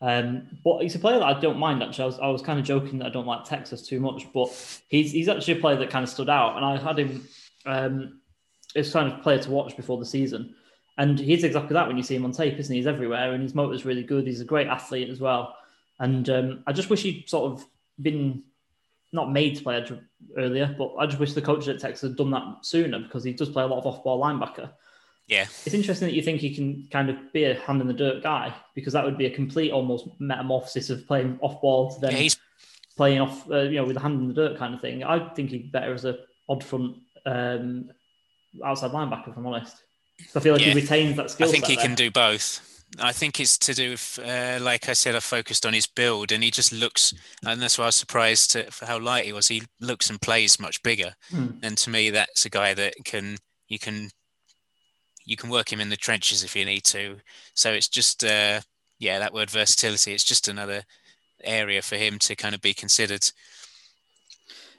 Um, 0.00 0.58
but 0.62 0.82
he's 0.82 0.94
a 0.94 0.98
player 0.98 1.18
that 1.18 1.24
I 1.24 1.40
don't 1.40 1.58
mind 1.58 1.82
actually. 1.82 2.04
I 2.04 2.06
was, 2.06 2.18
I 2.18 2.28
was 2.28 2.42
kind 2.42 2.58
of 2.58 2.64
joking 2.64 2.98
that 2.98 3.06
I 3.06 3.10
don't 3.10 3.26
like 3.26 3.44
Texas 3.44 3.86
too 3.86 4.00
much, 4.00 4.26
but 4.32 4.48
he's 4.88 5.12
he's 5.12 5.28
actually 5.28 5.58
a 5.58 5.60
player 5.60 5.76
that 5.76 5.90
kind 5.90 6.02
of 6.02 6.10
stood 6.10 6.28
out, 6.28 6.56
and 6.56 6.64
I 6.64 6.76
had 6.76 6.98
him 6.98 7.26
um, 7.64 8.20
as 8.76 8.92
kind 8.92 9.10
of 9.10 9.22
player 9.22 9.38
to 9.38 9.50
watch 9.50 9.76
before 9.76 9.98
the 9.98 10.04
season. 10.04 10.54
And 10.98 11.18
he's 11.18 11.42
exactly 11.42 11.74
that 11.74 11.88
when 11.88 11.96
you 11.96 12.02
see 12.02 12.14
him 12.14 12.24
on 12.24 12.32
tape, 12.32 12.58
isn't 12.58 12.72
he? 12.72 12.80
He's 12.80 12.86
everywhere, 12.86 13.32
and 13.32 13.42
his 13.42 13.54
motor's 13.54 13.84
really 13.84 14.04
good. 14.04 14.26
He's 14.26 14.40
a 14.40 14.44
great 14.44 14.68
athlete 14.68 15.08
as 15.08 15.20
well. 15.20 15.56
And 15.98 16.28
um, 16.28 16.64
I 16.66 16.72
just 16.72 16.90
wish 16.90 17.02
he'd 17.02 17.28
sort 17.28 17.52
of 17.52 17.64
been 18.00 18.42
not 19.12 19.32
made 19.32 19.56
to 19.56 19.62
play 19.62 19.84
earlier, 20.36 20.74
but 20.76 20.94
I 20.98 21.06
just 21.06 21.18
wish 21.18 21.32
the 21.32 21.40
coaches 21.40 21.68
at 21.68 21.78
Texas 21.78 22.10
had 22.10 22.16
done 22.16 22.30
that 22.32 22.58
sooner 22.62 22.98
because 22.98 23.24
he 23.24 23.32
does 23.32 23.48
play 23.48 23.62
a 23.62 23.66
lot 23.66 23.78
of 23.78 23.86
off-ball 23.86 24.20
linebacker. 24.20 24.70
Yeah. 25.26 25.46
It's 25.64 25.74
interesting 25.74 26.08
that 26.08 26.14
you 26.14 26.22
think 26.22 26.40
he 26.40 26.54
can 26.54 26.86
kind 26.90 27.08
of 27.08 27.32
be 27.32 27.44
a 27.44 27.54
hand 27.60 27.80
in 27.80 27.88
the 27.88 27.94
dirt 27.94 28.22
guy 28.22 28.54
because 28.74 28.92
that 28.92 29.04
would 29.04 29.16
be 29.16 29.26
a 29.26 29.30
complete 29.30 29.72
almost 29.72 30.06
metamorphosis 30.18 30.90
of 30.90 31.06
playing 31.06 31.38
off 31.40 31.60
ball 31.62 31.94
to 31.94 32.00
then 32.00 32.12
yeah, 32.12 32.18
he's... 32.18 32.36
playing 32.96 33.20
off, 33.20 33.50
uh, 33.50 33.62
you 33.62 33.76
know, 33.76 33.84
with 33.84 33.96
a 33.96 34.00
hand 34.00 34.20
in 34.20 34.28
the 34.28 34.34
dirt 34.34 34.58
kind 34.58 34.74
of 34.74 34.80
thing. 34.80 35.02
I 35.02 35.32
think 35.34 35.50
he'd 35.50 35.62
be 35.62 35.68
better 35.68 35.94
as 35.94 36.04
a 36.04 36.18
odd 36.48 36.62
front 36.62 36.96
um, 37.24 37.90
outside 38.64 38.90
linebacker, 38.90 39.30
if 39.30 39.36
I'm 39.36 39.46
honest. 39.46 39.76
So 40.28 40.40
I 40.40 40.42
feel 40.42 40.52
like 40.52 40.62
yeah. 40.62 40.74
he 40.74 40.80
retains 40.80 41.16
that 41.16 41.30
skill. 41.30 41.48
I 41.48 41.52
think 41.52 41.64
he 41.64 41.76
there. 41.76 41.86
can 41.86 41.94
do 41.94 42.10
both. 42.10 42.70
I 43.00 43.10
think 43.10 43.40
it's 43.40 43.58
to 43.58 43.74
do 43.74 43.90
with, 43.90 44.20
uh, 44.24 44.58
like 44.62 44.88
I 44.88 44.92
said, 44.92 45.16
I 45.16 45.20
focused 45.20 45.66
on 45.66 45.72
his 45.72 45.86
build, 45.86 46.30
and 46.30 46.44
he 46.44 46.52
just 46.52 46.72
looks, 46.72 47.12
and 47.44 47.60
that's 47.60 47.76
why 47.78 47.84
I 47.84 47.88
was 47.88 47.96
surprised 47.96 48.52
to, 48.52 48.70
for 48.70 48.86
how 48.86 49.00
light 49.00 49.24
he 49.24 49.32
was. 49.32 49.48
He 49.48 49.62
looks 49.80 50.10
and 50.10 50.20
plays 50.20 50.60
much 50.60 50.80
bigger, 50.84 51.14
hmm. 51.30 51.46
and 51.62 51.76
to 51.78 51.90
me, 51.90 52.10
that's 52.10 52.44
a 52.44 52.50
guy 52.50 52.74
that 52.74 52.94
can 53.04 53.38
you 53.66 53.80
can 53.80 54.10
you 55.24 55.36
can 55.36 55.50
work 55.50 55.72
him 55.72 55.80
in 55.80 55.88
the 55.88 55.96
trenches 55.96 56.44
if 56.44 56.54
you 56.54 56.64
need 56.64 56.84
to. 56.84 57.16
So 57.54 57.72
it's 57.72 57.88
just, 57.88 58.24
uh, 58.24 58.60
yeah, 58.98 59.18
that 59.18 59.34
word 59.34 59.50
versatility. 59.50 60.12
It's 60.12 60.24
just 60.24 60.48
another 60.48 60.82
area 61.42 61.82
for 61.82 61.96
him 61.96 62.18
to 62.20 62.36
kind 62.36 62.54
of 62.54 62.60
be 62.60 62.74
considered. 62.74 63.30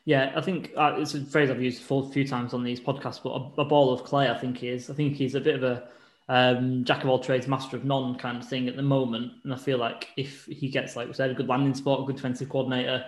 Yeah, 0.06 0.34
I 0.36 0.42
think 0.42 0.72
uh, 0.78 0.96
it's 1.00 1.16
a 1.16 1.26
phrase 1.26 1.50
I've 1.50 1.62
used 1.62 1.82
a 1.90 2.10
few 2.10 2.28
times 2.28 2.54
on 2.54 2.64
these 2.64 2.80
podcasts, 2.80 3.22
but 3.24 3.32
a, 3.32 3.62
a, 3.62 3.66
ball 3.66 3.92
of 3.92 4.04
clay, 4.04 4.30
I 4.30 4.38
think 4.38 4.58
he 4.58 4.70
is. 4.70 4.90
I 4.92 4.94
think 4.94 5.16
he's 5.16 5.34
a 5.34 5.42
bit 5.42 5.56
of 5.56 5.64
a 5.64 5.88
um, 6.30 6.84
jack 6.84 7.04
of 7.04 7.10
all 7.10 7.18
trades, 7.18 7.48
master 7.48 7.76
of 7.76 7.86
none 7.86 8.16
kind 8.16 8.38
of 8.38 8.48
thing 8.48 8.68
at 8.68 8.76
the 8.76 8.84
moment. 8.84 9.32
And 9.44 9.52
I 9.52 9.58
feel 9.58 9.80
like 9.80 10.10
if 10.16 10.46
he 10.46 10.70
gets, 10.70 10.96
like 10.96 11.08
we 11.08 11.14
said, 11.14 11.32
a 11.32 11.34
good 11.34 11.48
landing 11.48 11.74
spot, 11.74 12.02
a 12.02 12.06
good 12.06 12.18
defensive 12.18 12.50
coordinator 12.50 13.06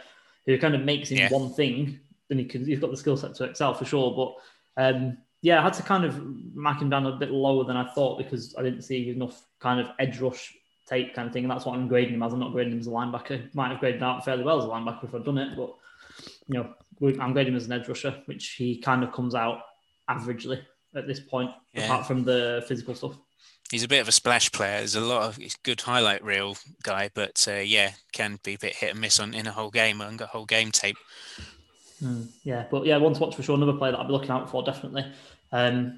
who 0.48 0.58
kind 0.58 0.74
of 0.74 0.82
makes 0.82 1.10
him 1.10 1.20
yeah. 1.20 1.30
one 1.30 1.54
thing, 1.54 2.00
then 2.30 2.40
he 2.40 2.46
can, 2.46 2.66
he's 2.66 2.80
got 2.80 2.90
the 2.90 2.98
skill 2.98 3.16
set 3.18 3.36
to 3.36 3.44
excel 3.44 3.76
for 3.76 3.86
sure. 3.86 4.36
But 4.76 4.84
um, 4.84 5.18
yeah, 5.48 5.62
I 5.62 5.64
had 5.64 5.74
to 5.76 5.84
kind 5.84 6.04
of 6.04 6.22
mark 6.54 6.82
him 6.82 6.90
down 6.90 7.06
a 7.06 7.14
bit 7.14 7.32
lower 7.32 7.64
than 7.64 7.78
I 7.78 7.86
thought 7.94 8.18
because 8.18 8.54
I 8.58 8.64
didn't 8.64 8.82
see 8.82 9.10
enough 9.10 9.46
kind 9.62 9.80
of 9.80 9.88
edge 9.98 10.20
rush 10.20 10.54
tape 10.86 11.16
kind 11.16 11.26
of 11.26 11.34
thing, 11.34 11.46
and 11.46 11.52
that's 11.52 11.66
what 11.66 11.74
I'm 11.74 11.88
grading 11.88 12.16
him 12.16 12.24
as. 12.24 12.34
I'm 12.34 12.40
not 12.42 12.52
grading 12.52 12.74
him 12.74 12.80
as 12.80 12.88
a 12.88 12.90
linebacker. 12.90 13.56
Might 13.56 13.72
have 13.72 13.80
graded 13.80 14.04
out 14.04 14.26
fairly 14.26 14.44
well 14.44 14.60
as 14.60 14.66
a 14.66 14.68
linebacker 14.68 15.06
if 15.06 15.16
I'd 15.16 15.24
done 15.24 15.38
it, 15.38 15.56
but 15.56 15.74
you 16.48 16.56
know, 16.56 16.74
I'm 17.22 17.32
grading 17.32 17.54
him 17.54 17.58
as 17.58 17.66
an 17.66 17.72
edge 17.72 17.88
rusher, 17.88 18.22
which 18.26 18.56
he 18.58 18.78
kind 18.80 19.06
of 19.06 19.14
comes 19.14 19.36
out 19.36 19.62
averagely 20.10 20.60
at 20.96 21.08
this 21.08 21.22
point, 21.22 21.52
yeah. 21.74 21.86
apart 21.86 22.06
from 22.06 22.26
the 22.26 22.66
physical 22.68 22.94
stuff. 22.94 23.18
He's 23.72 23.84
a 23.84 23.88
bit 23.88 24.02
of 24.02 24.10
a 24.10 24.14
splash 24.14 24.52
player. 24.52 24.80
There's 24.80 24.96
a 24.96 25.02
lot 25.02 25.24
of 25.24 25.38
he's 25.38 25.56
good 25.64 25.80
highlight 25.80 26.26
reel 26.26 26.58
guy, 26.84 27.10
but 27.14 27.48
uh, 27.50 27.62
yeah, 27.64 27.92
can 28.12 28.38
be 28.44 28.56
a 28.56 28.60
bit 28.60 28.76
hit 28.76 28.92
and 28.92 29.00
miss 29.00 29.18
on 29.18 29.34
in 29.34 29.48
a 29.48 29.54
whole 29.54 29.72
game 29.72 30.02
and 30.02 30.20
got 30.20 30.30
whole 30.30 30.46
game 30.46 30.72
tape. 30.72 30.98
Mm, 32.04 32.28
yeah, 32.44 32.66
but 32.70 32.86
yeah, 32.86 32.98
one 32.98 33.14
to 33.14 33.20
watch 33.20 33.36
for 33.36 33.44
sure. 33.44 33.56
Another 33.56 33.74
player 33.74 33.92
that 33.92 33.98
I'll 34.00 34.08
be 34.08 34.14
looking 34.14 34.30
out 34.30 34.50
for 34.50 34.62
definitely. 34.64 35.06
Um, 35.52 35.98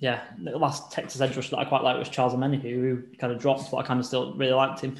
yeah, 0.00 0.22
the 0.42 0.58
last 0.58 0.92
Texas 0.92 1.20
edge 1.20 1.36
rusher 1.36 1.50
that 1.50 1.58
I 1.60 1.64
quite 1.64 1.82
liked 1.82 1.98
was 1.98 2.08
Charles 2.08 2.34
Omenihu, 2.34 2.62
who 2.62 3.02
kind 3.18 3.32
of 3.32 3.38
dropped, 3.40 3.70
but 3.70 3.78
I 3.78 3.82
kind 3.82 4.00
of 4.00 4.06
still 4.06 4.34
really 4.34 4.52
liked 4.52 4.80
him. 4.80 4.96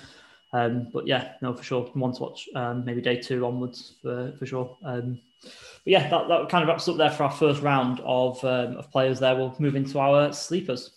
Um, 0.53 0.89
but 0.93 1.07
yeah, 1.07 1.33
no, 1.43 1.53
for 1.53 1.65
sure, 1.65 1.83
one 1.95 2.15
to 2.15 2.23
watch. 2.23 2.49
Um, 2.55 2.85
maybe 2.85 3.01
day 3.01 3.21
two 3.21 3.45
onwards 3.45 3.95
for 4.01 4.33
for 4.39 4.47
sure. 4.47 4.77
Um, 4.85 5.21
but 5.43 5.53
yeah, 5.85 6.09
that, 6.09 6.29
that 6.29 6.49
kind 6.49 6.63
of 6.63 6.69
wraps 6.69 6.89
up 6.89 6.97
there 6.97 7.11
for 7.11 7.25
our 7.25 7.31
first 7.31 7.61
round 7.61 8.01
of 8.05 8.43
um, 8.45 8.77
of 8.77 8.91
players. 8.91 9.19
There, 9.19 9.35
we'll 9.35 9.55
move 9.59 9.75
into 9.75 9.99
our 9.99 10.33
sleepers. 10.33 10.93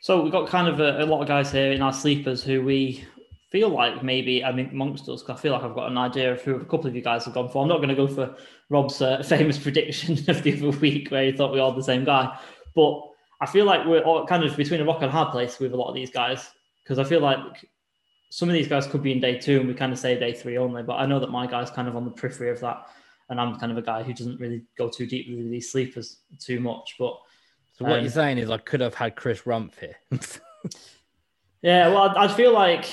So 0.00 0.22
we've 0.22 0.30
got 0.30 0.48
kind 0.48 0.68
of 0.68 0.78
a, 0.78 1.02
a 1.02 1.04
lot 1.04 1.20
of 1.20 1.26
guys 1.26 1.50
here 1.50 1.72
in 1.72 1.82
our 1.82 1.92
sleepers 1.92 2.44
who 2.44 2.62
we 2.62 3.04
feel 3.50 3.68
like 3.68 4.02
maybe 4.02 4.44
I 4.44 4.52
mean 4.52 4.68
amongst 4.70 5.08
us, 5.08 5.22
because 5.22 5.38
I 5.38 5.42
feel 5.42 5.52
like 5.52 5.62
I've 5.62 5.74
got 5.74 5.90
an 5.90 5.98
idea 5.98 6.32
of 6.32 6.42
who 6.42 6.56
a 6.56 6.64
couple 6.64 6.86
of 6.86 6.96
you 6.96 7.02
guys 7.02 7.24
have 7.24 7.34
gone 7.34 7.48
for. 7.48 7.62
I'm 7.62 7.68
not 7.68 7.78
going 7.78 7.88
to 7.88 7.94
go 7.94 8.08
for 8.08 8.34
Rob's 8.70 9.00
uh, 9.00 9.22
famous 9.28 9.58
prediction 9.58 10.12
of 10.28 10.42
the 10.42 10.52
other 10.56 10.78
week 10.78 11.10
where 11.10 11.24
he 11.24 11.32
thought 11.32 11.52
we 11.52 11.60
all 11.60 11.72
the 11.72 11.82
same 11.82 12.04
guy, 12.04 12.38
but 12.74 13.02
I 13.40 13.46
feel 13.46 13.64
like 13.64 13.86
we're 13.86 14.02
all 14.02 14.26
kind 14.26 14.44
of 14.44 14.56
between 14.56 14.80
a 14.80 14.84
rock 14.84 15.02
and 15.02 15.06
a 15.06 15.12
hard 15.12 15.30
place 15.30 15.58
with 15.58 15.72
a 15.72 15.76
lot 15.76 15.88
of 15.88 15.94
these 15.94 16.10
guys 16.10 16.50
because 16.82 16.98
I 16.98 17.04
feel 17.04 17.20
like 17.20 17.68
some 18.30 18.48
of 18.48 18.54
these 18.54 18.68
guys 18.68 18.86
could 18.86 19.02
be 19.02 19.12
in 19.12 19.20
day 19.20 19.38
two 19.38 19.60
and 19.60 19.68
we 19.68 19.74
kind 19.74 19.92
of 19.92 19.98
say 19.98 20.18
day 20.18 20.32
three 20.32 20.58
only, 20.58 20.82
but 20.82 20.94
I 20.94 21.06
know 21.06 21.20
that 21.20 21.30
my 21.30 21.46
guy's 21.46 21.70
kind 21.70 21.88
of 21.88 21.96
on 21.96 22.04
the 22.04 22.10
periphery 22.10 22.50
of 22.50 22.60
that, 22.60 22.86
and 23.28 23.40
I'm 23.40 23.58
kind 23.58 23.72
of 23.72 23.78
a 23.78 23.82
guy 23.82 24.02
who 24.02 24.12
doesn't 24.12 24.40
really 24.40 24.64
go 24.76 24.88
too 24.88 25.06
deep 25.06 25.26
with 25.28 25.50
these 25.50 25.70
sleepers 25.70 26.20
too 26.38 26.60
much. 26.60 26.96
But 26.98 27.18
so 27.72 27.84
what 27.84 27.98
um, 27.98 28.00
you're 28.02 28.10
saying 28.10 28.38
is 28.38 28.50
I 28.50 28.58
could 28.58 28.80
have 28.80 28.94
had 28.94 29.16
Chris 29.16 29.42
Rumph 29.42 29.78
here. 29.78 29.96
yeah, 31.62 31.88
well, 31.88 32.16
I, 32.16 32.24
I 32.24 32.28
feel 32.28 32.52
like 32.52 32.86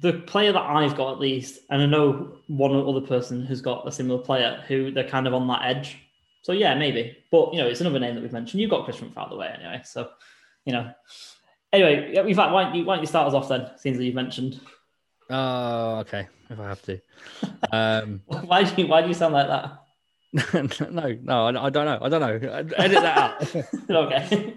the 0.00 0.14
player 0.14 0.52
that 0.52 0.62
I've 0.62 0.96
got 0.96 1.12
at 1.12 1.20
least, 1.20 1.60
and 1.70 1.82
I 1.82 1.86
know 1.86 2.36
one 2.48 2.74
other 2.74 3.00
person 3.00 3.44
who's 3.44 3.60
got 3.60 3.86
a 3.88 3.92
similar 3.92 4.20
player 4.22 4.62
who 4.68 4.90
they're 4.90 5.08
kind 5.08 5.26
of 5.26 5.34
on 5.34 5.46
that 5.48 5.62
edge. 5.64 5.98
So 6.42 6.52
yeah, 6.52 6.74
maybe. 6.74 7.16
But 7.30 7.52
you 7.52 7.60
know, 7.60 7.66
it's 7.66 7.80
another 7.80 7.98
name 7.98 8.14
that 8.14 8.20
we've 8.20 8.32
mentioned. 8.32 8.60
You've 8.60 8.70
got 8.70 8.84
Chris 8.84 8.96
from 8.96 9.12
the 9.30 9.36
way 9.36 9.52
anyway. 9.54 9.80
So, 9.84 10.10
you 10.64 10.72
know. 10.72 10.92
Anyway, 11.72 12.14
in 12.14 12.34
fact, 12.34 12.52
why 12.52 12.64
don't 12.64 12.74
you, 12.74 12.84
why 12.84 12.94
don't 12.94 13.02
you 13.02 13.08
start 13.08 13.28
us 13.28 13.34
off 13.34 13.48
then, 13.48 13.70
since 13.76 13.98
you've 13.98 14.14
mentioned? 14.14 14.60
Oh, 15.28 15.98
okay. 16.00 16.28
If 16.48 16.60
I 16.60 16.68
have 16.68 16.82
to. 16.82 17.00
Um, 17.72 18.22
why 18.26 18.62
do 18.62 18.80
you 18.80 18.88
why 18.88 19.02
do 19.02 19.08
you 19.08 19.14
sound 19.14 19.34
like 19.34 19.48
that? 19.48 19.82
no, 20.92 21.18
no, 21.22 21.46
I, 21.46 21.66
I, 21.66 21.70
don't 21.70 21.84
know. 21.84 21.98
I 22.00 22.08
don't 22.08 22.20
know. 22.20 22.66
Edit 22.76 23.02
that 23.02 23.18
out. 23.18 23.90
okay. 23.90 24.54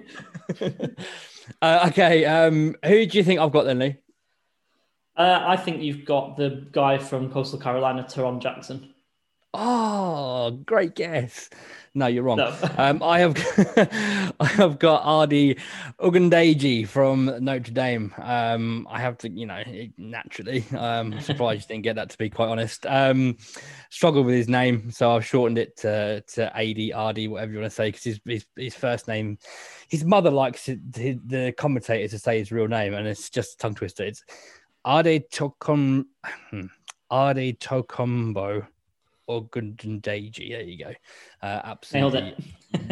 Uh, 1.62 1.86
okay. 1.90 2.26
Um, 2.26 2.76
who 2.86 3.06
do 3.06 3.18
you 3.18 3.24
think 3.24 3.40
I've 3.40 3.52
got 3.52 3.64
then, 3.64 3.80
Lee? 3.80 3.98
Uh, 5.20 5.44
I 5.46 5.58
think 5.58 5.82
you've 5.82 6.06
got 6.06 6.38
the 6.38 6.66
guy 6.72 6.98
from 6.98 7.30
Coastal 7.30 7.60
Carolina, 7.60 8.04
Tarron 8.04 8.40
Jackson. 8.40 8.94
Oh, 9.54 10.52
great 10.66 10.96
guess. 10.96 11.50
No, 11.94 12.08
you're 12.08 12.24
wrong. 12.24 12.38
No. 12.38 12.56
Um, 12.78 13.04
I 13.04 13.20
have 13.20 13.36
I 14.40 14.46
have 14.46 14.80
got 14.80 15.04
Ardie 15.04 15.60
Ogundeji 16.00 16.88
from 16.88 17.26
Notre 17.44 17.74
Dame. 17.74 18.14
Um, 18.18 18.88
I 18.90 19.02
have 19.02 19.18
to, 19.20 19.30
you 19.30 19.46
know, 19.46 19.62
naturally. 19.98 20.64
Um, 20.72 21.14
I'm 21.14 21.22
surprised 21.22 21.64
you 21.64 21.76
didn't 21.76 21.84
get 21.84 21.96
that 21.98 22.12
to 22.12 22.18
be 22.18 22.30
quite 22.30 22.48
honest. 22.48 22.86
Um, 22.86 23.36
struggled 23.90 24.28
with 24.28 24.36
his 24.36 24.48
name, 24.48 24.92
so 24.92 25.12
I've 25.12 25.26
shortened 25.26 25.58
it 25.58 25.76
to 25.78 26.22
to 26.36 26.56
Ad 26.56 26.78
Ardie, 26.78 27.30
whatever 27.30 27.52
you 27.52 27.60
want 27.60 27.70
to 27.70 27.76
say, 27.76 27.90
because 27.90 28.04
his, 28.04 28.22
his 28.26 28.46
his 28.56 28.76
first 28.76 29.10
name, 29.10 29.38
his 29.90 30.06
mother 30.06 30.32
likes 30.32 30.70
it, 30.70 30.94
the, 30.94 31.20
the 31.26 31.52
commentator 31.58 32.08
to 32.08 32.20
say 32.20 32.38
his 32.40 32.54
real 32.54 32.68
name, 32.68 32.94
and 32.94 33.08
it's 33.08 33.30
just 33.30 33.60
tongue 33.60 33.76
twister. 33.76 34.06
It's 34.06 34.24
Ade 34.86 35.30
Tokom 35.30 36.06
Ade 37.12 37.60
Tokombo 37.60 38.68
Ogundeji. 39.30 40.50
There 40.50 40.62
you 40.62 40.78
go. 40.78 40.94
Uh, 41.42 41.62
absolutely. 41.64 42.36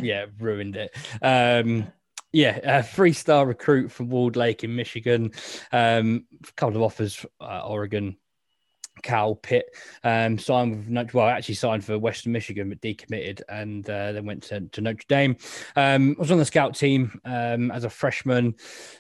yeah, 0.02 0.26
ruined 0.40 0.76
it. 0.76 0.96
Um, 1.22 1.88
yeah, 2.34 2.60
a 2.64 2.84
three 2.84 3.14
star 3.14 3.46
recruit 3.46 3.92
from 3.92 4.10
Walled 4.10 4.36
Lake 4.36 4.64
in 4.64 4.76
Michigan. 4.76 5.32
Um, 5.72 6.26
a 6.48 6.52
couple 6.54 6.76
of 6.76 6.82
offers, 6.84 7.26
uh, 7.40 7.62
Oregon, 7.66 8.18
Cal 9.04 9.36
Pitt. 9.36 9.76
Um, 10.04 10.38
signed 10.38 10.78
with 10.78 10.90
Notre 10.90 11.18
well, 11.18 11.28
actually 11.28 11.56
signed 11.56 11.84
for 11.84 11.98
Western 11.98 12.32
Michigan, 12.32 12.70
but 12.70 12.82
decommitted 12.82 13.42
and 13.50 13.90
uh, 13.90 14.12
then 14.12 14.26
went 14.26 14.44
to, 14.44 14.62
to 14.62 14.82
Notre 14.82 15.06
Dame. 15.08 15.38
Um, 15.76 16.16
was 16.18 16.32
on 16.32 16.38
the 16.38 16.46
scout 16.46 16.76
team 16.76 17.20
um, 17.26 17.72
as 17.72 17.84
a 17.84 17.90
freshman, 17.90 18.56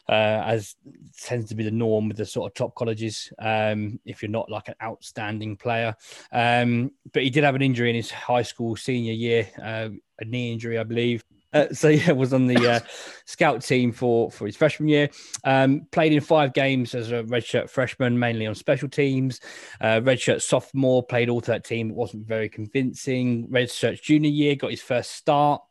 uh, 0.10 0.44
as 0.46 0.76
tends 1.22 1.50
to 1.50 1.56
be 1.56 1.64
the 1.64 1.72
norm 1.72 2.08
with 2.08 2.18
the 2.18 2.26
sort 2.26 2.50
of 2.52 2.56
top 2.56 2.76
colleges. 2.76 3.32
Um, 3.40 4.00
if 4.06 4.22
you're 4.22 4.32
not 4.32 4.52
like 4.52 4.68
an 4.68 4.76
outstanding 4.82 5.58
player, 5.58 5.96
um, 6.32 6.92
but 7.14 7.24
he 7.24 7.30
did 7.30 7.44
have 7.44 7.56
an 7.56 7.62
injury 7.62 7.90
in 7.90 7.96
his 7.96 8.12
high 8.12 8.42
school 8.42 8.76
senior 8.76 9.14
year, 9.14 9.48
uh, 9.62 9.90
a 10.20 10.26
knee 10.26 10.52
injury, 10.52 10.78
I 10.78 10.84
believe. 10.84 11.24
Uh, 11.54 11.68
so 11.72 11.88
yeah, 11.90 12.12
was 12.12 12.34
on 12.34 12.48
the 12.48 12.72
uh, 12.72 12.80
scout 13.26 13.62
team 13.62 13.92
for 13.92 14.32
for 14.32 14.46
his 14.46 14.56
freshman 14.56 14.90
year. 14.90 15.10
Um, 15.44 15.88
played 15.92 16.14
in 16.14 16.22
five 16.22 16.54
games 16.54 16.94
as 16.96 17.12
a 17.12 17.24
redshirt 17.24 17.70
freshman, 17.70 18.18
mainly 18.18 18.48
on 18.48 18.56
special 18.56 18.90
teams. 18.90 19.40
Uh, 19.82 20.02
redshirt 20.02 20.42
sophomore 20.42 21.04
played 21.04 21.30
all 21.30 21.42
thirteen, 21.42 21.90
It 21.90 21.96
wasn't 21.96 22.28
very 22.28 22.50
convincing. 22.50 23.48
Redshirt 23.48 24.02
junior 24.02 24.30
year 24.30 24.56
got 24.56 24.72
his 24.72 24.82
first 24.82 25.12
start 25.12 25.62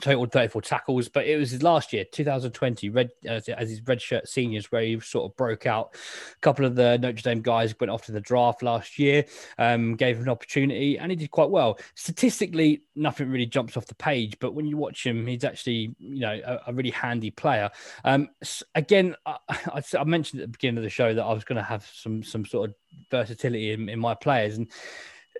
totaled 0.00 0.32
34 0.32 0.62
tackles, 0.62 1.08
but 1.08 1.26
it 1.26 1.36
was 1.36 1.50
his 1.50 1.62
last 1.62 1.92
year, 1.92 2.04
2020, 2.04 2.88
red 2.88 3.10
as, 3.24 3.48
as 3.48 3.68
his 3.68 3.80
redshirt 3.82 4.26
seniors, 4.26 4.72
where 4.72 4.82
he 4.82 4.98
sort 5.00 5.30
of 5.30 5.36
broke 5.36 5.66
out. 5.66 5.94
A 5.94 6.40
couple 6.40 6.64
of 6.64 6.74
the 6.74 6.98
Notre 6.98 7.22
Dame 7.22 7.42
guys 7.42 7.78
went 7.78 7.90
off 7.90 8.06
to 8.06 8.12
the 8.12 8.20
draft 8.20 8.62
last 8.62 8.98
year, 8.98 9.24
um, 9.58 9.94
gave 9.94 10.16
him 10.16 10.22
an 10.22 10.28
opportunity, 10.30 10.98
and 10.98 11.12
he 11.12 11.16
did 11.16 11.30
quite 11.30 11.50
well. 11.50 11.78
Statistically, 11.94 12.82
nothing 12.96 13.30
really 13.30 13.46
jumps 13.46 13.76
off 13.76 13.86
the 13.86 13.94
page, 13.94 14.36
but 14.40 14.54
when 14.54 14.66
you 14.66 14.76
watch 14.76 15.04
him, 15.04 15.26
he's 15.26 15.44
actually, 15.44 15.94
you 15.98 16.20
know, 16.20 16.40
a, 16.44 16.60
a 16.68 16.72
really 16.72 16.90
handy 16.90 17.30
player. 17.30 17.70
Um, 18.04 18.30
again, 18.74 19.14
I, 19.26 19.36
I, 19.48 19.82
I, 19.98 20.04
mentioned 20.04 20.40
at 20.40 20.48
the 20.48 20.52
beginning 20.52 20.78
of 20.78 20.84
the 20.84 20.90
show 20.90 21.12
that 21.14 21.22
I 21.22 21.32
was 21.32 21.44
going 21.44 21.56
to 21.56 21.62
have 21.62 21.88
some 21.94 22.22
some 22.22 22.44
sort 22.44 22.70
of 22.70 22.76
versatility 23.10 23.72
in, 23.72 23.88
in 23.88 23.98
my 23.98 24.14
players, 24.14 24.56
and 24.56 24.70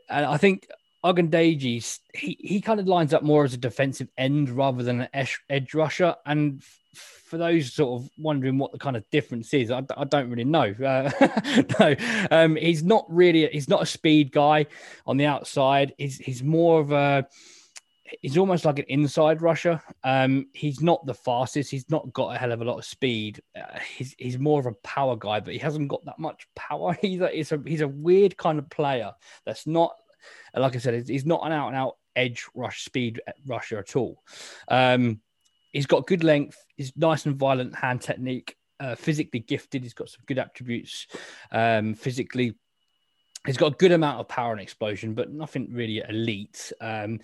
and 0.08 0.26
I 0.26 0.36
think 0.36 0.66
Ogundeji, 1.04 1.98
he, 2.14 2.36
he 2.40 2.60
kind 2.60 2.78
of 2.78 2.86
lines 2.86 3.12
up 3.12 3.22
more 3.22 3.44
as 3.44 3.54
a 3.54 3.58
defensive 3.58 4.08
end 4.16 4.50
rather 4.50 4.82
than 4.82 5.02
an 5.02 5.28
edge, 5.48 5.74
rusher. 5.74 6.14
And 6.24 6.62
for 6.94 7.38
those 7.38 7.72
sort 7.72 8.00
of 8.00 8.10
wondering 8.18 8.58
what 8.58 8.72
the 8.72 8.78
kind 8.78 8.96
of 8.96 9.08
difference 9.10 9.52
is, 9.52 9.70
I, 9.70 9.80
don't 9.80 10.30
really 10.30 10.44
know. 10.44 10.74
Uh, 10.82 11.62
no, 11.80 11.96
um, 12.30 12.56
he's 12.56 12.84
not 12.84 13.04
really, 13.08 13.48
he's 13.48 13.68
not 13.68 13.82
a 13.82 13.86
speed 13.86 14.30
guy 14.30 14.66
on 15.06 15.16
the 15.16 15.26
outside. 15.26 15.94
He's, 15.98 16.18
he's 16.18 16.42
more 16.42 16.80
of 16.80 16.92
a, 16.92 17.26
he's 18.20 18.36
almost 18.36 18.64
like 18.64 18.78
an 18.78 18.84
inside 18.88 19.40
rusher. 19.42 19.80
Um, 20.04 20.46
he's 20.52 20.80
not 20.80 21.04
the 21.06 21.14
fastest. 21.14 21.70
He's 21.70 21.88
not 21.90 22.12
got 22.12 22.34
a 22.34 22.38
hell 22.38 22.52
of 22.52 22.60
a 22.60 22.64
lot 22.64 22.78
of 22.78 22.84
speed. 22.84 23.40
Uh, 23.56 23.78
he's 23.96 24.14
he's 24.18 24.38
more 24.38 24.60
of 24.60 24.66
a 24.66 24.72
power 24.72 25.16
guy, 25.16 25.40
but 25.40 25.54
he 25.54 25.58
hasn't 25.58 25.88
got 25.88 26.04
that 26.04 26.18
much 26.18 26.46
power. 26.54 26.96
A, 27.02 27.26
he's 27.30 27.52
a 27.52 27.60
he's 27.64 27.80
a 27.80 27.88
weird 27.88 28.36
kind 28.36 28.58
of 28.58 28.68
player 28.68 29.12
that's 29.46 29.66
not 29.66 29.94
like 30.54 30.74
I 30.74 30.78
said, 30.78 31.08
he's 31.08 31.26
not 31.26 31.44
an 31.44 31.52
out 31.52 31.68
and 31.68 31.76
out 31.76 31.96
edge 32.14 32.46
rush 32.54 32.84
speed 32.84 33.20
rusher 33.46 33.78
at 33.78 33.96
all. 33.96 34.22
Um, 34.68 35.20
he's 35.72 35.86
got 35.86 36.06
good 36.06 36.24
length. 36.24 36.56
He's 36.76 36.92
nice 36.96 37.26
and 37.26 37.36
violent 37.36 37.74
hand 37.74 38.02
technique. 38.02 38.56
Uh, 38.80 38.96
physically 38.96 39.40
gifted. 39.40 39.82
He's 39.82 39.94
got 39.94 40.08
some 40.08 40.22
good 40.26 40.38
attributes. 40.38 41.06
Um, 41.52 41.94
physically 41.94 42.56
He's 43.44 43.56
got 43.56 43.72
a 43.72 43.76
good 43.76 43.90
amount 43.90 44.20
of 44.20 44.28
power 44.28 44.52
and 44.52 44.60
explosion, 44.60 45.14
but 45.14 45.32
nothing 45.32 45.68
really 45.72 46.02
elite. 46.08 46.72
Um, 46.80 47.18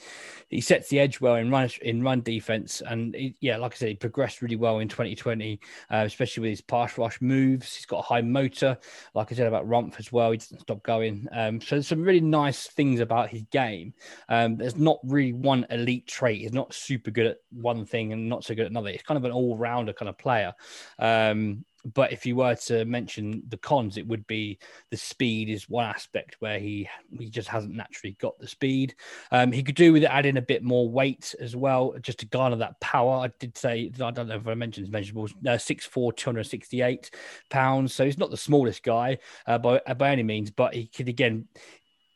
he 0.49 0.61
sets 0.61 0.89
the 0.89 0.99
edge 0.99 1.21
well 1.21 1.37
in 1.37 1.49
run 1.49 1.71
in 1.83 2.03
run 2.03 2.23
defense, 2.23 2.83
and 2.85 3.15
he, 3.15 3.37
yeah, 3.41 3.57
like 3.57 3.75
I 3.75 3.77
said, 3.77 3.89
he 3.91 3.95
progressed 3.95 4.43
really 4.43 4.57
well 4.57 4.81
in 4.81 4.89
2020, 4.89 5.61
uh, 5.91 6.03
especially 6.05 6.41
with 6.41 6.51
his 6.51 6.61
pass 6.61 6.99
rush 6.99 7.21
moves. 7.21 7.77
He's 7.77 7.87
got 7.87 8.01
a 8.01 8.03
high 8.03 8.21
motor, 8.21 8.77
like 9.15 9.31
I 9.31 9.37
said 9.37 9.47
about 9.47 9.69
Rumph 9.69 9.99
as 10.01 10.11
well. 10.11 10.33
He 10.33 10.39
doesn't 10.39 10.61
stop 10.61 10.83
going. 10.83 11.29
Um, 11.33 11.61
so 11.61 11.77
there's 11.77 11.87
some 11.87 12.03
really 12.03 12.21
nice 12.21 12.67
things 12.67 12.99
about 12.99 13.29
his 13.29 13.43
game. 13.53 13.95
Um, 14.29 14.57
there's 14.57 14.77
not 14.77 14.99
really 15.05 15.33
one 15.33 15.67
elite 15.71 16.09
trait. 16.09 16.41
He's 16.41 16.53
not 16.53 16.75
super 16.75 17.13
good 17.13 17.27
at 17.27 17.39
one 17.53 17.85
thing 17.85 18.13
and 18.13 18.29
not 18.29 18.43
so 18.43 18.57
good 18.57 18.65
at 18.65 18.73
another. 18.73 18.91
He's 18.91 19.03
kind 19.03 19.19
of 19.19 19.25
an 19.25 19.31
all 19.31 19.57
rounder 19.57 19.93
kind 19.93 20.09
of 20.09 20.19
player. 20.19 20.53
Um, 20.99 21.65
but 21.85 22.13
if 22.13 22.27
you 22.27 22.37
were 22.37 22.55
to 22.55 22.85
mention 22.85 23.43
the 23.49 23.57
cons, 23.57 23.97
it 23.97 24.07
would 24.07 24.27
be 24.27 24.59
the 24.91 24.97
speed 24.97 25.49
is 25.49 25.69
one 25.69 25.87
aspect 25.87 26.37
where 26.41 26.59
he 26.59 26.89
he 27.19 27.31
just 27.31 27.49
hasn't 27.49 27.75
naturally 27.75 28.17
got 28.21 28.39
the 28.39 28.49
speed. 28.49 28.95
Um, 29.31 29.53
he 29.53 29.63
could 29.63 29.75
do 29.75 29.93
with 29.93 30.05
adding 30.05 30.37
a 30.37 30.43
bit 30.43 30.63
more 30.63 30.89
weight 30.89 31.35
as 31.41 31.55
well, 31.55 31.95
just 32.01 32.21
to 32.21 32.27
garner 32.27 32.57
that 32.57 32.81
power. 32.81 33.17
I 33.19 33.31
did 33.39 33.57
say 33.57 33.91
I 34.01 34.11
don't 34.11 34.29
know 34.29 34.37
if 34.37 34.47
I 34.47 34.55
mentioned 34.55 34.87
his 34.87 34.95
measurables. 34.95 35.33
Uh, 35.47 35.59
6'4", 35.59 36.17
268 36.17 37.11
pounds. 37.51 37.95
So 37.95 38.05
he's 38.05 38.19
not 38.19 38.31
the 38.31 38.37
smallest 38.37 38.83
guy 38.83 39.19
uh, 39.47 39.59
by 39.59 39.81
by 39.97 40.11
any 40.11 40.23
means, 40.23 40.51
but 40.51 40.75
he 40.75 40.87
could 40.87 41.09
again. 41.09 41.49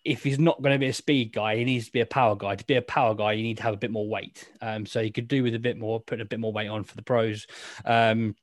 If 0.05 0.25
he's 0.25 0.41
not 0.41 0.61
going 0.61 0.73
to 0.73 0.81
be 0.81 0.89
a 0.89 0.93
speed 0.93 1.33
guy, 1.33 1.55
he 1.55 1.65
needs 1.65 1.87
to 1.87 1.93
be 1.93 2.01
a 2.01 2.07
power 2.07 2.35
guy. 2.35 2.57
To 2.57 2.65
be 2.65 2.75
a 2.75 2.83
power 2.83 3.15
guy, 3.15 3.35
you 3.35 3.45
need 3.45 3.59
to 3.59 3.63
have 3.63 3.75
a 3.75 3.77
bit 3.77 3.93
more 3.93 4.09
weight. 4.09 4.51
Um, 4.61 4.85
so 4.85 5.01
he 5.01 5.13
could 5.13 5.29
do 5.29 5.45
with 5.45 5.55
a 5.55 5.61
bit 5.61 5.79
more, 5.79 6.01
putting 6.01 6.23
a 6.23 6.29
bit 6.29 6.41
more 6.41 6.53
weight 6.53 6.67
on 6.67 6.83
for 6.83 6.97
the 6.97 7.03
pros. 7.03 7.47
Um, 7.85 8.35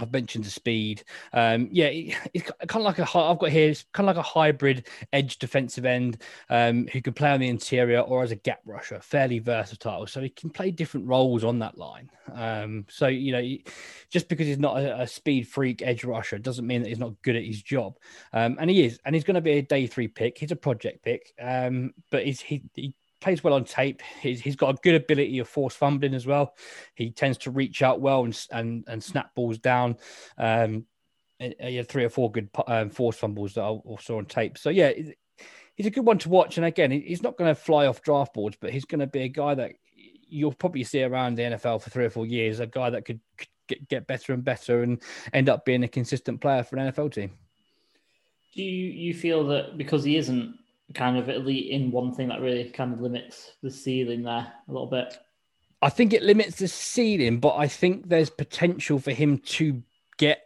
I've 0.00 0.12
mentioned 0.12 0.44
the 0.44 0.50
speed. 0.50 1.04
Um, 1.32 1.68
yeah, 1.70 1.88
it's 2.34 2.50
kind 2.66 2.76
of 2.76 2.82
like 2.82 2.98
a. 2.98 3.02
I've 3.02 3.38
got 3.38 3.50
here. 3.50 3.70
It's 3.70 3.84
kind 3.92 4.08
of 4.08 4.16
like 4.16 4.24
a 4.24 4.28
hybrid 4.28 4.86
edge 5.12 5.38
defensive 5.38 5.84
end 5.84 6.22
um, 6.50 6.86
who 6.92 7.00
can 7.00 7.12
play 7.12 7.30
on 7.30 7.40
the 7.40 7.48
interior 7.48 8.00
or 8.00 8.22
as 8.22 8.30
a 8.30 8.36
gap 8.36 8.60
rusher. 8.64 9.00
Fairly 9.00 9.38
versatile, 9.38 10.06
so 10.06 10.20
he 10.20 10.28
can 10.28 10.50
play 10.50 10.70
different 10.70 11.06
roles 11.06 11.44
on 11.44 11.58
that 11.60 11.78
line. 11.78 12.10
Um, 12.32 12.86
so 12.88 13.06
you 13.06 13.32
know, 13.32 13.56
just 14.10 14.28
because 14.28 14.46
he's 14.46 14.58
not 14.58 14.78
a, 14.78 15.02
a, 15.02 15.06
speed 15.06 15.46
freak 15.46 15.82
edge 15.82 16.04
rusher 16.04 16.38
doesn't 16.38 16.66
mean 16.66 16.82
that 16.82 16.88
he's 16.88 16.98
not 16.98 17.20
good 17.22 17.36
at 17.36 17.44
his 17.44 17.62
job. 17.62 17.98
Um, 18.32 18.56
and 18.58 18.70
he 18.70 18.84
is, 18.84 18.98
and 19.04 19.14
he's 19.14 19.24
going 19.24 19.34
to 19.34 19.40
be 19.40 19.52
a 19.52 19.62
day 19.62 19.86
three 19.86 20.08
pick. 20.08 20.38
He's 20.38 20.52
a 20.52 20.56
project 20.56 21.02
pick, 21.02 21.32
um, 21.40 21.92
but 22.10 22.24
he's 22.24 22.40
he, 22.40 22.62
he 22.74 22.94
plays 23.24 23.42
well 23.42 23.54
on 23.54 23.64
tape. 23.64 24.02
He's, 24.20 24.40
he's 24.40 24.54
got 24.54 24.74
a 24.74 24.78
good 24.82 24.94
ability 24.94 25.38
of 25.38 25.48
force 25.48 25.74
fumbling 25.74 26.14
as 26.14 26.26
well. 26.26 26.54
He 26.94 27.10
tends 27.10 27.38
to 27.38 27.50
reach 27.50 27.82
out 27.82 28.00
well 28.00 28.24
and 28.24 28.46
and, 28.52 28.84
and 28.86 29.02
snap 29.02 29.34
balls 29.34 29.58
down. 29.58 29.96
Um, 30.36 30.84
he 31.40 31.76
had 31.76 31.88
three 31.88 32.04
or 32.04 32.10
four 32.10 32.30
good 32.30 32.50
um, 32.66 32.90
forced 32.90 33.18
fumbles 33.18 33.54
that 33.54 33.62
I 33.62 34.02
saw 34.02 34.18
on 34.18 34.26
tape. 34.26 34.58
So 34.58 34.70
yeah, 34.70 34.92
he's 35.74 35.86
a 35.86 35.90
good 35.90 36.04
one 36.04 36.18
to 36.18 36.28
watch. 36.28 36.58
And 36.58 36.66
again, 36.66 36.90
he's 36.90 37.22
not 37.22 37.36
going 37.36 37.50
to 37.50 37.60
fly 37.60 37.86
off 37.86 38.02
draft 38.02 38.34
boards, 38.34 38.56
but 38.60 38.70
he's 38.70 38.84
going 38.84 39.00
to 39.00 39.06
be 39.06 39.22
a 39.22 39.28
guy 39.28 39.54
that 39.54 39.72
you'll 40.28 40.52
probably 40.52 40.84
see 40.84 41.02
around 41.02 41.34
the 41.34 41.42
NFL 41.42 41.82
for 41.82 41.90
three 41.90 42.04
or 42.04 42.10
four 42.10 42.26
years. 42.26 42.60
A 42.60 42.66
guy 42.66 42.90
that 42.90 43.04
could, 43.04 43.20
could 43.36 43.48
get, 43.68 43.88
get 43.88 44.06
better 44.06 44.32
and 44.32 44.44
better 44.44 44.82
and 44.82 45.02
end 45.32 45.48
up 45.48 45.64
being 45.64 45.82
a 45.82 45.88
consistent 45.88 46.40
player 46.40 46.62
for 46.62 46.76
an 46.76 46.92
NFL 46.92 47.12
team. 47.12 47.32
Do 48.54 48.62
you, 48.62 48.90
you 48.90 49.14
feel 49.14 49.44
that 49.48 49.76
because 49.76 50.04
he 50.04 50.16
isn't 50.16 50.56
kind 50.94 51.16
of 51.16 51.28
elite 51.28 51.70
in 51.70 51.90
one 51.90 52.12
thing 52.12 52.28
that 52.28 52.40
really 52.40 52.70
kind 52.70 52.92
of 52.92 53.00
limits 53.00 53.52
the 53.62 53.70
ceiling 53.70 54.22
there 54.22 54.52
a 54.68 54.72
little 54.72 54.86
bit. 54.86 55.18
I 55.82 55.90
think 55.90 56.12
it 56.12 56.22
limits 56.22 56.56
the 56.56 56.68
ceiling, 56.68 57.40
but 57.40 57.56
I 57.56 57.68
think 57.68 58.08
there's 58.08 58.30
potential 58.30 58.98
for 58.98 59.10
him 59.10 59.38
to 59.38 59.82
get 60.16 60.40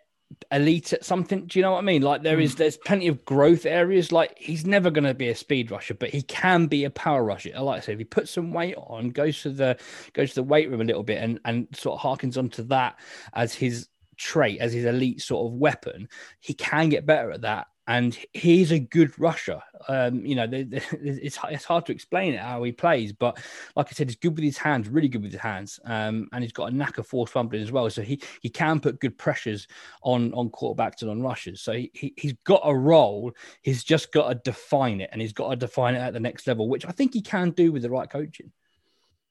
elite 0.50 0.92
at 0.92 1.04
something. 1.04 1.46
Do 1.46 1.58
you 1.58 1.62
know 1.62 1.72
what 1.72 1.78
I 1.78 1.82
mean? 1.82 2.02
Like 2.02 2.22
there 2.22 2.40
is, 2.40 2.54
mm. 2.54 2.58
there's 2.58 2.76
plenty 2.76 3.08
of 3.08 3.24
growth 3.24 3.64
areas. 3.66 4.12
Like 4.12 4.36
he's 4.36 4.66
never 4.66 4.90
going 4.90 5.04
to 5.04 5.14
be 5.14 5.28
a 5.28 5.34
speed 5.34 5.70
rusher, 5.70 5.94
but 5.94 6.10
he 6.10 6.22
can 6.22 6.66
be 6.66 6.84
a 6.84 6.90
power 6.90 7.22
rusher. 7.22 7.50
Like 7.58 7.78
I 7.78 7.80
said, 7.80 7.92
if 7.92 7.98
he 7.98 8.04
puts 8.04 8.32
some 8.32 8.52
weight 8.52 8.76
on, 8.76 9.10
goes 9.10 9.40
to 9.42 9.50
the 9.50 9.78
goes 10.12 10.30
to 10.30 10.36
the 10.36 10.42
weight 10.42 10.70
room 10.70 10.80
a 10.80 10.84
little 10.84 11.02
bit, 11.02 11.22
and 11.22 11.40
and 11.44 11.68
sort 11.74 11.98
of 11.98 12.18
harkens 12.18 12.36
onto 12.36 12.62
that 12.64 12.98
as 13.32 13.54
his 13.54 13.88
trait, 14.16 14.60
as 14.60 14.72
his 14.72 14.84
elite 14.84 15.20
sort 15.20 15.46
of 15.46 15.58
weapon, 15.58 16.08
he 16.40 16.52
can 16.54 16.88
get 16.88 17.06
better 17.06 17.30
at 17.30 17.42
that 17.42 17.68
and 17.88 18.18
he's 18.34 18.70
a 18.70 18.78
good 18.78 19.18
rusher. 19.18 19.62
Um, 19.88 20.24
you 20.24 20.34
know, 20.36 20.46
it's 20.52 21.38
it's 21.42 21.64
hard 21.64 21.86
to 21.86 21.92
explain 21.92 22.34
it 22.34 22.40
how 22.40 22.62
he 22.62 22.70
plays, 22.70 23.14
but 23.14 23.38
like 23.74 23.88
I 23.88 23.92
said, 23.92 24.08
he's 24.08 24.16
good 24.16 24.36
with 24.36 24.44
his 24.44 24.58
hands, 24.58 24.88
really 24.88 25.08
good 25.08 25.22
with 25.22 25.32
his 25.32 25.40
hands, 25.40 25.80
um, 25.86 26.28
and 26.32 26.44
he's 26.44 26.52
got 26.52 26.70
a 26.70 26.76
knack 26.76 26.98
of 26.98 27.06
force 27.06 27.30
fumbling 27.30 27.62
as 27.62 27.72
well. 27.72 27.88
So 27.88 28.02
he 28.02 28.20
he 28.42 28.50
can 28.50 28.78
put 28.78 29.00
good 29.00 29.16
pressures 29.16 29.66
on 30.02 30.34
on 30.34 30.50
quarterbacks 30.50 31.00
and 31.00 31.10
on 31.10 31.22
rushers. 31.22 31.62
So 31.62 31.72
he, 31.72 31.90
he 31.94 32.12
he's 32.18 32.34
got 32.44 32.60
a 32.62 32.76
role. 32.76 33.32
He's 33.62 33.82
just 33.82 34.12
got 34.12 34.28
to 34.28 34.34
define 34.34 35.00
it, 35.00 35.08
and 35.10 35.22
he's 35.22 35.32
got 35.32 35.48
to 35.48 35.56
define 35.56 35.94
it 35.94 36.00
at 36.00 36.12
the 36.12 36.20
next 36.20 36.46
level, 36.46 36.68
which 36.68 36.84
I 36.84 36.92
think 36.92 37.14
he 37.14 37.22
can 37.22 37.50
do 37.52 37.72
with 37.72 37.82
the 37.82 37.90
right 37.90 38.08
coaching. 38.08 38.52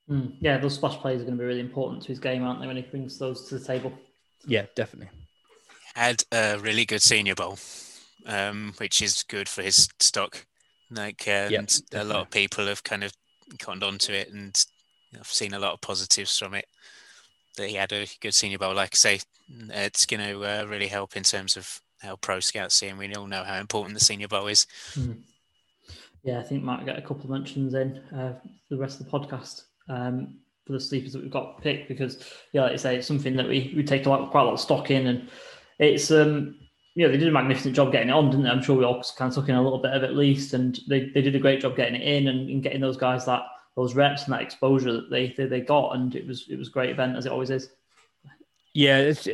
Mm, 0.09 0.37
yeah, 0.39 0.57
those 0.57 0.75
splash 0.75 0.97
plays 0.97 1.21
are 1.21 1.25
going 1.25 1.37
to 1.37 1.41
be 1.41 1.45
really 1.45 1.59
important 1.59 2.01
to 2.03 2.07
his 2.07 2.19
game, 2.19 2.43
aren't 2.43 2.59
they? 2.59 2.67
When 2.67 2.77
he 2.77 2.81
brings 2.81 3.19
those 3.19 3.47
to 3.49 3.59
the 3.59 3.63
table. 3.63 3.93
Yeah, 4.47 4.65
definitely. 4.75 5.09
Had 5.93 6.23
a 6.31 6.57
really 6.57 6.85
good 6.85 7.01
Senior 7.01 7.35
Bowl 7.35 7.57
um, 8.27 8.73
which 8.77 9.01
is 9.01 9.23
good 9.23 9.49
for 9.49 9.63
his 9.63 9.89
stock. 9.99 10.45
Like, 10.91 11.27
um, 11.27 11.51
yep, 11.51 11.69
a 11.93 12.03
lot 12.03 12.21
of 12.21 12.29
people 12.29 12.67
have 12.67 12.83
kind 12.83 13.03
of 13.03 13.11
cottoned 13.59 13.83
onto 13.83 14.13
it, 14.13 14.31
and 14.31 14.63
I've 15.17 15.27
seen 15.27 15.53
a 15.53 15.59
lot 15.59 15.73
of 15.73 15.81
positives 15.81 16.37
from 16.37 16.53
it. 16.53 16.65
That 17.57 17.69
he 17.69 17.75
had 17.75 17.91
a 17.91 18.07
good 18.21 18.35
Senior 18.35 18.59
Bowl, 18.59 18.75
like 18.75 18.93
I 18.93 18.97
say, 18.97 19.19
it's 19.69 20.05
going 20.05 20.21
to 20.21 20.45
uh, 20.45 20.65
really 20.65 20.87
help 20.87 21.17
in 21.17 21.23
terms 21.23 21.57
of 21.57 21.81
how 22.01 22.15
pro 22.17 22.39
scouts 22.39 22.75
see 22.75 22.87
him. 22.87 22.97
We 22.97 23.13
all 23.15 23.27
know 23.27 23.43
how 23.43 23.59
important 23.59 23.97
the 23.97 24.05
Senior 24.05 24.27
Bowl 24.27 24.47
is. 24.47 24.67
Mm. 24.93 25.21
Yeah, 26.23 26.39
I 26.39 26.43
think 26.43 26.63
might 26.63 26.85
get 26.85 26.97
a 26.97 27.01
couple 27.01 27.23
of 27.23 27.29
mentions 27.29 27.73
in 27.73 27.97
uh, 28.13 28.33
for 28.67 28.75
the 28.75 28.77
rest 28.77 28.99
of 28.99 29.05
the 29.05 29.11
podcast 29.11 29.63
um, 29.89 30.35
for 30.65 30.73
the 30.73 30.79
sleepers 30.79 31.13
that 31.13 31.21
we've 31.21 31.31
got 31.31 31.61
picked 31.61 31.87
because, 31.87 32.23
yeah, 32.51 32.63
like 32.63 32.73
I 32.73 32.75
say, 32.75 32.97
it's 32.97 33.07
something 33.07 33.35
that 33.37 33.47
we, 33.47 33.73
we 33.75 33.83
take 33.83 34.05
a 34.05 34.09
lot, 34.09 34.29
quite 34.29 34.41
a 34.41 34.45
lot 34.45 34.53
of 34.53 34.59
stock 34.59 34.91
in, 34.91 35.07
and 35.07 35.29
it's 35.79 36.11
um, 36.11 36.55
know, 37.05 37.11
they 37.11 37.17
did 37.17 37.27
a 37.27 37.31
magnificent 37.31 37.75
job 37.75 37.91
getting 37.91 38.09
it 38.09 38.13
on, 38.13 38.29
didn't 38.29 38.43
they? 38.43 38.49
I'm 38.49 38.63
sure 38.63 38.75
we 38.75 38.83
all 38.83 39.03
kind 39.15 39.29
of 39.29 39.35
took 39.35 39.49
in 39.49 39.55
a 39.55 39.61
little 39.61 39.79
bit 39.79 39.93
of 39.93 40.03
it 40.03 40.09
at 40.09 40.15
least, 40.15 40.53
and 40.53 40.79
they, 40.87 41.09
they 41.13 41.21
did 41.21 41.35
a 41.35 41.39
great 41.39 41.61
job 41.61 41.75
getting 41.75 41.95
it 41.95 42.01
in 42.01 42.27
and, 42.27 42.49
and 42.49 42.63
getting 42.63 42.81
those 42.81 42.97
guys 42.97 43.25
that 43.25 43.43
those 43.75 43.93
reps 43.93 44.23
and 44.23 44.33
that 44.33 44.41
exposure 44.41 44.91
that 44.91 45.11
they, 45.11 45.33
they, 45.37 45.45
they 45.45 45.61
got, 45.61 45.95
and 45.95 46.15
it 46.15 46.25
was 46.25 46.47
it 46.49 46.57
was 46.57 46.69
a 46.69 46.71
great 46.71 46.89
event 46.89 47.15
as 47.15 47.25
it 47.25 47.31
always 47.31 47.51
is. 47.51 47.69
Yeah, 48.73 48.97
it's, 48.97 49.27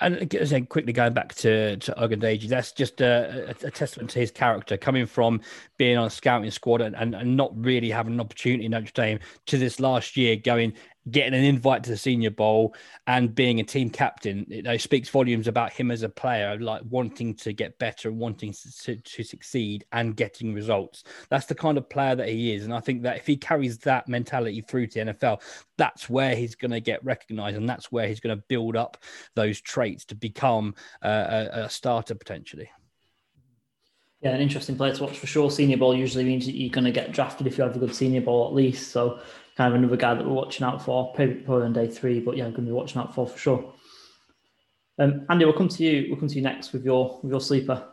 and 0.00 0.16
again, 0.16 0.66
quickly 0.66 0.92
going 0.92 1.12
back 1.12 1.34
to 1.36 1.76
to 1.76 1.92
Ogundeji, 1.92 2.48
that's 2.48 2.72
just 2.72 3.00
a, 3.00 3.48
a, 3.48 3.66
a, 3.66 3.70
testament 3.70 4.10
to 4.10 4.18
his 4.18 4.30
character, 4.30 4.76
coming 4.76 5.06
from 5.06 5.40
being 5.76 5.96
on 5.96 6.06
a 6.06 6.10
scouting 6.10 6.50
squad 6.50 6.80
and, 6.80 6.96
and, 6.96 7.14
and 7.14 7.36
not 7.36 7.52
really 7.56 7.90
having 7.90 8.14
an 8.14 8.20
opportunity 8.20 8.64
in 8.64 8.72
Notre 8.72 8.92
Dame 8.92 9.18
to 9.46 9.58
this 9.58 9.80
last 9.80 10.16
year 10.16 10.36
going 10.36 10.72
getting 11.10 11.34
an 11.34 11.44
invite 11.44 11.84
to 11.84 11.90
the 11.90 11.96
Senior 11.96 12.30
Bowl 12.30 12.74
and 13.06 13.34
being 13.34 13.60
a 13.60 13.64
team 13.64 13.90
captain, 13.90 14.46
it, 14.50 14.80
speaks 14.80 15.08
volumes 15.08 15.48
about 15.48 15.72
him 15.72 15.90
as 15.90 16.02
a 16.02 16.08
player, 16.08 16.58
like 16.58 16.82
wanting 16.88 17.34
to 17.34 17.52
get 17.52 17.78
better, 17.78 18.12
wanting 18.12 18.52
to, 18.82 18.96
to, 18.96 19.22
succeed, 19.22 19.84
and 19.92 20.16
getting 20.16 20.52
results. 20.52 21.04
That's 21.28 21.46
the 21.46 21.54
kind 21.54 21.78
of 21.78 21.88
player 21.88 22.14
that 22.14 22.28
he 22.28 22.54
is, 22.54 22.64
and 22.64 22.74
I 22.74 22.80
think 22.80 23.02
that 23.02 23.16
if 23.16 23.26
he 23.26 23.36
carries 23.36 23.78
that 23.78 24.08
mentality 24.08 24.60
through 24.60 24.88
to 24.88 25.04
NFL, 25.06 25.42
that's 25.78 26.08
where 26.10 26.34
he's 26.34 26.54
going 26.54 26.72
to 26.72 26.80
get 26.80 27.04
recognised, 27.04 27.56
and 27.56 27.68
that's 27.68 27.92
where 27.92 28.08
he's 28.08 28.20
going 28.20 28.36
to 28.36 28.44
build 28.48 28.76
up 28.76 28.98
those 29.34 29.60
traits 29.60 30.04
to 30.06 30.14
become 30.14 30.74
a, 31.02 31.48
a 31.52 31.70
starter 31.70 32.14
potentially. 32.14 32.70
Yeah, 34.22 34.30
an 34.30 34.40
interesting 34.40 34.76
player 34.76 34.94
to 34.94 35.02
watch 35.04 35.18
for 35.18 35.26
sure. 35.26 35.50
Senior 35.50 35.76
Bowl 35.76 35.94
usually 35.94 36.24
means 36.24 36.46
that 36.46 36.56
you're 36.56 36.70
going 36.70 36.86
to 36.86 36.90
get 36.90 37.12
drafted 37.12 37.46
if 37.46 37.58
you 37.58 37.64
have 37.64 37.76
a 37.76 37.78
good 37.78 37.94
Senior 37.94 38.22
Bowl 38.22 38.46
at 38.48 38.54
least. 38.54 38.90
So 38.90 39.20
kind 39.56 39.72
of 39.72 39.78
another 39.80 39.96
guy 39.96 40.14
that 40.14 40.26
we're 40.26 40.32
watching 40.32 40.66
out 40.66 40.84
for, 40.84 41.12
probably, 41.14 41.44
on 41.48 41.72
day 41.72 41.88
three, 41.88 42.20
but 42.20 42.36
yeah, 42.36 42.44
I'm 42.44 42.50
going 42.50 42.64
to 42.64 42.70
be 42.70 42.76
watching 42.76 43.00
out 43.00 43.14
for 43.14 43.26
for 43.26 43.38
sure. 43.38 43.72
Um, 44.98 45.26
Andy, 45.28 45.44
we'll 45.44 45.54
come 45.54 45.68
to 45.68 45.82
you. 45.82 46.06
We'll 46.08 46.18
come 46.18 46.28
to 46.28 46.34
you 46.34 46.42
next 46.42 46.72
with 46.72 46.84
your 46.84 47.20
with 47.22 47.30
your 47.30 47.40
sleeper. 47.40 47.86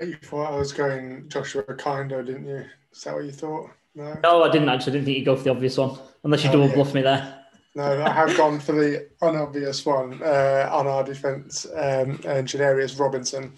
You 0.00 0.16
thought 0.22 0.54
I 0.54 0.56
was 0.56 0.72
going 0.72 1.28
Joshua 1.28 1.62
Kaindoh, 1.62 2.24
didn't 2.24 2.46
you? 2.46 2.64
Is 2.92 3.02
that 3.04 3.14
what 3.14 3.24
you 3.24 3.32
thought? 3.32 3.70
No, 3.94 4.18
no, 4.22 4.42
I 4.44 4.50
didn't 4.50 4.68
actually. 4.68 4.92
I 4.92 4.94
didn't 4.94 5.04
think 5.06 5.18
you'd 5.18 5.24
go 5.24 5.36
for 5.36 5.42
the 5.44 5.50
obvious 5.50 5.76
one, 5.76 5.98
unless 6.24 6.42
you 6.42 6.50
oh, 6.50 6.52
double 6.52 6.68
yeah. 6.68 6.74
bluff 6.74 6.94
me 6.94 7.02
there. 7.02 7.36
No, 7.76 8.02
I 8.02 8.10
have 8.10 8.36
gone 8.36 8.58
for 8.58 8.72
the 8.72 9.08
unobvious 9.22 9.86
one 9.86 10.20
uh, 10.22 10.68
on 10.72 10.86
our 10.88 11.04
defence, 11.04 11.66
um, 11.66 12.18
and 12.24 12.48
Janarius 12.48 12.98
Robinson, 12.98 13.52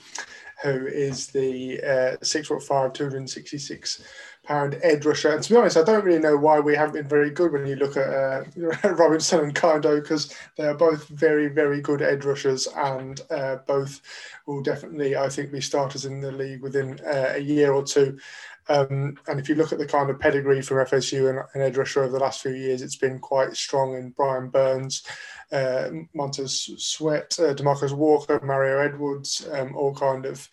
who 0.63 0.87
is 0.87 1.29
the 1.29 1.81
uh, 1.83 2.17
six 2.23 2.49
foot 2.49 2.63
five, 2.63 2.93
two 2.93 3.05
hundred 3.05 3.31
sixty 3.31 3.57
six 3.57 4.03
pound 4.45 4.79
edge 4.83 5.05
rusher. 5.05 5.33
And 5.33 5.43
to 5.43 5.51
be 5.51 5.57
honest, 5.57 5.77
I 5.77 5.85
don't 5.85 6.05
really 6.05 6.19
know 6.19 6.37
why 6.37 6.59
we 6.59 6.75
haven't 6.75 6.95
been 6.95 7.09
very 7.09 7.31
good 7.31 7.53
when 7.53 7.67
you 7.67 7.77
look 7.77 7.97
at 7.97 8.09
uh, 8.09 8.45
Robinson 8.95 9.41
and 9.41 9.55
Kaindoh 9.55 10.03
because 10.03 10.35
they 10.57 10.65
are 10.65 10.75
both 10.75 11.07
very, 11.09 11.49
very 11.49 11.81
good 11.81 12.03
edge 12.03 12.25
rushers 12.25 12.67
and 12.77 13.21
uh, 13.31 13.57
both 13.67 14.01
will 14.47 14.63
definitely, 14.63 15.17
I 15.17 15.29
think, 15.29 15.53
be 15.53 15.61
starters 15.61 16.05
in 16.05 16.21
the 16.21 16.33
league 16.33 16.63
within 16.63 16.99
uh, 17.07 17.35
a 17.35 17.41
year 17.41 17.73
or 17.73 17.85
two. 17.85 18.19
Um, 18.69 19.19
and 19.27 19.41
if 19.41 19.49
you 19.49 19.55
look 19.55 19.73
at 19.73 19.79
the 19.79 19.87
kind 19.87 20.09
of 20.09 20.21
pedigree 20.21 20.63
from 20.63 20.79
FSU 20.79 21.31
and, 21.31 21.41
and 21.55 21.63
edge 21.63 21.77
rusher 21.77 22.05
over 22.05 22.13
the 22.13 22.25
last 22.25 22.43
few 22.43 22.53
years, 22.53 22.83
it's 22.83 22.97
been 22.97 23.19
quite 23.19 23.57
strong 23.57 23.95
in 23.95 24.11
Brian 24.11 24.51
Burns, 24.51 25.03
uh, 25.51 25.91
Montez 26.15 26.71
Sweat, 26.79 27.37
uh, 27.41 27.55
Demarcus 27.55 27.93
Walker, 27.93 28.41
Mario 28.43 28.79
Edwards, 28.79 29.47
um, 29.53 29.77
all 29.77 29.95
kind 29.95 30.27
of 30.27 30.49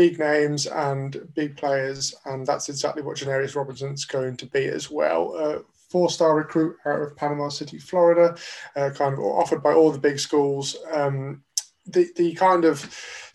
big 0.00 0.18
names 0.18 0.66
and 0.66 1.28
big 1.34 1.58
players, 1.58 2.14
and 2.24 2.46
that's 2.46 2.70
exactly 2.70 3.02
what 3.02 3.18
Janarius 3.18 3.54
Robinson's 3.54 4.06
going 4.06 4.34
to 4.38 4.46
be 4.46 4.64
as 4.64 4.90
well. 4.90 5.36
Uh, 5.36 5.58
four-star 5.90 6.34
recruit 6.36 6.74
out 6.86 7.02
of 7.02 7.14
Panama 7.16 7.50
City, 7.50 7.78
Florida, 7.78 8.34
uh, 8.76 8.88
kind 8.94 9.12
of 9.12 9.20
offered 9.20 9.62
by 9.62 9.74
all 9.74 9.92
the 9.92 9.98
big 9.98 10.18
schools. 10.18 10.74
Um, 10.90 11.42
the 11.84 12.08
the 12.16 12.32
kind 12.34 12.64
of 12.64 12.78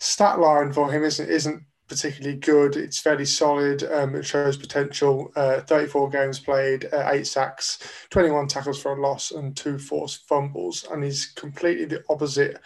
stat 0.00 0.40
line 0.40 0.72
for 0.72 0.90
him 0.90 1.04
isn't 1.04 1.30
isn't 1.30 1.62
particularly 1.86 2.36
good. 2.36 2.74
It's 2.74 2.98
fairly 2.98 3.26
solid. 3.26 3.84
Um, 3.84 4.16
it 4.16 4.24
shows 4.24 4.56
potential. 4.56 5.30
Uh, 5.36 5.60
34 5.60 6.10
games 6.10 6.40
played, 6.40 6.88
uh, 6.92 7.10
eight 7.12 7.28
sacks, 7.28 7.78
21 8.10 8.48
tackles 8.48 8.82
for 8.82 8.96
a 8.96 9.00
loss, 9.00 9.30
and 9.30 9.56
two 9.56 9.78
forced 9.78 10.26
fumbles. 10.26 10.84
And 10.90 11.04
he's 11.04 11.26
completely 11.26 11.84
the 11.84 12.02
opposite 12.08 12.58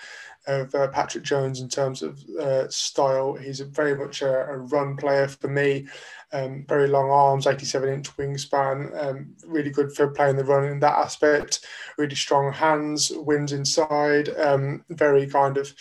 of 0.50 0.74
uh, 0.74 0.88
Patrick 0.88 1.24
Jones 1.24 1.60
in 1.60 1.68
terms 1.68 2.02
of 2.02 2.22
uh, 2.38 2.68
style. 2.68 3.34
He's 3.34 3.60
very 3.60 3.94
much 3.94 4.22
a, 4.22 4.46
a, 4.46 4.58
run 4.58 4.96
player 4.96 5.28
for 5.28 5.48
me. 5.48 5.86
Um, 6.32 6.64
very 6.68 6.86
long 6.86 7.10
arms, 7.10 7.46
87 7.46 7.88
inch 7.88 8.16
wingspan, 8.16 9.04
um, 9.04 9.34
really 9.46 9.70
good 9.70 9.92
for 9.92 10.08
playing 10.08 10.36
the 10.36 10.44
run 10.44 10.64
in 10.64 10.80
that 10.80 10.98
aspect. 10.98 11.66
Really 11.98 12.14
strong 12.14 12.52
hands, 12.52 13.10
wins 13.14 13.52
inside, 13.52 14.28
um, 14.38 14.84
very 14.90 15.26
kind 15.26 15.56
of 15.56 15.74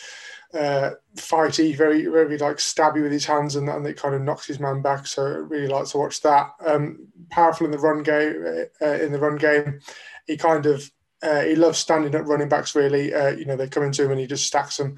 uh, 0.54 0.92
fighty, 1.16 1.76
very 1.76 2.06
very 2.06 2.38
like 2.38 2.58
stabby 2.58 3.04
with 3.04 3.12
his 3.12 3.26
hands, 3.26 3.56
and, 3.56 3.70
and 3.70 3.86
it 3.86 3.98
kind 3.98 4.16
of 4.16 4.22
knocks 4.22 4.48
his 4.48 4.60
man 4.60 4.82
back. 4.82 5.06
So 5.06 5.24
really 5.24 5.68
like 5.68 5.86
to 5.88 5.98
watch 5.98 6.22
that. 6.22 6.52
Um, 6.66 7.08
powerful 7.30 7.66
in 7.66 7.72
the 7.72 7.78
run 7.78 8.02
game. 8.02 8.66
Uh, 8.82 8.86
in 8.86 9.12
the 9.12 9.20
run 9.20 9.38
game, 9.38 9.80
he 10.26 10.38
kind 10.38 10.66
of 10.66 10.90
uh, 11.22 11.42
he 11.42 11.56
loves 11.56 11.80
standing 11.80 12.16
up 12.16 12.28
running 12.28 12.50
backs. 12.50 12.76
Really, 12.76 13.14
uh, 13.14 13.32
you 13.32 13.46
know, 13.46 13.56
they 13.56 13.68
come 13.68 13.84
into 13.84 14.04
him 14.04 14.12
and 14.12 14.20
he 14.20 14.28
just 14.28 14.46
stacks 14.46 14.78
them, 14.78 14.98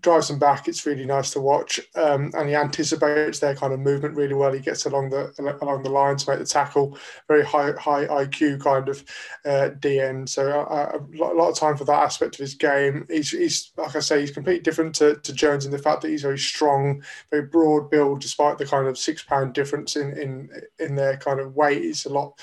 drives 0.00 0.28
them 0.28 0.38
back. 0.38 0.66
It's 0.66 0.86
really 0.86 1.04
nice 1.04 1.30
to 1.32 1.40
watch, 1.40 1.78
um, 1.94 2.30
and 2.34 2.48
he 2.48 2.54
anticipates 2.54 3.38
their 3.38 3.54
kind 3.54 3.72
of 3.72 3.80
movement 3.80 4.14
really 4.14 4.34
well. 4.34 4.52
He 4.52 4.60
gets 4.60 4.86
along 4.86 5.10
the 5.10 5.32
along 5.60 5.82
the 5.82 5.90
line 5.90 6.16
to 6.16 6.30
make 6.30 6.38
the 6.38 6.46
tackle. 6.46 6.96
Very 7.26 7.44
high 7.44 7.72
high 7.78 8.06
IQ 8.06 8.62
kind 8.62 8.88
of 8.88 9.04
uh, 9.44 9.70
DN. 9.78 10.28
So 10.28 10.48
uh, 10.48 10.98
a 10.98 11.34
lot 11.34 11.50
of 11.50 11.58
time 11.58 11.76
for 11.76 11.84
that 11.84 12.02
aspect 12.02 12.36
of 12.36 12.40
his 12.40 12.54
game. 12.54 13.06
He's, 13.10 13.30
he's 13.30 13.72
like 13.76 13.94
I 13.94 14.00
say, 14.00 14.20
he's 14.20 14.30
completely 14.30 14.62
different 14.62 14.94
to, 14.96 15.16
to 15.16 15.32
Jones 15.32 15.66
in 15.66 15.72
the 15.72 15.78
fact 15.78 16.00
that 16.02 16.08
he's 16.08 16.22
very 16.22 16.38
strong, 16.38 17.02
very 17.30 17.46
broad 17.46 17.90
build, 17.90 18.20
despite 18.20 18.56
the 18.56 18.66
kind 18.66 18.86
of 18.86 18.96
six 18.96 19.22
pound 19.22 19.52
difference 19.52 19.96
in 19.96 20.16
in 20.16 20.50
in 20.78 20.94
their 20.94 21.18
kind 21.18 21.40
of 21.40 21.56
weight. 21.56 21.82
He's 21.82 22.06
a 22.06 22.12
lot 22.12 22.40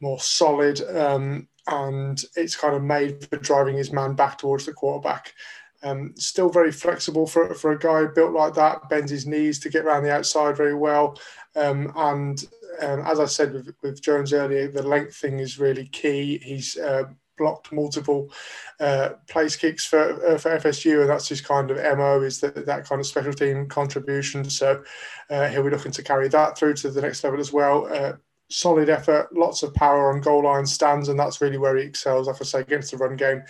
more 0.00 0.20
solid. 0.20 0.80
Um, 0.96 1.48
and 1.68 2.22
it's 2.36 2.56
kind 2.56 2.74
of 2.74 2.82
made 2.82 3.28
for 3.28 3.36
driving 3.36 3.76
his 3.76 3.92
man 3.92 4.14
back 4.14 4.38
towards 4.38 4.66
the 4.66 4.72
quarterback. 4.72 5.34
Um, 5.82 6.12
still 6.16 6.48
very 6.48 6.72
flexible 6.72 7.26
for, 7.26 7.54
for 7.54 7.72
a 7.72 7.78
guy 7.78 8.06
built 8.06 8.32
like 8.32 8.54
that, 8.54 8.88
bends 8.88 9.12
his 9.12 9.26
knees 9.26 9.60
to 9.60 9.68
get 9.68 9.84
around 9.84 10.02
the 10.02 10.12
outside 10.12 10.56
very 10.56 10.74
well. 10.74 11.18
Um, 11.54 11.92
and 11.94 12.44
um, 12.80 13.00
as 13.06 13.20
I 13.20 13.26
said 13.26 13.52
with, 13.52 13.74
with, 13.82 14.02
Jones 14.02 14.32
earlier, 14.32 14.68
the 14.68 14.82
length 14.82 15.16
thing 15.16 15.38
is 15.38 15.58
really 15.58 15.86
key. 15.86 16.38
He's 16.38 16.76
uh, 16.76 17.04
blocked 17.36 17.72
multiple 17.72 18.32
uh, 18.80 19.10
place 19.28 19.54
kicks 19.54 19.84
for, 19.84 20.26
uh, 20.26 20.38
for 20.38 20.58
FSU, 20.58 21.02
and 21.02 21.10
that's 21.10 21.28
his 21.28 21.40
kind 21.40 21.70
of 21.70 21.76
MO 21.98 22.22
is 22.22 22.40
that, 22.40 22.66
that 22.66 22.84
kind 22.84 23.00
of 23.00 23.06
special 23.06 23.32
team 23.32 23.68
contribution. 23.68 24.48
So 24.50 24.82
uh, 25.30 25.48
he'll 25.48 25.62
be 25.62 25.70
looking 25.70 25.92
to 25.92 26.02
carry 26.02 26.28
that 26.28 26.58
through 26.58 26.74
to 26.74 26.90
the 26.90 27.02
next 27.02 27.22
level 27.22 27.38
as 27.38 27.52
well. 27.52 28.18
Uh, 28.48 28.54
solid 28.58 28.88
effort, 28.88 29.28
lots 29.34 29.62
of 29.62 29.74
power 29.74 30.12
on 30.12 30.20
goal 30.20 30.44
line 30.44 30.66
stands, 30.66 31.08
and 31.08 31.18
that's 31.18 31.40
really 31.40 31.58
where 31.58 31.76
he 31.76 31.84
excels. 31.84 32.26
Like 32.26 32.36
I 32.40 32.44
say, 32.44 32.60
against 32.60 32.90
the 32.90 32.96
run 32.96 33.16
game, 33.16 33.42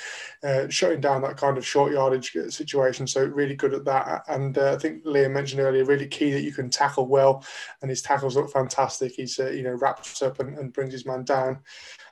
uh, 0.42 0.68
shutting 0.68 1.00
down 1.00 1.22
that 1.22 1.36
kind 1.36 1.56
of 1.56 1.66
short 1.66 1.92
yardage 1.92 2.36
situation. 2.50 3.06
So 3.06 3.24
really 3.24 3.54
good 3.54 3.74
at 3.74 3.84
that. 3.84 4.24
And 4.28 4.58
uh, 4.58 4.72
I 4.72 4.78
think 4.78 5.04
Liam 5.04 5.32
mentioned 5.32 5.60
earlier, 5.60 5.84
really 5.84 6.06
key 6.06 6.32
that 6.32 6.42
you 6.42 6.52
can 6.52 6.70
tackle 6.70 7.06
well, 7.06 7.44
and 7.80 7.90
his 7.90 8.02
tackles 8.02 8.36
look 8.36 8.50
fantastic. 8.50 9.12
He's 9.12 9.38
uh, 9.38 9.50
you 9.50 9.62
know 9.62 9.74
wraps 9.74 10.22
up 10.22 10.40
and, 10.40 10.58
and 10.58 10.72
brings 10.72 10.92
his 10.92 11.06
man 11.06 11.24
down. 11.24 11.60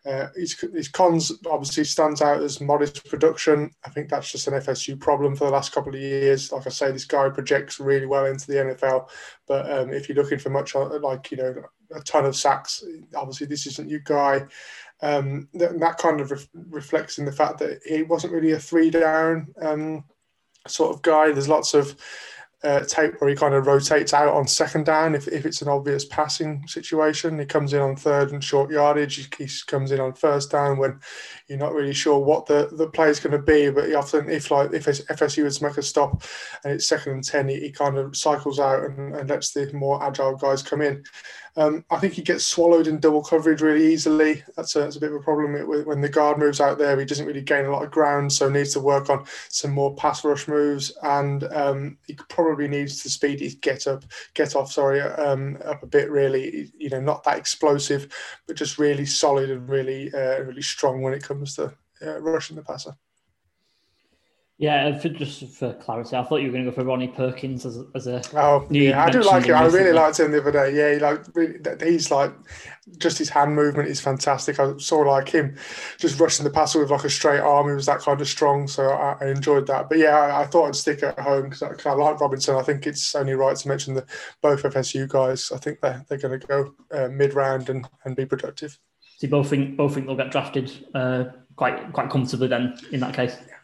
Uh, 0.06 0.28
his, 0.36 0.52
his 0.72 0.88
cons 0.88 1.32
obviously 1.50 1.82
stands 1.82 2.22
out 2.22 2.40
as 2.40 2.60
modest 2.60 3.04
production. 3.08 3.70
I 3.84 3.90
think 3.90 4.08
that's 4.08 4.30
just 4.30 4.46
an 4.46 4.54
FSU 4.54 4.98
problem 5.00 5.34
for 5.34 5.46
the 5.46 5.50
last 5.50 5.72
couple 5.72 5.94
of 5.94 6.00
years. 6.00 6.52
Like 6.52 6.66
I 6.66 6.70
say, 6.70 6.92
this 6.92 7.04
guy 7.04 7.28
projects 7.28 7.80
really 7.80 8.06
well 8.06 8.26
into 8.26 8.46
the 8.46 8.54
NFL, 8.54 9.08
but 9.48 9.70
um, 9.70 9.92
if 9.92 10.08
you're 10.08 10.16
looking 10.16 10.38
for 10.38 10.50
much 10.50 10.76
uh, 10.76 11.00
like 11.00 11.30
you 11.32 11.38
know 11.38 11.54
a 11.94 12.00
ton 12.00 12.24
of 12.24 12.36
sacks, 12.36 12.84
obviously 13.16 13.46
this 13.46 13.66
isn't 13.66 13.90
your 13.90 14.00
guy. 14.00 14.44
Um, 15.02 15.48
that, 15.54 15.78
that, 15.80 15.98
kind 15.98 16.20
of 16.20 16.30
re- 16.30 16.62
reflects 16.70 17.18
in 17.18 17.26
the 17.26 17.32
fact 17.32 17.58
that 17.58 17.80
he 17.84 18.02
wasn't 18.02 18.32
really 18.32 18.52
a 18.52 18.58
three 18.58 18.90
down 18.90 19.48
um, 19.60 20.04
sort 20.68 20.94
of 20.94 21.02
guy. 21.02 21.32
There's 21.32 21.48
lots 21.48 21.74
of 21.74 21.96
uh, 22.64 22.80
tape 22.80 23.20
where 23.20 23.28
he 23.28 23.36
kind 23.36 23.54
of 23.54 23.66
rotates 23.66 24.14
out 24.14 24.32
on 24.32 24.46
second 24.46 24.86
down 24.86 25.14
if, 25.14 25.28
if 25.28 25.44
it's 25.44 25.60
an 25.62 25.68
obvious 25.68 26.04
passing 26.06 26.66
situation. 26.66 27.38
He 27.38 27.44
comes 27.44 27.74
in 27.74 27.80
on 27.80 27.96
third 27.96 28.32
and 28.32 28.42
short 28.42 28.70
yardage. 28.70 29.28
He, 29.36 29.48
comes 29.66 29.92
in 29.92 30.00
on 30.00 30.14
first 30.14 30.50
down 30.50 30.78
when 30.78 30.98
you're 31.48 31.58
not 31.58 31.74
really 31.74 31.92
sure 31.92 32.18
what 32.18 32.46
the, 32.46 32.68
the 32.72 32.88
play 32.88 33.08
is 33.08 33.20
going 33.20 33.32
to 33.32 33.38
be. 33.38 33.70
But 33.70 33.94
often, 33.94 34.30
if 34.30 34.50
like 34.50 34.72
if 34.72 34.86
FSU 34.86 35.44
would 35.44 35.62
make 35.62 35.76
a 35.76 35.82
stop 35.82 36.22
and 36.64 36.72
it's 36.72 36.88
second 36.88 37.12
and 37.12 37.24
ten, 37.24 37.48
he, 37.48 37.60
he 37.60 37.70
kind 37.70 37.98
of 37.98 38.16
cycles 38.16 38.58
out 38.58 38.84
and, 38.84 39.14
and 39.14 39.28
lets 39.28 39.52
the 39.52 39.70
more 39.72 40.02
agile 40.02 40.36
guys 40.36 40.62
come 40.62 40.80
in. 40.80 41.04
Um, 41.56 41.84
I 41.90 41.98
think 41.98 42.12
he 42.12 42.22
gets 42.22 42.44
swallowed 42.44 42.86
in 42.86 43.00
double 43.00 43.22
coverage 43.22 43.62
really 43.62 43.92
easily. 43.92 44.42
That's 44.56 44.76
a, 44.76 44.80
that's 44.80 44.96
a 44.96 45.00
bit 45.00 45.10
of 45.10 45.16
a 45.16 45.24
problem 45.24 45.54
when 45.86 46.00
the 46.02 46.08
guard 46.08 46.38
moves 46.38 46.60
out 46.60 46.76
there. 46.76 46.98
He 46.98 47.06
doesn't 47.06 47.26
really 47.26 47.40
gain 47.40 47.64
a 47.64 47.70
lot 47.70 47.84
of 47.84 47.90
ground, 47.90 48.32
so 48.32 48.48
needs 48.48 48.74
to 48.74 48.80
work 48.80 49.08
on 49.08 49.24
some 49.48 49.70
more 49.70 49.94
pass 49.94 50.22
rush 50.24 50.48
moves, 50.48 50.92
and 51.02 51.44
um, 51.44 51.98
he 52.06 52.14
probably 52.28 52.68
needs 52.68 53.02
to 53.02 53.10
speed 53.10 53.40
his 53.40 53.54
get 53.54 53.86
up, 53.86 54.04
get 54.34 54.54
off, 54.54 54.70
sorry, 54.70 55.00
um, 55.00 55.58
up 55.64 55.82
a 55.82 55.86
bit. 55.86 56.10
Really, 56.10 56.70
you 56.76 56.90
know, 56.90 57.00
not 57.00 57.24
that 57.24 57.38
explosive, 57.38 58.12
but 58.46 58.56
just 58.56 58.78
really 58.78 59.06
solid 59.06 59.50
and 59.50 59.68
really, 59.68 60.12
uh, 60.12 60.40
really 60.42 60.62
strong 60.62 61.00
when 61.00 61.14
it 61.14 61.22
comes 61.22 61.56
to 61.56 61.74
uh, 62.02 62.20
rushing 62.20 62.56
the 62.56 62.62
passer. 62.62 62.94
Yeah, 64.58 64.98
for 64.98 65.10
just 65.10 65.44
for 65.48 65.74
clarity, 65.74 66.16
I 66.16 66.24
thought 66.24 66.36
you 66.36 66.46
were 66.46 66.52
going 66.52 66.64
to 66.64 66.70
go 66.70 66.74
for 66.74 66.82
Ronnie 66.82 67.08
Perkins 67.08 67.66
as, 67.66 67.78
as 67.94 68.06
a. 68.06 68.22
Oh, 68.34 68.66
yeah, 68.70 69.04
I 69.04 69.10
do 69.10 69.20
like 69.20 69.44
him. 69.44 69.54
I 69.54 69.66
really 69.66 69.92
liked 69.92 70.18
him 70.18 70.32
the 70.32 70.40
other 70.40 70.50
day. 70.50 70.74
Yeah, 70.74 70.94
he 70.94 70.98
like 70.98 71.20
really, 71.34 71.58
he's 71.84 72.10
like 72.10 72.32
just 72.96 73.18
his 73.18 73.28
hand 73.28 73.54
movement 73.54 73.90
is 73.90 74.00
fantastic. 74.00 74.58
I 74.58 74.74
saw 74.78 75.00
like 75.00 75.28
him 75.28 75.58
just 75.98 76.18
rushing 76.18 76.44
the 76.44 76.50
passer 76.50 76.80
with 76.80 76.90
like 76.90 77.04
a 77.04 77.10
straight 77.10 77.40
arm. 77.40 77.68
He 77.68 77.74
was 77.74 77.84
that 77.84 78.00
kind 78.00 78.18
of 78.18 78.26
strong, 78.28 78.66
so 78.66 78.88
I, 78.88 79.18
I 79.20 79.26
enjoyed 79.28 79.66
that. 79.66 79.90
But 79.90 79.98
yeah, 79.98 80.16
I, 80.16 80.40
I, 80.40 80.46
thought 80.46 80.68
I'd 80.68 80.76
stick 80.76 81.02
at 81.02 81.18
home 81.18 81.50
because 81.50 81.62
I, 81.62 81.90
I, 81.90 81.92
like 81.92 82.18
Robinson. 82.18 82.56
I 82.56 82.62
think 82.62 82.86
it's 82.86 83.14
only 83.14 83.34
right 83.34 83.56
to 83.56 83.68
mention 83.68 83.92
the 83.92 84.06
both 84.40 84.62
FSU 84.62 85.06
guys. 85.06 85.52
I 85.52 85.58
think 85.58 85.82
they're 85.82 86.02
they're 86.08 86.16
going 86.16 86.40
to 86.40 86.46
go 86.46 86.74
uh, 86.92 87.08
mid 87.08 87.34
round 87.34 87.68
and, 87.68 87.86
and 88.06 88.16
be 88.16 88.24
productive. 88.24 88.78
So 89.18 89.26
you 89.26 89.28
both 89.28 89.50
think 89.50 89.76
both 89.76 89.92
think 89.92 90.06
they'll 90.06 90.16
get 90.16 90.30
drafted 90.30 90.72
uh, 90.94 91.24
quite 91.56 91.92
quite 91.92 92.08
comfortably 92.08 92.48
then 92.48 92.78
in 92.90 93.00
that 93.00 93.12
case. 93.12 93.36
Yeah, 93.46 93.55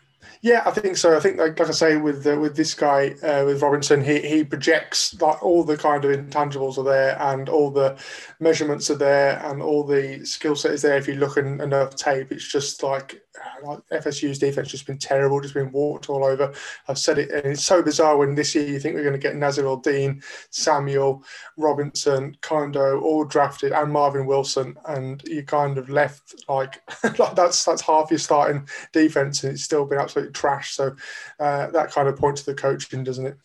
I 0.67 0.71
think 0.71 0.97
so. 0.97 1.17
I 1.17 1.21
think, 1.21 1.39
like, 1.39 1.59
like 1.59 1.69
I 1.69 1.73
say, 1.73 1.97
with 1.97 2.27
uh, 2.27 2.37
with 2.39 2.57
this 2.57 2.75
guy, 2.75 3.11
uh, 3.23 3.45
with 3.45 3.63
Robinson, 3.63 4.03
he 4.03 4.21
he 4.21 4.45
projects 4.45 5.21
like 5.21 5.43
all 5.43 5.65
the 5.65 5.77
kind 5.77 6.05
of 6.05 6.11
intangibles 6.11 6.79
are 6.79 6.85
there, 6.85 7.21
and 7.21 7.49
all 7.49 7.71
the 7.71 7.97
measurements 8.41 8.91
are 8.91 8.97
there, 8.97 9.41
and 9.45 9.63
all 9.63 9.85
the 9.85 10.25
skill 10.25 10.57
set 10.57 10.73
is 10.73 10.83
there. 10.83 10.97
If 10.97 11.09
you 11.09 11.15
look 11.15 11.37
in 11.37 11.61
enough 11.61 11.95
tape, 11.97 12.33
it's 12.33 12.47
just 12.47 12.83
like 12.83 13.22
like 13.63 13.79
FSU's 13.91 14.39
defense 14.39 14.69
just 14.69 14.87
been 14.87 14.99
terrible, 14.99 15.41
just 15.41 15.55
been 15.55 15.73
walked 15.73 16.11
all 16.11 16.25
over. 16.25 16.53
I've 16.89 16.99
said 16.99 17.19
it, 17.19 17.31
and 17.31 17.53
it's 17.53 17.65
so 17.65 17.83
bizarre 17.83 18.17
when 18.17 18.35
this 18.35 18.55
year 18.55 18.67
you 18.67 18.79
think 18.79 18.95
we're 18.95 19.03
going 19.03 19.13
to 19.13 19.19
get 19.19 19.35
Nasirildeen, 19.35 20.23
Samuel, 20.51 21.25
Robinson, 21.57 22.37
Kaindoh 22.43 23.01
all 23.01 23.25
drafted, 23.25 23.73
and 23.73 23.93
Marvin 23.93 24.27
Wilson, 24.27 24.77
and 24.87 25.23
you 25.27 25.43
kind 25.43 25.79
of 25.79 25.89
left 25.89 26.35
like, 26.49 26.83
like 27.19 27.35
that's 27.35 27.65
that's 27.65 27.83
half 27.83 28.11
your 28.11 28.19
starting 28.19 28.69
defense, 28.93 29.43
and 29.45 29.53
it's 29.53 29.65
still 29.65 29.85
been 29.85 29.99
absolutely 29.99 30.33
trash. 30.33 30.75
So 30.75 30.95
uh, 31.41 31.71
that 31.71 31.91
kind 31.91 32.09
of 32.09 32.17
points 32.17 32.43
to 32.43 32.51
the 32.51 32.61
coaching, 32.61 33.05
doesn't 33.05 33.27
it? 33.27 33.37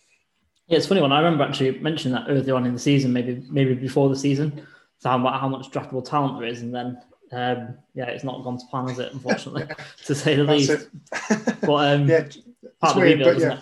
Yeah, 0.67 0.77
it's 0.77 0.87
funny 0.87 1.01
one. 1.01 1.13
I 1.13 1.19
remember 1.19 1.45
actually 1.45 1.79
mentioning 1.79 2.13
that 2.15 2.29
earlier 2.29 2.55
on 2.55 2.65
in 2.65 2.73
the 2.73 2.79
season, 2.79 3.13
maybe 3.13 3.43
maybe 3.49 3.73
before 3.73 4.09
the 4.09 4.17
season, 4.17 4.67
so 4.99 5.09
how 5.09 5.47
much 5.47 5.71
draftable 5.71 6.03
talent 6.03 6.39
there 6.39 6.47
is, 6.47 6.61
and 6.61 6.75
then 6.75 6.97
um, 7.31 7.77
yeah, 7.93 8.05
it's 8.05 8.23
not 8.23 8.43
gone 8.43 8.57
to 8.57 8.65
plan, 8.67 8.87
has 8.87 8.99
it? 8.99 9.13
Unfortunately, 9.13 9.67
to 10.05 10.15
say 10.15 10.35
the 10.35 10.43
least. 10.43 10.87
but 11.61 11.69
um, 11.93 12.07
yeah, 12.07 12.27
part 12.81 12.95
weird, 12.95 13.19
rebuild, 13.19 13.41
yeah. 13.41 13.59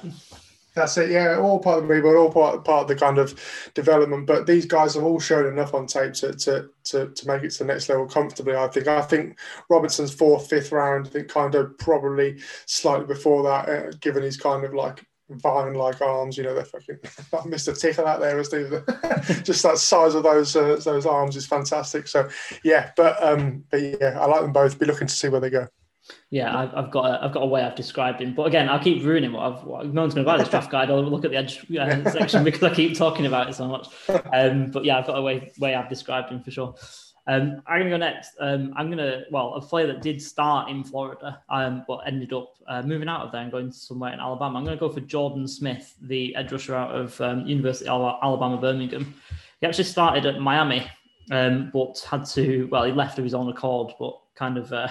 That's 0.76 0.98
it, 0.98 1.10
yeah. 1.10 1.38
All 1.38 1.60
part 1.60 1.78
of 1.78 1.88
the 1.88 1.94
rebuild, 1.94 2.16
all 2.16 2.32
part 2.32 2.66
part 2.66 2.84
of 2.84 2.88
the 2.90 2.96
kind 2.96 3.18
of 3.18 3.40
development. 3.74 4.28
But 4.28 4.46
these 4.46 4.66
guys 4.66 4.96
have 4.96 5.06
all 5.06 5.20
shown 5.20 5.48
enough 5.48 5.74
on 5.74 5.88
tape 5.88 6.14
to 6.16 6.34
to 6.34 6.70
to, 6.86 7.10
to 7.10 7.28
make 7.28 7.44
it 7.44 7.52
to 7.52 7.60
the 7.60 7.66
next 7.66 7.90
level 7.90 8.06
comfortably. 8.06 8.56
I 8.56 8.68
think. 8.68 8.88
I 8.88 9.02
think 9.02 9.40
Robinson's 9.70 10.14
fourth, 10.14 10.50
fifth 10.50 10.72
round. 10.72 11.08
I 11.08 11.10
think 11.10 11.30
kind 11.30 11.56
of 11.56 11.78
probably 11.78 12.40
slightly 12.66 13.06
before 13.06 13.44
that, 13.44 13.70
uh, 13.70 13.92
given 14.02 14.24
his 14.24 14.38
kind 14.38 14.66
of 14.66 14.74
like 14.74 15.06
vine 15.30 15.74
like 15.74 16.02
arms. 16.02 16.38
You 16.38 16.44
know, 16.44 16.56
they're 16.56 16.66
fucking 16.66 16.98
Mr. 17.50 17.78
Tickle 17.78 18.08
out 18.08 18.20
there, 18.20 18.40
as 18.40 18.50
just 19.44 19.64
that 19.64 19.78
size 19.78 20.16
of 20.16 20.24
those 20.24 20.56
uh, 20.56 20.80
those 20.84 21.06
arms 21.06 21.36
is 21.36 21.48
fantastic. 21.48 22.08
So 22.08 22.30
yeah, 22.64 22.92
but 22.96 23.22
um, 23.24 23.64
but 23.70 23.82
yeah, 23.82 24.20
I 24.20 24.26
like 24.26 24.42
them 24.42 24.54
both. 24.54 24.80
Be 24.80 24.86
looking 24.86 25.08
to 25.08 25.14
see 25.14 25.30
where 25.30 25.42
they 25.42 25.50
go. 25.50 25.68
Yeah, 26.30 26.56
I've, 26.56 26.76
I've 26.76 26.92
got 26.92 27.06
a, 27.06 27.24
I've 27.24 27.34
got 27.34 27.42
a 27.42 27.48
way 27.48 27.64
I've 27.64 27.76
described 27.76 28.22
him, 28.22 28.36
but 28.36 28.44
again, 28.44 28.70
I'll 28.70 28.84
keep 28.84 29.04
ruining 29.04 29.32
what 29.32 29.42
I've. 29.42 29.64
What, 29.64 29.88
no 29.88 30.02
one's 30.02 30.14
going 30.14 30.24
to 30.26 30.32
buy 30.32 30.38
this 30.38 30.50
draft 30.50 30.70
guide. 30.70 30.92
I'll 30.92 31.04
look 31.04 31.26
at 31.26 31.32
the 31.32 31.38
edge 31.38 31.66
uh, 31.72 32.10
section 32.12 32.44
because 32.44 32.62
I 32.62 32.74
keep 32.74 32.96
talking 32.96 33.26
about 33.26 33.50
it 33.50 33.56
so 33.56 33.68
much. 33.68 33.88
Um, 34.32 34.70
but 34.70 34.86
yeah, 34.86 35.00
I've 35.00 35.08
got 35.08 35.18
a 35.18 35.22
way 35.22 35.52
way 35.60 35.74
I've 35.74 35.90
described 35.90 36.30
him 36.30 36.44
for 36.44 36.52
sure. 36.52 36.76
Um, 37.28 37.64
I'm 37.66 37.80
going 37.80 37.92
to 37.92 37.98
go 37.98 37.98
next. 37.98 38.34
Um, 38.40 38.74
I'm 38.76 38.88
going 38.88 39.00
to, 39.00 39.24
well, 39.32 39.56
a 39.56 39.62
player 39.62 39.88
that 39.88 40.02
did 40.02 40.22
start 40.22 40.70
in 40.70 40.84
Florida, 40.84 41.42
um, 41.50 41.84
but 41.88 42.00
ended 42.06 42.34
up 42.34 42.56
uh, 42.68 42.84
moving 42.84 43.10
out 43.10 43.26
of 43.26 43.32
there 43.32 43.42
and 43.42 43.52
going 43.52 43.72
somewhere 43.72 44.14
in 44.14 44.20
Alabama. 44.20 44.60
I'm 44.60 44.66
going 44.66 44.78
to 44.78 44.80
go 44.80 44.92
for 44.92 45.00
Jordan 45.00 45.48
Smith, 45.48 45.96
the 46.02 46.36
edge 46.36 46.52
rusher 46.52 46.76
out 46.76 46.94
of 46.94 47.20
um, 47.22 47.46
University 47.46 47.90
of 47.90 48.20
Alabama, 48.22 48.58
Birmingham. 48.58 49.16
He 49.60 49.68
actually 49.68 49.86
started 49.86 50.26
at 50.28 50.40
Miami, 50.40 50.86
um, 51.32 51.72
but 51.74 51.98
had 52.10 52.26
to, 52.28 52.68
well, 52.72 52.84
he 52.84 52.92
left 52.92 53.18
of 53.18 53.24
his 53.24 53.34
own 53.34 53.50
accord, 53.50 53.94
but 54.00 54.20
kind 54.36 54.58
of 54.58 54.72
uh, 54.72 54.90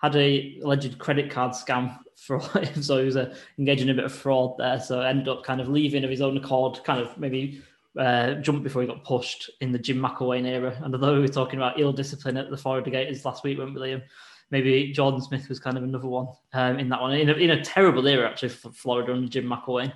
had 0.00 0.16
a 0.16 0.58
alleged 0.64 0.98
credit 0.98 1.30
card 1.30 1.52
scam 1.52 1.98
for 2.16 2.40
so 2.80 2.98
he 2.98 3.04
was 3.04 3.16
uh, 3.16 3.34
engaging 3.58 3.88
in 3.88 3.92
a 3.92 3.96
bit 3.96 4.04
of 4.04 4.12
fraud 4.12 4.56
there. 4.58 4.80
So 4.80 5.00
ended 5.00 5.28
up 5.28 5.44
kind 5.44 5.60
of 5.60 5.68
leaving 5.68 6.04
of 6.04 6.10
his 6.10 6.20
own 6.22 6.36
accord, 6.36 6.80
kind 6.84 7.00
of 7.00 7.16
maybe 7.18 7.62
uh, 7.98 8.34
jumped 8.34 8.62
before 8.62 8.82
he 8.82 8.88
got 8.88 9.04
pushed 9.04 9.50
in 9.60 9.72
the 9.72 9.78
Jim 9.78 9.98
McElwain 9.98 10.46
era. 10.46 10.78
And 10.82 10.94
although 10.94 11.14
we 11.14 11.20
were 11.20 11.28
talking 11.28 11.58
about 11.58 11.80
ill 11.80 11.92
discipline 11.92 12.36
at 12.36 12.50
the 12.50 12.56
Florida 12.56 12.90
Gators 12.90 13.24
last 13.24 13.44
week, 13.44 13.58
weren't 13.58 13.74
we, 13.74 13.80
Liam? 13.80 14.02
Maybe 14.50 14.92
Jordan 14.92 15.20
Smith 15.20 15.48
was 15.48 15.60
kind 15.60 15.76
of 15.76 15.84
another 15.84 16.08
one 16.08 16.26
um, 16.52 16.78
in 16.78 16.88
that 16.88 17.00
one. 17.00 17.12
In 17.14 17.30
a, 17.30 17.34
in 17.34 17.50
a 17.50 17.64
terrible 17.64 18.06
era, 18.06 18.28
actually, 18.28 18.48
for 18.48 18.70
Florida 18.72 19.12
under 19.12 19.28
Jim 19.28 19.44
McElwain. 19.44 19.92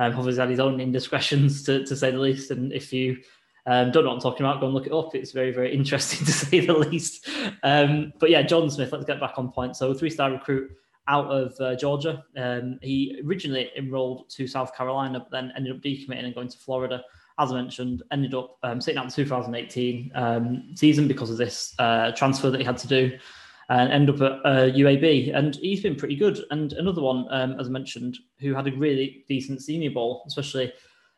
Um, 0.00 0.16
obviously 0.16 0.40
had 0.40 0.50
his 0.50 0.60
own 0.60 0.80
indiscretions, 0.80 1.64
to, 1.64 1.84
to 1.84 1.96
say 1.96 2.12
the 2.12 2.18
least. 2.18 2.52
And 2.52 2.72
if 2.72 2.92
you 2.92 3.18
um, 3.66 3.90
don't 3.90 4.04
know 4.04 4.10
what 4.10 4.16
I'm 4.16 4.20
talking 4.22 4.46
about, 4.46 4.60
go 4.60 4.66
and 4.66 4.74
look 4.74 4.86
it 4.86 4.92
up. 4.92 5.14
It's 5.16 5.32
very, 5.32 5.50
very 5.50 5.74
interesting 5.74 6.24
to 6.26 6.32
say 6.32 6.60
the 6.64 6.72
least. 6.72 7.28
Um, 7.64 8.12
but 8.20 8.30
yeah, 8.30 8.42
Jordan 8.42 8.70
Smith, 8.70 8.92
let's 8.92 9.04
get 9.04 9.20
back 9.20 9.34
on 9.36 9.50
point. 9.50 9.76
So, 9.76 9.92
three 9.92 10.10
star 10.10 10.30
recruit 10.30 10.70
out 11.08 11.26
of 11.26 11.54
uh, 11.60 11.74
Georgia. 11.74 12.24
Um, 12.36 12.78
he 12.80 13.20
originally 13.26 13.70
enrolled 13.76 14.30
to 14.30 14.46
South 14.46 14.76
Carolina, 14.76 15.18
but 15.20 15.30
then 15.30 15.52
ended 15.56 15.74
up 15.74 15.82
decommitting 15.82 16.24
and 16.24 16.34
going 16.34 16.48
to 16.48 16.58
Florida 16.58 17.02
as 17.38 17.52
I 17.52 17.54
mentioned, 17.54 18.02
ended 18.10 18.34
up 18.34 18.58
um, 18.62 18.80
sitting 18.80 18.98
out 18.98 19.06
the 19.06 19.14
2018 19.14 20.12
um, 20.14 20.70
season 20.74 21.06
because 21.08 21.30
of 21.30 21.36
this 21.36 21.74
uh, 21.78 22.12
transfer 22.12 22.50
that 22.50 22.58
he 22.58 22.64
had 22.64 22.78
to 22.78 22.88
do 22.88 23.18
and 23.68 23.92
end 23.92 24.08
up 24.08 24.16
at 24.16 24.32
uh, 24.44 24.70
UAB. 24.72 25.36
And 25.36 25.56
he's 25.56 25.82
been 25.82 25.96
pretty 25.96 26.16
good. 26.16 26.40
And 26.50 26.72
another 26.74 27.02
one, 27.02 27.26
um, 27.30 27.60
as 27.60 27.66
I 27.66 27.70
mentioned, 27.70 28.18
who 28.40 28.54
had 28.54 28.66
a 28.66 28.72
really 28.72 29.24
decent 29.28 29.62
Senior 29.62 29.90
Bowl, 29.90 30.24
especially 30.26 30.72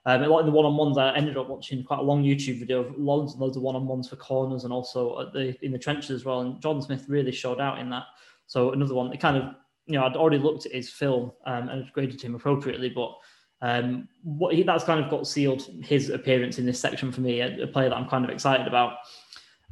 um, 0.06 0.22
in 0.22 0.28
the 0.28 0.50
one-on-ones. 0.50 0.98
I 0.98 1.14
ended 1.14 1.36
up 1.36 1.48
watching 1.48 1.84
quite 1.84 2.00
a 2.00 2.02
long 2.02 2.24
YouTube 2.24 2.58
video 2.58 2.80
of 2.80 2.98
loads 2.98 3.32
and 3.32 3.40
loads 3.40 3.56
of 3.56 3.62
one-on-ones 3.62 4.08
for 4.08 4.16
corners 4.16 4.64
and 4.64 4.72
also 4.72 5.30
the 5.32 5.56
in 5.64 5.72
the 5.72 5.78
trenches 5.78 6.10
as 6.10 6.24
well. 6.24 6.40
And 6.40 6.60
John 6.60 6.82
Smith 6.82 7.04
really 7.08 7.32
showed 7.32 7.60
out 7.60 7.78
in 7.78 7.90
that. 7.90 8.04
So 8.46 8.72
another 8.72 8.94
one, 8.94 9.12
it 9.12 9.20
kind 9.20 9.36
of, 9.36 9.54
you 9.86 9.94
know, 9.94 10.04
I'd 10.04 10.16
already 10.16 10.38
looked 10.38 10.66
at 10.66 10.72
his 10.72 10.90
film 10.90 11.32
um, 11.46 11.68
and 11.68 11.90
graded 11.92 12.20
him 12.20 12.34
appropriately, 12.34 12.88
but 12.88 13.14
um, 13.62 14.08
what 14.22 14.54
he, 14.54 14.62
that's 14.62 14.84
kind 14.84 15.02
of 15.02 15.10
got 15.10 15.26
sealed 15.26 15.62
his 15.82 16.10
appearance 16.10 16.58
in 16.58 16.66
this 16.66 16.80
section 16.80 17.12
for 17.12 17.20
me, 17.20 17.40
a, 17.40 17.64
a 17.64 17.66
player 17.66 17.88
that 17.88 17.96
I'm 17.96 18.08
kind 18.08 18.24
of 18.24 18.30
excited 18.30 18.66
about. 18.66 18.98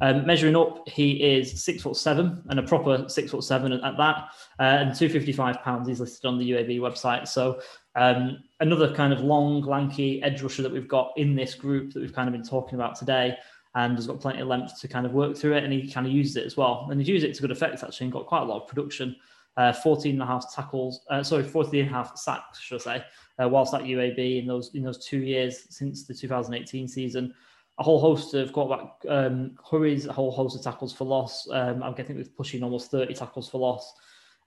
Um, 0.01 0.25
measuring 0.25 0.55
up, 0.55 0.87
he 0.87 1.11
is 1.23 1.61
six 1.61 1.83
foot 1.83 1.97
seven 1.97 2.41
and 2.49 2.59
a 2.59 2.63
proper 2.63 3.09
six 3.09 3.31
foot 3.31 3.43
seven 3.43 3.73
at, 3.73 3.97
that, 3.97 4.29
uh, 4.59 4.63
and 4.63 4.95
255 4.95 5.61
pounds. 5.61 5.87
He's 5.87 5.99
listed 5.99 6.25
on 6.25 6.37
the 6.37 6.51
UAB 6.51 6.79
website. 6.79 7.27
So 7.27 7.59
um, 7.95 8.41
another 8.61 8.93
kind 8.93 9.11
of 9.11 9.21
long, 9.21 9.61
lanky 9.61 10.23
edge 10.23 10.41
rusher 10.41 10.61
that 10.61 10.71
we've 10.71 10.87
got 10.87 11.11
in 11.17 11.35
this 11.35 11.53
group 11.53 11.93
that 11.93 11.99
we've 11.99 12.13
kind 12.13 12.29
of 12.29 12.33
been 12.33 12.47
talking 12.47 12.75
about 12.75 12.95
today. 12.95 13.35
and 13.75 13.95
has 13.97 14.07
got 14.07 14.21
plenty 14.21 14.39
of 14.39 14.47
length 14.47 14.79
to 14.79 14.87
kind 14.87 15.05
of 15.05 15.11
work 15.11 15.35
through 15.35 15.55
it, 15.55 15.63
and 15.63 15.73
he 15.73 15.91
kind 15.91 16.07
of 16.07 16.13
uses 16.13 16.37
it 16.37 16.45
as 16.45 16.55
well. 16.55 16.87
And 16.89 16.99
he's 16.99 17.09
used 17.09 17.25
it 17.25 17.33
to 17.35 17.41
good 17.41 17.51
effect 17.51 17.83
actually, 17.83 18.05
and 18.05 18.13
got 18.13 18.25
quite 18.25 18.43
a 18.43 18.45
lot 18.45 18.61
of 18.61 18.67
production. 18.67 19.15
Uh, 19.57 19.73
14 19.73 20.13
and 20.13 20.21
a 20.21 20.25
half 20.25 20.55
tackles, 20.55 21.01
uh, 21.09 21.21
sorry, 21.21 21.43
14 21.43 21.81
and 21.81 21.89
a 21.89 21.93
half 21.93 22.17
sacks, 22.17 22.61
should 22.61 22.79
I 22.79 22.83
say, 22.83 23.03
uh, 23.41 23.47
whilst 23.47 23.73
at 23.73 23.81
UAB 23.81 24.39
in 24.39 24.47
those 24.47 24.71
in 24.73 24.83
those 24.83 25.05
two 25.05 25.19
years 25.19 25.65
since 25.69 26.05
the 26.05 26.13
2018 26.13 26.87
season. 26.87 27.33
A 27.77 27.83
whole 27.83 28.01
host 28.01 28.33
of 28.33 28.51
quarterback 28.51 28.91
um, 29.07 29.55
hurries, 29.69 30.05
a 30.05 30.11
whole 30.11 30.31
host 30.31 30.57
of 30.57 30.61
tackles 30.61 30.91
for 30.91 31.05
loss. 31.05 31.47
Um, 31.49 31.81
I'm 31.81 31.93
getting 31.93 32.17
with 32.17 32.35
pushing 32.35 32.61
almost 32.61 32.91
30 32.91 33.13
tackles 33.13 33.47
for 33.47 33.59
loss 33.59 33.93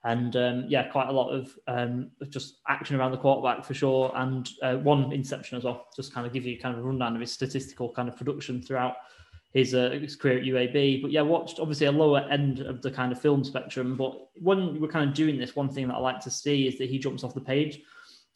and 0.05 0.35
um, 0.37 0.65
yeah, 0.69 0.89
quite 0.89 1.09
a 1.09 1.13
lot 1.13 1.31
of 1.31 1.57
um, 1.69 2.11
just 2.29 2.61
action 2.69 2.97
around 2.97 3.13
the 3.13 3.19
quarterback 3.19 3.65
for 3.65 3.73
sure, 3.73 4.11
and 4.17 4.49
uh, 4.63 4.77
one 4.77 5.13
interception 5.13 5.57
as 5.57 5.65
well. 5.65 5.87
Just 5.95 6.13
kind 6.13 6.27
of 6.27 6.33
give 6.33 6.45
you 6.45 6.59
kind 6.59 6.77
of 6.77 6.85
a 6.85 6.87
rundown 6.87 7.15
of 7.15 7.21
his 7.21 7.33
statistical 7.33 7.89
kind 7.91 8.09
of 8.09 8.17
production 8.17 8.61
throughout 8.61 8.97
his, 9.55 9.75
uh, 9.75 9.91
his 9.91 10.17
career 10.17 10.39
at 10.39 10.45
UAB. 10.45 11.03
But 11.03 11.13
yeah, 11.13 11.23
watched 11.23 11.61
obviously 11.61 11.87
a 11.87 11.93
lower 11.93 12.21
end 12.31 12.61
of 12.61 12.83
the 12.83 12.91
kind 12.91 13.13
of 13.13 13.21
film 13.21 13.45
spectrum. 13.45 13.97
But 13.97 14.15
when 14.35 14.81
we're 14.81 14.89
kind 14.89 15.09
of 15.09 15.15
doing 15.15 15.39
this, 15.39 15.55
one 15.55 15.69
thing 15.69 15.87
that 15.87 15.95
I 15.95 16.01
like 16.01 16.21
to 16.21 16.31
see 16.31 16.67
is 16.67 16.79
that 16.79 16.91
he 16.91 16.99
jumps 16.99 17.23
off 17.23 17.35
the 17.35 17.41
page, 17.41 17.81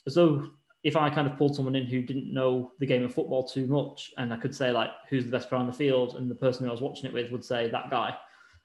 as 0.06 0.14
though 0.14 0.50
if 0.84 0.96
I 0.96 1.10
kind 1.10 1.26
of 1.26 1.36
pulled 1.36 1.56
someone 1.56 1.74
in 1.74 1.86
who 1.86 2.00
didn't 2.02 2.32
know 2.32 2.72
the 2.78 2.86
game 2.86 3.02
of 3.02 3.12
football 3.12 3.46
too 3.46 3.66
much, 3.66 4.12
and 4.18 4.32
I 4.32 4.36
could 4.36 4.54
say 4.54 4.70
like 4.70 4.90
who's 5.08 5.24
the 5.24 5.30
best 5.30 5.48
player 5.48 5.60
on 5.60 5.66
the 5.66 5.72
field, 5.72 6.16
and 6.16 6.30
the 6.30 6.34
person 6.34 6.64
who 6.64 6.70
I 6.70 6.72
was 6.72 6.80
watching 6.80 7.06
it 7.06 7.12
with 7.12 7.30
would 7.32 7.44
say 7.44 7.68
that 7.70 7.90
guy. 7.90 8.16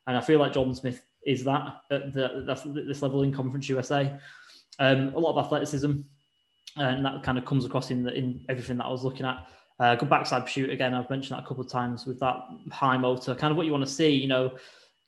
And 0.07 0.17
I 0.17 0.21
feel 0.21 0.39
like 0.39 0.53
Jordan 0.53 0.75
Smith 0.75 1.01
is 1.25 1.43
that 1.43 1.81
at 1.91 2.13
the, 2.13 2.43
that's 2.45 2.63
this 2.63 3.01
level 3.01 3.23
in 3.23 3.33
Conference 3.33 3.69
USA. 3.69 4.19
Um, 4.79 5.13
a 5.15 5.19
lot 5.19 5.37
of 5.37 5.45
athleticism, 5.45 5.91
and 6.77 7.05
that 7.05 7.23
kind 7.23 7.37
of 7.37 7.45
comes 7.45 7.65
across 7.65 7.91
in 7.91 8.03
the, 8.03 8.13
in 8.13 8.45
everything 8.49 8.77
that 8.77 8.85
I 8.85 8.91
was 8.91 9.03
looking 9.03 9.25
at. 9.25 9.47
Uh, 9.79 9.95
good 9.95 10.09
backside 10.09 10.47
shoot 10.47 10.69
again. 10.69 10.93
I've 10.93 11.09
mentioned 11.09 11.37
that 11.37 11.43
a 11.43 11.47
couple 11.47 11.63
of 11.63 11.71
times 11.71 12.05
with 12.05 12.19
that 12.19 12.35
high 12.71 12.97
motor, 12.97 13.33
kind 13.33 13.49
of 13.49 13.57
what 13.57 13.65
you 13.65 13.71
want 13.71 13.85
to 13.85 13.91
see. 13.91 14.09
You 14.09 14.27
know, 14.27 14.51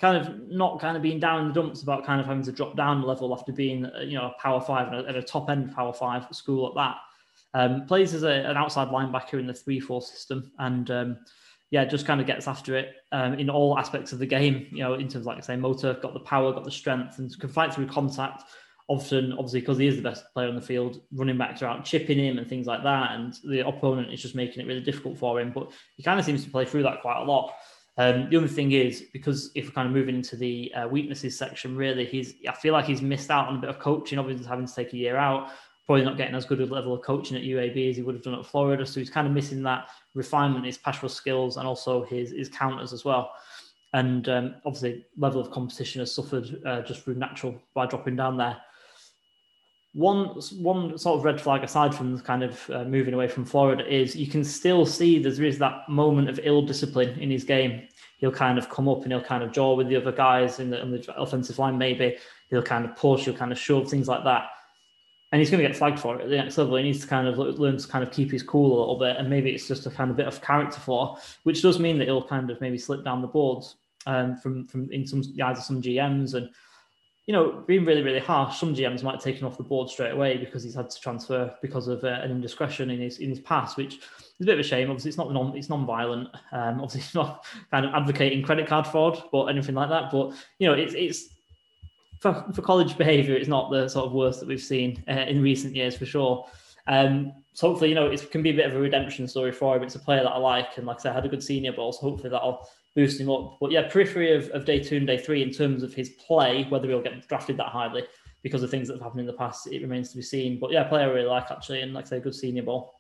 kind 0.04 0.18
of 0.18 0.50
not 0.50 0.82
kind 0.82 0.98
of 0.98 1.02
being 1.02 1.18
down 1.18 1.40
in 1.40 1.48
the 1.48 1.54
dumps 1.54 1.82
about 1.82 2.06
kind 2.06 2.20
of 2.20 2.28
having 2.28 2.44
to 2.44 2.52
drop 2.52 2.76
down 2.76 3.02
a 3.02 3.06
level 3.06 3.34
after 3.34 3.54
being 3.54 3.86
uh, 3.86 4.02
you 4.02 4.18
know 4.18 4.26
a 4.26 4.42
power 4.42 4.60
five 4.60 4.92
and 4.92 4.98
a, 4.98 5.08
at 5.08 5.16
a 5.16 5.24
top 5.24 5.50
end 5.50 5.74
power 5.74 5.94
five 5.94 6.28
school 6.32 6.68
at 6.68 6.76
that. 6.76 6.98
Um, 7.54 7.86
plays 7.86 8.14
as 8.14 8.24
a, 8.24 8.28
an 8.28 8.58
outside 8.58 8.90
linebacker 8.90 9.40
in 9.40 9.48
the 9.48 9.54
three 9.54 9.80
four 9.80 10.02
system, 10.02 10.52
and 10.60 10.92
um, 10.92 11.18
yeah, 11.72 11.86
just 11.86 12.06
kind 12.06 12.20
of 12.20 12.28
gets 12.28 12.50
after 12.50 12.76
it 12.76 12.96
um, 13.14 13.36
in 13.36 13.50
all 13.50 13.80
aspects 13.80 14.12
of 14.12 14.20
the 14.20 14.26
game. 14.26 14.68
You 14.74 14.84
know, 14.84 14.96
in 14.96 15.08
terms 15.08 15.16
of, 15.16 15.26
like 15.28 15.38
I 15.38 15.42
say, 15.42 15.56
motor, 15.56 15.94
got 16.02 16.14
the 16.14 16.20
power, 16.20 16.52
got 16.52 16.66
the 16.66 16.72
strength, 16.72 17.20
and 17.20 17.40
can 17.40 17.50
fight 17.50 17.74
through 17.74 17.88
contact. 17.88 18.44
Often, 18.90 19.32
obviously, 19.32 19.62
because 19.62 19.78
he 19.78 19.88
is 19.88 19.96
the 19.96 20.02
best 20.02 20.26
player 20.34 20.50
on 20.50 20.56
the 20.56 20.62
field, 20.62 21.00
running 21.14 21.38
backs 21.38 21.62
are 21.62 21.68
out 21.68 21.86
chipping 21.86 22.20
him 22.20 22.40
and 22.40 22.50
things 22.50 22.68
like 22.68 22.84
that, 22.84 23.14
and 23.14 23.36
the 23.46 23.66
opponent 23.66 24.12
is 24.12 24.22
just 24.22 24.36
making 24.36 24.62
it 24.62 24.68
really 24.68 24.82
difficult 24.82 25.18
for 25.18 25.40
him. 25.40 25.54
But 25.56 25.72
he 25.96 26.04
kind 26.04 26.20
of 26.20 26.26
seems 26.26 26.44
to 26.44 26.52
play 26.52 26.66
through 26.66 26.84
that 26.84 27.02
quite 27.02 27.22
a 27.22 27.24
lot. 27.24 27.54
Um, 27.98 28.30
the 28.30 28.38
other 28.38 28.48
thing 28.48 28.72
is 28.72 29.06
because 29.14 29.52
if 29.54 29.66
we're 29.66 29.72
kind 29.72 29.88
of 29.88 29.94
moving 29.94 30.16
into 30.16 30.36
the 30.36 30.74
uh, 30.74 30.88
weaknesses 30.88 31.38
section, 31.38 31.76
really, 31.76 32.06
he's 32.06 32.36
I 32.48 32.54
feel 32.54 32.74
like 32.74 32.86
he's 32.86 33.02
missed 33.02 33.30
out 33.30 33.48
on 33.48 33.58
a 33.58 33.60
bit 33.60 33.70
of 33.70 33.80
coaching. 33.80 34.18
Obviously, 34.18 34.48
having 34.48 34.66
to 34.66 34.74
take 34.74 34.94
a 34.94 34.98
year 34.98 35.16
out, 35.16 35.52
probably 35.86 36.04
not 36.04 36.18
getting 36.18 36.34
as 36.34 36.46
good 36.46 36.60
a 36.60 36.66
level 36.66 36.94
of 36.94 37.04
coaching 37.04 37.38
at 37.38 37.44
UAB 37.44 37.90
as 37.90 37.96
he 37.96 38.02
would 38.02 38.16
have 38.16 38.24
done 38.24 38.34
at 38.34 38.46
Florida. 38.46 38.86
So 38.86 39.00
he's 39.00 39.12
kind 39.12 39.28
of 39.28 39.34
missing 39.34 39.62
that 39.64 39.90
refinement, 40.16 40.66
his 40.66 40.80
rush 40.86 41.04
skills, 41.12 41.58
and 41.58 41.68
also 41.68 42.04
his 42.04 42.32
his 42.32 42.50
counters 42.50 42.94
as 42.94 43.06
well. 43.06 43.32
And 43.94 44.28
um, 44.28 44.56
obviously, 44.66 45.06
level 45.18 45.40
of 45.40 45.52
competition 45.52 46.00
has 46.00 46.14
suffered 46.14 46.62
uh, 46.66 46.82
just 46.82 47.04
through 47.04 47.16
natural 47.16 47.62
by 47.76 47.86
dropping 47.86 48.16
down 48.16 48.38
there. 48.38 48.58
One 49.94 50.26
one 50.58 50.98
sort 50.98 51.20
of 51.20 51.24
red 51.24 51.40
flag 51.40 51.64
aside 51.64 51.94
from 51.94 52.20
kind 52.22 52.44
of 52.44 52.70
uh, 52.72 52.84
moving 52.84 53.14
away 53.14 53.28
from 53.28 53.46
Florida 53.46 53.86
is 53.86 54.16
you 54.16 54.28
can 54.28 54.44
still 54.44 54.86
see 54.86 55.22
there 55.22 55.46
is 55.46 55.60
that 55.60 55.88
moment 55.88 56.30
of 56.30 56.40
ill 56.44 56.64
discipline 56.64 57.20
in 57.20 57.30
his 57.30 57.44
game. 57.44 57.88
He'll 58.18 58.32
kind 58.32 58.58
of 58.58 58.70
come 58.70 58.90
up 58.90 59.04
and 59.04 59.12
he'll 59.12 59.22
kind 59.22 59.44
of 59.44 59.52
jaw 59.52 59.76
with 59.76 59.90
the 59.90 59.98
other 59.98 60.12
guys 60.12 60.60
in 60.60 60.72
the, 60.72 60.82
in 60.82 60.92
the 60.92 61.14
offensive 61.16 61.60
line. 61.60 61.78
Maybe 61.78 62.18
he'll 62.50 62.64
kind 62.64 62.86
of 62.86 62.96
push, 62.96 63.26
he'll 63.26 63.36
kind 63.36 63.52
of 63.52 63.60
shove 63.60 63.90
things 63.90 64.08
like 64.08 64.24
that 64.24 64.50
and 65.34 65.40
he's 65.40 65.50
going 65.50 65.64
to 65.64 65.68
get 65.68 65.76
flagged 65.76 66.00
for 66.00 66.16
it 66.16 66.22
at 66.22 66.30
the 66.30 66.38
next 66.38 66.60
level. 66.60 66.76
He 66.76 66.84
needs 66.84 67.02
to 67.02 67.08
kind 67.08 67.28
of 67.28 67.40
learn 67.40 67.78
to 67.78 67.88
kind 67.88 68.04
of 68.04 68.12
keep 68.12 68.32
his 68.32 68.44
cool 68.44 68.78
a 68.78 68.80
little 68.80 69.00
bit, 69.00 69.18
and 69.18 69.28
maybe 69.28 69.50
it's 69.50 69.68
just 69.68 69.88
a 69.88 69.90
kind 69.90 70.12
of 70.12 70.16
bit 70.16 70.28
of 70.28 70.40
character 70.44 70.80
flaw, 70.80 71.18
which 71.42 71.64
does 71.64 71.80
mean 71.80 71.98
that 71.98 72.06
he'll 72.06 72.24
kind 72.24 72.52
of 72.52 72.62
maybe 72.62 72.78
slip 72.78 73.04
down 73.04 73.20
the 73.20 73.28
boards 73.28 73.78
um, 74.06 74.38
from 74.38 74.68
from 74.68 74.92
in 74.92 75.08
some 75.08 75.24
either 75.44 75.60
some 75.60 75.82
GMs 75.82 76.36
and 76.36 76.52
you 77.26 77.34
know 77.34 77.64
being 77.68 77.86
really 77.86 78.02
really 78.02 78.20
harsh. 78.20 78.60
Some 78.60 78.76
GMs 78.76 79.04
might 79.04 79.20
take 79.20 79.38
him 79.38 79.48
off 79.48 79.58
the 79.58 79.64
board 79.64 79.90
straight 79.90 80.12
away 80.12 80.38
because 80.38 80.64
he's 80.64 80.76
had 80.76 80.90
to 80.90 81.00
transfer 81.00 81.56
because 81.62 81.88
of 81.88 82.04
uh, 82.04 82.08
an 82.08 82.32
indiscretion 82.32 82.90
in 82.90 83.00
his 83.00 83.20
in 83.20 83.30
his 83.30 83.40
past, 83.40 83.78
which 83.78 83.96
is 83.96 84.02
a 84.42 84.46
bit 84.46 84.54
of 84.54 84.60
a 84.60 84.64
shame. 84.64 84.90
Obviously, 84.90 85.10
it's 85.10 85.18
not 85.18 85.32
non 85.32 85.56
it's 85.56 85.70
non-violent. 85.70 86.30
Um, 86.52 86.82
obviously, 86.82 87.02
it's 87.02 87.16
not 87.16 87.46
kind 87.72 87.86
of 87.86 87.94
advocating 87.94 88.44
credit 88.44 88.68
card 88.68 88.86
fraud 88.86 89.24
or 89.32 89.50
anything 89.50 89.76
like 89.76 89.90
that. 89.90 90.12
But 90.12 90.34
you 90.60 90.68
know, 90.68 90.74
it's 90.74 90.94
it's 90.94 91.30
for, 92.24 92.46
for 92.54 92.62
college 92.62 92.98
behaviour, 92.98 93.36
it's 93.36 93.50
not 93.50 93.70
the 93.70 93.88
sort 93.90 94.06
of 94.06 94.14
worst 94.14 94.40
that 94.40 94.48
we've 94.48 94.62
seen 94.62 95.04
uh, 95.10 95.26
in 95.28 95.42
recent 95.42 95.76
years 95.76 95.96
for 95.96 96.06
sure. 96.06 96.48
Um, 96.88 97.34
so 97.54 97.70
hopefully, 97.70 97.90
you 97.90 97.96
know, 97.96 98.08
it 98.08 98.32
can 98.32 98.42
be 98.42 98.50
a 98.50 98.54
bit 98.54 98.66
of 98.66 98.76
a 98.76 98.80
redemption 98.80 99.28
story 99.28 99.52
for 99.52 99.76
him. 99.76 99.84
It's 99.84 99.96
a 99.96 100.00
player 100.00 100.24
that 100.24 100.32
I 100.32 100.38
like, 100.38 100.78
and 100.78 100.88
like 100.88 101.00
I 101.00 101.04
said, 101.04 101.12
I 101.12 101.16
had 101.16 101.26
a 101.26 101.30
good 101.30 101.44
Senior 101.44 101.74
Bowl, 101.74 101.92
so 101.94 102.00
hopefully 102.00 102.30
that'll 102.30 102.68
boost 102.96 103.20
him 103.20 103.30
up. 103.30 103.58
But 103.60 103.72
yeah, 103.72 103.90
periphery 103.90 104.34
of, 104.34 104.50
of 104.50 104.66
day 104.66 104.80
two 104.80 104.98
and 104.98 105.08
day 105.08 105.18
three 105.18 105.42
in 105.42 105.52
terms 105.52 105.84
of 105.84 105.94
his 105.94 106.10
play, 106.10 106.66
whether 106.70 106.88
he'll 106.88 107.02
get 107.02 107.28
drafted 107.28 107.58
that 107.58 107.68
highly 107.68 108.04
because 108.42 108.62
of 108.62 108.70
things 108.70 108.88
that 108.88 108.96
have 108.96 109.04
happened 109.04 109.22
in 109.22 109.28
the 109.28 109.34
past, 109.34 109.68
it 109.68 109.82
remains 109.82 110.10
to 110.12 110.18
be 110.18 110.22
seen. 110.22 110.60
But 110.60 110.72
yeah, 110.72 110.84
player 110.84 111.10
I 111.10 111.12
really 111.12 111.28
like 111.28 111.50
actually, 111.50 111.82
and 111.82 111.94
like 111.94 112.06
I 112.06 112.10
say, 112.10 112.20
good 112.20 112.36
Senior 112.36 112.64
Bowl. 112.64 112.94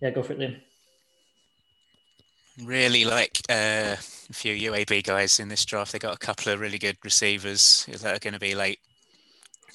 Yeah, 0.00 0.10
go 0.10 0.22
for 0.22 0.34
it, 0.34 0.38
Liam 0.38 0.60
really 2.62 3.04
like 3.04 3.40
uh, 3.48 3.96
a 3.96 4.32
few 4.32 4.70
UAB 4.70 5.04
guys 5.04 5.40
in 5.40 5.48
this 5.48 5.64
draft. 5.64 5.92
They 5.92 5.98
got 5.98 6.14
a 6.14 6.18
couple 6.18 6.52
of 6.52 6.60
really 6.60 6.78
good 6.78 6.96
receivers 7.04 7.86
that 8.00 8.16
are 8.16 8.20
going 8.20 8.34
to 8.34 8.40
be 8.40 8.54
late 8.54 8.78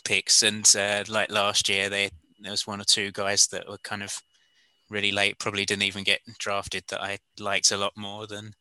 picks, 0.05 0.43
and 0.43 0.71
uh, 0.77 1.03
like 1.07 1.31
last 1.31 1.69
year, 1.69 1.89
they 1.89 2.09
there 2.39 2.51
was 2.51 2.67
one 2.67 2.79
or 2.79 2.85
two 2.85 3.11
guys 3.11 3.47
that 3.47 3.67
were 3.67 3.77
kind 3.79 4.03
of 4.03 4.21
really 4.89 5.11
late. 5.11 5.39
Probably 5.39 5.65
didn't 5.65 5.83
even 5.83 6.03
get 6.03 6.21
drafted 6.39 6.83
that 6.89 7.01
I 7.01 7.19
liked 7.39 7.71
a 7.71 7.77
lot 7.77 7.93
more 7.95 8.27
than 8.27 8.53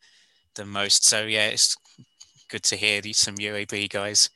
than 0.55 0.69
most. 0.69 1.05
So 1.05 1.25
yeah, 1.25 1.47
it's 1.47 1.77
good 2.49 2.63
to 2.65 2.77
hear 2.77 3.01
these 3.01 3.19
some 3.19 3.37
UAB 3.37 3.91
guys 3.91 4.31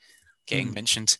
getting 0.46 0.68
mm. 0.68 0.74
mentioned. 0.74 1.18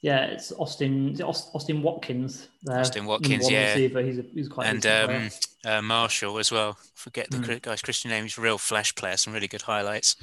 Yeah, 0.00 0.24
it's 0.24 0.50
Austin. 0.52 1.14
It 1.14 1.22
Austin 1.22 1.80
Watkins. 1.80 2.48
There, 2.64 2.80
Austin 2.80 3.06
Watkins, 3.06 3.48
yeah. 3.48 3.70
Receiver. 3.70 4.02
He's, 4.02 4.18
a, 4.18 4.22
he's 4.34 4.48
quite. 4.48 4.66
And 4.66 4.84
um, 4.84 5.30
uh, 5.64 5.80
Marshall 5.80 6.38
as 6.38 6.50
well. 6.50 6.76
Forget 6.96 7.30
the 7.30 7.36
mm. 7.36 7.62
guy's 7.62 7.82
Christian 7.82 8.10
name. 8.10 8.24
He's 8.24 8.36
a 8.36 8.40
real 8.40 8.58
flash 8.58 8.92
player. 8.96 9.16
Some 9.16 9.32
really 9.32 9.46
good 9.46 9.62
highlights. 9.62 10.16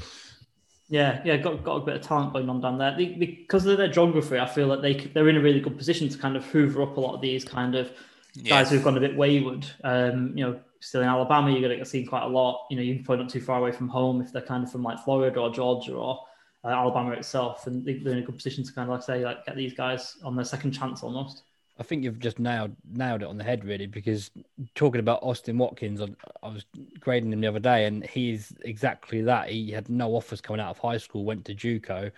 Yeah, 0.90 1.22
yeah, 1.24 1.38
got 1.38 1.64
got 1.64 1.78
a 1.78 1.86
bit 1.86 1.95
of 1.95 2.02
talent 2.02 2.34
going 2.34 2.49
on 2.49 2.60
down 2.60 2.78
there. 2.78 2.94
They, 2.98 3.06
because 3.06 3.66
of 3.68 3.78
their 3.78 3.88
geography, 3.88 4.38
I 4.38 4.48
feel 4.48 4.68
like 4.68 4.82
they 4.82 4.95
they're 4.95 5.30
in 5.30 5.38
a 5.38 5.41
really 5.41 5.61
good 5.61 5.78
position 5.78 6.10
to 6.10 6.18
kind 6.18 6.36
of 6.36 6.44
hoover 6.45 6.82
up 6.82 6.98
a 6.98 6.99
lot 6.99 7.16
of 7.16 7.22
these 7.22 7.45
kind 7.45 7.76
of 7.76 7.91
yeah. 8.35 8.49
guys 8.49 8.69
who've 8.69 8.84
gone 8.84 8.97
a 8.97 8.99
bit 8.99 9.15
wayward. 9.15 9.65
Um, 9.84 10.38
you 10.38 10.45
know, 10.45 10.60
still 10.80 11.01
in 11.01 11.07
Alabama, 11.07 11.51
you're 11.51 11.61
going 11.61 11.72
to 11.72 11.77
get 11.77 11.88
seen 11.88 12.06
quite 12.06 12.23
a 12.23 12.27
lot. 12.27 12.68
You 12.69 12.77
know, 12.77 12.84
you're 12.84 13.03
probably 13.03 13.23
not 13.23 13.31
too 13.31 13.41
far 13.41 13.60
away 13.60 13.72
from 13.72 13.89
home 13.89 14.22
if 14.22 14.31
they're 14.31 14.41
kind 14.41 14.64
of 14.64 14.72
from 14.72 14.84
like 14.84 14.99
Florida 14.99 15.39
or 15.39 15.51
Georgia 15.51 15.93
or 15.93 16.19
uh, 16.64 16.69
Alabama 16.69 17.11
itself, 17.11 17.68
and 17.68 17.85
they're 17.85 18.14
in 18.14 18.19
a 18.19 18.22
good 18.22 18.35
position 18.35 18.64
to 18.64 18.73
kind 18.73 18.89
of 18.89 18.93
like 18.93 19.03
say 19.03 19.23
like 19.23 19.45
get 19.45 19.56
these 19.56 19.73
guys 19.73 20.18
on 20.23 20.35
their 20.35 20.45
second 20.45 20.72
chance 20.72 21.03
almost. 21.03 21.43
I 21.80 21.84
think 21.84 22.03
you've 22.03 22.19
just 22.19 22.39
nailed 22.39 22.76
nailed 22.91 23.22
it 23.22 23.30
on 23.30 23.38
the 23.38 23.43
head, 23.43 23.64
really, 23.64 23.88
because 23.88 24.31
talking 24.76 24.99
about 24.99 25.23
Austin 25.23 25.57
Watkins, 25.57 26.01
I, 26.01 26.07
I, 26.43 26.49
was 26.49 26.65
grading 26.99 27.31
him 27.31 27.39
the 27.39 27.47
other 27.47 27.60
day, 27.60 27.85
and 27.85 28.06
he's 28.06 28.53
exactly 28.65 29.22
that. 29.22 29.49
He 29.49 29.72
had 29.72 29.88
no 29.88 30.14
offers 30.14 30.41
coming 30.41 30.60
out 30.60 30.72
of 30.72 30.77
high 30.77 30.97
school, 30.97 31.23
went 31.23 31.45
to 31.45 31.56
JUCO, 31.56 32.11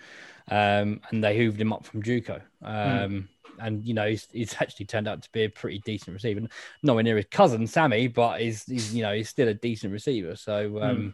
um, 0.50 1.00
and 1.12 1.24
they 1.24 1.38
hooved 1.38 1.60
him 1.60 1.72
up 1.72 1.86
from 1.86 2.02
JUCO. 2.02 2.42
Um, 2.64 2.74
mm. 2.74 3.28
And 3.62 3.86
you 3.86 3.94
know, 3.94 4.08
he's, 4.08 4.28
he's 4.32 4.56
actually 4.60 4.86
turned 4.86 5.08
out 5.08 5.22
to 5.24 5.32
be 5.32 5.44
a 5.44 5.50
pretty 5.50 5.80
decent 5.86 6.14
receiver. 6.14 6.42
Nowhere 6.84 7.04
near 7.04 7.18
his 7.18 7.26
cousin 7.30 7.68
Sammy, 7.68 8.08
but 8.08 8.42
he's, 8.42 8.66
he's 8.66 8.94
you 8.94 9.04
know 9.04 9.14
he's 9.14 9.30
still 9.30 9.48
a 9.48 9.54
decent 9.54 9.94
receiver. 9.94 10.36
So, 10.36 10.82
um, 10.82 10.98
mm. 10.98 11.14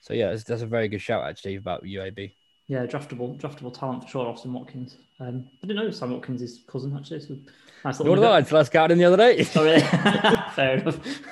so 0.00 0.14
yeah, 0.14 0.30
that's, 0.30 0.44
that's 0.44 0.62
a 0.62 0.66
very 0.66 0.88
good 0.88 1.00
shout 1.00 1.26
actually 1.26 1.56
about 1.56 1.84
UAB. 1.84 2.32
Yeah, 2.66 2.86
draftable, 2.86 3.36
draftable 3.40 3.76
talent 3.76 4.04
for 4.04 4.08
sure, 4.08 4.26
Austin 4.28 4.52
Watkins. 4.52 4.96
Um, 5.18 5.48
I 5.62 5.66
didn't 5.66 5.84
know 5.84 5.90
Sam 5.90 6.12
Watkins' 6.12 6.40
is 6.40 6.62
cousin 6.68 6.96
actually. 6.96 7.20
So 7.20 7.36
nice 7.84 7.98
did 7.98 8.24
I 8.24 8.38
until 8.38 8.58
I 8.58 8.62
scouted 8.62 8.92
him 8.92 8.98
the 8.98 9.04
other 9.06 9.16
day. 9.16 9.44
oh, 9.56 9.64
really? 9.64 9.80
Fair 10.54 10.78
enough. 10.78 11.26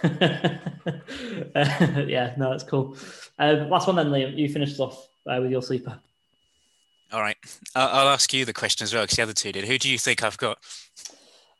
uh, 1.54 2.00
yeah, 2.06 2.34
no, 2.36 2.50
that's 2.50 2.64
cool. 2.64 2.96
Um, 3.38 3.70
last 3.70 3.86
one 3.86 3.96
then, 3.96 4.08
Liam. 4.08 4.36
You 4.36 4.48
finished 4.48 4.80
off 4.80 5.08
uh, 5.26 5.38
with 5.40 5.52
your 5.52 5.62
sleeper. 5.62 6.00
All 7.12 7.20
right, 7.20 7.36
I'll, 7.74 7.88
I'll 7.88 8.08
ask 8.08 8.32
you 8.32 8.44
the 8.44 8.52
question 8.52 8.84
as 8.84 8.92
well 8.92 9.04
because 9.04 9.16
the 9.16 9.22
other 9.22 9.32
two 9.32 9.52
did. 9.52 9.64
Who 9.64 9.78
do 9.78 9.88
you 9.88 9.98
think 9.98 10.22
I've 10.22 10.36
got? 10.36 10.58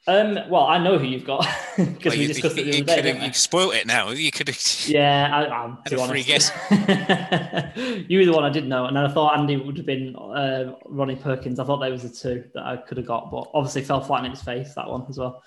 Um, 0.09 0.39
well, 0.49 0.65
I 0.65 0.79
know 0.79 0.99
who 0.99 1.07
you've 1.07 1.27
got 1.27 1.47
because 1.77 2.12
well, 2.12 2.19
we 2.19 2.27
discussed 2.27 2.57
you, 2.57 2.65
it 2.65 2.87
the 2.87 2.93
other 2.93 3.03
day. 3.03 3.27
You 3.27 3.33
spoiled 3.35 3.75
it 3.75 3.87
now. 3.87 4.11
You 4.11 4.31
could. 4.31 4.49
Yeah, 4.89 5.29
I, 5.31 5.65
am 5.65 5.79
too 5.87 6.01
honest. 6.01 6.27
Guess. 6.27 6.51
you 8.09 8.19
were 8.19 8.25
the 8.25 8.33
one 8.33 8.45
I 8.45 8.49
didn't 8.49 8.70
know, 8.70 8.87
and 8.87 8.97
then 8.97 9.05
I 9.05 9.12
thought 9.12 9.39
Andy 9.39 9.57
would 9.57 9.77
have 9.77 9.85
been 9.85 10.16
uh, 10.16 10.73
Ronnie 10.87 11.16
Perkins. 11.16 11.59
I 11.59 11.65
thought 11.65 11.79
there 11.79 11.91
was 11.91 12.05
the 12.05 12.09
two 12.09 12.45
that 12.55 12.65
I 12.65 12.79
could 12.79 12.97
have 12.97 13.07
got, 13.07 13.31
but 13.31 13.51
obviously 13.53 13.83
fell 13.83 14.01
flat 14.01 14.25
in 14.25 14.33
its 14.33 14.43
face 14.43 14.73
that 14.75 14.89
one 14.89 15.05
as 15.11 15.19
well. 15.19 15.43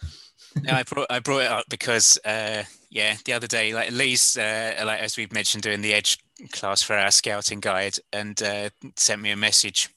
no, 0.62 0.74
I 0.74 0.84
brought 0.84 1.08
I 1.10 1.20
brought 1.20 1.40
it 1.40 1.52
up 1.52 1.66
because 1.70 2.20
uh, 2.24 2.64
yeah, 2.92 3.16
the 3.26 3.34
other 3.34 3.48
day, 3.48 3.74
like 3.74 3.92
Lee's, 3.92 4.38
uh, 4.38 4.84
like 4.86 5.00
as 5.00 5.18
we've 5.18 5.34
mentioned, 5.34 5.64
doing 5.64 5.82
the 5.82 5.94
Edge 5.94 6.20
class 6.48 6.82
for 6.82 6.96
our 6.96 7.12
scouting 7.12 7.60
guide, 7.60 7.98
and 8.12 8.42
uh, 8.42 8.70
sent 8.96 9.22
me 9.22 9.32
a 9.32 9.38
message 9.38 9.90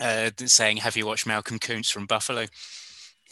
uh, 0.00 0.30
saying, 0.36 0.78
"Have 0.78 0.96
you 0.96 1.06
watched 1.06 1.26
Malcolm 1.26 1.58
Koonce 1.58 1.90
from 1.90 2.06
Buffalo?" 2.06 2.46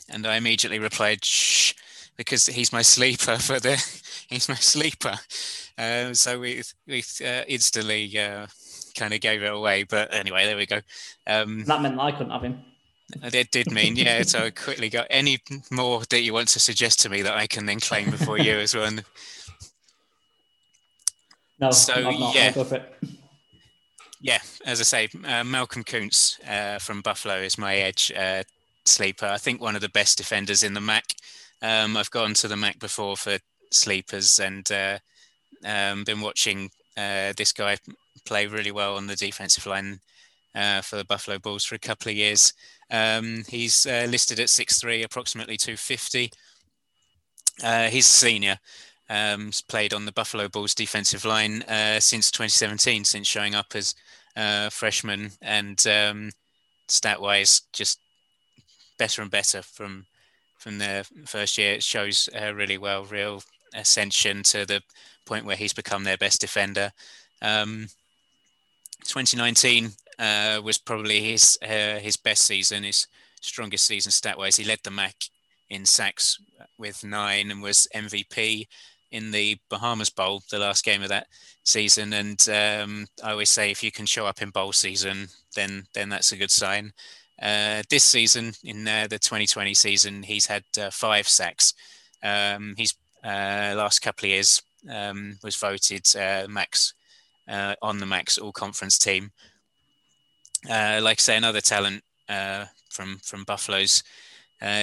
And 0.08 0.26
I 0.26 0.36
immediately 0.36 0.78
replied, 0.78 1.24
"Shh," 1.24 1.74
because 2.16 2.46
he's 2.46 2.72
my 2.72 2.82
sleeper 2.82 3.36
for 3.38 3.60
the 3.60 3.76
he's 4.28 4.48
my 4.48 4.54
sleeper. 4.56 5.14
Uh, 5.78 6.14
so 6.14 6.38
we 6.38 6.62
we 6.86 7.02
uh, 7.24 7.42
instantly 7.46 8.18
uh, 8.18 8.46
kind 8.96 9.14
of 9.14 9.20
gave 9.20 9.42
it 9.42 9.52
away. 9.52 9.84
But 9.84 10.12
anyway, 10.12 10.46
there 10.46 10.56
we 10.56 10.66
go. 10.66 10.80
Um, 11.26 11.64
that 11.64 11.82
meant 11.82 12.00
I 12.00 12.12
couldn't 12.12 12.30
have 12.30 12.42
him. 12.42 12.62
It 13.22 13.50
did 13.52 13.70
mean, 13.70 13.94
yeah. 13.96 14.22
So 14.22 14.40
I 14.40 14.50
quickly 14.50 14.88
got 14.88 15.06
any 15.10 15.38
more 15.70 16.02
that 16.10 16.22
you 16.22 16.32
want 16.32 16.48
to 16.48 16.58
suggest 16.58 17.00
to 17.00 17.08
me 17.08 17.22
that 17.22 17.36
I 17.36 17.46
can 17.46 17.66
then 17.66 17.78
claim 17.78 18.10
before 18.10 18.38
you 18.38 18.58
as 18.58 18.74
well. 18.74 18.98
No, 21.58 21.70
so 21.70 21.98
yeah, 21.98 22.52
yeah. 24.20 24.38
As 24.64 24.80
I 24.80 24.84
say, 24.84 25.08
uh, 25.24 25.44
Malcolm 25.44 25.84
Koonce 25.84 26.38
uh, 26.48 26.78
from 26.78 27.00
Buffalo 27.00 27.36
is 27.36 27.56
my 27.56 27.76
edge 27.76 28.12
uh, 28.16 28.42
sleeper. 28.84 29.26
I 29.26 29.38
think 29.38 29.60
one 29.60 29.74
of 29.74 29.80
the 29.80 29.88
best 29.88 30.18
defenders 30.18 30.62
in 30.62 30.74
the 30.74 30.80
MAC. 30.80 31.04
Um, 31.62 31.96
I've 31.96 32.10
gone 32.10 32.34
to 32.34 32.48
the 32.48 32.56
MAC 32.56 32.78
before 32.78 33.16
for 33.16 33.38
sleepers 33.70 34.38
and 34.38 34.70
uh, 34.70 34.98
um, 35.64 36.04
been 36.04 36.20
watching 36.20 36.70
uh, 36.96 37.32
this 37.36 37.52
guy 37.52 37.78
play 38.24 38.46
really 38.46 38.72
well 38.72 38.96
on 38.96 39.06
the 39.06 39.16
defensive 39.16 39.66
line 39.66 40.00
uh, 40.54 40.80
for 40.80 40.96
the 40.96 41.04
Buffalo 41.04 41.38
Bulls 41.38 41.64
for 41.64 41.74
a 41.74 41.78
couple 41.78 42.10
of 42.10 42.16
years. 42.16 42.52
Um, 42.90 43.44
he's 43.48 43.86
uh, 43.86 44.06
listed 44.08 44.40
at 44.40 44.48
6'3", 44.48 45.04
approximately 45.04 45.56
250. 45.56 46.30
Uh, 47.62 47.88
he's 47.88 48.06
a 48.06 48.12
senior. 48.12 48.58
Um, 49.08 49.52
played 49.68 49.94
on 49.94 50.04
the 50.04 50.12
Buffalo 50.12 50.48
Bulls 50.48 50.74
defensive 50.74 51.24
line 51.24 51.62
uh, 51.62 52.00
since 52.00 52.30
2017, 52.30 53.04
since 53.04 53.26
showing 53.28 53.54
up 53.54 53.66
as 53.74 53.94
uh, 54.36 54.68
freshman, 54.68 55.30
and 55.40 55.86
um, 55.86 56.30
stat-wise, 56.88 57.62
just 57.72 58.00
better 58.98 59.22
and 59.22 59.30
better 59.30 59.62
from 59.62 60.06
from 60.58 60.78
the 60.78 61.06
first 61.26 61.56
year. 61.56 61.74
It 61.74 61.82
shows 61.84 62.28
uh, 62.34 62.52
really 62.52 62.78
well, 62.78 63.04
real 63.04 63.42
ascension 63.74 64.42
to 64.44 64.66
the 64.66 64.82
point 65.24 65.44
where 65.44 65.56
he's 65.56 65.72
become 65.72 66.04
their 66.04 66.16
best 66.16 66.40
defender. 66.40 66.90
Um, 67.42 67.88
2019 69.04 69.90
uh, 70.18 70.60
was 70.64 70.78
probably 70.78 71.20
his 71.20 71.58
uh, 71.62 71.98
his 71.98 72.16
best 72.16 72.46
season, 72.46 72.84
his 72.84 73.06
strongest 73.40 73.86
season 73.86 74.10
stat 74.12 74.38
wise. 74.38 74.56
He 74.56 74.64
led 74.64 74.80
the 74.82 74.90
MAC 74.90 75.14
in 75.68 75.84
sacks 75.84 76.38
with 76.78 77.04
nine 77.04 77.50
and 77.50 77.62
was 77.62 77.88
MVP 77.94 78.66
in 79.10 79.30
the 79.30 79.58
Bahamas 79.68 80.10
Bowl, 80.10 80.42
the 80.50 80.58
last 80.58 80.84
game 80.84 81.02
of 81.02 81.08
that 81.08 81.26
season. 81.64 82.12
And 82.12 82.48
um, 82.48 83.06
I 83.22 83.32
always 83.32 83.50
say, 83.50 83.70
if 83.70 83.82
you 83.82 83.90
can 83.90 84.06
show 84.06 84.26
up 84.26 84.42
in 84.42 84.50
bowl 84.50 84.72
season, 84.72 85.28
then 85.54 85.84
then 85.94 86.08
that's 86.08 86.32
a 86.32 86.36
good 86.36 86.50
sign. 86.50 86.92
Uh, 87.40 87.82
this 87.90 88.04
season, 88.04 88.52
in 88.64 88.86
uh, 88.88 89.06
the 89.08 89.18
2020 89.18 89.74
season, 89.74 90.22
he's 90.22 90.46
had 90.46 90.64
uh, 90.80 90.90
five 90.90 91.28
sacks. 91.28 91.74
Um, 92.22 92.74
he's 92.78 92.94
uh, 93.22 93.74
last 93.76 94.00
couple 94.00 94.26
of 94.26 94.30
years 94.30 94.62
um, 94.90 95.38
was 95.42 95.56
voted 95.56 96.06
uh, 96.16 96.46
max 96.48 96.94
uh, 97.48 97.74
on 97.82 97.98
the 97.98 98.06
MAC's 98.06 98.38
all 98.38 98.52
conference 98.52 98.98
team. 98.98 99.32
Like 100.68 101.18
I 101.18 101.20
say, 101.20 101.36
another 101.36 101.60
talent 101.60 102.02
from 102.90 103.18
from 103.22 103.44
Buffalo's 103.44 104.02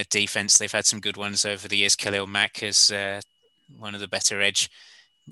defense. 0.10 0.58
They've 0.58 0.72
had 0.72 0.86
some 0.86 1.02
good 1.02 1.18
ones 1.18 1.46
over 1.46 1.68
the 1.68 1.78
years. 1.78 1.96
Khalil 1.96 2.28
Mack 2.28 2.58
has 2.58 2.92
one 3.78 3.96
of 3.96 4.02
the 4.02 4.08
better 4.08 4.42
edge 4.42 4.70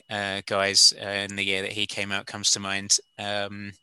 uh, 0.09 0.41
guys 0.45 0.93
in 0.93 1.35
the 1.35 1.45
year 1.45 1.61
that 1.61 1.73
he 1.73 1.85
came 1.85 2.11
out 2.11 2.25
comes 2.25 2.51
to 2.51 2.59
mind. 2.59 2.97
Um, 3.19 3.73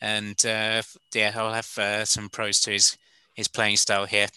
and 0.00 0.40
yeah, 0.44 1.32
I'll 1.34 1.52
have 1.52 2.06
some 2.08 2.28
pros 2.28 2.60
to 2.60 2.72
his 2.72 2.96
his 3.34 3.48
playing 3.48 3.76
style 3.76 4.06
here. 4.06 4.28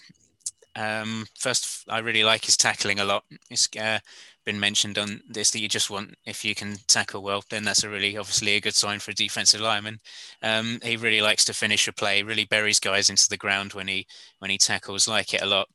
Um, 0.76 1.26
first, 1.38 1.86
I 1.90 2.00
really 2.00 2.24
like 2.24 2.46
his 2.46 2.58
tackling 2.58 3.00
a 3.00 3.06
lot. 3.06 3.24
It's 3.50 3.68
uh, 3.80 4.00
been 4.46 4.60
mentioned 4.60 4.98
on 4.98 5.22
this 5.28 5.52
that 5.52 5.60
you 5.60 5.68
just 5.68 5.90
want 5.90 6.16
if 6.26 6.46
you 6.46 6.54
can 6.54 6.76
tackle 6.88 7.24
well, 7.24 7.44
then 7.50 7.64
that's 7.64 7.84
a 7.84 7.90
really 7.90 8.16
obviously 8.16 8.56
a 8.56 8.62
good 8.62 8.76
sign 8.76 9.00
for 9.00 9.12
a 9.12 9.16
defensive 9.16 9.60
lineman. 9.60 10.00
Um, 10.44 10.80
he 10.84 10.96
really 10.96 11.22
likes 11.22 11.46
to 11.46 11.54
finish 11.54 11.88
a 11.88 11.94
play, 11.94 12.22
really 12.22 12.46
buries 12.46 12.80
guys 12.80 13.10
into 13.10 13.28
the 13.28 13.38
ground 13.38 13.74
when 13.74 13.88
he 13.88 14.06
when 14.40 14.52
he 14.52 14.58
tackles, 14.58 15.08
like 15.08 15.34
it 15.34 15.42
a 15.42 15.48
lot. 15.48 15.68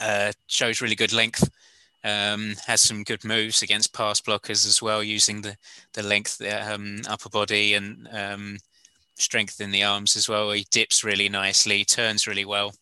Uh, 0.00 0.32
shows 0.46 0.80
really 0.80 0.94
good 0.94 1.12
length. 1.12 1.48
Um, 2.04 2.54
has 2.66 2.80
some 2.80 3.04
good 3.04 3.24
moves 3.24 3.62
against 3.62 3.92
pass 3.92 4.20
blockers 4.20 4.66
as 4.66 4.82
well, 4.82 5.04
using 5.04 5.42
the 5.42 5.56
the 5.92 6.02
length, 6.02 6.42
um, 6.42 7.02
upper 7.08 7.28
body, 7.28 7.74
and 7.74 8.08
um, 8.12 8.58
strength 9.14 9.60
in 9.60 9.70
the 9.70 9.84
arms 9.84 10.16
as 10.16 10.28
well. 10.28 10.50
He 10.50 10.66
dips 10.70 11.04
really 11.04 11.28
nicely, 11.28 11.84
turns 11.84 12.26
really 12.26 12.44
well. 12.44 12.74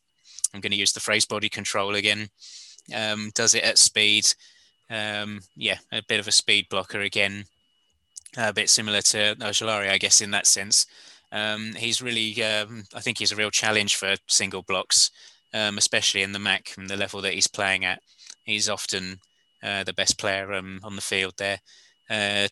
I'm 0.55 0.61
going 0.61 0.73
to 0.73 0.79
use 0.79 0.93
the 0.93 1.01
phrase 1.01 1.27
body 1.27 1.49
control 1.49 1.95
again. 1.95 2.31
Um, 2.95 3.31
does 3.35 3.55
it 3.55 3.63
at 3.63 3.79
speed, 3.79 4.27
um, 4.89 5.41
yeah, 5.55 5.79
a 5.93 6.03
bit 6.09 6.19
of 6.19 6.27
a 6.27 6.33
speed 6.33 6.67
blocker 6.71 7.01
again, 7.01 7.45
a 8.37 8.53
bit 8.53 8.71
similar 8.71 9.03
to 9.03 9.37
Ojulari, 9.37 9.91
I 9.91 9.99
guess, 9.99 10.21
in 10.21 10.31
that 10.33 10.47
sense. 10.47 10.87
Um, 11.31 11.75
he's 11.77 12.03
really, 12.03 12.43
I 12.43 13.01
think 13.01 13.19
he's 13.19 13.33
a 13.33 13.37
real 13.37 13.51
challenge 13.51 13.97
for 13.97 14.17
single 14.27 14.63
blocks, 14.63 15.11
especially 15.53 16.23
in 16.23 16.33
the 16.33 16.39
MAC 16.39 16.75
and 16.77 16.89
the 16.89 16.97
level 16.97 17.21
that 17.21 17.35
he's 17.35 17.47
playing 17.47 17.85
at. 17.85 18.03
He's 18.45 18.69
often 18.69 19.21
uh, 19.62 19.85
the 19.85 19.93
best 19.93 20.19
player 20.19 20.53
um, 20.53 20.81
on 20.83 20.97
the 20.97 21.03
field 21.03 21.35
there. 21.37 21.61
Uh, 22.09 22.49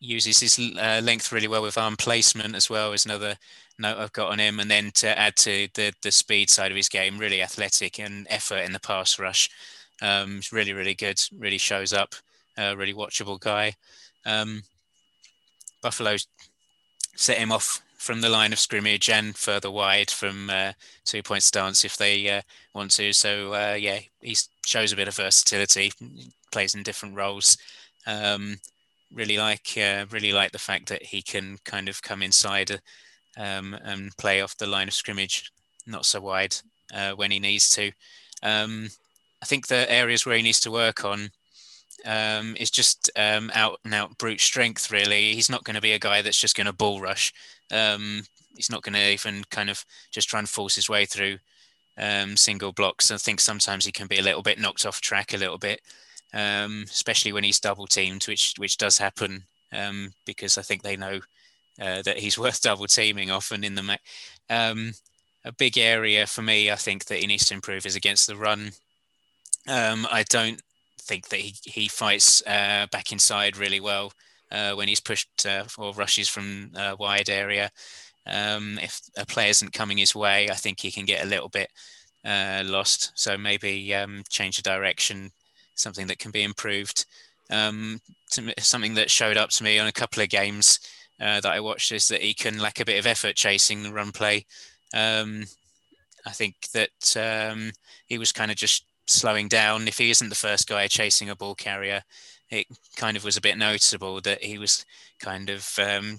uses 0.00 0.40
his 0.40 0.58
uh, 0.78 1.00
length 1.04 1.30
really 1.30 1.48
well 1.48 1.62
with 1.62 1.76
arm 1.76 1.96
placement 1.96 2.54
as 2.54 2.70
well 2.70 2.92
is 2.92 3.04
another 3.04 3.36
note 3.78 3.98
I've 3.98 4.12
got 4.12 4.30
on 4.32 4.38
him. 4.38 4.58
And 4.58 4.70
then 4.70 4.90
to 4.96 5.18
add 5.18 5.36
to 5.36 5.68
the 5.74 5.92
the 6.02 6.10
speed 6.10 6.50
side 6.50 6.70
of 6.70 6.76
his 6.76 6.88
game, 6.88 7.18
really 7.18 7.42
athletic 7.42 8.00
and 8.00 8.26
effort 8.30 8.64
in 8.64 8.72
the 8.72 8.80
pass 8.80 9.18
rush. 9.18 9.48
Um, 10.02 10.40
really, 10.50 10.72
really 10.72 10.94
good. 10.94 11.20
Really 11.36 11.58
shows 11.58 11.92
up. 11.92 12.14
A 12.56 12.76
really 12.76 12.94
watchable 12.94 13.38
guy. 13.38 13.74
Um, 14.26 14.62
Buffalo 15.82 16.16
set 17.16 17.38
him 17.38 17.52
off 17.52 17.82
from 18.00 18.22
the 18.22 18.30
line 18.30 18.50
of 18.50 18.58
scrimmage 18.58 19.10
and 19.10 19.36
further 19.36 19.70
wide 19.70 20.10
from 20.10 20.48
uh, 20.48 20.72
two 21.04 21.22
point 21.22 21.42
stance 21.42 21.84
if 21.84 21.98
they 21.98 22.30
uh, 22.30 22.40
want 22.74 22.90
to. 22.90 23.12
So 23.12 23.52
uh, 23.52 23.76
yeah, 23.78 23.98
he 24.22 24.34
shows 24.64 24.90
a 24.90 24.96
bit 24.96 25.06
of 25.06 25.16
versatility. 25.16 25.92
Plays 26.50 26.74
in 26.74 26.82
different 26.82 27.14
roles. 27.14 27.58
Um, 28.06 28.56
really 29.12 29.36
like 29.36 29.76
uh, 29.76 30.06
really 30.10 30.32
like 30.32 30.50
the 30.52 30.58
fact 30.58 30.88
that 30.88 31.02
he 31.02 31.20
can 31.20 31.58
kind 31.64 31.90
of 31.90 32.00
come 32.00 32.22
inside 32.22 32.80
um, 33.36 33.74
and 33.84 34.16
play 34.16 34.40
off 34.40 34.56
the 34.56 34.66
line 34.66 34.88
of 34.88 34.94
scrimmage, 34.94 35.52
not 35.86 36.06
so 36.06 36.22
wide 36.22 36.56
uh, 36.94 37.12
when 37.12 37.30
he 37.30 37.38
needs 37.38 37.68
to. 37.70 37.92
Um, 38.42 38.88
I 39.42 39.46
think 39.46 39.66
the 39.66 39.90
areas 39.92 40.24
where 40.24 40.36
he 40.36 40.42
needs 40.42 40.60
to 40.60 40.70
work 40.70 41.04
on 41.04 41.30
um, 42.04 42.56
is 42.58 42.70
just 42.70 43.10
um, 43.16 43.50
out 43.54 43.80
and 43.84 43.94
out 43.94 44.18
brute 44.18 44.40
strength. 44.40 44.90
Really, 44.90 45.34
he's 45.34 45.50
not 45.50 45.64
going 45.64 45.74
to 45.74 45.80
be 45.80 45.92
a 45.92 45.98
guy 45.98 46.22
that's 46.22 46.40
just 46.40 46.56
going 46.56 46.66
to 46.66 46.72
bull 46.72 47.00
rush. 47.00 47.32
Um, 47.70 48.22
he's 48.56 48.70
not 48.70 48.82
going 48.82 48.94
to 48.94 49.12
even 49.12 49.44
kind 49.50 49.70
of 49.70 49.84
just 50.10 50.28
try 50.28 50.38
and 50.38 50.48
force 50.48 50.74
his 50.74 50.88
way 50.88 51.06
through 51.06 51.38
um, 51.98 52.36
single 52.36 52.72
blocks. 52.72 53.10
I 53.10 53.16
think 53.16 53.40
sometimes 53.40 53.84
he 53.84 53.92
can 53.92 54.06
be 54.06 54.18
a 54.18 54.22
little 54.22 54.42
bit 54.42 54.58
knocked 54.58 54.86
off 54.86 55.00
track 55.00 55.32
a 55.32 55.38
little 55.38 55.58
bit, 55.58 55.80
um, 56.34 56.84
especially 56.90 57.32
when 57.32 57.44
he's 57.44 57.60
double 57.60 57.86
teamed, 57.86 58.24
which 58.24 58.54
which 58.58 58.76
does 58.76 58.98
happen 58.98 59.44
um, 59.72 60.12
because 60.26 60.58
I 60.58 60.62
think 60.62 60.82
they 60.82 60.96
know 60.96 61.20
uh, 61.80 62.02
that 62.02 62.18
he's 62.18 62.38
worth 62.38 62.60
double 62.62 62.86
teaming 62.86 63.30
often 63.30 63.64
in 63.64 63.74
the. 63.74 63.82
Ma. 63.82 63.96
Um 64.48 64.92
a 65.44 65.52
big 65.52 65.78
area 65.78 66.26
for 66.26 66.42
me, 66.42 66.70
I 66.70 66.76
think 66.76 67.06
that 67.06 67.18
he 67.18 67.26
needs 67.26 67.46
to 67.46 67.54
improve 67.54 67.86
is 67.86 67.96
against 67.96 68.26
the 68.26 68.36
run. 68.36 68.72
Um, 69.68 70.06
I 70.10 70.24
don't 70.28 70.60
think 71.10 71.28
that 71.28 71.40
he, 71.40 71.54
he 71.64 71.88
fights 71.88 72.40
uh, 72.46 72.86
back 72.92 73.10
inside 73.10 73.56
really 73.56 73.80
well 73.80 74.12
uh, 74.52 74.74
when 74.74 74.86
he's 74.86 75.00
pushed 75.00 75.44
uh, 75.44 75.64
or 75.76 75.92
rushes 75.92 76.28
from 76.28 76.70
a 76.76 76.94
wide 76.94 77.28
area. 77.28 77.70
Um, 78.26 78.78
if 78.80 79.00
a 79.16 79.26
player 79.26 79.48
isn't 79.48 79.72
coming 79.72 79.98
his 79.98 80.14
way, 80.14 80.48
I 80.48 80.54
think 80.54 80.78
he 80.78 80.92
can 80.92 81.04
get 81.06 81.24
a 81.24 81.28
little 81.28 81.48
bit 81.48 81.68
uh, 82.24 82.62
lost. 82.64 83.10
So 83.16 83.36
maybe 83.36 83.92
um, 83.92 84.22
change 84.28 84.56
the 84.56 84.62
direction, 84.62 85.30
something 85.74 86.06
that 86.06 86.20
can 86.20 86.30
be 86.30 86.44
improved. 86.44 87.06
Um, 87.50 88.00
something 88.60 88.94
that 88.94 89.10
showed 89.10 89.36
up 89.36 89.50
to 89.50 89.64
me 89.64 89.80
on 89.80 89.88
a 89.88 90.00
couple 90.00 90.22
of 90.22 90.28
games 90.28 90.78
uh, 91.20 91.40
that 91.40 91.52
I 91.52 91.58
watched 91.58 91.90
is 91.90 92.06
that 92.08 92.22
he 92.22 92.34
can 92.34 92.60
lack 92.60 92.78
a 92.78 92.84
bit 92.84 93.00
of 93.00 93.06
effort 93.06 93.34
chasing 93.34 93.82
the 93.82 93.92
run 93.92 94.12
play. 94.12 94.46
Um, 94.94 95.46
I 96.24 96.30
think 96.30 96.54
that 96.72 97.16
um, 97.16 97.72
he 98.06 98.18
was 98.18 98.30
kind 98.30 98.52
of 98.52 98.56
just 98.56 98.84
slowing 99.10 99.48
down. 99.48 99.88
If 99.88 99.98
he 99.98 100.10
isn't 100.10 100.28
the 100.28 100.34
first 100.34 100.68
guy 100.68 100.86
chasing 100.86 101.30
a 101.30 101.36
ball 101.36 101.54
carrier, 101.54 102.02
it 102.50 102.66
kind 102.96 103.16
of 103.16 103.24
was 103.24 103.36
a 103.36 103.40
bit 103.40 103.58
noticeable 103.58 104.20
that 104.22 104.42
he 104.42 104.58
was 104.58 104.84
kind 105.20 105.50
of 105.50 105.78
um, 105.78 106.18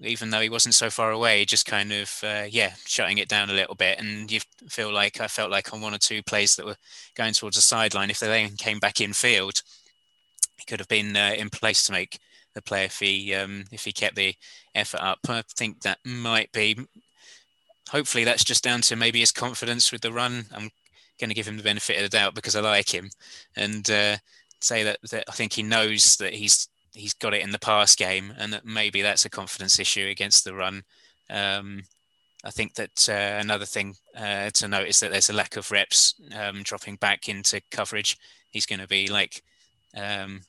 even 0.00 0.30
though 0.30 0.40
he 0.40 0.48
wasn't 0.48 0.74
so 0.74 0.90
far 0.90 1.10
away, 1.10 1.44
just 1.44 1.66
kind 1.66 1.92
of 1.92 2.20
uh, 2.22 2.44
yeah, 2.48 2.74
shutting 2.86 3.18
it 3.18 3.28
down 3.28 3.50
a 3.50 3.54
little 3.54 3.74
bit. 3.74 3.98
And 3.98 4.30
you 4.30 4.40
feel 4.68 4.92
like 4.92 5.20
I 5.20 5.26
felt 5.26 5.50
like 5.50 5.72
on 5.72 5.80
one 5.80 5.94
or 5.94 5.98
two 5.98 6.22
plays 6.22 6.56
that 6.56 6.66
were 6.66 6.76
going 7.16 7.34
towards 7.34 7.56
the 7.56 7.62
sideline, 7.62 8.10
if 8.10 8.20
they 8.20 8.28
then 8.28 8.56
came 8.56 8.78
back 8.78 9.00
in 9.00 9.12
field, 9.12 9.62
he 10.56 10.64
could 10.64 10.78
have 10.78 10.88
been 10.88 11.16
uh, 11.16 11.34
in 11.36 11.50
place 11.50 11.84
to 11.86 11.92
make 11.92 12.18
the 12.54 12.62
play 12.62 12.84
if 12.84 12.98
he 13.00 13.34
um, 13.34 13.64
if 13.72 13.84
he 13.84 13.92
kept 13.92 14.14
the 14.14 14.34
effort 14.74 15.02
up. 15.02 15.18
I 15.28 15.42
think 15.56 15.82
that 15.82 15.98
might 16.04 16.52
be. 16.52 16.78
Hopefully, 17.90 18.24
that's 18.24 18.44
just 18.44 18.62
down 18.62 18.82
to 18.82 18.96
maybe 18.96 19.20
his 19.20 19.32
confidence 19.32 19.90
with 19.90 20.02
the 20.02 20.12
run. 20.12 20.46
I'm 20.54 20.70
going 21.18 21.30
to 21.30 21.34
give 21.34 21.46
him 21.46 21.56
the 21.56 21.62
benefit 21.62 21.96
of 21.96 22.02
the 22.02 22.16
doubt 22.16 22.34
because 22.34 22.56
I 22.56 22.60
like 22.60 22.92
him, 22.92 23.10
and 23.56 23.88
uh, 23.90 24.16
say 24.60 24.82
that, 24.84 24.98
that 25.10 25.24
I 25.28 25.32
think 25.32 25.52
he 25.52 25.62
knows 25.62 26.16
that 26.16 26.34
he's 26.34 26.68
he's 26.94 27.14
got 27.14 27.34
it 27.34 27.42
in 27.42 27.50
the 27.50 27.58
past 27.58 27.98
game, 27.98 28.32
and 28.38 28.52
that 28.52 28.64
maybe 28.64 29.02
that's 29.02 29.24
a 29.24 29.30
confidence 29.30 29.78
issue 29.78 30.06
against 30.08 30.44
the 30.44 30.54
run. 30.54 30.82
Um, 31.30 31.82
I 32.44 32.50
think 32.50 32.74
that 32.74 33.08
uh, 33.08 33.40
another 33.40 33.66
thing 33.66 33.96
uh, 34.16 34.50
to 34.50 34.68
note 34.68 34.88
is 34.88 35.00
that 35.00 35.10
there's 35.10 35.30
a 35.30 35.34
lack 35.34 35.56
of 35.56 35.70
reps 35.70 36.14
um, 36.36 36.62
dropping 36.62 36.96
back 36.96 37.28
into 37.28 37.60
coverage. 37.70 38.16
He's 38.50 38.66
going 38.66 38.80
to 38.80 38.86
be 38.86 39.08
like 39.08 39.42
um, 39.96 40.42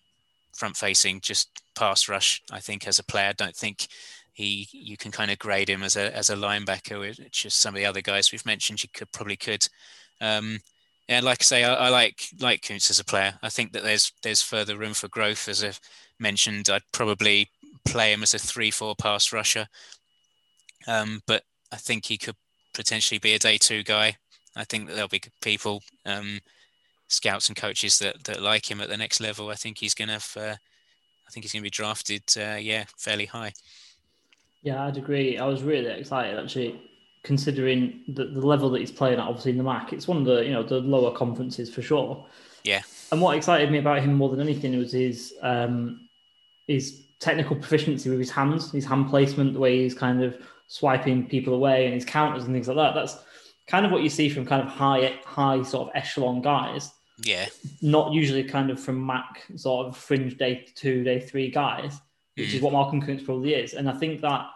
front 0.53 0.77
facing, 0.77 1.21
just 1.21 1.61
pass 1.75 2.07
rush. 2.07 2.41
I 2.51 2.59
think 2.59 2.87
as 2.87 2.99
a 2.99 3.03
player, 3.03 3.29
I 3.29 3.33
don't 3.33 3.55
think 3.55 3.87
he 4.33 4.67
you 4.71 4.97
can 4.97 5.11
kind 5.11 5.31
of 5.31 5.39
grade 5.39 5.69
him 5.69 5.83
as 5.83 5.95
a 5.95 6.15
as 6.15 6.29
a 6.29 6.35
linebacker, 6.35 6.99
which 6.99 7.45
is 7.45 7.53
some 7.53 7.73
of 7.73 7.79
the 7.79 7.85
other 7.85 8.01
guys 8.01 8.31
we've 8.31 8.45
mentioned. 8.45 8.83
You 8.83 8.89
could 8.93 9.11
probably 9.11 9.37
could. 9.37 9.67
Um, 10.21 10.59
yeah, 11.07 11.21
like 11.21 11.41
I 11.41 11.43
say, 11.43 11.63
I, 11.63 11.73
I 11.73 11.89
like 11.89 12.23
like 12.39 12.61
Koonce 12.61 12.89
as 12.91 12.99
a 12.99 13.05
player. 13.05 13.33
I 13.41 13.49
think 13.49 13.71
that 13.73 13.83
there's 13.83 14.11
there's 14.23 14.41
further 14.41 14.77
room 14.77 14.93
for 14.93 15.07
growth. 15.07 15.47
As 15.47 15.63
I've 15.63 15.79
mentioned, 16.19 16.69
I'd 16.69 16.83
probably 16.91 17.49
play 17.85 18.13
him 18.13 18.23
as 18.23 18.33
a 18.33 18.39
three-four 18.39 18.95
pass 18.95 19.33
rusher, 19.33 19.67
um, 20.87 21.21
but 21.25 21.43
I 21.71 21.77
think 21.77 22.05
he 22.05 22.17
could 22.17 22.35
potentially 22.73 23.19
be 23.19 23.33
a 23.33 23.39
day 23.39 23.57
two 23.57 23.83
guy. 23.83 24.17
I 24.55 24.65
think 24.65 24.87
that 24.87 24.93
there'll 24.93 25.07
be 25.07 25.21
people, 25.41 25.81
um, 26.05 26.39
scouts 27.07 27.47
and 27.47 27.57
coaches 27.57 27.99
that 27.99 28.23
that 28.25 28.41
like 28.41 28.69
him 28.69 28.81
at 28.81 28.89
the 28.89 28.97
next 28.97 29.19
level. 29.19 29.49
I 29.49 29.55
think 29.55 29.77
he's 29.79 29.95
going 29.95 30.09
to, 30.09 30.39
uh, 30.39 30.55
I 31.27 31.31
think 31.31 31.43
he's 31.43 31.53
to 31.53 31.61
be 31.61 31.69
drafted, 31.69 32.23
uh, 32.37 32.57
yeah, 32.59 32.85
fairly 32.97 33.25
high. 33.25 33.53
Yeah, 34.61 34.85
I'd 34.85 34.97
agree. 34.97 35.37
I 35.37 35.45
was 35.45 35.63
really 35.63 35.87
excited 35.91 36.37
actually 36.37 36.88
considering 37.29 38.01
the, 38.07 38.25
the 38.25 38.43
level 38.43 38.71
that 38.71 38.79
he's 38.79 38.89
playing 38.89 39.19
at, 39.19 39.27
obviously 39.27 39.51
in 39.51 39.57
the 39.59 39.63
MAC, 39.63 39.93
it's 39.93 40.07
one 40.07 40.17
of 40.17 40.25
the 40.25 40.43
you 40.43 40.51
know 40.51 40.63
the 40.63 40.79
lower 40.79 41.15
conferences 41.15 41.71
for 41.71 41.83
sure. 41.83 42.25
Yeah. 42.63 42.81
And 43.11 43.21
what 43.21 43.37
excited 43.37 43.71
me 43.71 43.77
about 43.77 44.01
him 44.01 44.15
more 44.15 44.29
than 44.29 44.39
anything 44.39 44.75
was 44.79 44.93
his 44.93 45.35
um, 45.43 46.09
his 46.65 47.03
technical 47.19 47.55
proficiency 47.55 48.09
with 48.09 48.17
his 48.17 48.31
hands, 48.31 48.71
his 48.71 48.83
hand 48.83 49.11
placement, 49.11 49.53
the 49.53 49.59
way 49.59 49.83
he's 49.83 49.93
kind 49.93 50.23
of 50.23 50.41
swiping 50.65 51.27
people 51.27 51.53
away, 51.53 51.85
and 51.85 51.93
his 51.93 52.03
counters 52.03 52.45
and 52.45 52.51
things 52.55 52.67
like 52.67 52.77
that. 52.77 52.95
That's 52.95 53.15
kind 53.67 53.85
of 53.85 53.91
what 53.91 54.01
you 54.01 54.09
see 54.09 54.27
from 54.27 54.47
kind 54.47 54.63
of 54.63 54.67
high 54.67 55.19
high 55.23 55.61
sort 55.61 55.87
of 55.87 55.95
echelon 55.95 56.41
guys. 56.41 56.91
Yeah. 57.23 57.45
Not 57.83 58.11
usually 58.11 58.43
kind 58.43 58.71
of 58.71 58.79
from 58.79 59.05
MAC 59.05 59.45
sort 59.55 59.85
of 59.85 59.95
fringe 59.95 60.35
day 60.39 60.65
two, 60.73 61.03
day 61.03 61.19
three 61.19 61.51
guys, 61.51 62.01
which 62.35 62.49
mm. 62.49 62.55
is 62.55 62.61
what 62.63 62.73
Malcolm 62.73 63.03
Koonce 63.03 63.23
probably 63.23 63.53
is. 63.53 63.75
And 63.75 63.87
I 63.87 63.93
think 63.93 64.21
that 64.21 64.47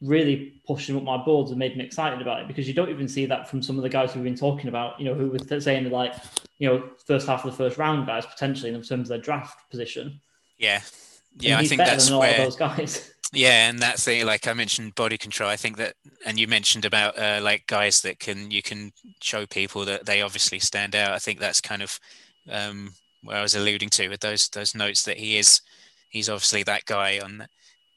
really 0.00 0.60
pushed 0.66 0.88
him 0.88 0.96
up 0.96 1.02
my 1.02 1.16
boards 1.16 1.50
and 1.50 1.58
made 1.58 1.76
me 1.76 1.84
excited 1.84 2.22
about 2.22 2.40
it 2.40 2.48
because 2.48 2.66
you 2.66 2.74
don't 2.74 2.88
even 2.88 3.06
see 3.06 3.26
that 3.26 3.48
from 3.48 3.62
some 3.62 3.76
of 3.76 3.82
the 3.82 3.88
guys 3.88 4.14
we've 4.14 4.24
been 4.24 4.34
talking 4.34 4.68
about, 4.68 4.98
you 4.98 5.04
know, 5.04 5.14
who 5.14 5.30
were 5.30 5.60
saying 5.60 5.90
like, 5.90 6.14
you 6.58 6.68
know, 6.68 6.88
first 7.06 7.26
half 7.26 7.44
of 7.44 7.50
the 7.50 7.56
first 7.56 7.76
round 7.76 8.06
guys 8.06 8.24
potentially 8.24 8.72
in 8.72 8.82
terms 8.82 8.92
of 8.92 9.08
their 9.08 9.18
draft 9.18 9.70
position. 9.70 10.20
Yeah. 10.58 10.80
Yeah, 11.38 11.58
I 11.58 11.66
think 11.66 11.78
that's 11.78 12.10
where 12.10 12.36
those 12.36 12.56
guys. 12.56 13.12
Yeah, 13.32 13.68
and 13.68 13.78
that's 13.78 14.04
the 14.04 14.24
like 14.24 14.48
I 14.48 14.54
mentioned 14.54 14.96
body 14.96 15.16
control. 15.16 15.48
I 15.48 15.54
think 15.54 15.76
that, 15.76 15.94
and 16.26 16.36
you 16.36 16.48
mentioned 16.48 16.84
about 16.84 17.16
uh, 17.16 17.38
like 17.40 17.64
guys 17.68 18.00
that 18.00 18.18
can 18.18 18.50
you 18.50 18.60
can 18.60 18.90
show 19.22 19.46
people 19.46 19.84
that 19.84 20.04
they 20.04 20.20
obviously 20.20 20.58
stand 20.58 20.96
out. 20.96 21.12
I 21.12 21.20
think 21.20 21.38
that's 21.38 21.60
kind 21.60 21.80
of 21.80 22.00
um, 22.50 22.92
where 23.22 23.36
I 23.36 23.42
was 23.42 23.54
alluding 23.54 23.90
to 23.90 24.08
with 24.08 24.18
those 24.18 24.48
those 24.48 24.74
notes 24.74 25.04
that 25.04 25.18
he 25.18 25.38
is 25.38 25.60
he's 26.08 26.28
obviously 26.28 26.64
that 26.64 26.86
guy 26.86 27.20
on 27.20 27.46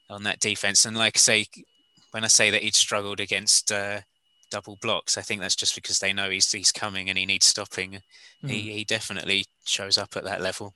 on 0.08 0.22
that 0.22 0.40
defense. 0.40 0.84
And 0.84 0.96
like 0.96 1.16
I 1.16 1.18
say, 1.18 1.46
when 2.14 2.22
I 2.22 2.28
say 2.28 2.48
that 2.50 2.62
he'd 2.62 2.76
struggled 2.76 3.18
against 3.18 3.72
uh, 3.72 4.02
double 4.48 4.78
blocks, 4.80 5.18
I 5.18 5.22
think 5.22 5.40
that's 5.40 5.56
just 5.56 5.74
because 5.74 5.98
they 5.98 6.12
know 6.12 6.30
he's 6.30 6.52
he's 6.52 6.70
coming 6.70 7.08
and 7.08 7.18
he 7.18 7.26
needs 7.26 7.44
stopping. 7.44 8.02
Mm. 8.44 8.50
He 8.50 8.72
he 8.72 8.84
definitely 8.84 9.46
shows 9.64 9.98
up 9.98 10.16
at 10.16 10.22
that 10.22 10.40
level. 10.40 10.74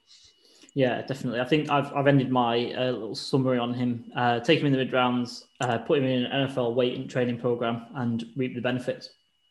Yeah, 0.74 1.00
definitely. 1.02 1.40
I 1.40 1.44
think 1.44 1.70
I've, 1.70 1.92
I've 1.94 2.08
ended 2.08 2.30
my 2.30 2.72
uh, 2.72 2.90
little 2.90 3.14
summary 3.14 3.58
on 3.58 3.72
him. 3.72 4.10
Uh, 4.16 4.40
take 4.40 4.58
him 4.58 4.66
in 4.66 4.72
the 4.72 4.78
mid 4.78 4.92
rounds, 4.92 5.46
uh, 5.60 5.78
put 5.78 5.98
him 5.98 6.06
in 6.06 6.24
an 6.24 6.48
NFL 6.48 6.74
weight 6.74 6.98
and 6.98 7.08
training 7.08 7.38
program, 7.38 7.86
and 7.94 8.24
reap 8.36 8.56
the 8.56 8.60
benefits. 8.60 9.10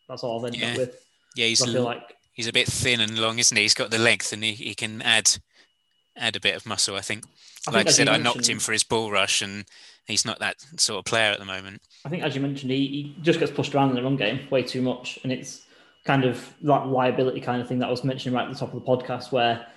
That's 0.10 0.24
all 0.24 0.40
I've 0.40 0.46
ended 0.46 0.62
yeah. 0.62 0.72
up 0.72 0.78
with. 0.78 1.06
Yeah, 1.38 1.46
he's 1.46 1.64
feel 1.64 1.84
like 1.84 2.18
he's 2.34 2.48
a 2.48 2.54
bit 2.54 2.68
thin 2.68 3.00
and 3.00 3.18
long, 3.18 3.40
isn't 3.40 3.56
he? 3.56 3.64
He's 3.64 3.74
got 3.74 3.92
the 3.92 3.98
length, 3.98 4.34
and 4.34 4.44
he, 4.44 4.52
he 4.52 4.76
can 4.76 5.02
add 5.02 5.38
add 6.18 6.36
a 6.36 6.42
bit 6.42 6.58
of 6.58 6.66
muscle. 6.66 6.96
I 6.96 7.02
think. 7.02 7.24
I 7.66 7.72
like 7.72 7.86
think 7.86 7.90
I 7.90 7.92
said, 7.92 8.08
I 8.10 8.18
knocked 8.18 8.48
him 8.48 8.60
for 8.60 8.74
his 8.74 8.84
bull 8.84 9.10
rush, 9.10 9.42
and 9.42 9.66
he's 10.08 10.26
not 10.26 10.40
that 10.40 10.56
sort 10.78 11.00
of 11.00 11.06
player 11.06 11.32
at 11.32 11.40
the 11.40 11.46
moment. 11.46 11.82
I 12.06 12.10
think, 12.10 12.24
as 12.24 12.36
you 12.36 12.42
mentioned, 12.42 12.72
he, 12.72 12.88
he 12.88 13.16
just 13.22 13.40
gets 13.40 13.52
pushed 13.52 13.76
around 13.76 13.90
in 13.90 13.96
the 13.96 14.04
run 14.04 14.16
game 14.16 14.48
way 14.50 14.64
too 14.64 14.82
much, 14.82 15.20
and 15.24 15.32
it's 15.32 15.66
kind 16.06 16.24
of 16.24 16.54
that 16.62 16.88
liability 16.88 17.42
kind 17.42 17.62
of 17.62 17.68
thing 17.68 17.80
that 17.80 17.88
I 17.88 17.92
was 17.92 18.04
mentioning 18.04 18.36
right 18.36 18.48
at 18.48 18.54
the 18.54 18.60
top 18.60 18.74
of 18.74 18.84
the 18.84 18.88
podcast, 18.88 19.32
where 19.32 19.68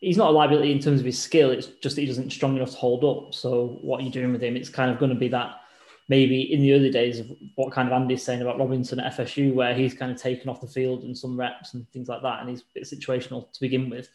he's 0.00 0.16
not 0.16 0.28
a 0.28 0.32
liability 0.32 0.70
in 0.70 0.78
terms 0.78 1.00
of 1.00 1.06
his 1.06 1.18
skill. 1.18 1.50
It's 1.50 1.66
just 1.66 1.96
that 1.96 2.02
he 2.02 2.06
doesn't 2.06 2.30
strong 2.30 2.56
enough 2.56 2.72
to 2.72 2.76
hold 2.76 3.04
up. 3.04 3.34
So 3.34 3.78
what 3.80 4.00
are 4.00 4.04
you 4.04 4.10
doing 4.10 4.32
with 4.32 4.42
him? 4.42 4.56
It's 4.56 4.68
kind 4.68 4.90
of 4.90 4.98
going 4.98 5.12
to 5.12 5.18
be 5.18 5.28
that 5.28 5.60
maybe 6.08 6.52
in 6.52 6.60
the 6.60 6.74
early 6.74 6.90
days 6.90 7.20
of 7.20 7.32
what 7.54 7.72
kind 7.72 7.88
of 7.88 7.94
Andy's 7.94 8.22
saying 8.22 8.42
about 8.42 8.58
Robinson 8.58 9.00
at 9.00 9.14
FSU, 9.14 9.54
where 9.54 9.74
he's 9.74 9.94
kind 9.94 10.12
of 10.12 10.20
taken 10.20 10.50
off 10.50 10.60
the 10.60 10.66
field 10.66 11.04
and 11.04 11.16
some 11.16 11.38
reps 11.38 11.72
and 11.72 11.88
things 11.90 12.08
like 12.08 12.20
that, 12.22 12.40
and 12.40 12.50
he's 12.50 12.60
a 12.60 12.64
bit 12.74 12.84
situational 12.84 13.50
to 13.52 13.60
begin 13.60 13.88
with. 13.88 14.10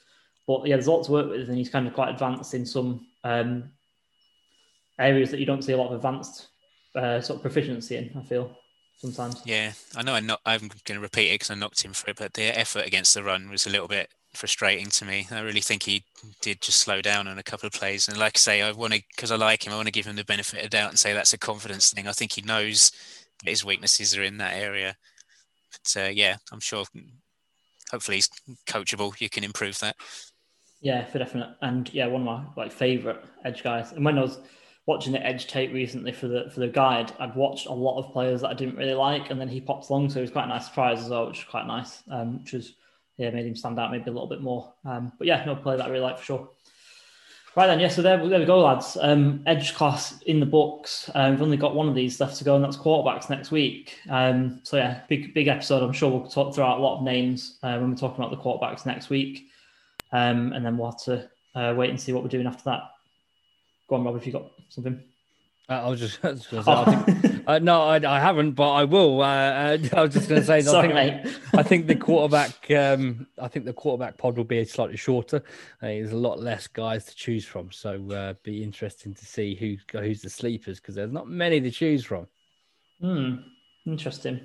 But 0.46 0.68
yeah, 0.68 0.76
there's 0.76 0.88
a 0.88 0.92
lot 0.92 1.06
to 1.06 1.12
work 1.12 1.30
with, 1.30 1.50
and 1.50 1.58
he's 1.58 1.70
kind 1.70 1.88
of 1.88 1.94
quite 1.94 2.10
advanced 2.10 2.54
in 2.54 2.66
some 2.66 3.08
um, 3.24 3.72
areas 5.00 5.32
that 5.32 5.40
you 5.40 5.46
don't 5.46 5.64
see 5.64 5.74
a 5.74 5.78
lot 5.78 5.88
of 5.88 5.96
advanced 5.96 6.48
uh, 6.96 7.22
sort 7.22 7.38
of 7.38 7.42
proficiency 7.42 7.98
in. 7.98 8.12
I 8.18 8.24
feel 8.24 8.58
sometimes. 8.98 9.42
Yeah, 9.46 9.74
I 9.96 10.04
know. 10.04 10.14
I'm 10.14 10.26
not. 10.26 10.42
I'm 10.46 10.70
going 10.86 10.98
to 10.98 11.00
repeat 11.00 11.30
it 11.30 11.36
because 11.36 11.52
I 11.52 11.56
knocked 11.56 11.84
him 11.84 11.94
for 11.94 12.10
it, 12.10 12.18
but 12.18 12.34
the 12.34 12.58
effort 12.58 12.86
against 12.86 13.14
the 13.14 13.24
run 13.24 13.50
was 13.50 13.66
a 13.66 13.70
little 13.70 13.88
bit 13.88 14.10
frustrating 14.34 14.88
to 14.88 15.06
me. 15.06 15.28
I 15.32 15.40
really 15.40 15.62
think 15.62 15.84
he 15.84 16.04
did 16.42 16.62
just 16.62 16.80
slow 16.80 17.02
down 17.02 17.28
on 17.28 17.38
a 17.38 17.44
couple 17.44 17.68
of 17.68 17.74
plays. 17.74 18.08
And 18.08 18.18
like 18.18 18.38
I 18.38 18.40
say, 18.40 18.62
I 18.62 18.72
want 18.72 18.94
to 18.94 19.02
because 19.16 19.32
I 19.32 19.36
like 19.36 19.66
him. 19.66 19.74
I 19.74 19.78
want 19.78 19.88
to 19.88 19.92
give 19.92 20.06
him 20.06 20.16
the 20.16 20.26
benefit 20.26 20.64
of 20.64 20.70
doubt 20.70 20.90
and 20.90 21.00
say 21.00 21.14
that's 21.14 21.34
a 21.34 21.38
confidence 21.38 21.92
thing. 21.92 22.08
I 22.08 22.12
think 22.12 22.34
he 22.34 22.42
knows 22.42 22.92
that 23.44 23.50
his 23.50 23.66
weaknesses 23.66 24.18
are 24.18 24.24
in 24.24 24.38
that 24.38 24.56
area. 24.56 24.96
But 25.72 26.02
uh, 26.02 26.10
yeah, 26.10 26.38
I'm 26.52 26.60
sure. 26.60 26.86
Hopefully, 27.92 28.18
he's 28.18 28.30
coachable. 28.68 29.20
You 29.22 29.30
can 29.30 29.44
improve 29.44 29.80
that. 29.80 29.96
Yeah, 30.82 31.06
for 31.06 31.20
definite. 31.20 31.56
And 31.62 31.92
yeah, 31.94 32.08
one 32.08 32.22
of 32.22 32.26
my 32.26 32.44
like 32.56 32.72
favorite 32.72 33.24
edge 33.44 33.64
guys. 33.64 33.92
And 33.94 34.04
when 34.04 34.18
I 34.18 34.22
was 34.22 34.40
watching 34.88 35.12
the 35.12 35.24
edge 35.24 35.46
tape 35.48 35.72
recently 35.72 36.12
for 36.12 36.28
the 36.28 36.50
for 36.52 36.62
the 36.62 36.68
guide, 36.68 37.12
I'd 37.20 37.36
watched 37.36 37.68
a 37.68 37.74
lot 37.74 38.00
of 38.00 38.12
players 38.12 38.42
that 38.42 38.50
I 38.50 38.54
didn't 38.56 38.78
really 38.78 38.96
like, 38.96 39.30
and 39.30 39.40
then 39.40 39.50
he 39.50 39.62
pops 39.62 39.90
along, 39.90 40.10
so 40.10 40.20
it 40.20 40.24
was 40.24 40.32
quite 40.32 40.46
a 40.46 40.48
nice 40.48 40.66
surprise 40.66 41.04
as 41.04 41.10
well, 41.10 41.28
which 41.28 41.38
was 41.38 41.52
quite 41.52 41.68
nice. 41.68 42.02
Um, 42.10 42.40
which 42.40 42.54
was 42.54 42.74
yeah, 43.18 43.30
made 43.30 43.46
him 43.46 43.56
stand 43.56 43.80
out 43.80 43.92
maybe 43.92 44.10
a 44.10 44.14
little 44.14 44.28
bit 44.28 44.42
more. 44.42 44.74
Um, 44.86 45.12
but 45.18 45.28
yeah, 45.28 45.44
no 45.46 45.56
player 45.56 45.78
that 45.78 45.88
I 45.88 45.90
really 45.90 46.04
like 46.04 46.18
for 46.18 46.24
sure. 46.24 46.50
Right 47.56 47.66
then, 47.66 47.80
yeah. 47.80 47.88
So 47.88 48.04
there, 48.04 48.18
there 48.28 48.40
we 48.40 48.46
go, 48.46 48.60
lads. 48.60 48.98
Um, 49.02 49.42
edge 49.48 49.74
class 49.74 50.22
in 50.22 50.40
the 50.40 50.46
books. 50.46 51.10
Um, 51.16 51.32
we've 51.32 51.42
only 51.42 51.58
got 51.58 51.74
one 51.74 51.90
of 51.90 51.96
these 51.96 52.20
left 52.20 52.38
to 52.38 52.44
go, 52.44 52.56
and 52.56 52.64
that's 52.64 52.78
quarterbacks 52.78 53.32
next 53.32 53.50
week. 53.50 53.98
Um, 54.10 54.62
so 54.64 54.78
yeah, 54.78 55.02
big 55.10 55.34
big 55.34 55.48
episode. 55.48 55.82
I'm 55.82 55.92
sure 55.92 56.12
we'll 56.12 56.30
talk 56.30 56.54
through 56.54 56.64
out 56.64 56.78
a 56.78 56.82
lot 56.82 57.00
of 57.00 57.04
names 57.04 57.58
uh, 57.64 57.78
when 57.78 57.90
we're 57.90 57.98
talking 57.98 58.24
about 58.24 58.30
the 58.30 58.42
quarterbacks 58.44 58.86
next 58.86 59.10
week, 59.10 59.48
um, 60.12 60.54
and 60.54 60.64
then 60.64 60.78
we'll 60.78 60.92
have 60.92 61.04
to 61.06 61.30
uh, 61.56 61.74
wait 61.76 61.90
and 61.90 62.00
see 62.00 62.14
what 62.14 62.22
we're 62.22 62.30
doing 62.30 62.46
after 62.46 62.64
that. 62.66 62.84
Go 63.90 63.96
on, 63.96 64.04
Rob, 64.04 64.16
if 64.16 64.28
you 64.28 64.34
got 64.34 64.52
something. 64.70 65.02
Uh, 65.70 65.74
I 65.74 65.90
was 65.90 66.00
just, 66.00 66.20
I 66.24 66.32
was 66.32 66.46
say, 66.46 66.58
I 66.66 67.04
think, 67.04 67.44
uh, 67.46 67.60
no, 67.60 67.84
I, 67.84 67.96
I, 67.98 68.20
haven't, 68.20 68.52
but 68.52 68.72
I 68.72 68.86
will. 68.86 69.22
Uh, 69.22 69.26
uh 69.26 69.78
I 69.94 70.02
was 70.02 70.14
just 70.14 70.30
going 70.30 70.42
to 70.42 70.48
say, 70.48 70.62
Sorry, 70.62 70.94
I, 70.94 71.10
think, 71.10 71.26
mate. 71.26 71.40
I 71.56 71.64
think 71.64 71.88
the 71.88 71.96
quarterback, 71.96 72.72
um, 72.72 73.28
I 73.42 73.50
think 73.50 73.66
the 73.66 73.74
quarterback 73.74 74.18
pod 74.18 74.38
will 74.38 74.46
be 74.46 74.64
slightly 74.64 74.96
shorter. 74.96 75.38
Uh, 75.82 75.88
there's 75.88 76.14
a 76.14 76.18
lot 76.18 76.40
less 76.40 76.68
guys 76.68 77.06
to 77.06 77.16
choose 77.16 77.46
from, 77.46 77.72
so 77.72 78.10
uh, 78.12 78.34
be 78.44 78.64
interesting 78.64 79.14
to 79.14 79.26
see 79.26 79.56
who 79.56 79.76
who's 80.00 80.22
the 80.22 80.30
sleepers 80.30 80.80
because 80.80 80.96
there's 80.96 81.12
not 81.12 81.28
many 81.28 81.60
to 81.60 81.72
choose 81.72 82.06
from. 82.06 82.28
Hmm, 83.02 83.36
interesting. 83.86 84.40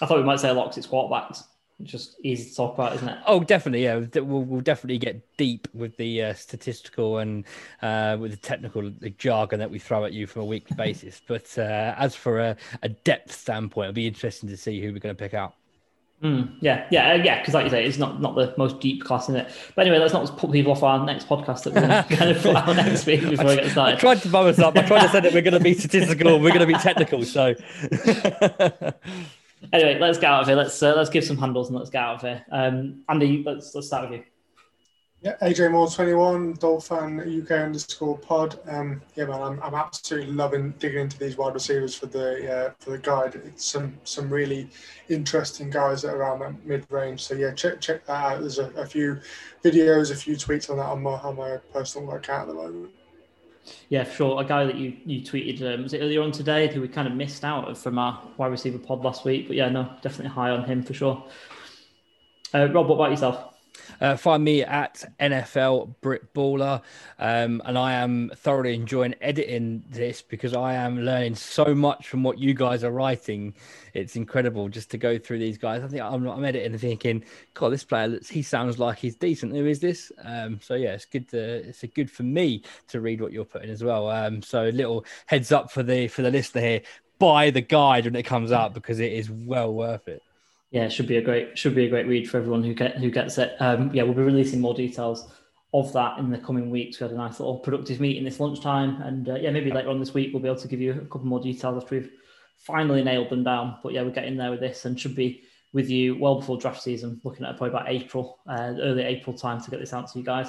I 0.00 0.06
thought 0.06 0.18
we 0.18 0.24
might 0.24 0.40
say 0.40 0.48
a 0.48 0.54
lot 0.54 0.64
because 0.64 0.78
it's 0.78 0.86
quarterbacks. 0.86 1.44
Just 1.84 2.16
easy 2.24 2.50
to 2.50 2.56
talk 2.56 2.74
about, 2.74 2.96
isn't 2.96 3.08
it? 3.08 3.18
Oh, 3.24 3.44
definitely. 3.44 3.84
Yeah, 3.84 4.04
we'll, 4.14 4.42
we'll 4.42 4.60
definitely 4.60 4.98
get 4.98 5.22
deep 5.36 5.68
with 5.72 5.96
the 5.96 6.24
uh, 6.24 6.34
statistical 6.34 7.18
and 7.18 7.44
uh, 7.82 8.16
with 8.18 8.32
the 8.32 8.36
technical 8.36 8.90
the 8.90 9.10
jargon 9.10 9.60
that 9.60 9.70
we 9.70 9.78
throw 9.78 10.04
at 10.04 10.12
you 10.12 10.26
from 10.26 10.42
a 10.42 10.44
weekly 10.44 10.74
basis. 10.76 11.22
But 11.24 11.56
uh, 11.56 11.94
as 11.96 12.16
for 12.16 12.40
a, 12.40 12.56
a, 12.82 12.88
depth 12.88 13.32
standpoint, 13.32 13.86
it'll 13.86 13.94
be 13.94 14.08
interesting 14.08 14.48
to 14.48 14.56
see 14.56 14.80
who 14.80 14.92
we're 14.92 14.98
going 14.98 15.14
to 15.14 15.18
pick 15.18 15.34
out. 15.34 15.54
Mm, 16.20 16.56
yeah, 16.60 16.88
yeah, 16.90 17.12
uh, 17.12 17.14
yeah. 17.14 17.38
Because 17.38 17.54
like 17.54 17.62
you 17.62 17.70
say, 17.70 17.84
it's 17.84 17.96
not 17.96 18.20
not 18.20 18.34
the 18.34 18.52
most 18.58 18.80
deep 18.80 19.04
class 19.04 19.28
in 19.28 19.36
it. 19.36 19.48
But 19.76 19.82
anyway, 19.82 20.00
let's 20.00 20.12
not 20.12 20.36
put 20.36 20.50
people 20.50 20.72
off 20.72 20.82
our 20.82 21.06
next 21.06 21.28
podcast 21.28 21.62
that 21.62 21.74
we're 21.74 21.86
going 21.86 22.04
to 22.08 22.16
kind 22.16 22.30
of 22.32 22.42
put 22.42 22.56
out 22.56 22.74
next 22.74 23.06
week 23.06 23.20
before 23.20 23.46
I, 23.46 23.50
we 23.50 23.56
get 23.56 23.70
started. 23.70 23.96
I 23.96 24.00
tried 24.00 24.22
to 24.22 24.28
bum 24.28 24.48
us 24.48 24.58
up. 24.58 24.76
I 24.76 24.82
tried 24.82 25.02
to 25.02 25.08
say 25.10 25.20
that 25.20 25.32
we're 25.32 25.42
going 25.42 25.54
to 25.54 25.60
be 25.60 25.74
statistical. 25.74 26.40
We're 26.40 26.48
going 26.48 26.58
to 26.60 26.66
be 26.66 26.74
technical. 26.74 27.22
So 27.22 27.54
anyway, 29.72 29.98
let's 29.98 30.18
get 30.18 30.30
out 30.30 30.42
of 30.42 30.46
here. 30.48 30.56
Let's 30.56 30.82
uh, 30.82 30.94
let's 30.94 31.10
give 31.10 31.24
some 31.24 31.36
handles 31.36 31.68
and 31.68 31.78
let's 31.78 31.90
get 31.90 32.02
out 32.02 32.16
of 32.16 32.20
here. 32.22 32.44
Um, 32.50 33.02
Andy, 33.08 33.42
let's 33.44 33.74
let's 33.74 33.86
start 33.86 34.10
with 34.10 34.20
you. 34.20 34.24
Yeah, 35.20 35.34
AJ 35.42 35.72
Moore 35.72 35.88
twenty 35.88 36.14
one, 36.14 36.52
Dolphin 36.54 37.18
UK 37.42 37.50
underscore 37.50 38.16
pod. 38.18 38.60
Um, 38.68 39.02
yeah, 39.16 39.24
man, 39.24 39.42
I'm, 39.42 39.62
I'm 39.64 39.74
absolutely 39.74 40.32
loving 40.32 40.70
digging 40.78 41.00
into 41.00 41.18
these 41.18 41.36
wide 41.36 41.54
receivers 41.54 41.92
for 41.96 42.06
the 42.06 42.66
uh, 42.66 42.72
for 42.78 42.90
the 42.90 42.98
guide. 42.98 43.34
It's 43.34 43.64
some 43.64 43.98
some 44.04 44.30
really 44.30 44.68
interesting 45.08 45.70
guys 45.70 46.02
that 46.02 46.14
are 46.14 46.18
around 46.18 46.38
that 46.40 46.64
mid 46.64 46.86
range. 46.90 47.24
So 47.24 47.34
yeah, 47.34 47.52
check 47.52 47.80
check 47.80 48.06
that 48.06 48.32
out. 48.32 48.40
There's 48.40 48.60
a, 48.60 48.70
a, 48.76 48.86
few 48.86 49.18
videos, 49.64 50.12
a 50.12 50.14
few 50.14 50.36
tweets 50.36 50.70
on 50.70 50.76
that 50.76 50.86
on 50.86 51.02
my 51.02 51.18
on 51.18 51.34
my 51.34 51.56
personal 51.72 52.12
account 52.12 52.42
at 52.42 52.54
the 52.54 52.54
moment. 52.54 52.92
Yeah, 53.88 54.04
for 54.04 54.14
sure. 54.14 54.40
A 54.40 54.44
guy 54.44 54.64
that 54.64 54.76
you 54.76 54.96
you 55.04 55.22
tweeted 55.22 55.62
um, 55.62 55.82
was 55.82 55.92
it 55.92 56.00
earlier 56.00 56.22
on 56.22 56.32
today 56.32 56.72
who 56.72 56.80
we 56.80 56.88
kind 56.88 57.08
of 57.08 57.14
missed 57.14 57.44
out 57.44 57.76
from 57.76 57.98
our 57.98 58.22
wide 58.36 58.48
receiver 58.48 58.78
pod 58.78 59.02
last 59.02 59.24
week. 59.24 59.46
But 59.46 59.56
yeah, 59.56 59.68
no, 59.68 59.90
definitely 60.02 60.30
high 60.30 60.50
on 60.50 60.64
him 60.64 60.82
for 60.82 60.94
sure. 60.94 61.24
Uh, 62.54 62.68
Rob, 62.72 62.88
what 62.88 62.94
about 62.96 63.10
yourself? 63.10 63.57
Uh, 64.00 64.16
find 64.16 64.44
me 64.44 64.62
at 64.62 65.04
NFL 65.20 65.94
Brit 66.00 66.32
Baller. 66.32 66.82
Um, 67.18 67.60
and 67.64 67.76
I 67.76 67.94
am 67.94 68.30
thoroughly 68.36 68.74
enjoying 68.74 69.14
editing 69.20 69.84
this 69.88 70.22
because 70.22 70.54
I 70.54 70.74
am 70.74 71.00
learning 71.00 71.34
so 71.34 71.74
much 71.74 72.08
from 72.08 72.22
what 72.22 72.38
you 72.38 72.54
guys 72.54 72.84
are 72.84 72.90
writing. 72.90 73.54
It's 73.94 74.16
incredible 74.16 74.68
just 74.68 74.90
to 74.92 74.98
go 74.98 75.18
through 75.18 75.40
these 75.40 75.58
guys. 75.58 75.82
I 75.82 75.88
think 75.88 76.02
I'm, 76.02 76.26
I'm 76.26 76.44
editing 76.44 76.72
and 76.72 76.80
thinking, 76.80 77.24
God, 77.54 77.70
this 77.70 77.84
player, 77.84 78.18
he 78.28 78.42
sounds 78.42 78.78
like 78.78 78.98
he's 78.98 79.16
decent. 79.16 79.52
Who 79.52 79.66
is 79.66 79.80
this? 79.80 80.12
Um, 80.22 80.60
so 80.62 80.74
yeah, 80.74 80.94
it's 80.94 81.04
good 81.04 81.28
to, 81.30 81.68
it's 81.68 81.84
good 81.94 82.10
for 82.10 82.22
me 82.22 82.62
to 82.88 83.00
read 83.00 83.20
what 83.20 83.32
you're 83.32 83.44
putting 83.44 83.70
as 83.70 83.82
well. 83.82 84.10
Um, 84.10 84.42
so 84.42 84.68
a 84.68 84.70
little 84.70 85.04
heads 85.26 85.50
up 85.50 85.70
for 85.70 85.82
the, 85.82 86.08
for 86.08 86.22
the 86.22 86.30
listener 86.30 86.60
here. 86.60 86.82
Buy 87.18 87.50
the 87.50 87.60
guide 87.60 88.04
when 88.04 88.14
it 88.14 88.22
comes 88.22 88.52
out 88.52 88.74
because 88.74 89.00
it 89.00 89.12
is 89.12 89.28
well 89.28 89.74
worth 89.74 90.06
it 90.06 90.22
yeah, 90.70 90.88
should 90.88 91.06
be 91.06 91.16
a 91.16 91.22
great 91.22 91.56
should 91.56 91.74
be 91.74 91.86
a 91.86 91.88
great 91.88 92.06
read 92.06 92.28
for 92.28 92.36
everyone 92.36 92.62
who 92.62 92.74
get 92.74 92.98
who 92.98 93.10
gets 93.10 93.38
it. 93.38 93.56
Um, 93.60 93.90
yeah, 93.94 94.02
we'll 94.02 94.14
be 94.14 94.22
releasing 94.22 94.60
more 94.60 94.74
details 94.74 95.30
of 95.72 95.92
that 95.92 96.18
in 96.18 96.30
the 96.30 96.38
coming 96.38 96.70
weeks. 96.70 97.00
We 97.00 97.04
had 97.04 97.12
a 97.12 97.16
nice 97.16 97.40
little 97.40 97.58
productive 97.58 98.00
meeting 98.00 98.24
this 98.24 98.40
lunchtime, 98.40 99.00
and 99.02 99.28
uh, 99.28 99.36
yeah, 99.36 99.50
maybe 99.50 99.70
later 99.70 99.88
on 99.88 100.00
this 100.00 100.14
week 100.14 100.30
we'll 100.32 100.42
be 100.42 100.48
able 100.48 100.60
to 100.60 100.68
give 100.68 100.80
you 100.80 100.92
a 100.92 101.06
couple 101.06 101.26
more 101.26 101.40
details 101.40 101.82
after 101.82 101.94
we've 101.94 102.10
finally 102.58 103.02
nailed 103.02 103.30
them 103.30 103.44
down. 103.44 103.78
But 103.82 103.92
yeah, 103.92 104.02
we're 104.02 104.10
getting 104.10 104.36
there 104.36 104.50
with 104.50 104.60
this, 104.60 104.84
and 104.84 104.98
should 104.98 105.14
be 105.16 105.42
with 105.72 105.88
you 105.88 106.16
well 106.16 106.40
before 106.40 106.58
draft 106.58 106.82
season. 106.82 107.20
Looking 107.24 107.46
at 107.46 107.56
probably 107.56 107.70
about 107.70 107.88
April, 107.88 108.38
uh, 108.46 108.74
early 108.80 109.04
April 109.04 109.36
time 109.36 109.62
to 109.62 109.70
get 109.70 109.80
this 109.80 109.92
out 109.94 110.10
to 110.12 110.18
you 110.18 110.24
guys. 110.24 110.48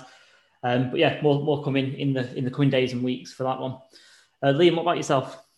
Um, 0.63 0.89
but 0.89 0.99
yeah, 0.99 1.21
more 1.21 1.41
more 1.41 1.63
coming 1.63 1.93
in 1.93 2.13
the 2.13 2.35
in 2.35 2.43
the 2.43 2.51
coming 2.51 2.69
days 2.69 2.91
and 2.91 3.03
weeks 3.03 3.31
for 3.31 3.43
that 3.43 3.59
one. 3.59 3.77
Uh, 4.43 4.53
Liam, 4.53 4.75
what 4.75 4.81
about 4.81 4.97
yourself? 4.97 5.48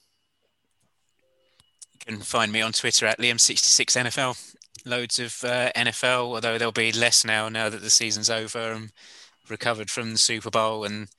Can 2.06 2.20
find 2.20 2.52
me 2.52 2.62
on 2.62 2.74
Twitter 2.74 3.06
at 3.06 3.20
Liam66NFL. 3.20 4.56
Loads 4.86 5.20
of 5.20 5.44
uh, 5.44 5.72
NFL, 5.76 6.34
although 6.34 6.58
there'll 6.58 6.72
be 6.72 6.92
less 6.92 7.24
now 7.24 7.48
now 7.48 7.70
that 7.70 7.82
the 7.82 7.92
season's 7.92 8.30
over 8.30 8.72
and 8.72 8.92
recovered 9.48 9.92
from 9.92 10.12
the 10.12 10.18
Super 10.18 10.50
Bowl 10.50 10.84
and 10.84 11.10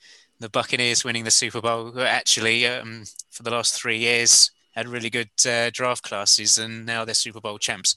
the 0.40 0.48
Buccaneers 0.48 1.04
winning 1.04 1.22
the 1.22 1.30
Super 1.30 1.60
Bowl. 1.60 2.00
Actually, 2.00 2.66
um, 2.66 3.04
for 3.30 3.44
the 3.44 3.52
last 3.52 3.80
three 3.80 3.98
years, 3.98 4.50
had 4.72 4.88
really 4.88 5.10
good 5.10 5.30
uh, 5.46 5.70
draft 5.72 6.02
classes, 6.02 6.58
and 6.58 6.84
now 6.84 7.04
they're 7.04 7.14
Super 7.14 7.40
Bowl 7.40 7.58
champs. 7.58 7.94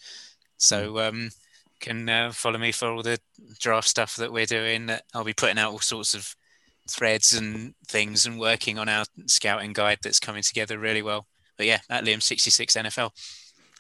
So 0.58 0.92
hmm. 0.92 0.98
um, 0.98 1.30
can 1.80 2.08
uh, 2.08 2.32
follow 2.32 2.60
me 2.60 2.72
for 2.72 2.90
all 2.92 3.02
the 3.02 3.20
draft 3.60 3.88
stuff 3.88 4.16
that 4.18 4.32
we're 4.32 4.46
doing. 4.46 4.92
I'll 5.16 5.24
be 5.24 5.34
putting 5.34 5.58
out 5.58 5.72
all 5.72 5.80
sorts 5.80 6.14
of 6.14 6.36
threads 6.88 7.34
and 7.34 7.74
things 7.88 8.28
and 8.28 8.40
working 8.40 8.78
on 8.78 8.88
our 8.88 9.06
scouting 9.26 9.74
guide 9.74 9.98
that's 10.04 10.20
coming 10.20 10.44
together 10.44 10.78
really 10.78 11.02
well 11.02 11.26
but 11.58 11.66
yeah, 11.66 11.80
at 11.90 12.04
Liam 12.04 12.22
sixty 12.22 12.52
six 12.52 12.76
NFL. 12.76 13.12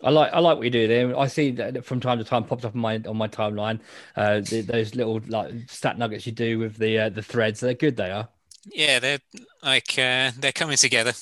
I 0.03 0.09
like 0.09 0.33
I 0.33 0.39
like 0.39 0.57
what 0.57 0.65
you 0.65 0.71
do 0.71 0.87
there. 0.87 1.17
I 1.17 1.27
see 1.27 1.51
that 1.51 1.85
from 1.85 1.99
time 1.99 2.17
to 2.17 2.23
time 2.23 2.43
pops 2.43 2.65
up 2.65 2.75
on 2.75 2.81
my 2.81 3.01
on 3.07 3.17
my 3.17 3.27
timeline. 3.27 3.79
Uh, 4.15 4.41
the, 4.41 4.61
those 4.61 4.93
little 4.95 5.21
like 5.27 5.53
stat 5.67 5.97
nuggets 5.97 6.25
you 6.25 6.31
do 6.31 6.59
with 6.59 6.77
the 6.77 6.99
uh, 6.99 7.09
the 7.09 7.21
threads. 7.21 7.59
They're 7.59 7.73
good. 7.73 7.95
They 7.95 8.11
are. 8.11 8.27
Yeah, 8.65 8.99
they're 8.99 9.19
like 9.63 9.97
uh, 9.97 10.31
they're 10.37 10.51
coming 10.53 10.77
together. 10.77 11.13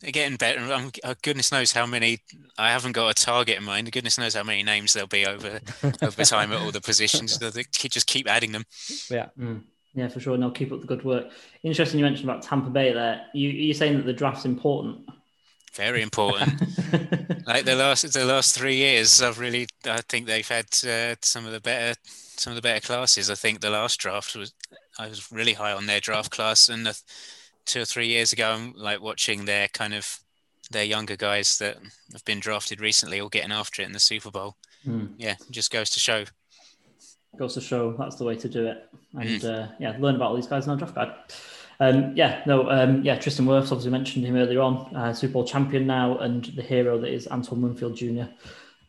They're 0.00 0.12
getting 0.12 0.36
better. 0.36 0.72
Um, 0.72 0.92
goodness 1.22 1.50
knows 1.50 1.72
how 1.72 1.86
many. 1.86 2.18
I 2.56 2.70
haven't 2.70 2.92
got 2.92 3.08
a 3.08 3.14
target 3.14 3.58
in 3.58 3.64
mind. 3.64 3.90
Goodness 3.90 4.18
knows 4.18 4.34
how 4.34 4.44
many 4.44 4.62
names 4.62 4.92
there'll 4.92 5.08
be 5.08 5.26
over 5.26 5.60
over 6.02 6.24
time 6.24 6.52
at 6.52 6.60
all 6.60 6.70
the 6.70 6.80
positions. 6.80 7.38
They 7.48 7.64
just 7.88 8.06
keep 8.06 8.28
adding 8.28 8.52
them. 8.52 8.64
Yeah. 9.10 9.28
Mm. 9.38 9.62
Yeah, 9.94 10.08
for 10.08 10.20
sure. 10.20 10.34
And 10.34 10.42
they'll 10.42 10.50
keep 10.50 10.70
up 10.70 10.80
the 10.80 10.86
good 10.86 11.04
work. 11.04 11.32
Interesting 11.62 11.98
you 11.98 12.04
mentioned 12.04 12.28
about 12.28 12.42
Tampa 12.42 12.70
Bay 12.70 12.92
there. 12.92 13.22
You, 13.32 13.48
you're 13.48 13.74
saying 13.74 13.96
that 13.96 14.06
the 14.06 14.12
draft's 14.12 14.44
important. 14.44 15.08
Very 15.78 16.02
important. 16.02 16.60
like 17.46 17.64
the 17.64 17.76
last 17.76 18.12
the 18.12 18.24
last 18.24 18.58
three 18.58 18.74
years, 18.74 19.22
I've 19.22 19.38
really 19.38 19.68
I 19.86 20.00
think 20.08 20.26
they've 20.26 20.48
had 20.48 20.66
uh, 20.84 21.14
some 21.22 21.46
of 21.46 21.52
the 21.52 21.60
better 21.60 21.94
some 22.04 22.50
of 22.50 22.56
the 22.56 22.62
better 22.62 22.84
classes. 22.84 23.30
I 23.30 23.36
think 23.36 23.60
the 23.60 23.70
last 23.70 24.00
draft 24.00 24.34
was 24.34 24.52
I 24.98 25.06
was 25.06 25.30
really 25.30 25.52
high 25.52 25.72
on 25.72 25.86
their 25.86 26.00
draft 26.00 26.32
class, 26.32 26.68
and 26.68 26.84
the, 26.84 27.00
two 27.64 27.82
or 27.82 27.84
three 27.84 28.08
years 28.08 28.32
ago, 28.32 28.50
I'm 28.50 28.72
like 28.76 29.00
watching 29.00 29.44
their 29.44 29.68
kind 29.68 29.94
of 29.94 30.18
their 30.72 30.82
younger 30.82 31.14
guys 31.14 31.58
that 31.58 31.76
have 32.12 32.24
been 32.24 32.40
drafted 32.40 32.80
recently 32.80 33.20
all 33.20 33.28
getting 33.28 33.52
after 33.52 33.80
it 33.80 33.86
in 33.86 33.92
the 33.92 34.00
Super 34.00 34.32
Bowl. 34.32 34.56
Mm. 34.84 35.12
Yeah, 35.16 35.36
just 35.48 35.70
goes 35.70 35.90
to 35.90 36.00
show. 36.00 36.24
Goes 37.38 37.54
to 37.54 37.60
show 37.60 37.92
that's 37.96 38.16
the 38.16 38.24
way 38.24 38.34
to 38.34 38.48
do 38.48 38.66
it, 38.66 38.88
and 39.14 39.40
mm. 39.40 39.44
uh, 39.44 39.68
yeah, 39.78 39.96
learn 40.00 40.16
about 40.16 40.30
all 40.30 40.36
these 40.36 40.48
guys 40.48 40.64
in 40.64 40.70
our 40.72 40.76
draft 40.76 40.96
guide. 40.96 41.14
Um, 41.80 42.16
yeah, 42.16 42.42
no, 42.44 42.68
um, 42.70 43.02
yeah, 43.02 43.16
Tristan 43.18 43.46
Wirfs 43.46 43.70
obviously 43.70 43.90
mentioned 43.90 44.26
him 44.26 44.36
earlier 44.36 44.60
on, 44.60 44.94
uh, 44.96 45.12
Super 45.12 45.34
Bowl 45.34 45.44
champion 45.44 45.86
now, 45.86 46.18
and 46.18 46.44
the 46.44 46.62
hero 46.62 46.98
that 46.98 47.12
is 47.12 47.28
Antoine 47.28 47.62
Winfield 47.62 47.96
Jr. 47.96 48.24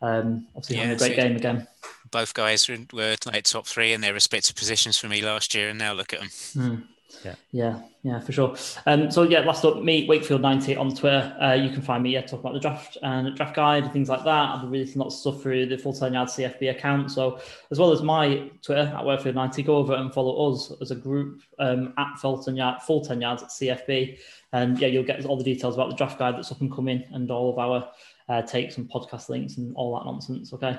Um, 0.02 0.48
obviously 0.56 0.78
yeah, 0.78 0.84
having 0.84 0.95
a 0.95 0.99
great 0.99 1.16
so 1.16 1.22
game 1.22 1.36
again. 1.36 1.68
Both 2.10 2.34
guys 2.34 2.68
were, 2.68 2.78
were, 2.91 3.16
like 3.28 3.44
top 3.44 3.68
three 3.68 3.94
in 3.94 4.02
their 4.02 4.14
respective 4.14 4.56
positions 4.56 4.98
for 4.98 5.07
me 5.07 5.22
last 5.22 5.53
year, 5.53 5.70
and 5.70 5.78
now 5.78 5.94
look 5.94 6.14
at 6.14 6.20
them. 6.20 6.30
Mm. 6.30 6.84
Yeah, 7.23 7.36
yeah, 7.52 7.81
yeah, 8.03 8.19
for 8.19 8.31
sure. 8.31 8.56
Um, 8.86 9.10
so 9.11 9.23
yeah, 9.23 9.40
last 9.40 9.65
up, 9.65 9.81
me 9.81 10.07
Wakefield 10.07 10.41
ninety 10.41 10.76
on 10.76 10.95
Twitter. 10.95 11.36
Uh, 11.41 11.53
you 11.53 11.72
can 11.72 11.81
find 11.81 12.03
me 12.03 12.11
yeah 12.11 12.22
talk 12.22 12.40
about 12.40 12.53
the 12.53 12.60
draft 12.60 12.98
and 13.02 13.36
draft 13.36 13.56
guide 13.56 13.84
and 13.84 13.94
things 13.94 14.10
like 14.10 14.23
that. 14.23 14.49
I've 14.49 14.61
been 14.61 14.69
releasing 14.69 14.99
lots 14.99 15.15
of 15.15 15.22
stuff 15.22 15.41
through 15.41 15.65
the 15.65 15.77
full 15.77 15.94
ten 15.94 16.14
yard 16.14 16.30
CFB 16.30 16.69
account. 16.69 17.11
So 17.11 17.40
as 17.72 17.80
well 17.80 17.91
as 17.91 18.02
my 18.02 18.49
Twitter 18.61 18.94
at 18.95 19.06
Wakefield 19.06 19.36
ninety, 19.36 19.64
go 19.64 19.77
over 19.77 19.95
and 19.95 20.14
follow 20.14 20.52
us 20.52 20.72
as 20.81 20.91
a 20.91 20.95
group 20.95 21.41
um, 21.57 21.94
at 21.98 22.18
full 22.19 22.41
ten 22.41 22.56
yard 22.56 22.81
full 22.81 23.03
ten 23.03 23.22
yards 23.22 23.44
at 23.44 23.49
CFB, 23.49 24.18
and 24.53 24.80
yeah, 24.80 24.88
you'll 24.88 25.03
get 25.03 25.26
all 25.26 25.38
the 25.38 25.44
details 25.44 25.76
about 25.76 25.90
the 25.90 25.95
draft 25.95 26.19
guide 26.19 26.36
that's 26.36 26.52
up 26.52 26.61
and 26.61 26.72
coming 26.72 27.03
and 27.11 27.30
all 27.31 27.52
of 27.52 27.57
our 27.60 27.90
uh, 28.30 28.41
takes 28.44 28.77
and 28.77 28.90
podcast 28.90 29.30
links 29.30 29.57
and 29.57 29.76
all 29.76 29.98
that 29.98 30.06
nonsense. 30.06 30.53
Okay. 30.53 30.77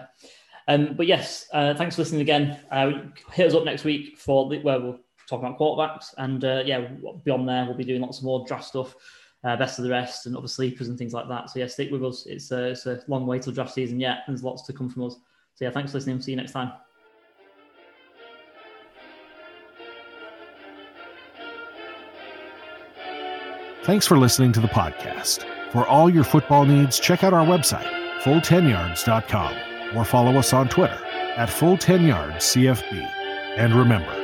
Um, 0.69 0.95
but 0.95 1.07
yes, 1.07 1.49
uh, 1.53 1.75
thanks 1.75 1.97
for 1.97 2.03
listening 2.03 2.21
again. 2.21 2.61
Uh, 2.71 2.93
hit 3.33 3.49
us 3.49 3.55
up 3.55 3.65
next 3.65 3.83
week 3.83 4.17
for 4.19 4.49
the, 4.49 4.61
where 4.61 4.79
we'll 4.79 5.01
talking 5.31 5.47
about 5.47 5.59
quarterbacks. 5.59 6.13
And 6.19 6.45
uh, 6.45 6.63
yeah, 6.67 6.89
beyond 7.25 7.49
there, 7.49 7.65
we'll 7.65 7.75
be 7.75 7.85
doing 7.85 8.03
lots 8.03 8.19
of 8.19 8.25
more 8.25 8.45
draft 8.47 8.65
stuff, 8.65 8.95
uh, 9.45 9.57
best 9.57 9.79
of 9.79 9.85
the 9.85 9.91
rest, 9.91 10.27
and 10.27 10.37
other 10.37 10.49
sleepers 10.49 10.89
and 10.89 10.99
things 10.99 11.15
like 11.15 11.29
that. 11.29 11.49
So 11.51 11.61
yeah, 11.61 11.67
stick 11.67 11.91
with 11.91 12.05
us. 12.05 12.27
It's 12.27 12.51
a, 12.51 12.71
it's 12.71 12.87
a 12.87 13.03
long 13.07 13.27
way 13.27 13.39
till 13.39 13.53
draft 13.53 13.73
season 13.73 14.01
yet. 14.01 14.19
And 14.27 14.37
there's 14.37 14.45
lots 14.45 14.63
to 14.67 14.73
come 14.73 14.91
from 14.91 15.05
us. 15.05 15.15
So 15.55 15.65
yeah, 15.65 15.71
thanks 15.71 15.93
for 15.93 15.99
listening. 15.99 16.21
See 16.21 16.33
you 16.33 16.37
next 16.37 16.53
time. 16.53 16.73
Thanks 23.85 24.07
for 24.07 24.19
listening 24.19 24.53
to 24.53 24.61
the 24.61 24.69
podcast. 24.69 25.45
For 25.73 25.87
all 25.87 26.11
your 26.11 26.25
football 26.25 26.67
needs, 26.67 27.01
check 27.01 27.25
out 27.25 27.33
our 27.33 27.47
website, 27.47 27.89
full10yards.com, 28.23 29.97
or 29.97 30.05
follow 30.05 30.37
us 30.37 30.53
on 30.53 30.69
Twitter 30.69 31.01
at 31.37 31.49
full10yardscfb. 31.49 33.11
And 33.57 33.75
remember, 33.75 34.20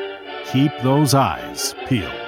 keep 0.52 0.72
those 0.82 1.14
eyes 1.14 1.74
peeled. 1.86 2.25